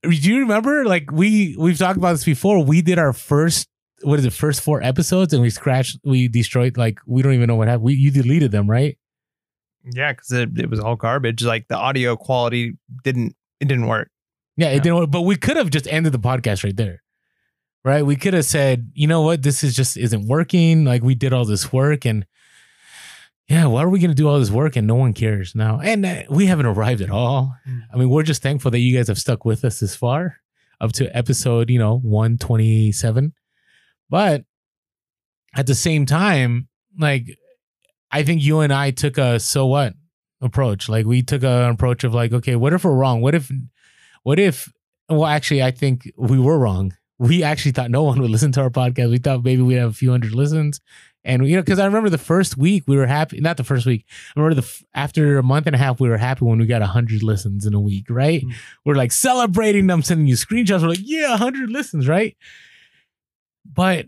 do 0.03 0.09
you 0.09 0.39
remember 0.39 0.85
like 0.85 1.11
we 1.11 1.55
we've 1.57 1.77
talked 1.77 1.97
about 1.97 2.13
this 2.13 2.23
before. 2.23 2.63
We 2.63 2.81
did 2.81 2.99
our 2.99 3.13
first 3.13 3.67
what 4.03 4.19
is 4.19 4.25
it, 4.25 4.33
first 4.33 4.61
four 4.61 4.81
episodes 4.81 5.33
and 5.33 5.41
we 5.41 5.49
scratched 5.49 5.99
we 6.03 6.27
destroyed 6.27 6.77
like 6.77 6.99
we 7.05 7.21
don't 7.21 7.33
even 7.33 7.47
know 7.47 7.55
what 7.55 7.67
happened. 7.67 7.83
We 7.83 7.95
you 7.95 8.11
deleted 8.11 8.51
them, 8.51 8.69
right? 8.69 8.97
Yeah, 9.93 10.11
because 10.11 10.31
it, 10.31 10.57
it 10.57 10.69
was 10.69 10.79
all 10.79 10.95
garbage. 10.95 11.43
Like 11.43 11.67
the 11.67 11.77
audio 11.77 12.15
quality 12.15 12.77
didn't 13.03 13.35
it 13.59 13.67
didn't 13.67 13.87
work. 13.87 14.09
Yeah, 14.55 14.69
it 14.69 14.75
yeah. 14.75 14.79
didn't 14.81 14.97
work. 14.97 15.11
But 15.11 15.21
we 15.21 15.35
could 15.35 15.57
have 15.57 15.69
just 15.69 15.87
ended 15.87 16.13
the 16.13 16.19
podcast 16.19 16.63
right 16.63 16.75
there 16.75 17.01
right? 17.87 18.05
We 18.05 18.17
could 18.17 18.33
have 18.33 18.43
said, 18.43 18.91
you 18.95 19.07
know 19.07 19.21
what, 19.21 19.43
this 19.43 19.63
is 19.63 19.73
just 19.73 19.95
isn't 19.95 20.27
working. 20.27 20.83
Like 20.83 21.03
we 21.03 21.15
did 21.15 21.31
all 21.31 21.45
this 21.45 21.71
work 21.71 22.05
and 22.05 22.25
yeah, 23.47 23.65
why 23.65 23.81
are 23.81 23.89
we 23.89 23.99
going 23.99 24.11
to 24.11 24.15
do 24.15 24.27
all 24.27 24.39
this 24.39 24.51
work 24.51 24.75
and 24.75 24.85
no 24.85 24.95
one 24.95 25.13
cares 25.13 25.55
now? 25.55 25.79
And 25.81 26.05
uh, 26.05 26.23
we 26.29 26.47
haven't 26.47 26.65
arrived 26.65 26.99
at 26.99 27.09
all. 27.09 27.55
Mm. 27.65 27.83
I 27.93 27.97
mean, 27.97 28.09
we're 28.09 28.23
just 28.23 28.43
thankful 28.43 28.71
that 28.71 28.79
you 28.79 28.95
guys 28.95 29.07
have 29.07 29.17
stuck 29.17 29.45
with 29.45 29.63
us 29.63 29.79
this 29.79 29.95
far 29.95 30.35
up 30.81 30.91
to 30.93 31.15
episode, 31.15 31.69
you 31.69 31.79
know, 31.79 31.99
127. 31.99 33.33
But 34.09 34.43
at 35.55 35.65
the 35.65 35.75
same 35.75 36.05
time, 36.05 36.67
like, 36.99 37.37
I 38.11 38.23
think 38.23 38.43
you 38.43 38.59
and 38.59 38.73
I 38.73 38.91
took 38.91 39.17
a 39.17 39.39
so 39.39 39.65
what 39.65 39.93
approach. 40.41 40.89
Like, 40.89 41.05
we 41.05 41.21
took 41.21 41.43
an 41.43 41.69
approach 41.69 42.03
of 42.03 42.13
like, 42.13 42.33
okay, 42.33 42.55
what 42.55 42.73
if 42.73 42.83
we're 42.83 42.93
wrong? 42.93 43.21
What 43.21 43.35
if, 43.35 43.51
what 44.23 44.39
if, 44.39 44.71
well, 45.09 45.25
actually, 45.25 45.63
I 45.63 45.71
think 45.71 46.11
we 46.17 46.39
were 46.39 46.59
wrong 46.59 46.93
we 47.19 47.43
actually 47.43 47.71
thought 47.71 47.91
no 47.91 48.03
one 48.03 48.21
would 48.21 48.29
listen 48.31 48.51
to 48.53 48.61
our 48.61 48.69
podcast. 48.69 49.09
We 49.09 49.17
thought 49.17 49.43
maybe 49.43 49.61
we'd 49.61 49.75
have 49.75 49.91
a 49.91 49.93
few 49.93 50.11
hundred 50.11 50.33
listens. 50.33 50.79
And 51.23 51.45
you 51.47 51.57
know, 51.57 51.61
because 51.61 51.79
I 51.79 51.85
remember 51.85 52.09
the 52.09 52.17
first 52.17 52.57
week 52.57 52.83
we 52.87 52.95
were 52.95 53.05
happy. 53.05 53.41
Not 53.41 53.57
the 53.57 53.63
first 53.63 53.85
week. 53.85 54.05
I 54.35 54.39
remember 54.39 54.61
the 54.61 54.83
after 54.93 55.37
a 55.37 55.43
month 55.43 55.67
and 55.67 55.75
a 55.75 55.79
half 55.79 55.99
we 55.99 56.09
were 56.09 56.17
happy 56.17 56.45
when 56.45 56.59
we 56.59 56.65
got 56.65 56.81
hundred 56.83 57.21
listens 57.21 57.65
in 57.65 57.73
a 57.73 57.81
week. 57.81 58.05
Right? 58.09 58.41
Mm-hmm. 58.41 58.57
We're 58.85 58.95
like 58.95 59.11
celebrating 59.11 59.87
them, 59.87 60.03
sending 60.03 60.27
you 60.27 60.35
screenshots. 60.35 60.81
We're 60.81 60.89
like, 60.89 60.99
yeah, 61.01 61.35
hundred 61.35 61.69
listens, 61.69 62.07
right? 62.07 62.37
But 63.65 64.05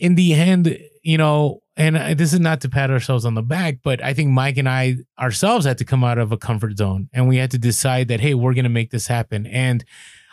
in 0.00 0.14
the 0.14 0.32
end, 0.32 0.78
you 1.02 1.18
know, 1.18 1.62
and 1.78 2.18
this 2.18 2.34
is 2.34 2.40
not 2.40 2.60
to 2.62 2.68
pat 2.68 2.90
ourselves 2.90 3.24
on 3.24 3.34
the 3.34 3.42
back, 3.42 3.78
but 3.82 4.04
I 4.04 4.12
think 4.12 4.30
Mike 4.30 4.58
and 4.58 4.68
I 4.68 4.96
ourselves 5.18 5.64
had 5.64 5.78
to 5.78 5.84
come 5.84 6.04
out 6.04 6.18
of 6.18 6.32
a 6.32 6.36
comfort 6.36 6.76
zone, 6.76 7.08
and 7.14 7.28
we 7.28 7.38
had 7.38 7.50
to 7.52 7.58
decide 7.58 8.08
that 8.08 8.20
hey, 8.20 8.34
we're 8.34 8.54
going 8.54 8.64
to 8.64 8.68
make 8.68 8.90
this 8.90 9.06
happen, 9.06 9.46
and 9.46 9.84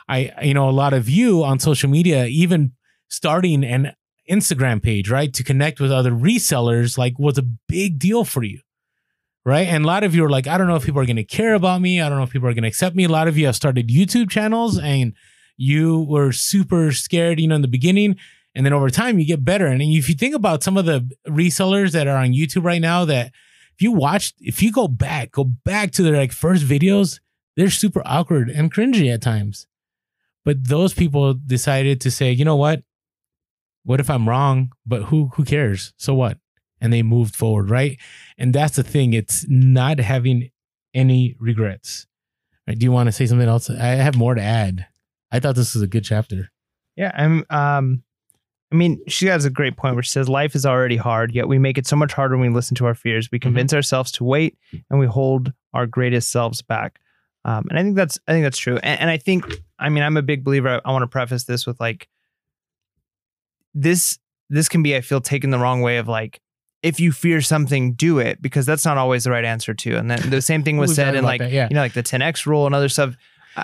I, 0.08 0.34
you 0.44 0.54
know, 0.54 0.70
a 0.70 0.72
lot 0.72 0.94
of 0.94 1.10
you 1.10 1.44
on 1.44 1.60
social 1.60 1.90
media, 1.90 2.26
even 2.26 2.74
starting 3.08 3.64
an 3.64 3.94
Instagram 4.30 4.82
page, 4.82 5.10
right, 5.10 5.34
to 5.34 5.44
connect 5.44 5.80
with 5.80 5.92
other 5.92 6.12
resellers, 6.12 6.98
like 6.98 7.18
was 7.20 7.38
a 7.38 7.44
big 7.68 8.00
deal 8.00 8.24
for 8.24 8.44
you. 8.44 8.60
Right. 9.48 9.68
And 9.68 9.84
a 9.84 9.88
lot 9.88 10.04
of 10.04 10.16
you 10.16 10.26
are 10.26 10.30
like, 10.30 10.48
I 10.48 10.58
don't 10.58 10.66
know 10.66 10.76
if 10.76 10.86
people 10.86 11.00
are 11.00 11.06
going 11.06 11.18
to 11.18 11.24
care 11.24 11.54
about 11.54 11.80
me. 11.80 12.02
I 12.02 12.10
don't 12.10 12.18
know 12.18 12.24
if 12.24 12.32
people 12.32 12.50
are 12.50 12.54
going 12.56 12.64
to 12.64 12.68
accept 12.68 12.96
me. 12.96 13.04
A 13.04 13.10
lot 13.10 13.28
of 13.28 13.38
you 13.38 13.46
have 13.46 13.56
started 13.56 13.90
YouTube 13.90 14.28
channels 14.28 14.80
and 14.80 15.14
you 15.56 16.02
were 16.10 16.32
super 16.32 16.92
scared, 16.92 17.40
you 17.40 17.48
know, 17.48 17.54
in 17.54 17.62
the 17.62 17.68
beginning. 17.68 18.16
And 18.56 18.66
then 18.66 18.74
over 18.74 18.90
time, 18.90 19.20
you 19.20 19.26
get 19.26 19.44
better. 19.44 19.68
And 19.68 19.82
if 19.82 20.08
you 20.08 20.16
think 20.16 20.34
about 20.34 20.64
some 20.64 20.78
of 20.78 20.86
the 20.86 21.10
resellers 21.28 21.92
that 21.92 22.08
are 22.08 22.18
on 22.18 22.32
YouTube 22.32 22.64
right 22.64 22.82
now, 22.82 23.04
that 23.06 23.34
if 23.74 23.82
you 23.82 23.92
watch, 23.92 24.34
if 24.40 24.64
you 24.64 24.72
go 24.72 24.88
back, 24.88 25.32
go 25.32 25.44
back 25.44 25.92
to 25.92 26.04
their 26.04 26.16
like 26.16 26.32
first 26.32 26.64
videos, 26.64 27.20
they're 27.58 27.70
super 27.70 28.02
awkward 28.06 28.50
and 28.50 28.74
cringy 28.74 29.14
at 29.14 29.22
times. 29.22 29.68
But 30.46 30.68
those 30.68 30.94
people 30.94 31.34
decided 31.34 32.00
to 32.02 32.12
say, 32.12 32.32
you 32.32 32.46
know 32.46 32.56
what? 32.56 32.84
What 33.84 34.00
if 34.00 34.10
I'm 34.10 34.30
wrong? 34.30 34.72
But 34.86 35.04
who 35.04 35.32
who 35.36 35.44
cares? 35.44 35.94
So 35.98 36.14
what? 36.14 36.38
And 36.80 36.94
they 36.94 37.04
moved 37.04 37.36
forward, 37.36 37.70
right? 37.70 38.00
And 38.38 38.54
that's 38.54 38.76
the 38.78 38.84
thing. 38.84 39.14
It's 39.14 39.46
not 39.50 40.00
having 40.00 40.50
any 40.94 41.36
regrets. 41.40 42.08
Right? 42.68 42.78
Do 42.78 42.84
you 42.84 42.92
want 42.92 43.08
to 43.08 43.12
say 43.12 43.26
something 43.26 43.48
else? 43.48 43.70
I 43.70 43.88
have 43.96 44.16
more 44.16 44.36
to 44.36 44.42
add. 44.42 44.88
I 45.32 45.40
thought 45.40 45.56
this 45.56 45.74
was 45.74 45.84
a 45.84 45.88
good 45.88 46.04
chapter. 46.04 46.52
Yeah, 46.96 47.12
I'm. 47.14 47.44
Um, 47.50 48.04
I 48.72 48.76
mean, 48.76 49.00
she 49.08 49.28
has 49.28 49.46
a 49.46 49.50
great 49.50 49.78
point 49.78 49.96
where 49.96 50.04
she 50.04 50.10
says 50.10 50.28
life 50.28 50.56
is 50.56 50.66
already 50.66 50.98
hard, 50.98 51.34
yet 51.34 51.48
we 51.48 51.60
make 51.60 51.78
it 51.78 51.86
so 51.86 51.96
much 51.96 52.14
harder 52.14 52.36
when 52.38 52.50
we 52.50 52.56
listen 52.56 52.76
to 52.76 52.86
our 52.86 52.96
fears. 52.96 53.32
We 53.32 53.40
convince 53.40 53.74
ourselves 53.74 54.12
to 54.14 54.24
wait, 54.24 54.58
and 54.90 55.00
we 55.00 55.06
hold 55.06 55.54
our 55.74 55.86
greatest 55.86 56.32
selves 56.32 56.62
back. 56.62 57.00
Um, 57.46 57.68
and 57.70 57.78
I 57.78 57.84
think 57.84 57.96
that's 57.96 58.20
I 58.28 58.32
think 58.32 58.44
that's 58.44 58.58
true. 58.58 58.78
And, 58.78 59.02
and 59.02 59.10
I 59.10 59.18
think 59.18 59.46
I 59.78 59.90
mean 59.90 60.04
I'm 60.04 60.18
a 60.18 60.24
big 60.24 60.44
believer. 60.44 60.68
I, 60.68 60.82
I 60.84 60.92
want 60.92 61.04
to 61.04 61.08
preface 61.08 61.44
this 61.44 61.68
with 61.68 61.80
like 61.80 62.10
this. 63.74 64.18
This 64.50 64.68
can 64.68 64.82
be 64.84 64.96
I 64.96 65.02
feel 65.02 65.22
taken 65.22 65.52
the 65.52 65.60
wrong 65.60 65.82
way 65.82 65.98
of 65.98 66.08
like 66.08 66.42
if 66.82 67.00
you 67.00 67.12
fear 67.12 67.42
something, 67.42 67.94
do 67.94 68.20
it 68.20 68.42
because 68.42 68.66
that's 68.66 68.86
not 68.86 68.98
always 68.98 69.24
the 69.24 69.32
right 69.32 69.46
answer 69.46 69.74
too. 69.74 69.96
And 69.96 70.10
then 70.10 70.30
the 70.30 70.42
same 70.42 70.64
thing 70.64 70.78
was 70.78 70.92
We've 70.92 70.96
said 70.96 71.16
in 71.16 71.24
like 71.24 71.40
that, 71.40 71.52
yeah. 71.52 71.68
you 71.70 71.76
know 71.76 71.82
like 71.82 71.94
the 71.94 72.04
10x 72.04 72.46
rule 72.46 72.66
and 72.66 72.76
other 72.76 72.90
stuff. 72.90 73.16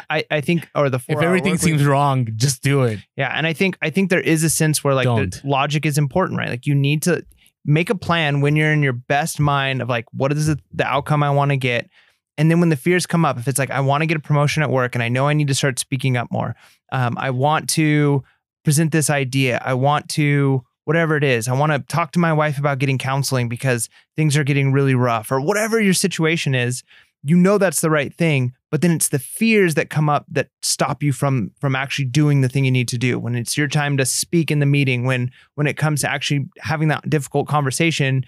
I 0.10 0.24
I 0.30 0.42
think 0.42 0.70
or 0.76 0.90
the 0.90 0.98
If 0.98 1.04
four-hour 1.04 1.24
everything 1.24 1.54
work 1.54 1.62
week. 1.62 1.72
seems 1.72 1.86
wrong, 1.86 2.28
just 2.36 2.62
do 2.62 2.84
it. 2.84 3.00
Yeah, 3.16 3.32
and 3.36 3.46
I 3.46 3.54
think 3.54 3.78
I 3.82 3.90
think 3.90 4.10
there 4.10 4.22
is 4.22 4.44
a 4.44 4.50
sense 4.50 4.84
where 4.84 4.94
like 4.94 5.06
the 5.06 5.42
logic 5.44 5.86
is 5.86 5.98
important, 5.98 6.38
right? 6.40 6.50
Like 6.50 6.66
you 6.66 6.76
need 6.76 7.04
to 7.04 7.26
make 7.66 7.90
a 7.90 7.96
plan 7.96 8.42
when 8.42 8.56
you're 8.56 8.72
in 8.72 8.84
your 8.84 8.94
best 8.94 9.40
mind 9.40 9.82
of 9.82 9.90
like 9.90 10.06
what 10.12 10.32
is 10.32 10.48
the, 10.48 10.60
the 10.74 10.86
outcome 10.86 11.24
I 11.24 11.30
want 11.30 11.52
to 11.52 11.58
get. 11.58 11.90
And 12.38 12.50
then 12.50 12.60
when 12.60 12.70
the 12.70 12.76
fears 12.76 13.06
come 13.06 13.24
up, 13.24 13.38
if 13.38 13.48
it's 13.48 13.60
like 13.60 13.70
I 13.70 13.82
want 13.82 14.02
to 14.02 14.08
get 14.08 14.18
a 14.18 14.22
promotion 14.22 14.64
at 14.64 14.72
work 14.72 14.96
and 14.96 15.04
I 15.04 15.10
know 15.10 15.28
I 15.28 15.34
need 15.34 15.48
to 15.50 15.56
start 15.56 15.78
speaking 15.78 16.18
up 16.18 16.32
more, 16.32 16.56
um, 16.92 17.18
I 17.18 17.30
want 17.30 17.70
to 17.72 18.24
present 18.64 18.92
this 18.92 19.10
idea, 19.10 19.62
I 19.64 19.74
want 19.74 20.10
to 20.10 20.64
whatever 20.86 21.16
it 21.16 21.24
is, 21.24 21.48
I 21.48 21.54
want 21.54 21.72
to 21.72 21.80
talk 21.80 22.12
to 22.14 22.20
my 22.20 22.34
wife 22.34 22.58
about 22.58 22.80
getting 22.80 22.98
counseling 22.98 23.48
because 23.48 23.90
things 24.16 24.36
are 24.36 24.44
getting 24.44 24.72
really 24.72 24.96
rough 24.96 25.32
or 25.32 25.40
whatever 25.40 25.80
your 25.80 25.94
situation 25.94 26.56
is. 26.56 26.84
You 27.24 27.38
know 27.38 27.58
that's 27.58 27.82
the 27.82 27.90
right 27.90 28.14
thing, 28.14 28.54
but 28.72 28.82
then 28.82 28.92
it's 28.92 29.10
the 29.10 29.20
fears 29.20 29.76
that 29.76 29.90
come 29.90 30.10
up 30.10 30.26
that 30.30 30.50
stop 30.64 31.04
you 31.04 31.14
from 31.14 31.52
from 31.60 31.76
actually 31.76 32.06
doing 32.06 32.42
the 32.42 32.50
thing 32.50 32.66
you 32.66 32.72
need 32.72 32.88
to 32.90 32.98
do. 32.98 33.20
When 33.20 33.36
it's 33.36 33.58
your 33.58 33.68
time 33.68 33.98
to 33.98 34.06
speak 34.06 34.50
in 34.50 34.60
the 34.60 34.66
meeting, 34.66 35.06
when 35.06 35.32
when 35.56 35.68
it 35.68 35.78
comes 35.78 36.02
to 36.02 36.10
actually 36.10 36.48
having 36.60 36.88
that 36.88 37.10
difficult 37.10 37.48
conversation, 37.48 38.26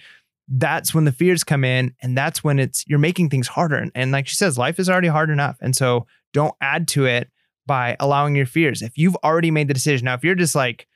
that's 0.48 0.94
when 0.94 1.06
the 1.06 1.12
fears 1.12 1.44
come 1.44 1.64
in 1.64 1.94
and 2.02 2.18
that's 2.18 2.44
when 2.44 2.60
it's 2.60 2.86
you're 2.88 3.00
making 3.00 3.30
things 3.30 3.48
harder. 3.48 3.78
And, 3.78 3.92
and 3.96 4.12
like 4.12 4.28
she 4.28 4.36
says 4.36 4.58
life 4.58 4.80
is 4.80 4.90
already 4.90 5.08
hard 5.08 5.30
enough. 5.30 5.58
And 5.62 5.76
so 5.76 6.06
don't 6.34 6.56
add 6.62 6.88
to 6.90 7.06
it 7.06 7.30
by 7.66 7.96
allowing 8.00 8.36
your 8.36 8.46
fears. 8.46 8.82
If 8.82 8.98
you've 8.98 9.16
already 9.24 9.52
made 9.52 9.70
the 9.70 9.74
decision 9.74 10.06
now 10.06 10.14
if 10.14 10.24
you're 10.24 10.36
just 10.36 10.56
like 10.56 10.88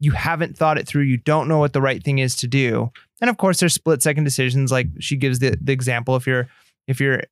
you 0.00 0.12
haven't 0.12 0.56
thought 0.56 0.78
it 0.78 0.86
through 0.86 1.02
you 1.02 1.18
don't 1.18 1.46
know 1.46 1.58
what 1.58 1.72
the 1.72 1.80
right 1.80 2.02
thing 2.02 2.18
is 2.18 2.34
to 2.34 2.46
do 2.46 2.90
and 3.20 3.30
of 3.30 3.36
course 3.36 3.60
there's 3.60 3.74
split 3.74 4.02
second 4.02 4.24
decisions 4.24 4.72
like 4.72 4.88
she 4.98 5.14
gives 5.14 5.38
the, 5.38 5.56
the 5.60 5.72
example 5.72 6.16
if 6.16 6.26
you're 6.26 6.48
if 6.88 7.00
you're 7.00 7.22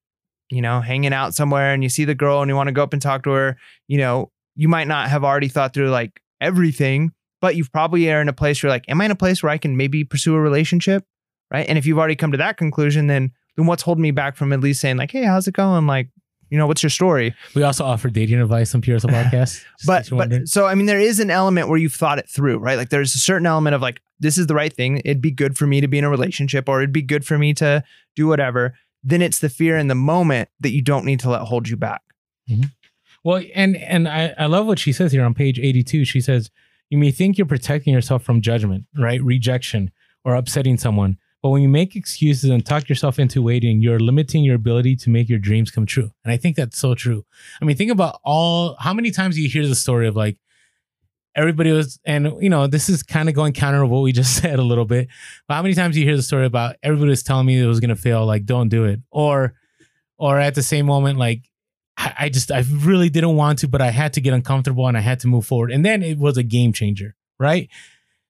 you 0.51 0.63
know 0.63 0.81
hanging 0.81 1.13
out 1.13 1.35
somewhere 1.35 1.73
and 1.73 1.83
you 1.83 1.89
see 1.89 2.05
the 2.05 2.15
girl 2.15 2.41
and 2.43 2.49
you 2.49 2.57
want 2.57 2.69
to 2.69 2.73
go 2.73 2.83
up 2.83 2.93
and 2.93 3.03
talk 3.03 3.23
to 3.23 3.31
her 3.31 3.57
you 3.87 3.99
know 3.99 4.31
you 4.57 4.69
might 4.69 4.89
not 4.89 5.09
have 5.09 5.25
already 5.25 5.49
thought 5.49 5.75
through 5.75 5.91
like 5.91 6.21
everything 6.41 7.13
but 7.41 7.55
you've 7.55 7.73
probably 7.73 8.11
are 8.11 8.21
in 8.21 8.29
a 8.29 8.33
place 8.33 8.63
where 8.63 8.69
you're 8.69 8.75
like 8.75 8.85
am 8.89 9.01
i 9.01 9.05
in 9.05 9.11
a 9.11 9.17
place 9.17 9.43
where 9.43 9.51
i 9.51 9.59
can 9.59 9.77
maybe 9.77 10.05
pursue 10.05 10.35
a 10.35 10.41
relationship 10.41 11.05
right? 11.51 11.67
And 11.69 11.79
if 11.79 11.87
you've 11.87 11.99
already 11.99 12.17
come 12.17 12.33
to 12.33 12.39
that 12.39 12.57
conclusion, 12.57 13.07
then 13.07 13.33
then 13.57 13.67
what's 13.67 13.83
holding 13.83 14.03
me 14.03 14.11
back 14.11 14.37
from 14.37 14.53
at 14.53 14.61
least 14.61 14.81
saying 14.81 14.97
like, 14.97 15.11
hey, 15.11 15.25
how's 15.25 15.49
it 15.49 15.55
going? 15.55 15.87
Like, 15.87 16.11
you 16.49 16.57
know, 16.57 16.67
what's 16.67 16.83
your 16.83 16.91
story? 16.91 17.35
We 17.55 17.63
also 17.65 17.85
offer 17.85 18.09
dating 18.09 18.41
advice 18.41 18.75
on 18.75 18.83
PRSL 18.83 19.11
podcast. 19.11 19.65
but 19.87 20.03
case 20.03 20.11
you're 20.11 20.19
wondering. 20.19 20.43
but 20.43 20.49
so 20.49 20.67
I 20.67 20.75
mean, 20.75 20.87
there 20.87 21.01
is 21.01 21.19
an 21.19 21.31
element 21.31 21.69
where 21.69 21.79
you've 21.79 21.95
thought 21.95 22.19
it 22.19 22.29
through, 22.29 22.59
right? 22.59 22.79
Like 22.79 22.91
there's 22.91 23.15
a 23.15 23.19
certain 23.19 23.47
element 23.47 23.75
of 23.75 23.83
like, 23.83 24.01
this 24.21 24.39
is 24.39 24.47
the 24.47 24.55
right 24.55 24.73
thing. 24.73 24.99
It'd 24.99 25.21
be 25.21 25.31
good 25.31 25.59
for 25.59 25.67
me 25.67 25.81
to 25.81 25.89
be 25.89 25.99
in 25.99 26.05
a 26.05 26.11
relationship, 26.11 26.69
or 26.69 26.81
it'd 26.81 26.93
be 26.93 27.03
good 27.03 27.27
for 27.27 27.39
me 27.39 27.53
to 27.55 27.83
do 28.17 28.27
whatever. 28.27 28.75
Then 29.03 29.23
it's 29.23 29.39
the 29.39 29.49
fear 29.49 29.77
in 29.77 29.89
the 29.89 29.95
moment 29.95 30.49
that 30.61 30.73
you 30.73 30.83
don't 30.83 31.05
need 31.05 31.21
to 31.21 31.31
let 31.31 31.43
hold 31.43 31.69
you 31.69 31.77
back. 31.77 32.03
Mm-hmm. 32.51 32.65
Well, 33.25 33.43
and 33.55 33.77
and 33.77 34.09
I, 34.09 34.35
I 34.39 34.47
love 34.47 34.67
what 34.67 34.79
she 34.79 34.93
says 34.93 35.13
here 35.13 35.25
on 35.25 35.35
page 35.35 35.59
82. 35.59 36.05
She 36.05 36.21
says, 36.21 36.51
You 36.91 36.99
may 36.99 37.11
think 37.11 37.37
you're 37.37 37.47
protecting 37.47 37.93
yourself 37.93 38.23
from 38.23 38.41
judgment, 38.41 38.85
right? 38.97 39.23
Rejection 39.23 39.91
or 40.25 40.35
upsetting 40.35 40.77
someone. 40.77 41.19
But 41.43 41.51
when 41.51 41.63
you 41.63 41.69
make 41.69 41.95
excuses 41.95 42.51
and 42.51 42.67
talk 42.67 42.89
yourself 42.89 43.19
into 43.19 43.43
waiting, 43.43 43.81
you're 43.81 44.01
limiting 44.01 44.43
your 44.43 44.57
ability 44.57 44.97
to 44.97 45.11
make 45.11 45.29
your 45.29 45.39
dreams 45.39 45.71
come 45.71 45.87
true. 45.87 46.11
And 46.25 46.33
I 46.33 46.37
think 46.37 46.57
that's 46.57 46.79
so 46.79 46.95
true. 46.95 47.25
I 47.63 47.65
mean, 47.65 47.77
think 47.77 47.93
about 47.93 48.19
all 48.25 48.75
how 48.81 48.93
many 48.93 49.13
times 49.13 49.39
you 49.39 49.49
hear 49.49 49.67
the 49.67 49.77
story 49.77 50.09
of 50.09 50.17
like 50.17 50.37
everybody 51.39 51.71
was, 51.73 52.01
and 52.05 52.33
you 52.41 52.51
know, 52.51 52.67
this 52.67 52.89
is 52.89 53.03
kind 53.03 53.29
of 53.29 53.35
going 53.35 53.53
counter 53.53 53.81
to 53.81 53.87
what 53.87 54.01
we 54.01 54.13
just 54.13 54.37
said 54.43 54.59
a 54.59 54.63
little 54.63 54.85
bit. 54.85 55.09
But 55.47 55.55
how 55.55 55.63
many 55.63 55.75
times 55.75 55.95
do 55.95 56.01
you 56.01 56.07
hear 56.07 56.17
the 56.17 56.23
story 56.23 56.45
about 56.45 56.77
everybody 56.83 57.11
was 57.11 57.23
telling 57.23 57.47
me 57.47 57.59
it 57.59 57.67
was 57.67 57.81
gonna 57.81 57.97
fail, 57.97 58.27
like 58.27 58.45
don't 58.45 58.69
do 58.69 58.85
it, 58.85 59.01
or 59.11 59.55
or 60.19 60.39
at 60.39 60.55
the 60.55 60.63
same 60.63 60.87
moment, 60.87 61.19
like 61.19 61.49
I 61.97 62.29
just 62.29 62.53
I 62.53 62.65
really 62.71 63.09
didn't 63.09 63.37
want 63.37 63.61
to, 63.61 63.69
but 63.69 63.81
I 63.81 63.91
had 63.91 64.13
to 64.15 64.21
get 64.21 64.33
uncomfortable 64.33 64.87
and 64.87 64.97
I 64.97 65.01
had 65.01 65.21
to 65.21 65.27
move 65.27 65.47
forward. 65.47 65.73
And 65.73 65.85
then 65.85 66.03
it 66.03 66.19
was 66.19 66.37
a 66.37 66.45
game 66.45 66.73
changer, 66.73 67.17
right? 67.41 67.69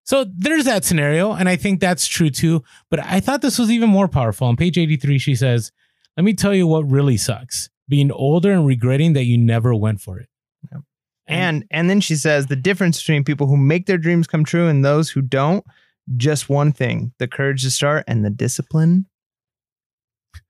So 0.04 0.24
there's 0.24 0.64
that 0.64 0.86
scenario, 0.86 1.32
and 1.32 1.50
I 1.50 1.56
think 1.56 1.80
that's 1.80 2.06
true 2.06 2.30
too. 2.30 2.64
But 2.90 3.00
I 3.00 3.20
thought 3.20 3.42
this 3.42 3.58
was 3.58 3.70
even 3.70 3.90
more 3.90 4.08
powerful. 4.08 4.46
On 4.46 4.56
page 4.56 4.78
83, 4.78 5.18
she 5.18 5.34
says, 5.34 5.70
Let 6.16 6.24
me 6.24 6.32
tell 6.32 6.54
you 6.54 6.66
what 6.66 6.90
really 6.90 7.18
sucks. 7.18 7.68
Being 7.88 8.10
older 8.10 8.52
and 8.52 8.66
regretting 8.66 9.12
that 9.12 9.24
you 9.24 9.36
never 9.36 9.74
went 9.74 10.00
for 10.00 10.18
it. 10.18 10.28
And 11.28 11.64
and 11.70 11.90
then 11.90 12.00
she 12.00 12.16
says 12.16 12.46
the 12.46 12.56
difference 12.56 12.98
between 12.98 13.24
people 13.24 13.46
who 13.46 13.56
make 13.56 13.86
their 13.86 13.98
dreams 13.98 14.26
come 14.26 14.44
true 14.44 14.66
and 14.66 14.84
those 14.84 15.10
who 15.10 15.20
don't, 15.20 15.64
just 16.16 16.48
one 16.48 16.72
thing: 16.72 17.12
the 17.18 17.28
courage 17.28 17.62
to 17.62 17.70
start 17.70 18.04
and 18.08 18.24
the 18.24 18.30
discipline 18.30 19.06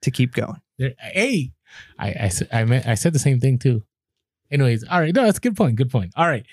to 0.02 0.10
keep 0.10 0.34
going. 0.34 0.60
There- 0.78 0.94
hey, 0.98 1.52
I 1.98 2.08
I 2.08 2.30
I, 2.52 2.64
meant, 2.64 2.86
I 2.86 2.94
said 2.94 3.12
the 3.12 3.18
same 3.18 3.40
thing 3.40 3.58
too. 3.58 3.82
Anyways, 4.50 4.84
all 4.84 5.00
right, 5.00 5.14
no, 5.14 5.24
that's 5.24 5.38
a 5.38 5.40
good 5.40 5.56
point. 5.56 5.76
Good 5.76 5.90
point. 5.90 6.12
All 6.16 6.26
right, 6.26 6.46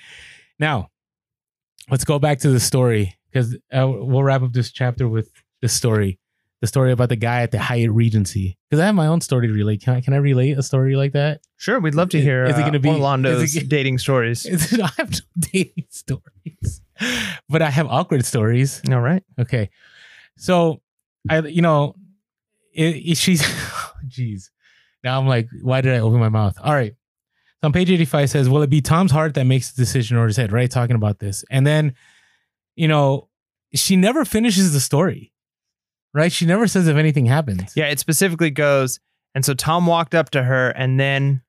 now 0.60 0.90
let's 1.90 2.04
go 2.04 2.20
back 2.20 2.40
to 2.40 2.50
the 2.50 2.60
story 2.60 3.16
because 3.32 3.56
uh, 3.72 3.88
we'll 3.88 4.24
wrap 4.24 4.42
up 4.42 4.54
this 4.54 4.72
chapter 4.72 5.08
with 5.08 5.30
the 5.62 5.70
story, 5.70 6.20
the 6.66 6.68
story 6.68 6.92
about 6.92 7.10
the 7.10 7.16
guy 7.16 7.42
at 7.44 7.52
the 7.52 7.60
Hyatt 7.60 7.92
Regency. 7.92 8.58
Because 8.70 8.82
I 8.82 8.88
have 8.88 8.96
my 8.96 9.08
own 9.08 9.22
story 9.22 9.48
to 9.48 9.54
relate. 9.54 9.82
Can 9.84 9.94
I 9.96 10.02
can 10.02 10.14
I 10.14 10.18
relate 10.18 10.58
a 10.58 10.64
story 10.64 10.96
like 10.96 11.14
that? 11.14 11.42
Sure, 11.58 11.80
we'd 11.80 11.96
love 11.96 12.10
to 12.10 12.20
hear 12.22 12.46
is 12.46 12.58
it 12.58 12.62
uh, 12.62 12.66
gonna 12.66 12.80
be- 12.80 12.90
Orlando's 12.90 13.44
is 13.44 13.56
it- 13.56 13.70
dating 13.70 14.00
stories. 14.00 14.46
I 14.82 14.90
have 14.98 15.12
no 15.12 15.20
dating 15.40 15.86
stories, 15.90 16.82
but 17.48 17.62
I 17.62 17.70
have 17.70 17.88
awkward 17.88 18.26
stories. 18.26 18.82
All 18.90 19.00
right. 19.00 19.24
Okay. 19.40 19.70
So 20.38 20.82
I 21.30 21.40
you 21.42 21.62
know 21.62 21.96
it, 22.74 22.96
it- 22.96 23.18
she's 23.18 23.42
jeez. 24.08 24.50
Now 25.04 25.20
I'm 25.20 25.28
like, 25.28 25.48
why 25.62 25.82
did 25.82 25.94
I 25.94 26.00
open 26.00 26.20
my 26.20 26.30
mouth? 26.30 26.58
All 26.62 26.74
right. 26.74 26.94
So 27.62 27.68
on 27.68 27.74
page 27.74 27.92
85 27.92 28.30
says, 28.30 28.50
Will 28.50 28.64
it 28.64 28.70
be 28.72 28.82
Tom's 28.82 29.12
heart 29.12 29.36
that 29.36 29.46
makes 29.46 29.72
the 29.72 29.82
decision 29.82 30.18
or 30.18 30.26
his 30.28 30.36
head? 30.36 30.52
Right? 30.52 30.70
Talking 30.70 30.96
about 30.96 31.20
this. 31.20 31.46
And 31.52 31.66
then, 31.66 31.94
you 32.76 32.88
know, 32.88 33.30
she 33.76 33.96
never 33.96 34.26
finishes 34.26 34.74
the 34.74 34.80
story. 34.80 35.32
Right? 36.16 36.32
She 36.32 36.46
never 36.46 36.66
says 36.66 36.88
if 36.88 36.96
anything 36.96 37.26
happens. 37.26 37.74
Yeah, 37.76 37.88
it 37.88 38.00
specifically 38.00 38.50
goes, 38.50 39.02
and 39.36 39.44
so 39.44 39.54
Tom 39.54 39.86
walked 39.86 40.16
up 40.16 40.30
to 40.30 40.44
her, 40.44 40.70
and 40.70 40.98
then, 40.98 41.42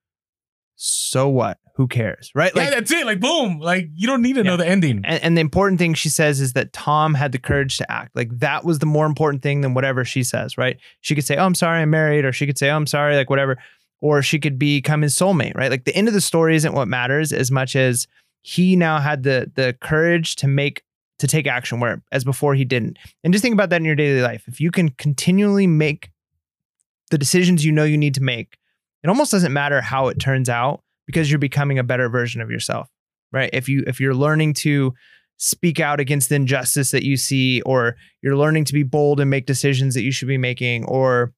so 0.74 1.28
what? 1.28 1.59
Who 1.76 1.86
cares, 1.86 2.32
right? 2.34 2.51
yeah, 2.56 2.70
that's 2.70 2.90
it. 2.90 3.05
Like 3.05 3.20
boom. 3.20 3.60
Like 3.60 3.90
you 3.94 4.06
don't 4.06 4.22
need 4.22 4.36
to 4.36 4.43
know 4.43 4.56
the 4.56 4.66
ending. 4.66 5.02
And, 5.05 5.22
and 5.22 5.36
the 5.36 5.43
important 5.43 5.78
thing 5.78 5.93
she 5.93 6.09
says 6.09 6.40
is 6.40 6.55
that 6.55 6.72
Tom 6.72 7.12
had 7.12 7.32
the 7.32 7.38
courage 7.38 7.76
to 7.76 7.93
act. 7.93 8.16
Like 8.16 8.30
that 8.38 8.64
was 8.64 8.78
the 8.78 8.86
more 8.86 9.05
important 9.05 9.43
thing 9.43 9.60
than 9.60 9.74
whatever 9.74 10.02
she 10.02 10.22
says, 10.22 10.56
right? 10.56 10.78
She 11.02 11.14
could 11.14 11.24
say, 11.24 11.36
Oh, 11.36 11.44
I'm 11.44 11.55
sorry, 11.55 11.82
I'm 11.82 11.90
married, 11.90 12.24
or 12.24 12.32
she 12.32 12.47
could 12.47 12.56
say, 12.56 12.70
Oh, 12.70 12.76
I'm 12.76 12.86
sorry, 12.86 13.14
like 13.14 13.28
whatever. 13.28 13.59
Or 14.01 14.22
she 14.22 14.38
could 14.38 14.59
become 14.59 15.02
his 15.02 15.14
soulmate, 15.14 15.55
right? 15.55 15.70
Like 15.70 15.84
the 15.84 15.94
end 15.94 16.09
of 16.09 16.14
the 16.14 16.20
story 16.22 16.56
isn't 16.56 16.72
what 16.72 16.88
matters 16.88 17.30
as 17.30 17.51
much 17.51 17.76
as 17.76 18.06
he 18.40 18.74
now 18.74 18.98
had 18.98 19.22
the 19.22 19.52
the 19.55 19.76
courage 19.82 20.36
to 20.36 20.48
make 20.48 20.82
to 21.18 21.26
take 21.26 21.47
action 21.47 21.80
where 21.80 22.02
as 22.12 22.24
before 22.24 22.55
he 22.55 22.64
didn't. 22.64 22.98
And 23.24 23.32
just 23.32 23.43
think 23.43 23.55
about 23.55 23.70
that 23.70 23.80
in 23.80 23.84
your 23.84 23.94
daily 23.94 24.20
life. 24.20 24.44
If 24.47 24.60
you 24.60 24.70
can 24.70 24.90
continually 24.90 25.66
make 25.66 26.10
the 27.10 27.18
decisions 27.18 27.64
you 27.64 27.72
know 27.72 27.84
you 27.84 27.97
need 27.97 28.14
to 28.14 28.22
make, 28.22 28.59
it 29.02 29.09
almost 29.09 29.30
doesn't 29.30 29.52
matter 29.52 29.80
how 29.80 30.09
it 30.09 30.18
turns 30.18 30.48
out 30.48 30.82
because 31.06 31.30
you're 31.30 31.38
becoming 31.38 31.78
a 31.78 31.84
better 31.84 32.09
version 32.09 32.40
of 32.40 32.51
yourself 32.51 32.88
right 33.32 33.51
if 33.52 33.68
you 33.68 33.84
if 33.86 34.01
you're 34.01 34.14
learning 34.14 34.55
to 34.55 34.93
speak 35.38 35.80
out 35.80 36.01
against 36.01 36.28
the 36.28 36.34
injustice 36.34 36.90
that 36.90 37.05
you 37.05 37.16
see 37.16 37.60
or 37.62 37.97
you're 38.22 38.36
learning 38.36 38.64
to 38.64 38.72
be 38.72 38.82
bold 38.82 39.20
and 39.20 39.30
make 39.30 39.47
decisions 39.47 39.94
that 39.94 40.02
you 40.02 40.10
should 40.10 40.28
be 40.28 40.38
making 40.38 40.84
or 40.86 41.32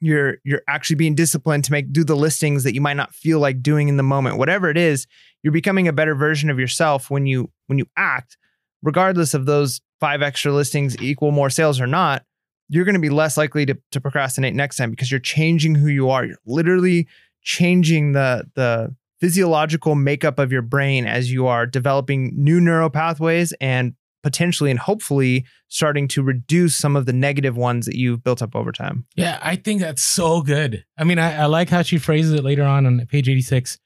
you're 0.00 0.38
you're 0.44 0.62
actually 0.68 0.96
being 0.96 1.14
disciplined 1.14 1.64
to 1.64 1.72
make 1.72 1.92
do 1.92 2.04
the 2.04 2.16
listings 2.16 2.64
that 2.64 2.74
you 2.74 2.80
might 2.80 2.96
not 2.96 3.14
feel 3.14 3.38
like 3.38 3.62
doing 3.62 3.88
in 3.88 3.96
the 3.96 4.02
moment 4.02 4.38
whatever 4.38 4.68
it 4.68 4.76
is 4.76 5.06
you're 5.42 5.52
becoming 5.52 5.88
a 5.88 5.92
better 5.92 6.14
version 6.14 6.50
of 6.50 6.58
yourself 6.58 7.10
when 7.10 7.26
you 7.26 7.50
when 7.66 7.78
you 7.78 7.86
act 7.96 8.36
regardless 8.82 9.34
of 9.34 9.46
those 9.46 9.80
five 10.00 10.22
extra 10.22 10.52
listings 10.52 11.00
equal 11.02 11.30
more 11.30 11.50
sales 11.50 11.80
or 11.80 11.86
not, 11.86 12.24
you're 12.68 12.84
going 12.84 12.94
to 12.94 13.00
be 13.00 13.10
less 13.10 13.36
likely 13.36 13.66
to, 13.66 13.76
to 13.90 14.00
procrastinate 14.00 14.54
next 14.54 14.76
time 14.76 14.90
because 14.90 15.10
you're 15.10 15.20
changing 15.20 15.74
who 15.74 15.88
you 15.88 16.08
are. 16.10 16.24
You're 16.24 16.38
literally 16.46 17.08
changing 17.42 18.12
the 18.12 18.44
the 18.54 18.94
physiological 19.20 19.94
makeup 19.94 20.38
of 20.38 20.50
your 20.50 20.62
brain 20.62 21.06
as 21.06 21.30
you 21.30 21.46
are 21.46 21.66
developing 21.66 22.32
new 22.34 22.58
neural 22.58 22.88
pathways 22.88 23.52
and 23.60 23.94
potentially 24.22 24.70
and 24.70 24.80
hopefully 24.80 25.44
starting 25.68 26.08
to 26.08 26.22
reduce 26.22 26.76
some 26.76 26.96
of 26.96 27.06
the 27.06 27.12
negative 27.12 27.56
ones 27.56 27.86
that 27.86 27.96
you've 27.96 28.22
built 28.24 28.42
up 28.42 28.54
over 28.56 28.72
time. 28.72 29.06
Yeah, 29.16 29.38
I 29.42 29.56
think 29.56 29.80
that's 29.80 30.02
so 30.02 30.42
good. 30.42 30.84
I 30.96 31.04
mean, 31.04 31.18
I, 31.18 31.42
I 31.42 31.46
like 31.46 31.68
how 31.68 31.82
she 31.82 31.98
phrases 31.98 32.32
it 32.32 32.44
later 32.44 32.62
on 32.62 32.86
on 32.86 33.06
page 33.06 33.28
86. 33.28 33.78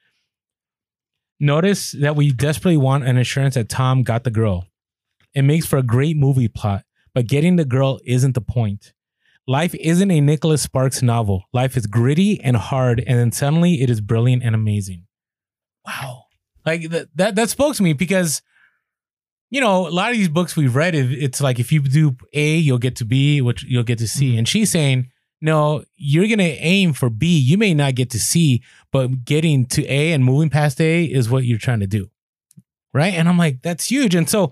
Notice 1.41 1.93
that 1.93 2.17
we 2.17 2.33
desperately 2.33 2.77
want 2.77 3.05
an 3.05 3.17
assurance 3.17 3.55
that 3.55 3.69
Tom 3.69 4.03
got 4.03 4.25
the 4.25 4.31
girl. 4.31 4.67
It 5.35 5.43
makes 5.43 5.67
for 5.67 5.79
a 5.79 5.83
great 5.83 6.17
movie 6.17 6.49
plot, 6.49 6.85
but 7.15 7.27
getting 7.27 7.57
the 7.57 7.65
girl 7.65 8.01
isn't 8.05 8.35
the 8.35 8.41
point. 8.41 8.93
Life 9.47 9.75
isn't 9.75 10.11
a 10.11 10.21
Nicholas 10.21 10.63
Sparks 10.63 11.03
novel. 11.03 11.45
Life 11.53 11.77
is 11.77 11.87
gritty 11.87 12.41
and 12.41 12.57
hard, 12.57 13.03
and 13.07 13.19
then 13.19 13.33
suddenly 13.33 13.83
it 13.83 13.91
is 13.91 14.01
brilliant 14.01 14.43
and 14.43 14.55
amazing. 14.55 15.07
Wow. 15.87 16.25
Like 16.65 16.89
that 16.91 17.09
that, 17.17 17.35
that 17.35 17.51
spoke 17.51 17.77
to 17.77 17.83
me 17.83 17.93
because 17.93 18.41
you 19.51 19.61
know, 19.61 19.87
a 19.87 19.91
lot 19.91 20.11
of 20.11 20.17
these 20.17 20.29
books 20.29 20.57
we've 20.57 20.75
read, 20.75 20.97
it's 20.97 21.41
like 21.41 21.61
if 21.61 21.71
you 21.71 21.81
do 21.81 22.17
A, 22.33 22.57
you'll 22.57 22.79
get 22.79 22.97
to 22.97 23.05
B, 23.05 23.41
which 23.41 23.63
you'll 23.63 23.85
get 23.85 23.99
to 23.99 24.09
C. 24.09 24.33
Mhm. 24.33 24.39
And 24.39 24.49
she's 24.49 24.71
saying, 24.71 25.11
no, 25.41 25.85
you're 25.95 26.27
going 26.27 26.39
to 26.39 26.45
aim 26.45 26.93
for 26.93 27.09
B. 27.09 27.39
You 27.39 27.57
may 27.57 27.73
not 27.73 27.95
get 27.95 28.11
to 28.11 28.19
C, 28.19 28.65
but 28.91 29.25
getting 29.25 29.67
to 29.67 29.87
A 29.87 30.13
and 30.13 30.25
moving 30.25 30.51
past 30.51 30.81
A 30.81 31.05
is 31.05 31.31
what 31.31 31.45
you're 31.45 31.59
trying 31.59 31.81
to 31.81 31.87
do. 31.87 32.11
Right. 32.93 33.15
And 33.15 33.29
I'm 33.29 33.39
like, 33.39 33.63
that's 33.63 33.89
huge. 33.89 34.15
And 34.17 34.29
so 34.29 34.51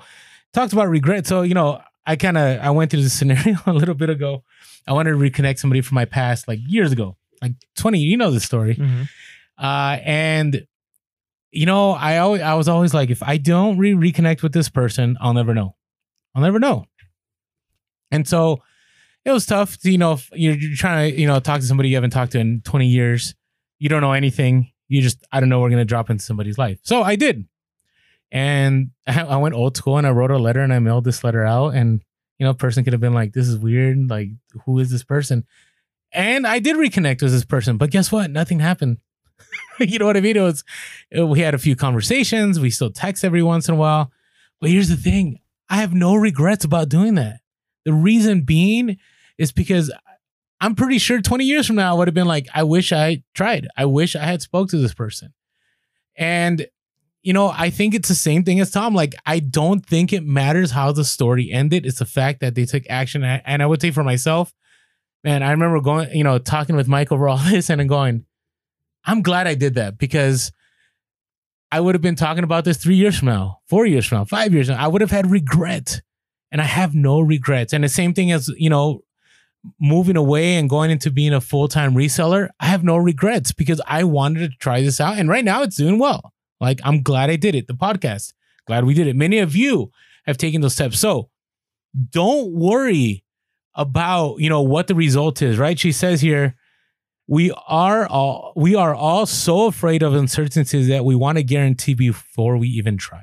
talked 0.53 0.73
about 0.73 0.89
regret. 0.89 1.27
So, 1.27 1.43
you 1.43 1.55
know, 1.55 1.81
I 2.07 2.17
kind 2.17 2.37
of, 2.37 2.61
I 2.61 2.71
went 2.71 2.91
through 2.91 3.03
this 3.03 3.13
scenario 3.19 3.59
a 3.67 3.73
little 3.73 3.95
bit 3.95 4.11
ago. 4.11 4.45
I 4.87 4.93
wanted 4.93 5.11
to 5.13 5.17
reconnect 5.17 5.59
somebody 5.59 5.81
from 5.81 5.95
my 5.95 6.05
past, 6.05 6.49
like 6.49 6.59
years 6.67 6.91
ago, 6.93 7.17
like 7.41 7.53
20, 7.77 7.99
you 7.99 8.17
know 8.17 8.31
the 8.31 8.41
story. 8.41 8.75
Uh, 9.59 9.99
and 10.05 10.67
you 11.53 11.67
know, 11.67 11.91
I 11.91 12.17
always 12.19 12.41
I 12.41 12.55
was 12.55 12.67
always 12.67 12.95
like, 12.95 13.11
if 13.11 13.23
I 13.23 13.37
don't 13.37 13.77
re 13.79 13.93
reconnect 13.93 14.43
with 14.43 14.53
this 14.53 14.69
person, 14.71 15.19
I'll 15.21 15.35
never 15.35 15.55
know. 15.55 15.77
I'll 16.35 16.43
never 16.43 16.59
know. 16.59 16.87
And 18.11 18.27
so 18.27 18.63
it 19.25 19.31
was 19.33 19.47
tough. 19.47 19.79
To, 19.81 19.91
you 19.91 19.99
know, 19.99 20.13
if 20.13 20.31
you're, 20.33 20.55
you're 20.55 20.77
trying 20.77 21.13
to 21.13 21.21
you 21.21 21.27
know 21.27 21.39
talk 21.41 21.61
to 21.61 21.67
somebody 21.67 21.91
you 21.91 21.97
haven't 21.97 22.11
talked 22.11 22.33
to 22.33 22.39
in 22.39 22.63
20 22.63 22.87
years. 22.87 23.35
You 23.79 23.89
don't 23.89 24.01
know 24.01 24.13
anything. 24.13 24.73
You 24.89 25.03
just 25.03 25.25
I 25.31 25.41
don't 25.41 25.51
know. 25.51 25.61
We're 25.61 25.71
gonna 25.71 25.85
drop 25.85 26.09
into 26.09 26.25
somebody's 26.25 26.57
life. 26.57 26.79
So 26.83 27.03
I 27.03 27.17
did, 27.17 27.47
and 28.33 28.91
I, 29.07 29.37
went 29.37 29.55
old 29.55 29.77
school 29.77 29.99
and 29.99 30.07
I 30.07 30.11
wrote 30.11 30.33
a 30.33 30.39
letter 30.39 30.61
and 30.61 30.73
I 30.73 30.81
mailed 30.81 31.05
this 31.05 31.23
letter 31.23 31.45
out. 31.45 31.75
And 31.75 32.03
you 32.39 32.45
know, 32.45 32.51
a 32.51 32.55
person 32.55 32.83
could 32.83 32.95
have 32.95 33.01
been 33.01 33.15
like, 33.15 33.33
"This 33.33 33.47
is 33.47 33.57
weird. 33.57 34.11
Like, 34.11 34.31
who 34.65 34.81
is 34.81 34.91
this 34.91 35.05
person?" 35.05 35.47
And 36.13 36.47
I 36.47 36.59
did 36.59 36.77
reconnect 36.77 37.23
with 37.23 37.31
this 37.31 37.45
person, 37.45 37.77
but 37.77 37.91
guess 37.91 38.11
what? 38.11 38.31
Nothing 38.31 38.59
happened. 38.59 38.99
you 39.79 39.99
know 39.99 40.07
what 40.07 40.17
I 40.17 40.21
mean? 40.21 40.37
It 40.37 40.41
was 40.41 40.65
uh, 41.17 41.27
we 41.27 41.41
had 41.41 41.55
a 41.55 41.59
few 41.59 41.77
conversations. 41.77 42.59
We 42.59 42.71
still 42.71 42.91
text 42.91 43.25
every 43.25 43.43
once 43.43 43.69
in 43.69 43.75
a 43.75 43.79
while. 43.79 44.11
But 44.61 44.71
here's 44.71 44.89
the 44.89 44.97
thing: 44.97 45.39
I 45.69 45.77
have 45.77 45.95
no 45.95 46.17
regrets 46.17 46.65
about 46.65 46.89
doing 46.89 47.15
that. 47.15 47.41
The 47.85 47.93
reason 47.93 48.43
being 48.43 48.97
is 49.39 49.53
because 49.53 49.93
I'm 50.61 50.75
pretty 50.75 50.99
sure 50.99 51.21
20 51.21 51.45
years 51.45 51.67
from 51.67 51.77
now 51.77 51.93
I 51.95 51.99
would 51.99 52.09
have 52.09 52.15
been 52.15 52.29
like, 52.29 52.47
I 52.55 52.63
wish 52.63 52.93
I 52.93 53.25
tried. 53.35 53.67
I 53.77 53.85
wish 53.85 54.15
I 54.15 54.25
had 54.25 54.43
spoke 54.43 54.69
to 54.71 54.79
this 54.79 54.95
person. 54.95 55.35
And 56.17 56.67
you 57.23 57.33
know, 57.33 57.53
I 57.57 57.71
think 57.71 57.95
it's 57.95 58.09
the 58.09 58.15
same 58.15 58.43
thing 58.43 58.59
as 58.61 58.71
Tom. 58.71 58.95
Like, 58.95 59.15
I 59.25 59.39
don't 59.39 59.85
think 59.85 60.13
it 60.13 60.25
matters 60.25 60.73
how 60.73 60.91
the 60.93 61.05
story 61.05 61.53
ended. 61.53 61.87
It's 61.87 62.01
the 62.01 62.05
fact 62.05 62.41
that 62.41 62.55
they 62.55 62.65
took 62.65 62.83
action. 62.91 63.23
And 63.23 63.63
I 63.63 63.67
would 63.67 63.81
say 63.81 63.93
for 63.93 64.03
myself, 64.03 64.53
man, 65.23 65.43
I 65.43 65.53
remember 65.53 65.81
going, 65.81 66.15
you 66.17 66.25
know, 66.25 66.39
talking 66.39 66.75
with 66.75 66.89
Mike 66.89 67.13
over 67.13 67.29
all 67.29 67.39
this 67.39 67.71
and 67.71 67.89
going, 67.89 68.27
I'm 69.05 69.23
glad 69.23 69.47
I 69.47 69.55
did 69.55 69.75
that 69.77 69.99
because 69.99 70.53
I 71.71 71.81
would 71.81 71.95
have 71.95 72.03
been 72.03 72.17
talking 72.17 72.45
about 72.45 72.65
this 72.65 72.77
three 72.77 72.97
years 72.97 73.19
from 73.19 73.29
now, 73.29 73.61
four 73.69 73.87
years 73.87 74.07
from 74.07 74.19
now, 74.19 74.25
five 74.25 74.53
years 74.53 74.67
from 74.67 74.77
now. 74.77 74.85
I 74.85 74.89
would 74.89 75.01
have 75.01 75.11
had 75.11 75.31
regret. 75.31 76.03
And 76.51 76.61
I 76.61 76.65
have 76.65 76.95
no 76.95 77.21
regrets. 77.21 77.73
And 77.73 77.83
the 77.83 77.89
same 77.89 78.13
thing 78.13 78.31
as, 78.31 78.49
you 78.59 78.69
know, 78.69 79.01
moving 79.81 80.19
away 80.19 80.57
and 80.57 80.69
going 80.69 80.91
into 80.91 81.11
being 81.11 81.33
a 81.33 81.41
full 81.41 81.67
time 81.67 81.95
reseller, 81.95 82.51
I 82.61 82.67
have 82.67 82.85
no 82.85 82.99
regrets 82.99 83.53
because 83.53 83.81
I 83.87 84.05
wanted 84.05 84.51
to 84.51 84.59
try 84.59 84.83
this 84.83 85.01
out. 85.01 85.17
And 85.17 85.31
right 85.31 85.47
now 85.47 85.63
it's 85.63 85.77
doing 85.77 85.99
well. 85.99 86.35
Like, 86.63 86.81
I'm 86.85 87.03
glad 87.03 87.29
I 87.29 87.37
did 87.37 87.57
it. 87.57 87.67
The 87.67 87.75
podcast, 87.75 88.35
glad 88.69 88.85
we 88.85 88.95
did 88.95 89.09
it. 89.09 89.17
Many 89.17 89.41
of 89.41 89.57
you 89.57 89.91
have 90.27 90.39
taken 90.39 90.61
those 90.61 90.75
steps. 90.75 91.01
So 91.01 91.29
don't 92.11 92.53
worry 92.53 93.25
about, 93.75 94.37
you 94.37 94.49
know, 94.49 94.63
what 94.63 94.87
the 94.87 94.95
result 94.95 95.43
is, 95.43 95.59
right? 95.59 95.77
She 95.77 95.91
says 95.91 96.21
here, 96.21 96.55
we 97.27 97.53
are 97.67 98.07
all 98.07 98.53
we 98.57 98.75
are 98.75 98.95
all 98.95 99.27
so 99.27 99.67
afraid 99.67 100.03
of 100.03 100.15
uncertainties 100.15 100.89
that 100.89 101.05
we 101.05 101.15
want 101.15 101.39
to 101.39 101.45
guarantee 101.45 101.95
before 101.95 102.57
we 102.57 102.69
even 102.69 102.97
try. 102.97 103.23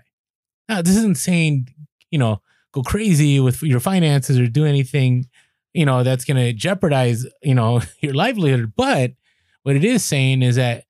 Now, 0.68 0.82
this 0.82 0.96
isn't 0.98 1.18
saying, 1.18 1.70
you 2.12 2.20
know, 2.20 2.42
go 2.74 2.82
crazy 2.82 3.40
with 3.40 3.62
your 3.64 3.80
finances 3.80 4.38
or 4.40 4.48
do 4.48 4.66
anything, 4.66 5.28
you 5.74 5.86
know, 5.86 6.04
that's 6.04 6.26
going 6.26 6.38
to 6.38 6.54
jeopardize, 6.54 7.26
you 7.42 7.56
know, 7.56 7.82
your 8.02 8.14
livelihood. 8.14 8.74
But 8.76 9.12
what 9.64 9.76
it 9.76 9.86
is 9.86 10.04
saying 10.04 10.42
is 10.42 10.56
that 10.58 10.86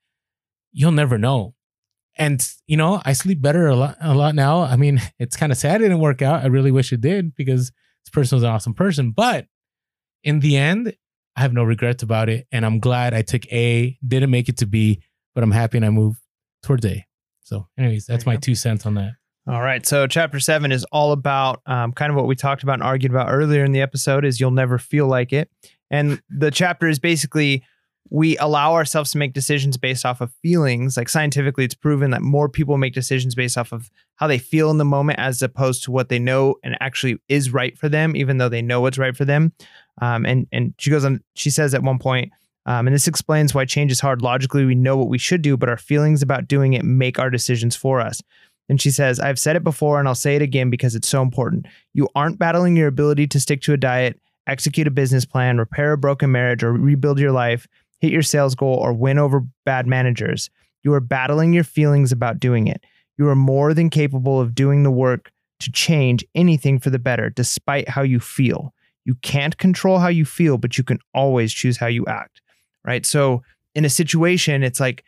you'll 0.72 0.92
never 0.92 1.18
know. 1.18 1.54
And 2.20 2.48
you 2.68 2.78
know, 2.78 3.02
I 3.04 3.14
sleep 3.14 3.41
better 3.41 3.68
a 3.68 3.76
lot, 3.76 3.98
a 4.02 4.14
lot 4.14 4.36
now. 4.36 4.62
I 4.62 4.76
mean, 4.76 5.02
it's 5.20 5.36
kind 5.36 5.52
of 5.52 5.58
sad 5.58 5.82
it 5.82 5.86
didn't 5.86 6.00
work 6.00 6.22
out. 6.22 6.44
I 6.44 6.48
really 6.48 6.72
wish 6.72 6.94
it 6.94 7.02
did 7.02 7.34
because 7.36 7.72
this 8.06 8.12
person 8.12 8.36
was 8.36 8.44
an 8.44 8.50
awesome 8.50 8.76
person. 8.76 9.12
But 9.12 9.48
in 10.24 10.41
the 10.41 10.58
end, 10.58 10.94
I 11.36 11.41
have 11.41 11.54
no 11.54 11.64
regrets 11.64 12.04
about 12.04 12.28
it, 12.28 12.48
and 12.52 12.66
I'm 12.66 12.80
glad 12.80 13.14
I 13.14 13.22
took 13.22 13.46
A. 13.52 13.98
Didn't 14.06 14.30
make 14.30 14.50
it 14.50 14.58
to 14.58 14.68
B, 14.68 15.02
but 15.34 15.44
I'm 15.44 15.52
happy 15.52 15.78
and 15.78 15.86
I 15.86 15.90
moved 15.90 16.20
towards 16.62 16.86
A. 16.86 17.06
So, 17.44 17.68
anyways, 17.78 18.06
that's 18.06 18.26
my 18.26 18.36
go. 18.36 18.41
two 18.41 18.56
cents 18.56 18.86
on 18.86 18.96
that. 18.96 19.14
All 19.48 19.62
right. 19.62 19.84
So 19.84 20.06
chapter 20.06 20.40
seven 20.40 20.72
is 20.72 20.86
all 20.91 21.12
about 21.12 21.62
um, 21.66 21.91
kind 21.94 22.12
of 22.12 22.16
what 22.16 22.28
we 22.28 22.36
talked 22.36 22.62
about 22.62 22.74
and 22.74 22.84
argued 22.84 23.12
about 23.12 23.32
earlier 23.32 23.64
in 23.66 23.72
the 23.72 23.82
episode 23.82 24.24
is 24.24 24.40
you'll 24.40 24.52
never 24.52 24.78
feel 24.78 25.08
like 25.08 25.34
it. 25.34 25.50
And 25.90 26.22
the 26.30 26.52
chapter 26.52 26.88
is 26.88 27.00
basically 27.00 27.64
we 28.10 28.38
allow 28.38 28.73
ourselves 28.73 29.11
to 29.11 29.18
make 29.18 29.34
decisions 29.34 29.77
based 29.77 30.06
off 30.06 30.22
of 30.22 30.31
feelings. 30.41 30.98
Like 30.98 31.10
scientifically, 31.10 31.65
it's 31.65 31.76
proven 31.76 32.11
that 32.11 32.22
more 32.22 32.49
people 32.49 32.77
make 32.77 32.94
decisions 32.94 33.36
based 33.36 33.57
off 33.57 33.72
of 33.72 33.90
how 34.15 34.27
they 34.27 34.38
feel 34.38 34.72
in 34.72 34.77
the 34.77 34.86
moment 34.86 35.19
as 35.19 35.41
opposed 35.41 35.84
to 35.84 35.91
what 35.91 36.10
they 36.10 36.19
know 36.19 36.56
and 36.64 36.77
actually 36.81 37.18
is 37.27 37.53
right 37.53 37.77
for 37.77 37.88
them, 37.88 38.15
even 38.15 38.38
though 38.38 38.49
they 38.49 38.61
know 38.61 38.81
what's 38.81 38.98
right 38.98 39.15
for 39.15 39.26
them. 39.26 39.53
Um, 40.02 40.26
and 40.26 40.48
and 40.52 40.73
she 40.77 40.90
goes 40.90 41.06
on. 41.06 41.22
She 41.36 41.49
says 41.49 41.73
at 41.73 41.84
one 41.84 41.99
point, 41.99 42.31
um, 42.65 42.88
and 42.88 42.94
this 42.94 43.07
explains 43.07 43.53
why 43.53 43.65
change 43.65 43.91
is 43.91 43.99
hard. 43.99 44.22
Logically, 44.22 44.65
we 44.65 44.76
know 44.76 44.98
what 44.98 45.10
we 45.10 45.18
should 45.18 45.41
do, 45.41 45.57
but 45.57 45.69
our 45.69 45.77
feelings 45.77 46.22
about 46.22 46.48
doing 46.48 46.73
it 46.73 46.86
make 46.86 47.19
our 47.19 47.30
decisions 47.30 47.76
for 47.76 47.99
us. 47.99 48.22
And 48.69 48.80
she 48.80 48.91
says, 48.91 49.19
I've 49.19 49.40
said 49.40 49.56
it 49.56 49.64
before 49.64 49.99
and 49.99 50.07
I'll 50.07 50.15
say 50.15 50.36
it 50.36 50.44
again 50.44 50.69
because 50.69 50.94
it's 50.94 51.07
so 51.07 51.23
important. 51.23 51.65
You 51.94 52.07
aren't 52.15 52.38
battling 52.38 52.77
your 52.77 52.88
ability 52.88 53.26
to 53.27 53.40
stick 53.40 53.61
to 53.64 53.73
a 53.73 53.77
diet, 53.77 54.19
execute 54.45 54.86
a 54.86 54.91
business 54.91 55.26
plan, 55.26 55.57
repair 55.57 55.94
a 55.94 55.98
broken 55.98 56.31
marriage, 56.31 56.64
or 56.64 56.72
rebuild 56.72 57.19
your 57.19 57.31
life, 57.31 57.68
hit 58.00 58.12
your 58.12 58.22
sales 58.22 58.56
goal, 58.56 58.76
or 58.76 58.94
win 58.94 59.18
over 59.18 59.44
bad 59.66 59.88
managers. 59.88 60.50
You 60.84 60.94
are 60.94 61.02
battling 61.02 61.54
your 61.54 61.64
feelings 61.64 62.12
about 62.12 62.40
doing 62.40 62.68
it. 62.68 62.84
You 63.18 63.28
are 63.28 63.36
more 63.36 63.74
than 63.74 63.90
capable 63.90 64.40
of 64.40 64.56
doing 64.56 64.84
the 64.84 64.92
work 64.92 65.32
to 65.60 65.72
change 65.72 66.24
anything 66.36 66.80
for 66.80 66.90
the 66.90 67.00
better, 67.00 67.30
despite 67.30 67.90
how 67.90 68.02
you 68.02 68.20
feel. 68.20 68.74
You 69.04 69.16
can't 69.16 69.58
control 69.58 70.00
how 70.00 70.08
you 70.08 70.24
feel, 70.24 70.58
but 70.58 70.78
you 70.78 70.84
can 70.84 71.00
always 71.14 71.52
choose 71.52 71.78
how 71.78 71.88
you 71.88 72.06
act. 72.06 72.42
Right. 72.86 73.06
So 73.06 73.44
in 73.76 73.84
a 73.84 73.90
situation, 73.90 74.64
it's 74.64 74.80
like, 74.80 75.04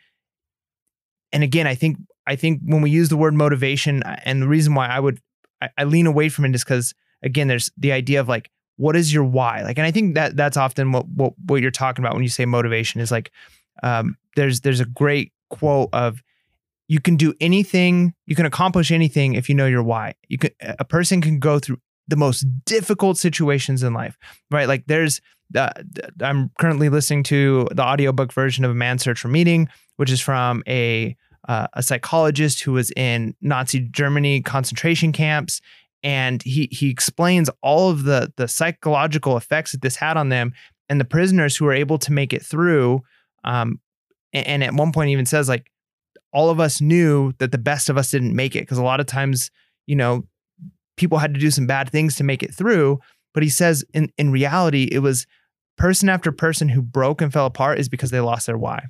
and 1.32 1.42
again, 1.42 1.66
I 1.66 1.74
think 1.74 1.96
I 2.26 2.36
think 2.36 2.60
when 2.64 2.82
we 2.82 2.90
use 2.90 3.08
the 3.08 3.16
word 3.16 3.34
motivation, 3.34 4.02
and 4.02 4.42
the 4.42 4.48
reason 4.48 4.74
why 4.74 4.88
I 4.88 5.00
would 5.00 5.20
I, 5.62 5.70
I 5.78 5.84
lean 5.84 6.06
away 6.06 6.28
from 6.28 6.44
it 6.44 6.54
is 6.54 6.62
because 6.62 6.92
again, 7.22 7.48
there's 7.48 7.70
the 7.78 7.92
idea 7.92 8.20
of 8.20 8.28
like, 8.28 8.50
what 8.76 8.96
is 8.96 9.12
your 9.12 9.24
why? 9.24 9.62
Like, 9.62 9.78
and 9.78 9.86
I 9.86 9.90
think 9.90 10.14
that 10.14 10.36
that's 10.36 10.56
often 10.56 10.92
what 10.92 11.08
what 11.08 11.34
what 11.46 11.60
you're 11.60 11.70
talking 11.70 12.04
about 12.04 12.14
when 12.14 12.22
you 12.22 12.28
say 12.28 12.44
motivation 12.44 13.00
is 13.00 13.10
like, 13.10 13.30
um, 13.82 14.16
there's 14.36 14.60
there's 14.60 14.80
a 14.80 14.84
great 14.84 15.32
quote 15.50 15.90
of 15.92 16.22
you 16.88 17.00
can 17.00 17.16
do 17.16 17.32
anything, 17.40 18.14
you 18.26 18.34
can 18.34 18.46
accomplish 18.46 18.90
anything 18.90 19.34
if 19.34 19.48
you 19.48 19.54
know 19.54 19.66
your 19.66 19.82
why. 19.82 20.14
You 20.28 20.38
can 20.38 20.50
a 20.60 20.84
person 20.84 21.20
can 21.20 21.38
go 21.38 21.58
through 21.58 21.78
the 22.08 22.16
most 22.16 22.44
difficult 22.64 23.18
situations 23.18 23.82
in 23.82 23.94
life, 23.94 24.18
right? 24.50 24.68
Like 24.68 24.84
there's 24.86 25.20
uh, 25.56 25.70
I'm 26.20 26.50
currently 26.58 26.88
listening 26.88 27.22
to 27.24 27.68
the 27.72 27.82
audiobook 27.82 28.32
version 28.32 28.64
of 28.64 28.70
A 28.70 28.74
Man's 28.74 29.02
Search 29.02 29.20
for 29.20 29.28
Meaning, 29.28 29.68
which 29.96 30.10
is 30.10 30.20
from 30.20 30.62
a 30.66 31.16
uh, 31.48 31.66
a 31.72 31.82
psychologist 31.82 32.62
who 32.62 32.72
was 32.72 32.92
in 32.92 33.34
Nazi 33.40 33.80
Germany 33.80 34.42
concentration 34.42 35.12
camps, 35.12 35.60
and 36.02 36.42
he 36.42 36.68
he 36.70 36.90
explains 36.90 37.48
all 37.62 37.90
of 37.90 38.04
the 38.04 38.32
the 38.36 38.48
psychological 38.48 39.36
effects 39.36 39.72
that 39.72 39.82
this 39.82 39.96
had 39.96 40.16
on 40.16 40.28
them 40.28 40.52
and 40.88 41.00
the 41.00 41.04
prisoners 41.04 41.56
who 41.56 41.64
were 41.64 41.72
able 41.72 41.98
to 41.98 42.12
make 42.12 42.32
it 42.32 42.42
through. 42.42 43.02
Um, 43.44 43.80
and, 44.32 44.46
and 44.46 44.64
at 44.64 44.74
one 44.74 44.92
point, 44.92 45.10
even 45.10 45.26
says 45.26 45.48
like 45.48 45.70
all 46.32 46.50
of 46.50 46.60
us 46.60 46.80
knew 46.80 47.32
that 47.38 47.52
the 47.52 47.58
best 47.58 47.88
of 47.88 47.96
us 47.96 48.10
didn't 48.10 48.34
make 48.34 48.56
it 48.56 48.60
because 48.60 48.78
a 48.78 48.82
lot 48.82 49.00
of 49.00 49.06
times, 49.06 49.50
you 49.86 49.96
know, 49.96 50.26
people 50.96 51.18
had 51.18 51.34
to 51.34 51.40
do 51.40 51.50
some 51.50 51.66
bad 51.66 51.90
things 51.90 52.16
to 52.16 52.24
make 52.24 52.42
it 52.42 52.54
through. 52.54 52.98
But 53.34 53.42
he 53.42 53.48
says 53.48 53.84
in, 53.94 54.10
in 54.18 54.30
reality, 54.30 54.88
it 54.90 54.98
was 54.98 55.26
person 55.76 56.08
after 56.08 56.32
person 56.32 56.68
who 56.68 56.82
broke 56.82 57.22
and 57.22 57.32
fell 57.32 57.46
apart 57.46 57.78
is 57.78 57.88
because 57.88 58.10
they 58.10 58.20
lost 58.20 58.46
their 58.46 58.58
why. 58.58 58.86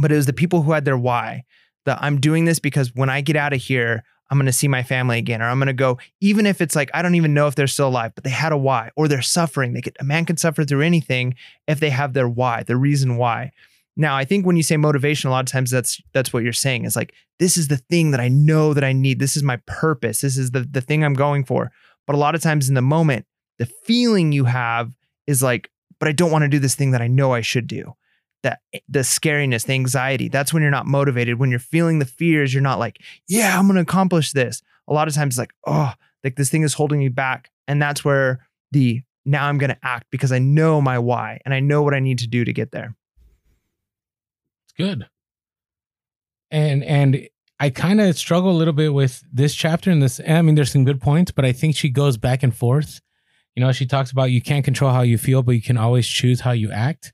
But 0.00 0.12
it 0.12 0.16
was 0.16 0.26
the 0.26 0.32
people 0.32 0.62
who 0.62 0.72
had 0.72 0.84
their 0.84 0.98
why 0.98 1.44
that 1.84 1.98
I'm 2.00 2.20
doing 2.20 2.44
this 2.44 2.58
because 2.58 2.94
when 2.94 3.10
I 3.10 3.20
get 3.20 3.36
out 3.36 3.52
of 3.52 3.60
here, 3.60 4.04
I'm 4.32 4.38
going 4.38 4.46
to 4.46 4.52
see 4.52 4.66
my 4.66 4.82
family 4.82 5.18
again, 5.18 5.42
or 5.42 5.44
I'm 5.44 5.58
going 5.58 5.66
to 5.66 5.74
go, 5.74 5.98
even 6.22 6.46
if 6.46 6.62
it's 6.62 6.74
like, 6.74 6.90
I 6.94 7.02
don't 7.02 7.16
even 7.16 7.34
know 7.34 7.48
if 7.48 7.54
they're 7.54 7.66
still 7.66 7.88
alive, 7.88 8.12
but 8.14 8.24
they 8.24 8.30
had 8.30 8.50
a 8.50 8.56
why, 8.56 8.88
or 8.96 9.06
they're 9.06 9.20
suffering. 9.20 9.74
They 9.74 9.82
could, 9.82 9.94
a 10.00 10.04
man 10.04 10.24
can 10.24 10.38
suffer 10.38 10.64
through 10.64 10.80
anything 10.80 11.34
if 11.68 11.80
they 11.80 11.90
have 11.90 12.14
their 12.14 12.30
why, 12.30 12.62
the 12.62 12.78
reason 12.78 13.18
why. 13.18 13.52
Now, 13.94 14.16
I 14.16 14.24
think 14.24 14.46
when 14.46 14.56
you 14.56 14.62
say 14.62 14.78
motivation, 14.78 15.28
a 15.28 15.32
lot 15.32 15.40
of 15.40 15.52
times 15.52 15.70
that's 15.70 16.00
that's 16.14 16.32
what 16.32 16.44
you're 16.44 16.54
saying 16.54 16.86
is 16.86 16.96
like, 16.96 17.12
this 17.40 17.58
is 17.58 17.68
the 17.68 17.76
thing 17.76 18.12
that 18.12 18.20
I 18.20 18.28
know 18.28 18.72
that 18.72 18.84
I 18.84 18.94
need. 18.94 19.18
This 19.18 19.36
is 19.36 19.42
my 19.42 19.58
purpose. 19.66 20.22
This 20.22 20.38
is 20.38 20.52
the 20.52 20.60
the 20.60 20.80
thing 20.80 21.04
I'm 21.04 21.12
going 21.12 21.44
for. 21.44 21.70
But 22.06 22.16
a 22.16 22.18
lot 22.18 22.34
of 22.34 22.40
times 22.40 22.70
in 22.70 22.74
the 22.74 22.80
moment, 22.80 23.26
the 23.58 23.66
feeling 23.66 24.32
you 24.32 24.46
have 24.46 24.94
is 25.26 25.42
like, 25.42 25.70
but 25.98 26.08
I 26.08 26.12
don't 26.12 26.30
want 26.30 26.40
to 26.40 26.48
do 26.48 26.58
this 26.58 26.74
thing 26.74 26.92
that 26.92 27.02
I 27.02 27.06
know 27.06 27.34
I 27.34 27.42
should 27.42 27.66
do 27.66 27.92
that 28.42 28.60
the 28.88 29.00
scariness, 29.00 29.66
the 29.66 29.72
anxiety, 29.72 30.28
that's 30.28 30.52
when 30.52 30.62
you're 30.62 30.70
not 30.70 30.86
motivated. 30.86 31.38
When 31.38 31.50
you're 31.50 31.58
feeling 31.58 31.98
the 31.98 32.04
fears, 32.04 32.52
you're 32.52 32.62
not 32.62 32.78
like, 32.78 33.00
yeah, 33.28 33.58
I'm 33.58 33.66
going 33.66 33.76
to 33.76 33.82
accomplish 33.82 34.32
this. 34.32 34.62
A 34.88 34.92
lot 34.92 35.08
of 35.08 35.14
times 35.14 35.38
like, 35.38 35.52
oh, 35.66 35.92
like 36.24 36.36
this 36.36 36.50
thing 36.50 36.62
is 36.62 36.74
holding 36.74 36.98
me 36.98 37.08
back. 37.08 37.50
And 37.68 37.80
that's 37.80 38.04
where 38.04 38.46
the 38.72 39.02
now 39.24 39.46
I'm 39.46 39.58
going 39.58 39.70
to 39.70 39.78
act 39.82 40.06
because 40.10 40.32
I 40.32 40.38
know 40.38 40.80
my 40.80 40.98
why 40.98 41.40
and 41.44 41.54
I 41.54 41.60
know 41.60 41.82
what 41.82 41.94
I 41.94 42.00
need 42.00 42.18
to 42.18 42.26
do 42.26 42.44
to 42.44 42.52
get 42.52 42.72
there. 42.72 42.96
It's 44.66 44.74
good. 44.76 45.06
And 46.50 46.84
and 46.84 47.28
I 47.60 47.70
kind 47.70 48.00
of 48.00 48.18
struggle 48.18 48.50
a 48.50 48.58
little 48.58 48.74
bit 48.74 48.92
with 48.92 49.22
this 49.32 49.54
chapter 49.54 49.90
and 49.90 50.02
this. 50.02 50.20
I 50.26 50.42
mean, 50.42 50.56
there's 50.56 50.72
some 50.72 50.84
good 50.84 51.00
points, 51.00 51.30
but 51.30 51.44
I 51.44 51.52
think 51.52 51.76
she 51.76 51.88
goes 51.88 52.16
back 52.16 52.42
and 52.42 52.54
forth. 52.54 53.00
You 53.54 53.62
know, 53.62 53.70
she 53.70 53.86
talks 53.86 54.10
about 54.10 54.30
you 54.32 54.42
can't 54.42 54.64
control 54.64 54.90
how 54.90 55.02
you 55.02 55.16
feel, 55.16 55.42
but 55.42 55.52
you 55.52 55.62
can 55.62 55.76
always 55.76 56.06
choose 56.08 56.40
how 56.40 56.52
you 56.52 56.72
act 56.72 57.12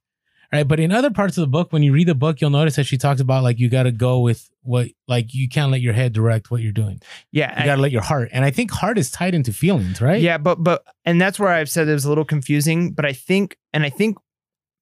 right? 0.53 0.67
But 0.67 0.81
in 0.81 0.93
other 0.93 1.11
parts 1.11 1.37
of 1.37 1.43
the 1.43 1.49
book, 1.49 1.73
when 1.73 1.83
you 1.83 1.93
read 1.93 2.09
the 2.09 2.15
book, 2.15 2.41
you'll 2.41 2.51
notice 2.51 2.77
that 2.77 2.85
she 2.85 2.99
talks 2.99 3.21
about 3.21 3.43
like 3.43 3.59
you 3.59 3.69
got 3.69 3.85
to 3.85 3.93
go 3.93 4.21
with 4.21 4.51
what, 4.63 4.89
like 5.07 5.35
you 5.35 5.49
can't 5.49 5.71
let 5.71 5.81
your 5.81 5.93
head 5.93 6.13
direct 6.13 6.51
what 6.51 6.63
you're 6.63 6.73
doing. 6.73 7.01
Yeah, 7.33 7.59
You 7.59 7.67
got 7.67 7.77
to 7.77 7.83
let 7.83 7.93
your 7.93 8.03
heart, 8.03 8.31
and 8.33 8.45
I 8.45 8.51
think 8.51 8.71
heart 8.71 8.99
is 8.99 9.11
tied 9.11 9.35
into 9.35 9.53
feelings, 9.53 10.01
right? 10.01 10.21
Yeah, 10.21 10.39
but 10.39 10.63
but 10.63 10.85
and 11.05 11.21
that's 11.21 11.39
where 11.39 11.51
I've 11.51 11.71
said 11.71 11.89
it 11.89 11.93
was 11.93 12.05
a 12.05 12.09
little 12.09 12.25
confusing. 12.25 12.93
But 12.93 13.05
I 13.05 13.13
think, 13.13 13.57
and 13.73 13.85
I 13.85 13.91
think 13.91 14.19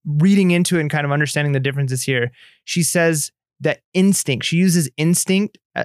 reading 0.04 0.52
into 0.52 0.78
it 0.78 0.80
and 0.80 0.90
kind 0.90 1.04
of 1.04 1.12
understanding 1.12 1.52
the 1.52 1.60
differences 1.60 2.02
here, 2.02 2.30
she 2.64 2.82
says 2.82 3.32
that 3.60 3.80
instinct. 3.94 4.44
She 4.44 4.56
uses 4.56 4.88
instinct, 4.96 5.58
uh, 5.74 5.84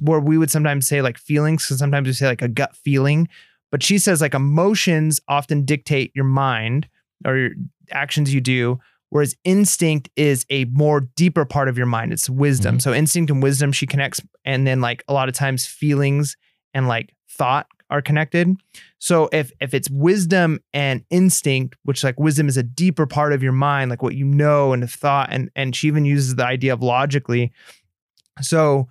where 0.00 0.20
we 0.20 0.38
would 0.38 0.50
sometimes 0.50 0.86
say 0.88 1.02
like 1.02 1.18
feelings, 1.18 1.64
because 1.64 1.78
sometimes 1.78 2.06
we 2.06 2.12
say 2.12 2.26
like 2.26 2.42
a 2.42 2.48
gut 2.48 2.74
feeling. 2.76 3.28
But 3.70 3.82
she 3.82 3.98
says 3.98 4.20
like 4.20 4.34
emotions 4.34 5.20
often 5.28 5.64
dictate 5.64 6.12
your 6.14 6.24
mind 6.24 6.88
or 7.24 7.36
your 7.36 7.50
actions 7.90 8.32
you 8.32 8.40
do, 8.40 8.78
whereas 9.12 9.36
instinct 9.44 10.08
is 10.16 10.46
a 10.48 10.64
more 10.64 11.00
deeper 11.16 11.44
part 11.44 11.68
of 11.68 11.76
your 11.76 11.86
mind. 11.86 12.14
It's 12.14 12.30
wisdom. 12.30 12.78
Mhm. 12.78 12.82
So 12.82 12.94
instinct 12.94 13.30
and 13.30 13.42
wisdom 13.42 13.70
she 13.70 13.86
connects, 13.86 14.20
and 14.42 14.66
then 14.66 14.80
like 14.80 15.04
a 15.06 15.12
lot 15.12 15.28
of 15.28 15.34
times 15.34 15.66
feelings 15.66 16.34
and 16.72 16.88
like 16.88 17.14
thought 17.28 17.66
are 17.90 18.00
connected. 18.00 18.48
So 18.98 19.28
if 19.30 19.52
if 19.60 19.74
it's 19.74 19.90
wisdom 19.90 20.60
and 20.72 21.04
instinct, 21.10 21.76
which 21.82 22.02
like 22.02 22.18
wisdom 22.18 22.48
is 22.48 22.56
a 22.56 22.62
deeper 22.62 23.06
part 23.06 23.34
of 23.34 23.42
your 23.42 23.52
mind, 23.52 23.90
like 23.90 24.02
what 24.02 24.14
you 24.14 24.24
know 24.24 24.72
and 24.72 24.90
thought, 24.90 25.28
and 25.30 25.50
and 25.54 25.76
she 25.76 25.88
even 25.88 26.06
uses 26.06 26.36
the 26.36 26.46
idea 26.46 26.72
of 26.72 26.82
logically. 26.82 27.52
So 28.40 28.88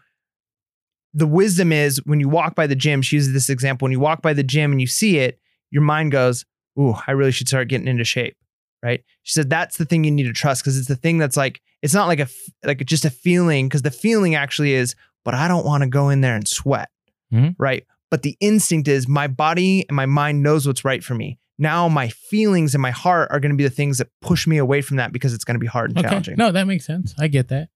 the 1.16 1.26
wisdom 1.26 1.72
is 1.72 2.00
when 2.06 2.20
you 2.20 2.30
walk 2.30 2.54
by 2.54 2.68
the 2.68 2.76
gym, 2.76 3.02
she 3.02 3.16
uses 3.16 3.34
this 3.34 3.50
example. 3.50 3.88
When 3.88 3.92
you 3.92 4.00
walk 4.00 4.22
by 4.22 4.34
the 4.34 4.44
gym 4.44 4.72
and 4.72 4.80
you 4.80 4.86
see 4.88 5.18
it, 5.18 5.40
your 5.72 5.82
mind 5.82 6.12
goes, 6.12 6.46
Ooh, 6.80 6.94
I 7.08 7.12
really 7.12 7.32
should 7.32 7.48
start 7.48 7.70
getting 7.70 7.88
into 7.88 8.04
shape. 8.04 8.38
Right. 8.84 9.04
She 9.24 9.34
said 9.34 9.50
that's 9.50 9.78
the 9.78 9.86
thing 9.86 10.04
you 10.04 10.12
need 10.12 10.24
to 10.24 10.34
trust 10.34 10.64
because 10.64 10.78
it's 10.78 10.88
the 10.88 10.96
thing 10.96 11.18
that's 11.20 11.38
like, 11.38 11.62
it's 11.82 11.94
not 11.94 12.08
like 12.08 12.20
a 12.20 12.28
like 12.64 12.84
just 12.86 13.06
a 13.06 13.10
feeling, 13.10 13.68
because 13.68 13.82
the 13.84 13.92
feeling 13.92 14.36
actually 14.36 14.74
is, 14.74 14.96
but 15.24 15.34
I 15.34 15.48
don't 15.48 15.66
want 15.66 15.84
to 15.84 15.90
go 15.90 16.10
in 16.10 16.22
there 16.22 16.36
and 16.36 16.48
sweat. 16.48 16.90
Mhm. 17.34 17.56
Right. 17.60 17.86
But 18.10 18.24
the 18.24 18.36
instinct 18.40 18.88
is 18.88 19.08
my 19.08 19.28
body 19.28 19.86
and 19.88 19.96
my 19.96 20.06
mind 20.06 20.44
knows 20.44 20.66
what's 20.68 20.84
right 20.84 21.04
for 21.04 21.14
me. 21.16 21.38
Now 21.60 21.88
my 21.88 22.10
feelings 22.10 22.74
and 22.74 22.82
my 22.82 22.90
heart 22.92 23.30
are 23.32 23.40
going 23.40 23.52
to 23.52 23.56
be 23.58 23.64
the 23.64 23.70
things 23.70 24.00
that 24.00 24.08
push 24.22 24.48
me 24.48 24.58
away 24.58 24.82
from 24.82 24.98
that 24.98 25.12
because 25.14 25.34
it's 25.34 25.44
going 25.44 25.56
to 25.56 25.60
be 25.60 25.68
hard 25.68 25.92
and 25.92 26.00
Okay. 26.00 26.10
challenging. 26.10 26.36
No, 26.38 26.52
that 26.52 26.66
makes 26.66 26.86
sense. 26.86 27.14
I 27.20 27.28
get 27.28 27.50
that. 27.50 27.70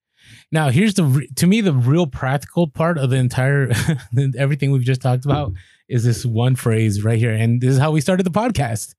Now, 0.51 0.69
here's 0.69 0.95
the 0.95 1.27
to 1.35 1.45
me 1.45 1.61
the 1.61 1.71
real 1.71 2.07
practical 2.07 2.67
part 2.67 2.97
of 2.97 3.11
the 3.11 3.17
entire 3.17 3.71
everything 4.37 4.71
we've 4.71 4.81
just 4.81 5.01
talked 5.01 5.23
about 5.23 5.53
is 5.87 6.03
this 6.03 6.25
one 6.25 6.55
phrase 6.55 7.03
right 7.03 7.19
here, 7.19 7.31
and 7.31 7.61
this 7.61 7.69
is 7.73 7.77
how 7.77 7.91
we 7.91 8.01
started 8.01 8.23
the 8.23 8.31
podcast. 8.31 8.95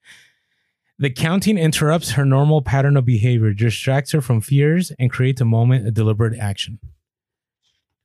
The 0.99 1.11
counting 1.11 1.59
interrupts 1.59 2.13
her 2.13 2.25
normal 2.25 2.63
pattern 2.63 2.97
of 2.97 3.05
behavior, 3.05 3.53
distracts 3.53 4.13
her 4.13 4.23
from 4.23 4.41
fears, 4.41 4.93
and 4.99 5.11
creates 5.11 5.41
a 5.41 5.45
moment 5.45 5.87
of 5.87 5.95
deliberate 5.95 6.39
action. 6.39 6.79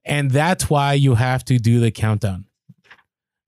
And 0.04 0.32
that's 0.32 0.70
why 0.70 0.94
you 0.94 1.16
have 1.16 1.46
to 1.46 1.58
do 1.58 1.80
the 1.80 1.92
countdown, 1.92 2.46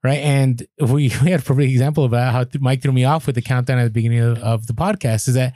right? 0.04 0.20
And 0.20 0.66
we, 0.80 0.88
we 1.24 1.32
had 1.32 1.42
a 1.42 1.44
perfect 1.44 1.72
example 1.72 2.06
about 2.06 2.32
how 2.32 2.60
Mike 2.60 2.82
threw 2.82 2.94
me 2.94 3.04
off 3.06 3.26
with 3.26 3.36
the 3.36 3.42
countdown 3.42 3.80
at 3.80 3.86
the 3.86 3.90
beginning 3.90 4.20
of, 4.20 4.38
of 4.40 4.68
the 4.68 4.74
podcast. 4.74 5.28
Is 5.28 5.34
that 5.34 5.56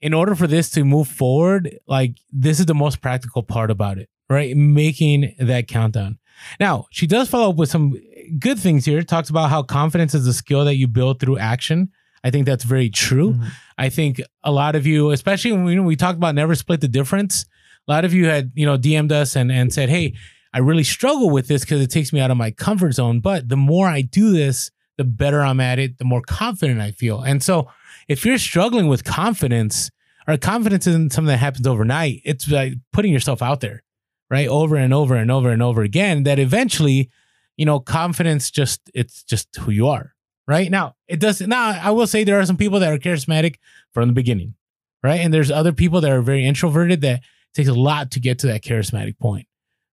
in 0.00 0.14
order 0.14 0.34
for 0.34 0.46
this 0.46 0.70
to 0.70 0.84
move 0.84 1.08
forward, 1.08 1.78
like 1.86 2.16
this 2.32 2.60
is 2.60 2.66
the 2.66 2.74
most 2.74 3.02
practical 3.02 3.42
part 3.42 3.70
about 3.70 3.98
it, 3.98 4.08
right? 4.30 4.56
Making 4.56 5.34
that 5.38 5.68
countdown. 5.68 6.18
Now, 6.58 6.86
she 6.90 7.06
does 7.06 7.28
follow 7.28 7.50
up 7.50 7.56
with 7.56 7.68
some 7.68 8.00
good 8.38 8.58
things 8.58 8.86
here. 8.86 9.02
Talks 9.02 9.28
about 9.28 9.50
how 9.50 9.62
confidence 9.62 10.14
is 10.14 10.26
a 10.26 10.32
skill 10.32 10.64
that 10.64 10.76
you 10.76 10.88
build 10.88 11.20
through 11.20 11.36
action. 11.36 11.90
I 12.22 12.30
think 12.30 12.46
that's 12.46 12.64
very 12.64 12.90
true. 12.90 13.34
Mhm. 13.34 13.50
I 13.78 13.88
think 13.88 14.20
a 14.44 14.52
lot 14.52 14.76
of 14.76 14.86
you, 14.86 15.10
especially 15.10 15.52
when 15.52 15.64
we, 15.64 15.78
we 15.80 15.96
talked 15.96 16.16
about 16.18 16.34
never 16.34 16.54
split 16.54 16.80
the 16.80 16.88
difference, 16.88 17.46
a 17.88 17.92
lot 17.92 18.04
of 18.04 18.12
you 18.12 18.26
had, 18.26 18.52
you 18.54 18.66
know, 18.66 18.76
DM'd 18.76 19.10
us 19.12 19.36
and, 19.36 19.50
and 19.50 19.72
said, 19.72 19.88
Hey, 19.88 20.14
I 20.52 20.58
really 20.58 20.84
struggle 20.84 21.30
with 21.30 21.48
this 21.48 21.62
because 21.62 21.80
it 21.80 21.90
takes 21.90 22.12
me 22.12 22.20
out 22.20 22.30
of 22.30 22.36
my 22.36 22.50
comfort 22.50 22.92
zone. 22.92 23.20
But 23.20 23.48
the 23.48 23.56
more 23.56 23.88
I 23.88 24.02
do 24.02 24.32
this, 24.32 24.70
the 24.98 25.04
better 25.04 25.40
I'm 25.40 25.60
at 25.60 25.78
it, 25.78 25.98
the 25.98 26.04
more 26.04 26.20
confident 26.20 26.80
I 26.80 26.90
feel. 26.90 27.22
And 27.22 27.42
so 27.42 27.68
if 28.08 28.26
you're 28.26 28.36
struggling 28.38 28.86
with 28.88 29.04
confidence, 29.04 29.90
or 30.28 30.36
confidence 30.36 30.86
isn't 30.86 31.12
something 31.12 31.28
that 31.28 31.38
happens 31.38 31.66
overnight, 31.66 32.20
it's 32.24 32.48
like 32.50 32.74
putting 32.92 33.12
yourself 33.12 33.40
out 33.40 33.60
there, 33.60 33.82
right? 34.28 34.46
Over 34.48 34.76
and 34.76 34.92
over 34.92 35.14
and 35.14 35.30
over 35.30 35.50
and 35.50 35.62
over 35.62 35.82
again, 35.82 36.24
that 36.24 36.38
eventually, 36.38 37.08
you 37.56 37.64
know, 37.64 37.80
confidence 37.80 38.50
just 38.50 38.80
it's 38.92 39.22
just 39.22 39.48
who 39.56 39.70
you 39.70 39.88
are. 39.88 40.12
Right 40.50 40.68
now, 40.68 40.96
it 41.06 41.20
doesn't. 41.20 41.48
Now, 41.48 41.78
I 41.80 41.92
will 41.92 42.08
say 42.08 42.24
there 42.24 42.40
are 42.40 42.44
some 42.44 42.56
people 42.56 42.80
that 42.80 42.92
are 42.92 42.98
charismatic 42.98 43.58
from 43.94 44.08
the 44.08 44.12
beginning, 44.12 44.54
right? 45.00 45.20
And 45.20 45.32
there's 45.32 45.48
other 45.48 45.72
people 45.72 46.00
that 46.00 46.10
are 46.10 46.22
very 46.22 46.44
introverted 46.44 47.02
that 47.02 47.22
takes 47.54 47.68
a 47.68 47.72
lot 47.72 48.10
to 48.10 48.20
get 48.20 48.40
to 48.40 48.48
that 48.48 48.64
charismatic 48.64 49.16
point, 49.16 49.46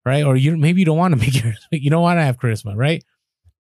right? 0.03 0.23
Or 0.23 0.35
you 0.35 0.57
maybe 0.57 0.81
you 0.81 0.85
don't 0.85 0.97
want 0.97 1.13
to 1.13 1.19
be 1.19 1.27
charismatic, 1.31 1.83
you 1.83 1.91
don't 1.91 2.01
want 2.01 2.17
to 2.17 2.23
have 2.23 2.37
charisma, 2.39 2.75
right? 2.75 3.03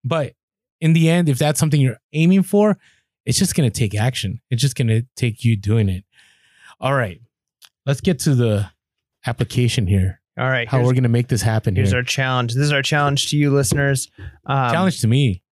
But 0.03 0.33
in 0.81 0.93
the 0.93 1.07
end, 1.07 1.29
if 1.29 1.37
that's 1.37 1.59
something 1.59 1.79
you're 1.79 1.99
aiming 2.13 2.41
for, 2.41 2.79
it's 3.27 3.37
just 3.37 3.53
going 3.53 3.69
to 3.69 3.79
take 3.79 3.93
action. 3.93 4.41
It's 4.49 4.63
just 4.63 4.75
going 4.75 4.87
to 4.87 5.05
take 5.15 5.45
you 5.45 5.55
doing 5.55 5.89
it. 5.89 6.03
All 6.79 6.95
right, 6.95 7.21
let's 7.85 8.01
get 8.01 8.17
to 8.21 8.33
the 8.33 8.71
application 9.27 9.85
here. 9.85 10.19
All 10.35 10.49
right. 10.49 10.67
How 10.67 10.79
we're 10.79 10.93
going 10.93 11.03
to 11.03 11.09
make 11.09 11.27
this 11.27 11.43
happen 11.43 11.75
Here's 11.75 11.89
here. 11.89 11.99
our 11.99 12.03
challenge. 12.03 12.55
This 12.55 12.65
is 12.65 12.71
our 12.71 12.81
challenge 12.81 13.29
to 13.29 13.37
you 13.37 13.51
listeners. 13.51 14.09
Um, 14.47 14.71
Challenge 14.71 14.99
to 15.01 15.07
me. 15.07 15.43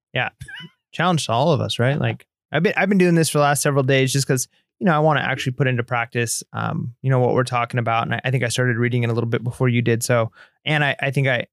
Challenge 0.96 1.26
to 1.28 1.32
all 1.32 1.52
of 1.52 1.62
us, 1.62 1.78
right? 1.78 2.00
Like 2.00 2.26
I've 2.52 2.64
been 2.64 2.74
I've 2.76 2.90
been 2.90 2.98
doing 2.98 3.16
this 3.16 3.30
for 3.30 3.38
the 3.38 3.44
last 3.44 3.62
several 3.62 3.84
days 3.84 4.12
just 4.14 4.26
because 4.28 4.48
you 4.80 4.86
know 4.86 4.96
I 4.96 5.00
want 5.00 5.20
to 5.20 5.24
actually 5.24 5.54
put 5.54 5.68
into 5.68 5.84
practice, 5.84 6.44
um, 6.54 6.96
you 7.02 7.10
know 7.10 7.20
what 7.20 7.34
we're 7.34 7.44
talking 7.44 7.80
about, 7.80 8.04
and 8.08 8.16
I, 8.16 8.22
I 8.26 8.32
think 8.32 8.44
I 8.44 8.48
started 8.50 8.78
reading 8.78 9.04
it 9.04 9.10
a 9.10 9.14
little 9.14 9.30
bit 9.30 9.44
before 9.44 9.70
you 9.70 9.82
did. 9.82 10.02
So, 10.04 10.32
and 10.66 10.84
I 10.84 10.96
I 11.00 11.12
think 11.12 11.28
I 11.28 11.46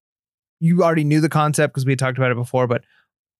you 0.60 0.82
already 0.82 1.05
knew 1.05 1.20
the 1.20 1.28
concept 1.28 1.74
because 1.74 1.85
we 1.85 1.93
had 1.93 1.98
talked 1.98 2.19
about 2.19 2.31
it 2.31 2.36
before, 2.36 2.66
but 2.66 2.85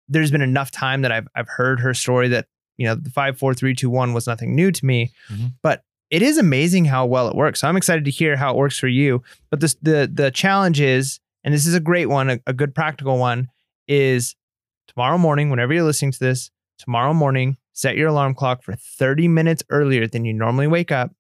there's 0.09 0.31
been 0.33 0.43
enough 0.43 0.71
time 0.71 1.03
that 1.03 1.13
I've 1.13 1.29
I've 1.35 1.49
heard 1.49 1.81
her 1.81 1.95
story 1.95 2.29
that 2.29 2.47
you 2.77 2.87
know 2.87 2.95
the 2.95 3.11
five 3.11 3.39
four 3.39 3.55
three 3.55 3.75
two 3.75 3.91
one 3.91 4.13
was 4.13 4.27
nothing 4.27 4.55
new 4.55 4.71
to 4.73 4.85
me, 4.87 5.13
Mhm. 5.31 5.53
but 5.63 5.85
it 6.11 6.21
is 6.21 6.37
amazing 6.37 6.85
how 6.87 7.07
well 7.07 7.29
it 7.29 7.35
works. 7.35 7.61
So 7.61 7.69
I'm 7.69 7.77
excited 7.77 8.05
to 8.05 8.11
hear 8.11 8.37
how 8.37 8.51
it 8.53 8.57
works 8.57 8.79
for 8.79 8.89
you. 8.89 9.23
But 9.51 9.61
this 9.61 9.75
the 9.83 10.11
the 10.13 10.31
challenge 10.31 10.81
is, 10.81 11.21
and 11.45 11.55
this 11.55 11.65
is 11.67 11.75
a 11.75 11.81
great 11.81 12.07
one, 12.09 12.29
a, 12.31 12.41
a 12.47 12.53
good 12.53 12.75
practical 12.75 13.19
one, 13.19 13.49
is 13.89 14.35
tomorrow 14.95 15.19
morning, 15.19 15.51
whenever 15.51 15.73
you're 15.73 15.85
listening 15.85 16.13
to 16.13 16.19
this, 16.19 16.51
tomorrow 16.79 17.15
morning, 17.15 17.57
set 17.73 17.97
your 17.97 18.09
alarm 18.09 18.35
clock 18.35 18.63
for 18.63 18.75
30 18.75 19.29
minutes 19.29 19.63
earlier 19.71 20.07
than 20.07 20.25
you 20.25 20.33
normally 20.33 20.67
wake 20.67 20.93
up. 20.93 21.11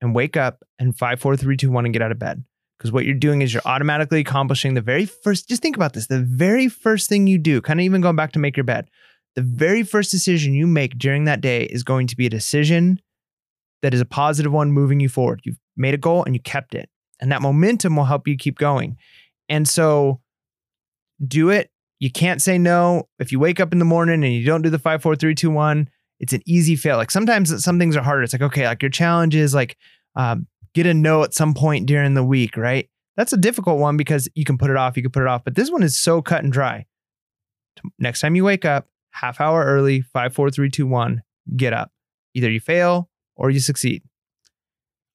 And 0.00 0.14
wake 0.14 0.36
up 0.36 0.62
and 0.78 0.96
five, 0.96 1.20
four, 1.20 1.36
three, 1.36 1.56
two, 1.56 1.72
one, 1.72 1.84
and 1.84 1.92
get 1.92 2.02
out 2.02 2.12
of 2.12 2.20
bed. 2.20 2.44
Because 2.78 2.92
what 2.92 3.04
you're 3.04 3.16
doing 3.16 3.42
is 3.42 3.52
you're 3.52 3.62
automatically 3.64 4.20
accomplishing 4.20 4.74
the 4.74 4.80
very 4.80 5.06
first, 5.06 5.48
just 5.48 5.60
think 5.60 5.74
about 5.74 5.92
this 5.92 6.06
the 6.06 6.20
very 6.20 6.68
first 6.68 7.08
thing 7.08 7.26
you 7.26 7.36
do, 7.36 7.60
kind 7.60 7.80
of 7.80 7.84
even 7.84 8.00
going 8.00 8.14
back 8.14 8.30
to 8.32 8.38
make 8.38 8.56
your 8.56 8.62
bed, 8.62 8.88
the 9.34 9.42
very 9.42 9.82
first 9.82 10.12
decision 10.12 10.54
you 10.54 10.68
make 10.68 10.96
during 10.98 11.24
that 11.24 11.40
day 11.40 11.64
is 11.64 11.82
going 11.82 12.06
to 12.06 12.16
be 12.16 12.26
a 12.26 12.30
decision 12.30 13.00
that 13.82 13.92
is 13.92 14.00
a 14.00 14.04
positive 14.04 14.52
one 14.52 14.70
moving 14.70 15.00
you 15.00 15.08
forward. 15.08 15.40
You've 15.42 15.58
made 15.76 15.94
a 15.94 15.98
goal 15.98 16.22
and 16.24 16.34
you 16.34 16.40
kept 16.40 16.76
it. 16.76 16.88
And 17.20 17.32
that 17.32 17.42
momentum 17.42 17.96
will 17.96 18.04
help 18.04 18.28
you 18.28 18.36
keep 18.36 18.58
going. 18.58 18.96
And 19.48 19.66
so 19.68 20.20
do 21.26 21.50
it 21.50 21.72
you 22.00 22.10
can't 22.10 22.40
say 22.40 22.58
no. 22.58 23.08
If 23.18 23.32
you 23.32 23.38
wake 23.38 23.60
up 23.60 23.72
in 23.72 23.78
the 23.78 23.84
morning 23.84 24.22
and 24.24 24.32
you 24.32 24.44
don't 24.44 24.62
do 24.62 24.70
the 24.70 24.78
five, 24.78 25.02
four, 25.02 25.16
three, 25.16 25.34
two, 25.34 25.50
one, 25.50 25.88
it's 26.20 26.32
an 26.32 26.42
easy 26.46 26.76
fail. 26.76 26.96
Like 26.96 27.10
sometimes 27.10 27.62
some 27.62 27.78
things 27.78 27.96
are 27.96 28.02
harder. 28.02 28.22
It's 28.22 28.32
like, 28.32 28.42
okay, 28.42 28.66
like 28.66 28.82
your 28.82 28.90
challenge 28.90 29.34
is 29.34 29.54
like 29.54 29.76
um, 30.16 30.46
get 30.74 30.86
a 30.86 30.94
no 30.94 31.22
at 31.22 31.34
some 31.34 31.54
point 31.54 31.86
during 31.86 32.14
the 32.14 32.24
week, 32.24 32.56
right? 32.56 32.88
That's 33.16 33.32
a 33.32 33.36
difficult 33.36 33.78
one 33.78 33.96
because 33.96 34.28
you 34.34 34.44
can 34.44 34.58
put 34.58 34.70
it 34.70 34.76
off, 34.76 34.96
you 34.96 35.02
can 35.02 35.10
put 35.10 35.22
it 35.22 35.28
off. 35.28 35.42
But 35.44 35.56
this 35.56 35.70
one 35.70 35.82
is 35.82 35.96
so 35.96 36.22
cut 36.22 36.44
and 36.44 36.52
dry. 36.52 36.86
Next 37.98 38.20
time 38.20 38.36
you 38.36 38.44
wake 38.44 38.64
up, 38.64 38.86
half 39.12 39.40
hour 39.40 39.64
early, 39.64 40.00
five, 40.00 40.34
four, 40.34 40.50
three, 40.50 40.70
two, 40.70 40.86
one, 40.86 41.22
get 41.56 41.72
up. 41.72 41.90
Either 42.34 42.50
you 42.50 42.60
fail 42.60 43.08
or 43.34 43.50
you 43.50 43.60
succeed. 43.60 44.02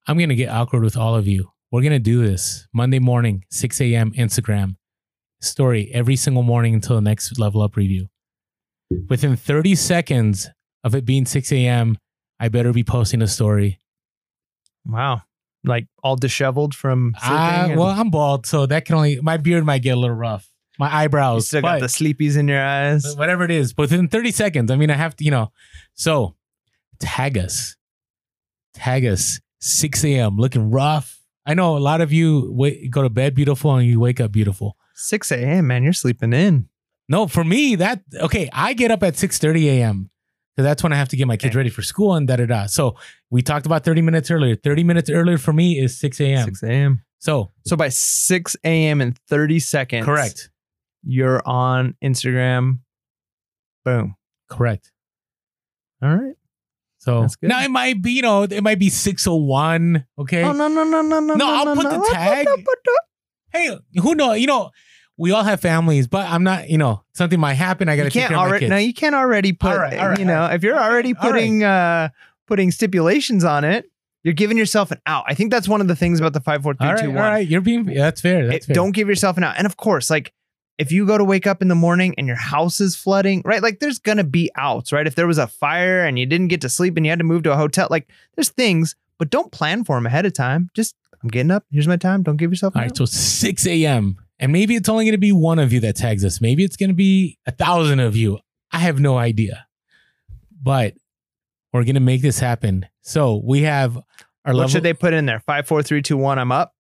I'm 0.05 0.18
gonna 0.18 0.35
get 0.35 0.49
awkward 0.49 0.84
with 0.84 0.97
all 0.97 1.15
of 1.15 1.27
you. 1.27 1.49
We're 1.72 1.81
gonna 1.81 1.99
do 1.99 2.26
this 2.26 2.68
Monday 2.73 2.99
morning, 2.99 3.45
6 3.49 3.80
a.m. 3.80 4.11
Instagram 4.11 4.76
story 5.44 5.91
every 5.94 6.15
single 6.15 6.44
morning 6.44 6.74
until 6.74 6.95
the 6.95 7.02
next 7.02 7.38
level 7.40 7.61
up 7.61 7.76
review. 7.76 8.07
Within 9.10 9.36
30 9.36 9.76
seconds 9.76 10.49
of 10.84 10.95
it 10.95 11.06
being 11.06 11.26
6 11.26 11.52
a.m., 11.52 11.98
I 12.40 12.49
better 12.49 12.74
be 12.74 12.84
posting 12.84 13.22
a 13.22 13.28
story. 13.28 13.80
Wow. 14.86 15.22
Like 15.64 15.88
all 16.03 16.15
disheveled 16.15 16.76
from. 16.76 17.15
Ah, 17.22 17.65
and 17.65 17.80
well, 17.80 17.88
I'm 17.88 18.10
bald, 18.10 18.45
so 18.45 18.65
that 18.65 18.86
can 18.86 18.95
only 18.95 19.20
my 19.22 19.38
beard 19.38 19.65
might 19.65 19.82
get 19.82 19.91
a 19.91 19.99
little 19.99 20.15
rough. 20.15 20.49
My 20.78 20.90
you 20.90 20.98
eyebrows, 21.06 21.48
still 21.48 21.61
got 21.61 21.80
the 21.80 21.86
sleepies 21.86 22.36
in 22.36 22.48
your 22.48 22.61
eyes. 22.61 23.15
Whatever 23.15 23.45
it 23.45 23.52
is. 23.52 23.74
But 23.74 23.84
within 23.84 24.07
30 24.07 24.32
seconds, 24.32 24.72
I 24.72 24.76
mean, 24.76 24.90
I 24.90 24.95
have 24.95 25.15
to, 25.18 25.24
you 25.24 25.32
know. 25.32 25.52
So 25.94 26.36
tag 26.99 27.38
us. 27.38 27.78
Tag 28.74 29.06
us. 29.06 29.40
6 29.61 30.03
a.m. 30.03 30.36
looking 30.38 30.72
rough. 30.72 31.22
I 31.45 31.53
know 31.53 31.78
a 31.78 31.80
lot 31.80 32.02
of 32.02 32.11
you 32.11 32.52
wait, 32.52 32.91
go 32.91 33.02
to 33.03 33.10
bed 33.10 33.34
beautiful 33.36 33.74
and 33.76 33.88
you 33.88 33.99
wake 33.99 34.20
up 34.20 34.32
beautiful. 34.32 34.76
6 34.94 35.32
a.m., 35.32 35.68
man, 35.68 35.84
you're 35.84 35.94
sleeping 35.94 36.34
in. 36.34 36.70
No, 37.10 37.28
for 37.28 37.44
me, 37.44 37.76
that 37.76 38.02
okay, 38.15 38.49
I 38.53 38.74
get 38.74 38.91
up 38.91 39.03
at 39.03 39.18
6 39.18 39.38
30 39.38 39.70
a.m. 39.70 40.10
Because 40.56 40.65
that's 40.65 40.84
when 40.84 40.94
I 40.94 40.98
have 40.98 41.10
to 41.10 41.18
get 41.18 41.28
my 41.28 41.36
kids 41.36 41.56
ready 41.56 41.70
for 41.72 41.82
school 41.82 42.14
and 42.14 42.28
da 42.28 42.36
da 42.36 42.45
da. 42.45 42.65
So 42.68 42.95
we 43.32 43.41
talked 43.41 43.65
about 43.65 43.84
30 43.84 44.03
minutes 44.03 44.30
earlier. 44.30 44.56
30 44.56 44.84
minutes 44.84 45.10
earlier 45.10 45.40
for 45.40 45.52
me 45.52 45.80
is 45.80 45.99
6 45.99 46.20
a.m. 46.22 46.45
6 46.45 46.64
a.m. 46.64 47.03
So 47.18 47.52
So 47.65 47.76
by 47.76 47.90
6 47.90 48.56
a.m. 48.64 49.02
and 49.02 49.18
30 49.30 49.60
seconds, 49.60 50.06
correct. 50.06 50.52
You're 51.03 51.41
on 51.48 51.95
Instagram. 52.03 52.80
Boom. 53.84 54.15
Correct. 54.49 54.91
All 56.03 56.15
right. 56.15 56.36
So 56.99 57.28
now 57.41 57.61
it 57.61 57.72
might 57.72 58.02
be, 58.02 58.11
you 58.11 58.22
know, 58.22 58.44
it 58.44 58.61
might 58.64 58.80
be 58.80 58.90
601. 58.90 60.06
Okay. 60.20 60.44
Oh 60.44 60.53
no 60.53 60.68
no 60.68 60.84
no 60.84 61.02
no 61.02 61.20
no 61.20 61.36
No, 61.36 61.48
I'll 61.48 61.76
put 61.76 61.90
the 61.90 62.10
tag. 62.14 62.48
Hey, 63.54 63.78
who 64.02 64.16
know? 64.16 64.34
You 64.34 64.48
know, 64.48 64.72
we 65.18 65.32
all 65.32 65.44
have 65.44 65.62
families, 65.62 66.08
but 66.08 66.28
I'm 66.30 66.44
not. 66.44 66.70
You 66.70 66.78
know, 66.78 67.04
something 67.14 67.40
might 67.40 67.54
happen. 67.54 67.88
I 67.90 67.96
got 67.96 68.04
to 68.04 68.10
take 68.10 68.28
care 68.28 68.38
of 68.38 68.50
my 68.50 68.60
kids. 68.60 68.70
No, 68.70 68.78
you 68.78 68.94
can't 68.94 69.16
already 69.16 69.54
put. 69.54 69.72
All 69.72 69.78
right, 69.80 69.98
all 70.00 70.10
right, 70.10 70.20
you 70.20 70.26
know, 70.26 70.42
all 70.42 70.48
right. 70.48 70.56
if 70.56 70.64
you're 70.64 70.78
already 70.78 71.14
All 71.14 71.22
putting 71.22 71.64
uh 71.64 72.10
putting 72.48 72.72
stipulations 72.72 73.44
on 73.44 73.64
it, 73.64 73.86
you're 74.24 74.34
giving 74.34 74.58
yourself 74.58 74.92
an 74.92 75.00
out. 75.06 75.26
I 75.28 75.34
think 75.34 75.52
that's 75.52 75.68
one 75.68 75.82
of 75.82 75.88
the 75.88 75.96
things 75.96 76.20
about 76.20 76.34
the 76.34 76.42
five 76.42 76.64
four 76.64 76.74
three 76.74 76.88
all 76.88 76.94
right, 76.94 77.02
two 77.04 77.10
one. 77.10 77.18
right. 77.18 77.48
You're 77.48 77.62
being. 77.62 77.88
Yeah, 77.88 78.04
that's 78.04 78.22
fair. 78.22 78.48
That's 78.48 78.66
It- 78.66 78.68
fair. 78.68 78.74
don't 78.74 78.92
give 78.92 79.08
yourself 79.08 79.38
an 79.38 79.44
out. 79.44 79.56
And 79.58 79.66
of 79.66 79.78
course, 79.78 80.10
like 80.10 80.34
if 80.80 80.92
you 80.92 81.06
go 81.06 81.18
to 81.20 81.24
wake 81.24 81.46
up 81.46 81.62
in 81.62 81.68
the 81.68 81.76
morning 81.76 82.16
and 82.18 82.26
your 82.26 82.36
house 82.36 82.82
is 82.82 82.96
flooding, 82.96 83.44
right? 83.46 83.62
Like 83.62 83.80
there's 83.80 84.00
gonna 84.00 84.24
be 84.24 84.50
outs, 84.58 84.92
right? 84.92 85.06
If 85.06 85.14
there 85.16 85.28
was 85.28 85.38
a 85.38 85.46
fire 85.48 86.04
and 86.04 86.18
you 86.18 86.26
didn't 86.26 86.48
get 86.48 86.62
to 86.62 86.70
sleep 86.70 86.98
and 86.98 87.06
you 87.06 87.12
had 87.12 87.20
to 87.20 87.26
move 87.26 87.44
to 87.44 87.52
a 87.54 87.56
hotel, 87.56 87.88
like 87.92 88.08
there's 88.36 88.50
things, 88.50 88.96
but 89.20 89.30
don't 89.30 89.52
plan 89.52 89.84
for 89.84 89.96
them 89.96 90.08
ahead 90.08 90.26
of 90.26 90.34
time. 90.34 90.72
Just 90.74 90.96
I'm 91.24 91.30
getting 91.30 91.52
up. 91.52 91.64
Here's 91.72 91.88
my 91.88 91.98
time. 91.98 92.22
Don't 92.24 92.38
give 92.38 92.52
yourself. 92.52 92.76
All 92.76 92.82
right, 92.82 92.95
so 92.95 93.06
6 93.06 93.68
a.m. 93.68 94.18
And 94.40 94.52
maybe 94.52 94.76
it's 94.76 94.90
only 94.90 95.06
going 95.06 95.14
to 95.14 95.18
be 95.18 95.32
one 95.32 95.58
of 95.58 95.72
you 95.72 95.80
that 95.82 95.95
tags 95.95 96.26
us. 96.26 96.41
Maybe 96.41 96.64
it's 96.64 96.76
going 96.76 96.90
to 96.90 96.95
be 96.95 97.38
a 97.45 97.52
thousand 97.52 98.02
of 98.02 98.16
you. 98.16 98.40
I 98.72 98.80
have 98.80 99.00
no 99.00 99.18
idea. 99.18 99.66
But 100.62 100.95
we're 101.72 101.84
going 101.84 101.95
to 101.95 102.02
make 102.02 102.22
this 102.22 102.40
happen. 102.40 102.86
So 103.02 103.41
we 103.44 103.62
have 103.62 103.95
our 103.98 104.04
what 104.45 104.56
level. 104.56 104.70
should 104.70 104.84
they 104.84 104.94
put 104.94 105.14
in 105.14 105.26
there? 105.26 105.40
Five, 105.40 105.68
four, 105.68 105.82
three, 105.82 106.02
two, 106.02 106.18
one. 106.18 106.40
I'm 106.40 106.52
up. 106.52 106.74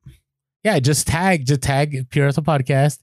yeah, 0.63 0.79
just 0.79 1.07
tag, 1.07 1.45
just 1.45 1.61
tag 1.61 2.09
Pure 2.09 2.25
Hustle 2.25 2.43
Podcast. 2.43 2.99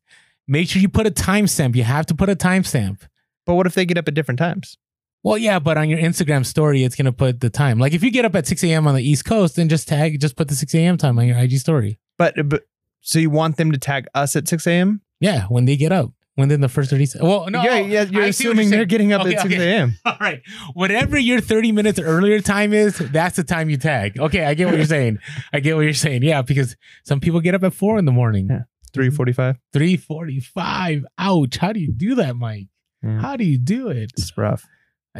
Make 0.46 0.68
sure 0.68 0.82
you 0.82 0.88
put 0.88 1.06
a 1.06 1.10
timestamp. 1.10 1.74
You 1.76 1.84
have 1.84 2.06
to 2.06 2.14
put 2.14 2.28
a 2.28 2.36
timestamp. 2.36 3.00
But 3.46 3.54
what 3.54 3.66
if 3.66 3.74
they 3.74 3.86
get 3.86 3.96
up 3.98 4.08
at 4.08 4.14
different 4.14 4.38
times? 4.38 4.76
Well, 5.22 5.36
yeah, 5.36 5.58
but 5.58 5.76
on 5.76 5.88
your 5.90 5.98
Instagram 5.98 6.46
story, 6.46 6.82
it's 6.84 6.96
gonna 6.96 7.12
put 7.12 7.40
the 7.40 7.50
time. 7.50 7.78
Like 7.78 7.92
if 7.92 8.02
you 8.02 8.10
get 8.10 8.24
up 8.24 8.34
at 8.34 8.46
6 8.46 8.62
a.m. 8.64 8.86
on 8.86 8.94
the 8.94 9.02
East 9.02 9.24
Coast, 9.24 9.56
then 9.56 9.68
just 9.68 9.86
tag, 9.88 10.18
just 10.20 10.36
put 10.36 10.48
the 10.48 10.54
6 10.54 10.74
a.m. 10.74 10.96
time 10.96 11.18
on 11.18 11.26
your 11.26 11.36
IG 11.38 11.58
story. 11.58 11.98
But 12.16 12.38
uh, 12.38 12.42
but 12.44 12.62
so 13.00 13.18
you 13.18 13.30
want 13.30 13.56
them 13.56 13.72
to 13.72 13.78
tag 13.78 14.06
us 14.14 14.34
at 14.36 14.48
6 14.48 14.66
a.m. 14.66 15.02
Yeah, 15.20 15.44
when 15.48 15.66
they 15.66 15.76
get 15.76 15.92
up, 15.92 16.12
within 16.36 16.62
the 16.62 16.68
first 16.68 16.90
30 16.90 17.04
seconds. 17.06 17.28
Well, 17.28 17.50
no, 17.50 17.62
yeah, 17.62 17.78
yeah. 17.80 18.02
You're 18.04 18.22
I 18.22 18.26
assuming 18.28 18.68
you're 18.68 18.78
they're 18.78 18.84
getting 18.86 19.12
up 19.12 19.20
Okay, 19.22 19.34
at 19.34 19.42
6 19.42 19.54
okay. 19.54 19.72
a.m. 19.72 19.96
All 20.06 20.16
right, 20.20 20.40
whatever 20.72 21.18
your 21.18 21.40
30 21.40 21.72
minutes 21.72 21.98
earlier 21.98 22.40
time 22.40 22.72
is, 22.72 22.96
that's 22.98 23.36
the 23.36 23.44
time 23.44 23.68
you 23.68 23.76
tag. 23.76 24.18
Okay, 24.18 24.44
I 24.46 24.54
get 24.54 24.66
what 24.68 24.76
you're 24.76 24.84
saying. 24.98 25.18
I 25.52 25.60
get 25.60 25.76
what 25.76 25.82
you're 25.82 25.92
saying. 25.92 26.22
Yeah, 26.22 26.40
because 26.42 26.76
some 27.04 27.20
people 27.20 27.40
get 27.40 27.54
up 27.54 27.62
at 27.64 27.74
four 27.74 27.98
in 27.98 28.06
the 28.06 28.12
morning. 28.12 28.48
Yeah. 28.50 28.60
3:45. 28.94 29.56
3:45. 29.74 30.40
Mm-hmm. 30.56 31.04
Ouch! 31.18 31.56
How 31.58 31.72
do 31.72 31.80
you 31.80 31.92
do 31.92 32.14
that, 32.16 32.36
Mike? 32.36 32.68
Yeah. 33.02 33.20
How 33.20 33.36
do 33.36 33.44
you 33.44 33.58
do 33.58 33.88
it? 33.88 34.10
It's 34.16 34.36
rough. 34.36 34.66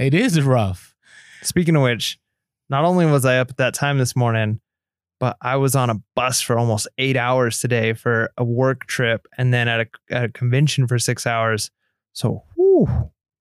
It 0.01 0.15
is 0.15 0.41
rough. 0.41 0.95
Speaking 1.43 1.77
of 1.77 1.83
which, 1.83 2.19
not 2.71 2.87
only 2.87 3.05
was 3.05 3.27
I 3.27 3.37
up 3.37 3.51
at 3.51 3.59
that 3.59 3.75
time 3.75 3.99
this 3.99 4.17
morning, 4.17 4.59
but 5.19 5.37
I 5.43 5.57
was 5.57 5.77
on 5.77 5.91
a 5.91 6.01
bus 6.17 6.41
for 6.41 6.57
almost 6.59 6.89
eight 6.97 7.19
hours 7.19 7.61
today 7.61 7.93
for 7.93 8.33
a 8.39 8.43
work 8.43 8.87
trip 8.87 9.27
and 9.37 9.53
then 9.53 9.69
at 9.69 9.81
a, 9.81 9.87
at 10.11 10.25
a 10.25 10.29
convention 10.31 10.87
for 10.87 10.99
six 10.99 11.27
hours. 11.27 11.71
So, 12.15 12.45
whew. 12.57 12.89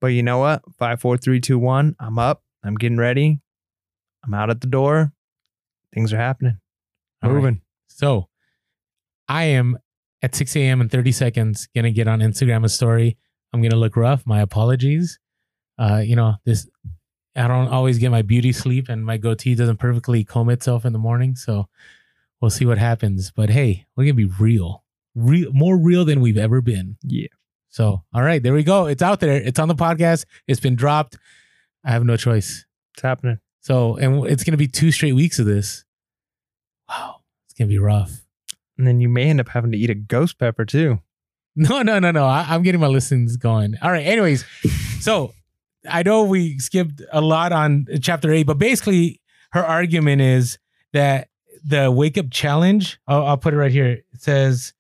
but 0.02 0.08
you 0.08 0.22
know 0.22 0.40
what? 0.40 0.62
Five, 0.78 1.00
four, 1.00 1.16
three, 1.16 1.40
two, 1.40 1.58
one. 1.58 1.96
I'm 1.98 2.20
up. 2.20 2.44
I'm 2.62 2.76
getting 2.76 2.98
ready. 2.98 3.40
I'm 4.26 4.34
out 4.34 4.50
at 4.50 4.60
the 4.60 4.68
door. 4.68 5.14
Things 5.94 6.12
are 6.12 6.18
happening. 6.18 6.60
All 7.24 7.30
right. 7.30 7.36
Moving. 7.38 7.62
So 7.88 8.28
I 9.30 9.46
am 9.46 9.78
at 10.22 10.36
6 10.36 10.58
a.m. 10.58 10.82
in 10.82 10.90
30 10.90 11.14
seconds 11.14 11.70
gonna 11.74 11.92
get 11.92 12.10
on 12.10 12.20
Instagram 12.20 12.66
a 12.66 12.70
story. 12.70 13.18
I'm 13.54 13.62
gonna 13.62 13.78
look 13.78 13.96
rough. 13.96 14.26
My 14.26 14.42
apologies. 14.42 15.20
Uh, 15.80 16.04
you 16.06 16.16
know, 16.16 16.36
this 16.46 16.68
I 17.36 17.48
don't 17.48 17.70
always 17.70 17.98
get 17.98 18.12
my 18.12 18.22
beauty 18.22 18.52
sleep 18.52 18.90
and 18.90 19.06
my 19.06 19.18
goatee 19.18 19.56
doesn't 19.56 19.78
perfectly 19.78 20.24
comb 20.26 20.50
itself 20.50 20.84
in 20.84 20.92
the 20.92 21.00
morning. 21.00 21.36
So 21.36 21.68
we'll 22.42 22.52
see 22.52 22.66
what 22.66 22.78
happens. 22.78 23.32
But 23.32 23.50
hey, 23.50 23.86
we're 23.96 24.04
gonna 24.04 24.14
be 24.14 24.26
real. 24.26 24.84
Real 25.16 25.52
more 25.54 25.78
real 25.78 26.04
than 26.04 26.22
we've 26.22 26.38
ever 26.38 26.62
been. 26.62 26.98
Yeah. 27.02 27.28
So 27.70 28.04
all 28.14 28.22
right, 28.24 28.44
there 28.44 28.54
we 28.54 28.64
go. 28.64 28.88
It's 28.88 29.02
out 29.02 29.22
there. 29.22 29.36
It's 29.42 29.60
on 29.60 29.70
the 29.70 29.76
podcast. 29.76 30.26
It's 30.48 30.60
been 30.60 30.76
dropped. 30.76 31.18
I 31.86 31.92
have 31.92 32.04
no 32.04 32.18
choice. 32.18 32.66
It's 32.94 33.02
happening. 33.02 33.40
So 33.62 33.96
and 33.96 34.26
it's 34.26 34.44
gonna 34.44 34.58
be 34.58 34.68
two 34.68 34.92
straight 34.92 35.14
weeks 35.14 35.40
of 35.40 35.46
this. 35.46 35.86
Wow, 36.90 37.22
it's 37.46 37.54
gonna 37.58 37.70
be 37.70 37.80
rough. 37.80 38.26
And 38.78 38.86
then 38.86 39.00
you 39.00 39.08
may 39.08 39.30
end 39.30 39.40
up 39.40 39.50
having 39.50 39.72
to 39.72 39.78
eat 39.78 39.90
a 39.90 39.96
ghost 39.96 40.38
pepper 40.40 40.66
too. 40.66 41.00
No, 41.56 41.82
no, 41.82 42.00
no, 42.00 42.12
no. 42.12 42.26
I, 42.26 42.46
I'm 42.48 42.64
getting 42.64 42.80
my 42.80 42.88
listens 42.88 43.36
going. 43.36 43.76
All 43.82 43.92
right. 43.92 44.06
Anyways, 44.06 44.46
so 45.02 45.34
I 45.90 46.04
know 46.04 46.24
we 46.24 46.60
skipped 46.60 47.02
a 47.12 47.22
lot 47.22 47.52
on 47.52 47.86
chapter 48.02 48.32
eight, 48.32 48.48
but 48.48 48.58
basically 48.58 49.22
her 49.52 49.64
argument 49.64 50.22
is 50.22 50.58
that 50.94 51.30
the 51.64 51.92
wake 51.92 52.18
up 52.18 52.28
challenge, 52.32 53.00
I'll, 53.08 53.26
I'll 53.26 53.38
put 53.38 53.54
it 53.54 53.58
right 53.58 53.72
here. 53.72 54.02
It 54.14 54.22
says 54.22 54.74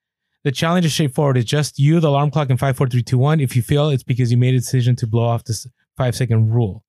the 0.43 0.51
challenge 0.51 0.85
is 0.85 0.93
straightforward. 0.93 1.37
It's 1.37 1.49
just 1.49 1.79
you, 1.79 1.99
the 1.99 2.09
alarm 2.09 2.31
clock, 2.31 2.49
and 2.49 2.59
five, 2.59 2.77
four, 2.77 2.87
three, 2.87 3.03
two, 3.03 3.17
one. 3.17 3.39
If 3.39 3.55
you 3.55 3.61
fail, 3.61 3.89
it's 3.89 4.03
because 4.03 4.31
you 4.31 4.37
made 4.37 4.53
a 4.53 4.59
decision 4.59 4.95
to 4.97 5.07
blow 5.07 5.23
off 5.23 5.43
this 5.43 5.67
five 5.97 6.15
second 6.15 6.51
rule. 6.51 6.83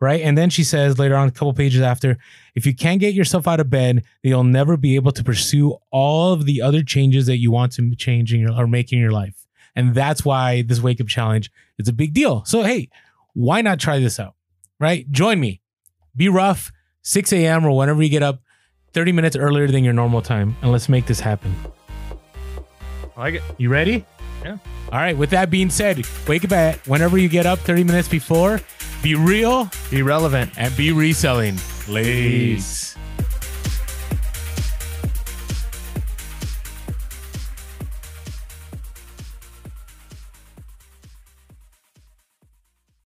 Right. 0.00 0.22
And 0.22 0.38
then 0.38 0.48
she 0.48 0.64
says 0.64 0.98
later 0.98 1.16
on, 1.16 1.28
a 1.28 1.30
couple 1.30 1.52
pages 1.52 1.82
after, 1.82 2.16
if 2.54 2.64
you 2.64 2.74
can't 2.74 3.00
get 3.00 3.14
yourself 3.14 3.46
out 3.46 3.60
of 3.60 3.68
bed, 3.68 4.04
you'll 4.22 4.44
never 4.44 4.76
be 4.76 4.94
able 4.94 5.12
to 5.12 5.22
pursue 5.22 5.76
all 5.90 6.32
of 6.32 6.46
the 6.46 6.62
other 6.62 6.82
changes 6.82 7.26
that 7.26 7.38
you 7.38 7.50
want 7.50 7.72
to 7.72 7.94
change 7.96 8.32
in 8.32 8.40
your 8.40 8.52
or 8.52 8.66
make 8.66 8.92
in 8.92 8.98
your 8.98 9.10
life. 9.10 9.46
And 9.74 9.94
that's 9.94 10.24
why 10.24 10.62
this 10.62 10.80
wake 10.80 11.00
up 11.00 11.08
challenge 11.08 11.50
is 11.78 11.88
a 11.88 11.92
big 11.92 12.14
deal. 12.14 12.44
So, 12.44 12.62
hey, 12.62 12.88
why 13.34 13.60
not 13.62 13.78
try 13.80 13.98
this 13.98 14.18
out? 14.20 14.34
Right? 14.80 15.10
Join 15.10 15.38
me. 15.40 15.60
Be 16.16 16.28
rough, 16.28 16.72
6 17.02 17.32
a.m. 17.32 17.64
or 17.64 17.76
whenever 17.76 18.02
you 18.02 18.08
get 18.08 18.22
up, 18.22 18.40
30 18.92 19.12
minutes 19.12 19.36
earlier 19.36 19.66
than 19.68 19.84
your 19.84 19.92
normal 19.94 20.20
time. 20.22 20.56
And 20.62 20.70
let's 20.72 20.88
make 20.88 21.06
this 21.06 21.20
happen. 21.20 21.54
I 23.16 23.20
like 23.20 23.34
it. 23.34 23.42
You 23.58 23.68
ready? 23.70 24.04
Yeah. 24.44 24.58
All 24.90 24.98
right. 24.98 25.16
With 25.16 25.30
that 25.30 25.50
being 25.50 25.70
said, 25.70 26.04
wake 26.28 26.44
up 26.44 26.52
at 26.52 26.86
whenever 26.86 27.16
you 27.16 27.28
get 27.28 27.46
up 27.46 27.58
30 27.60 27.84
minutes 27.84 28.08
before. 28.08 28.60
Be 29.02 29.14
real 29.14 29.70
Be 29.90 30.02
relevant. 30.02 30.52
and 30.56 30.76
be 30.76 30.92
reselling. 30.92 31.56
Ladies. 31.88 32.91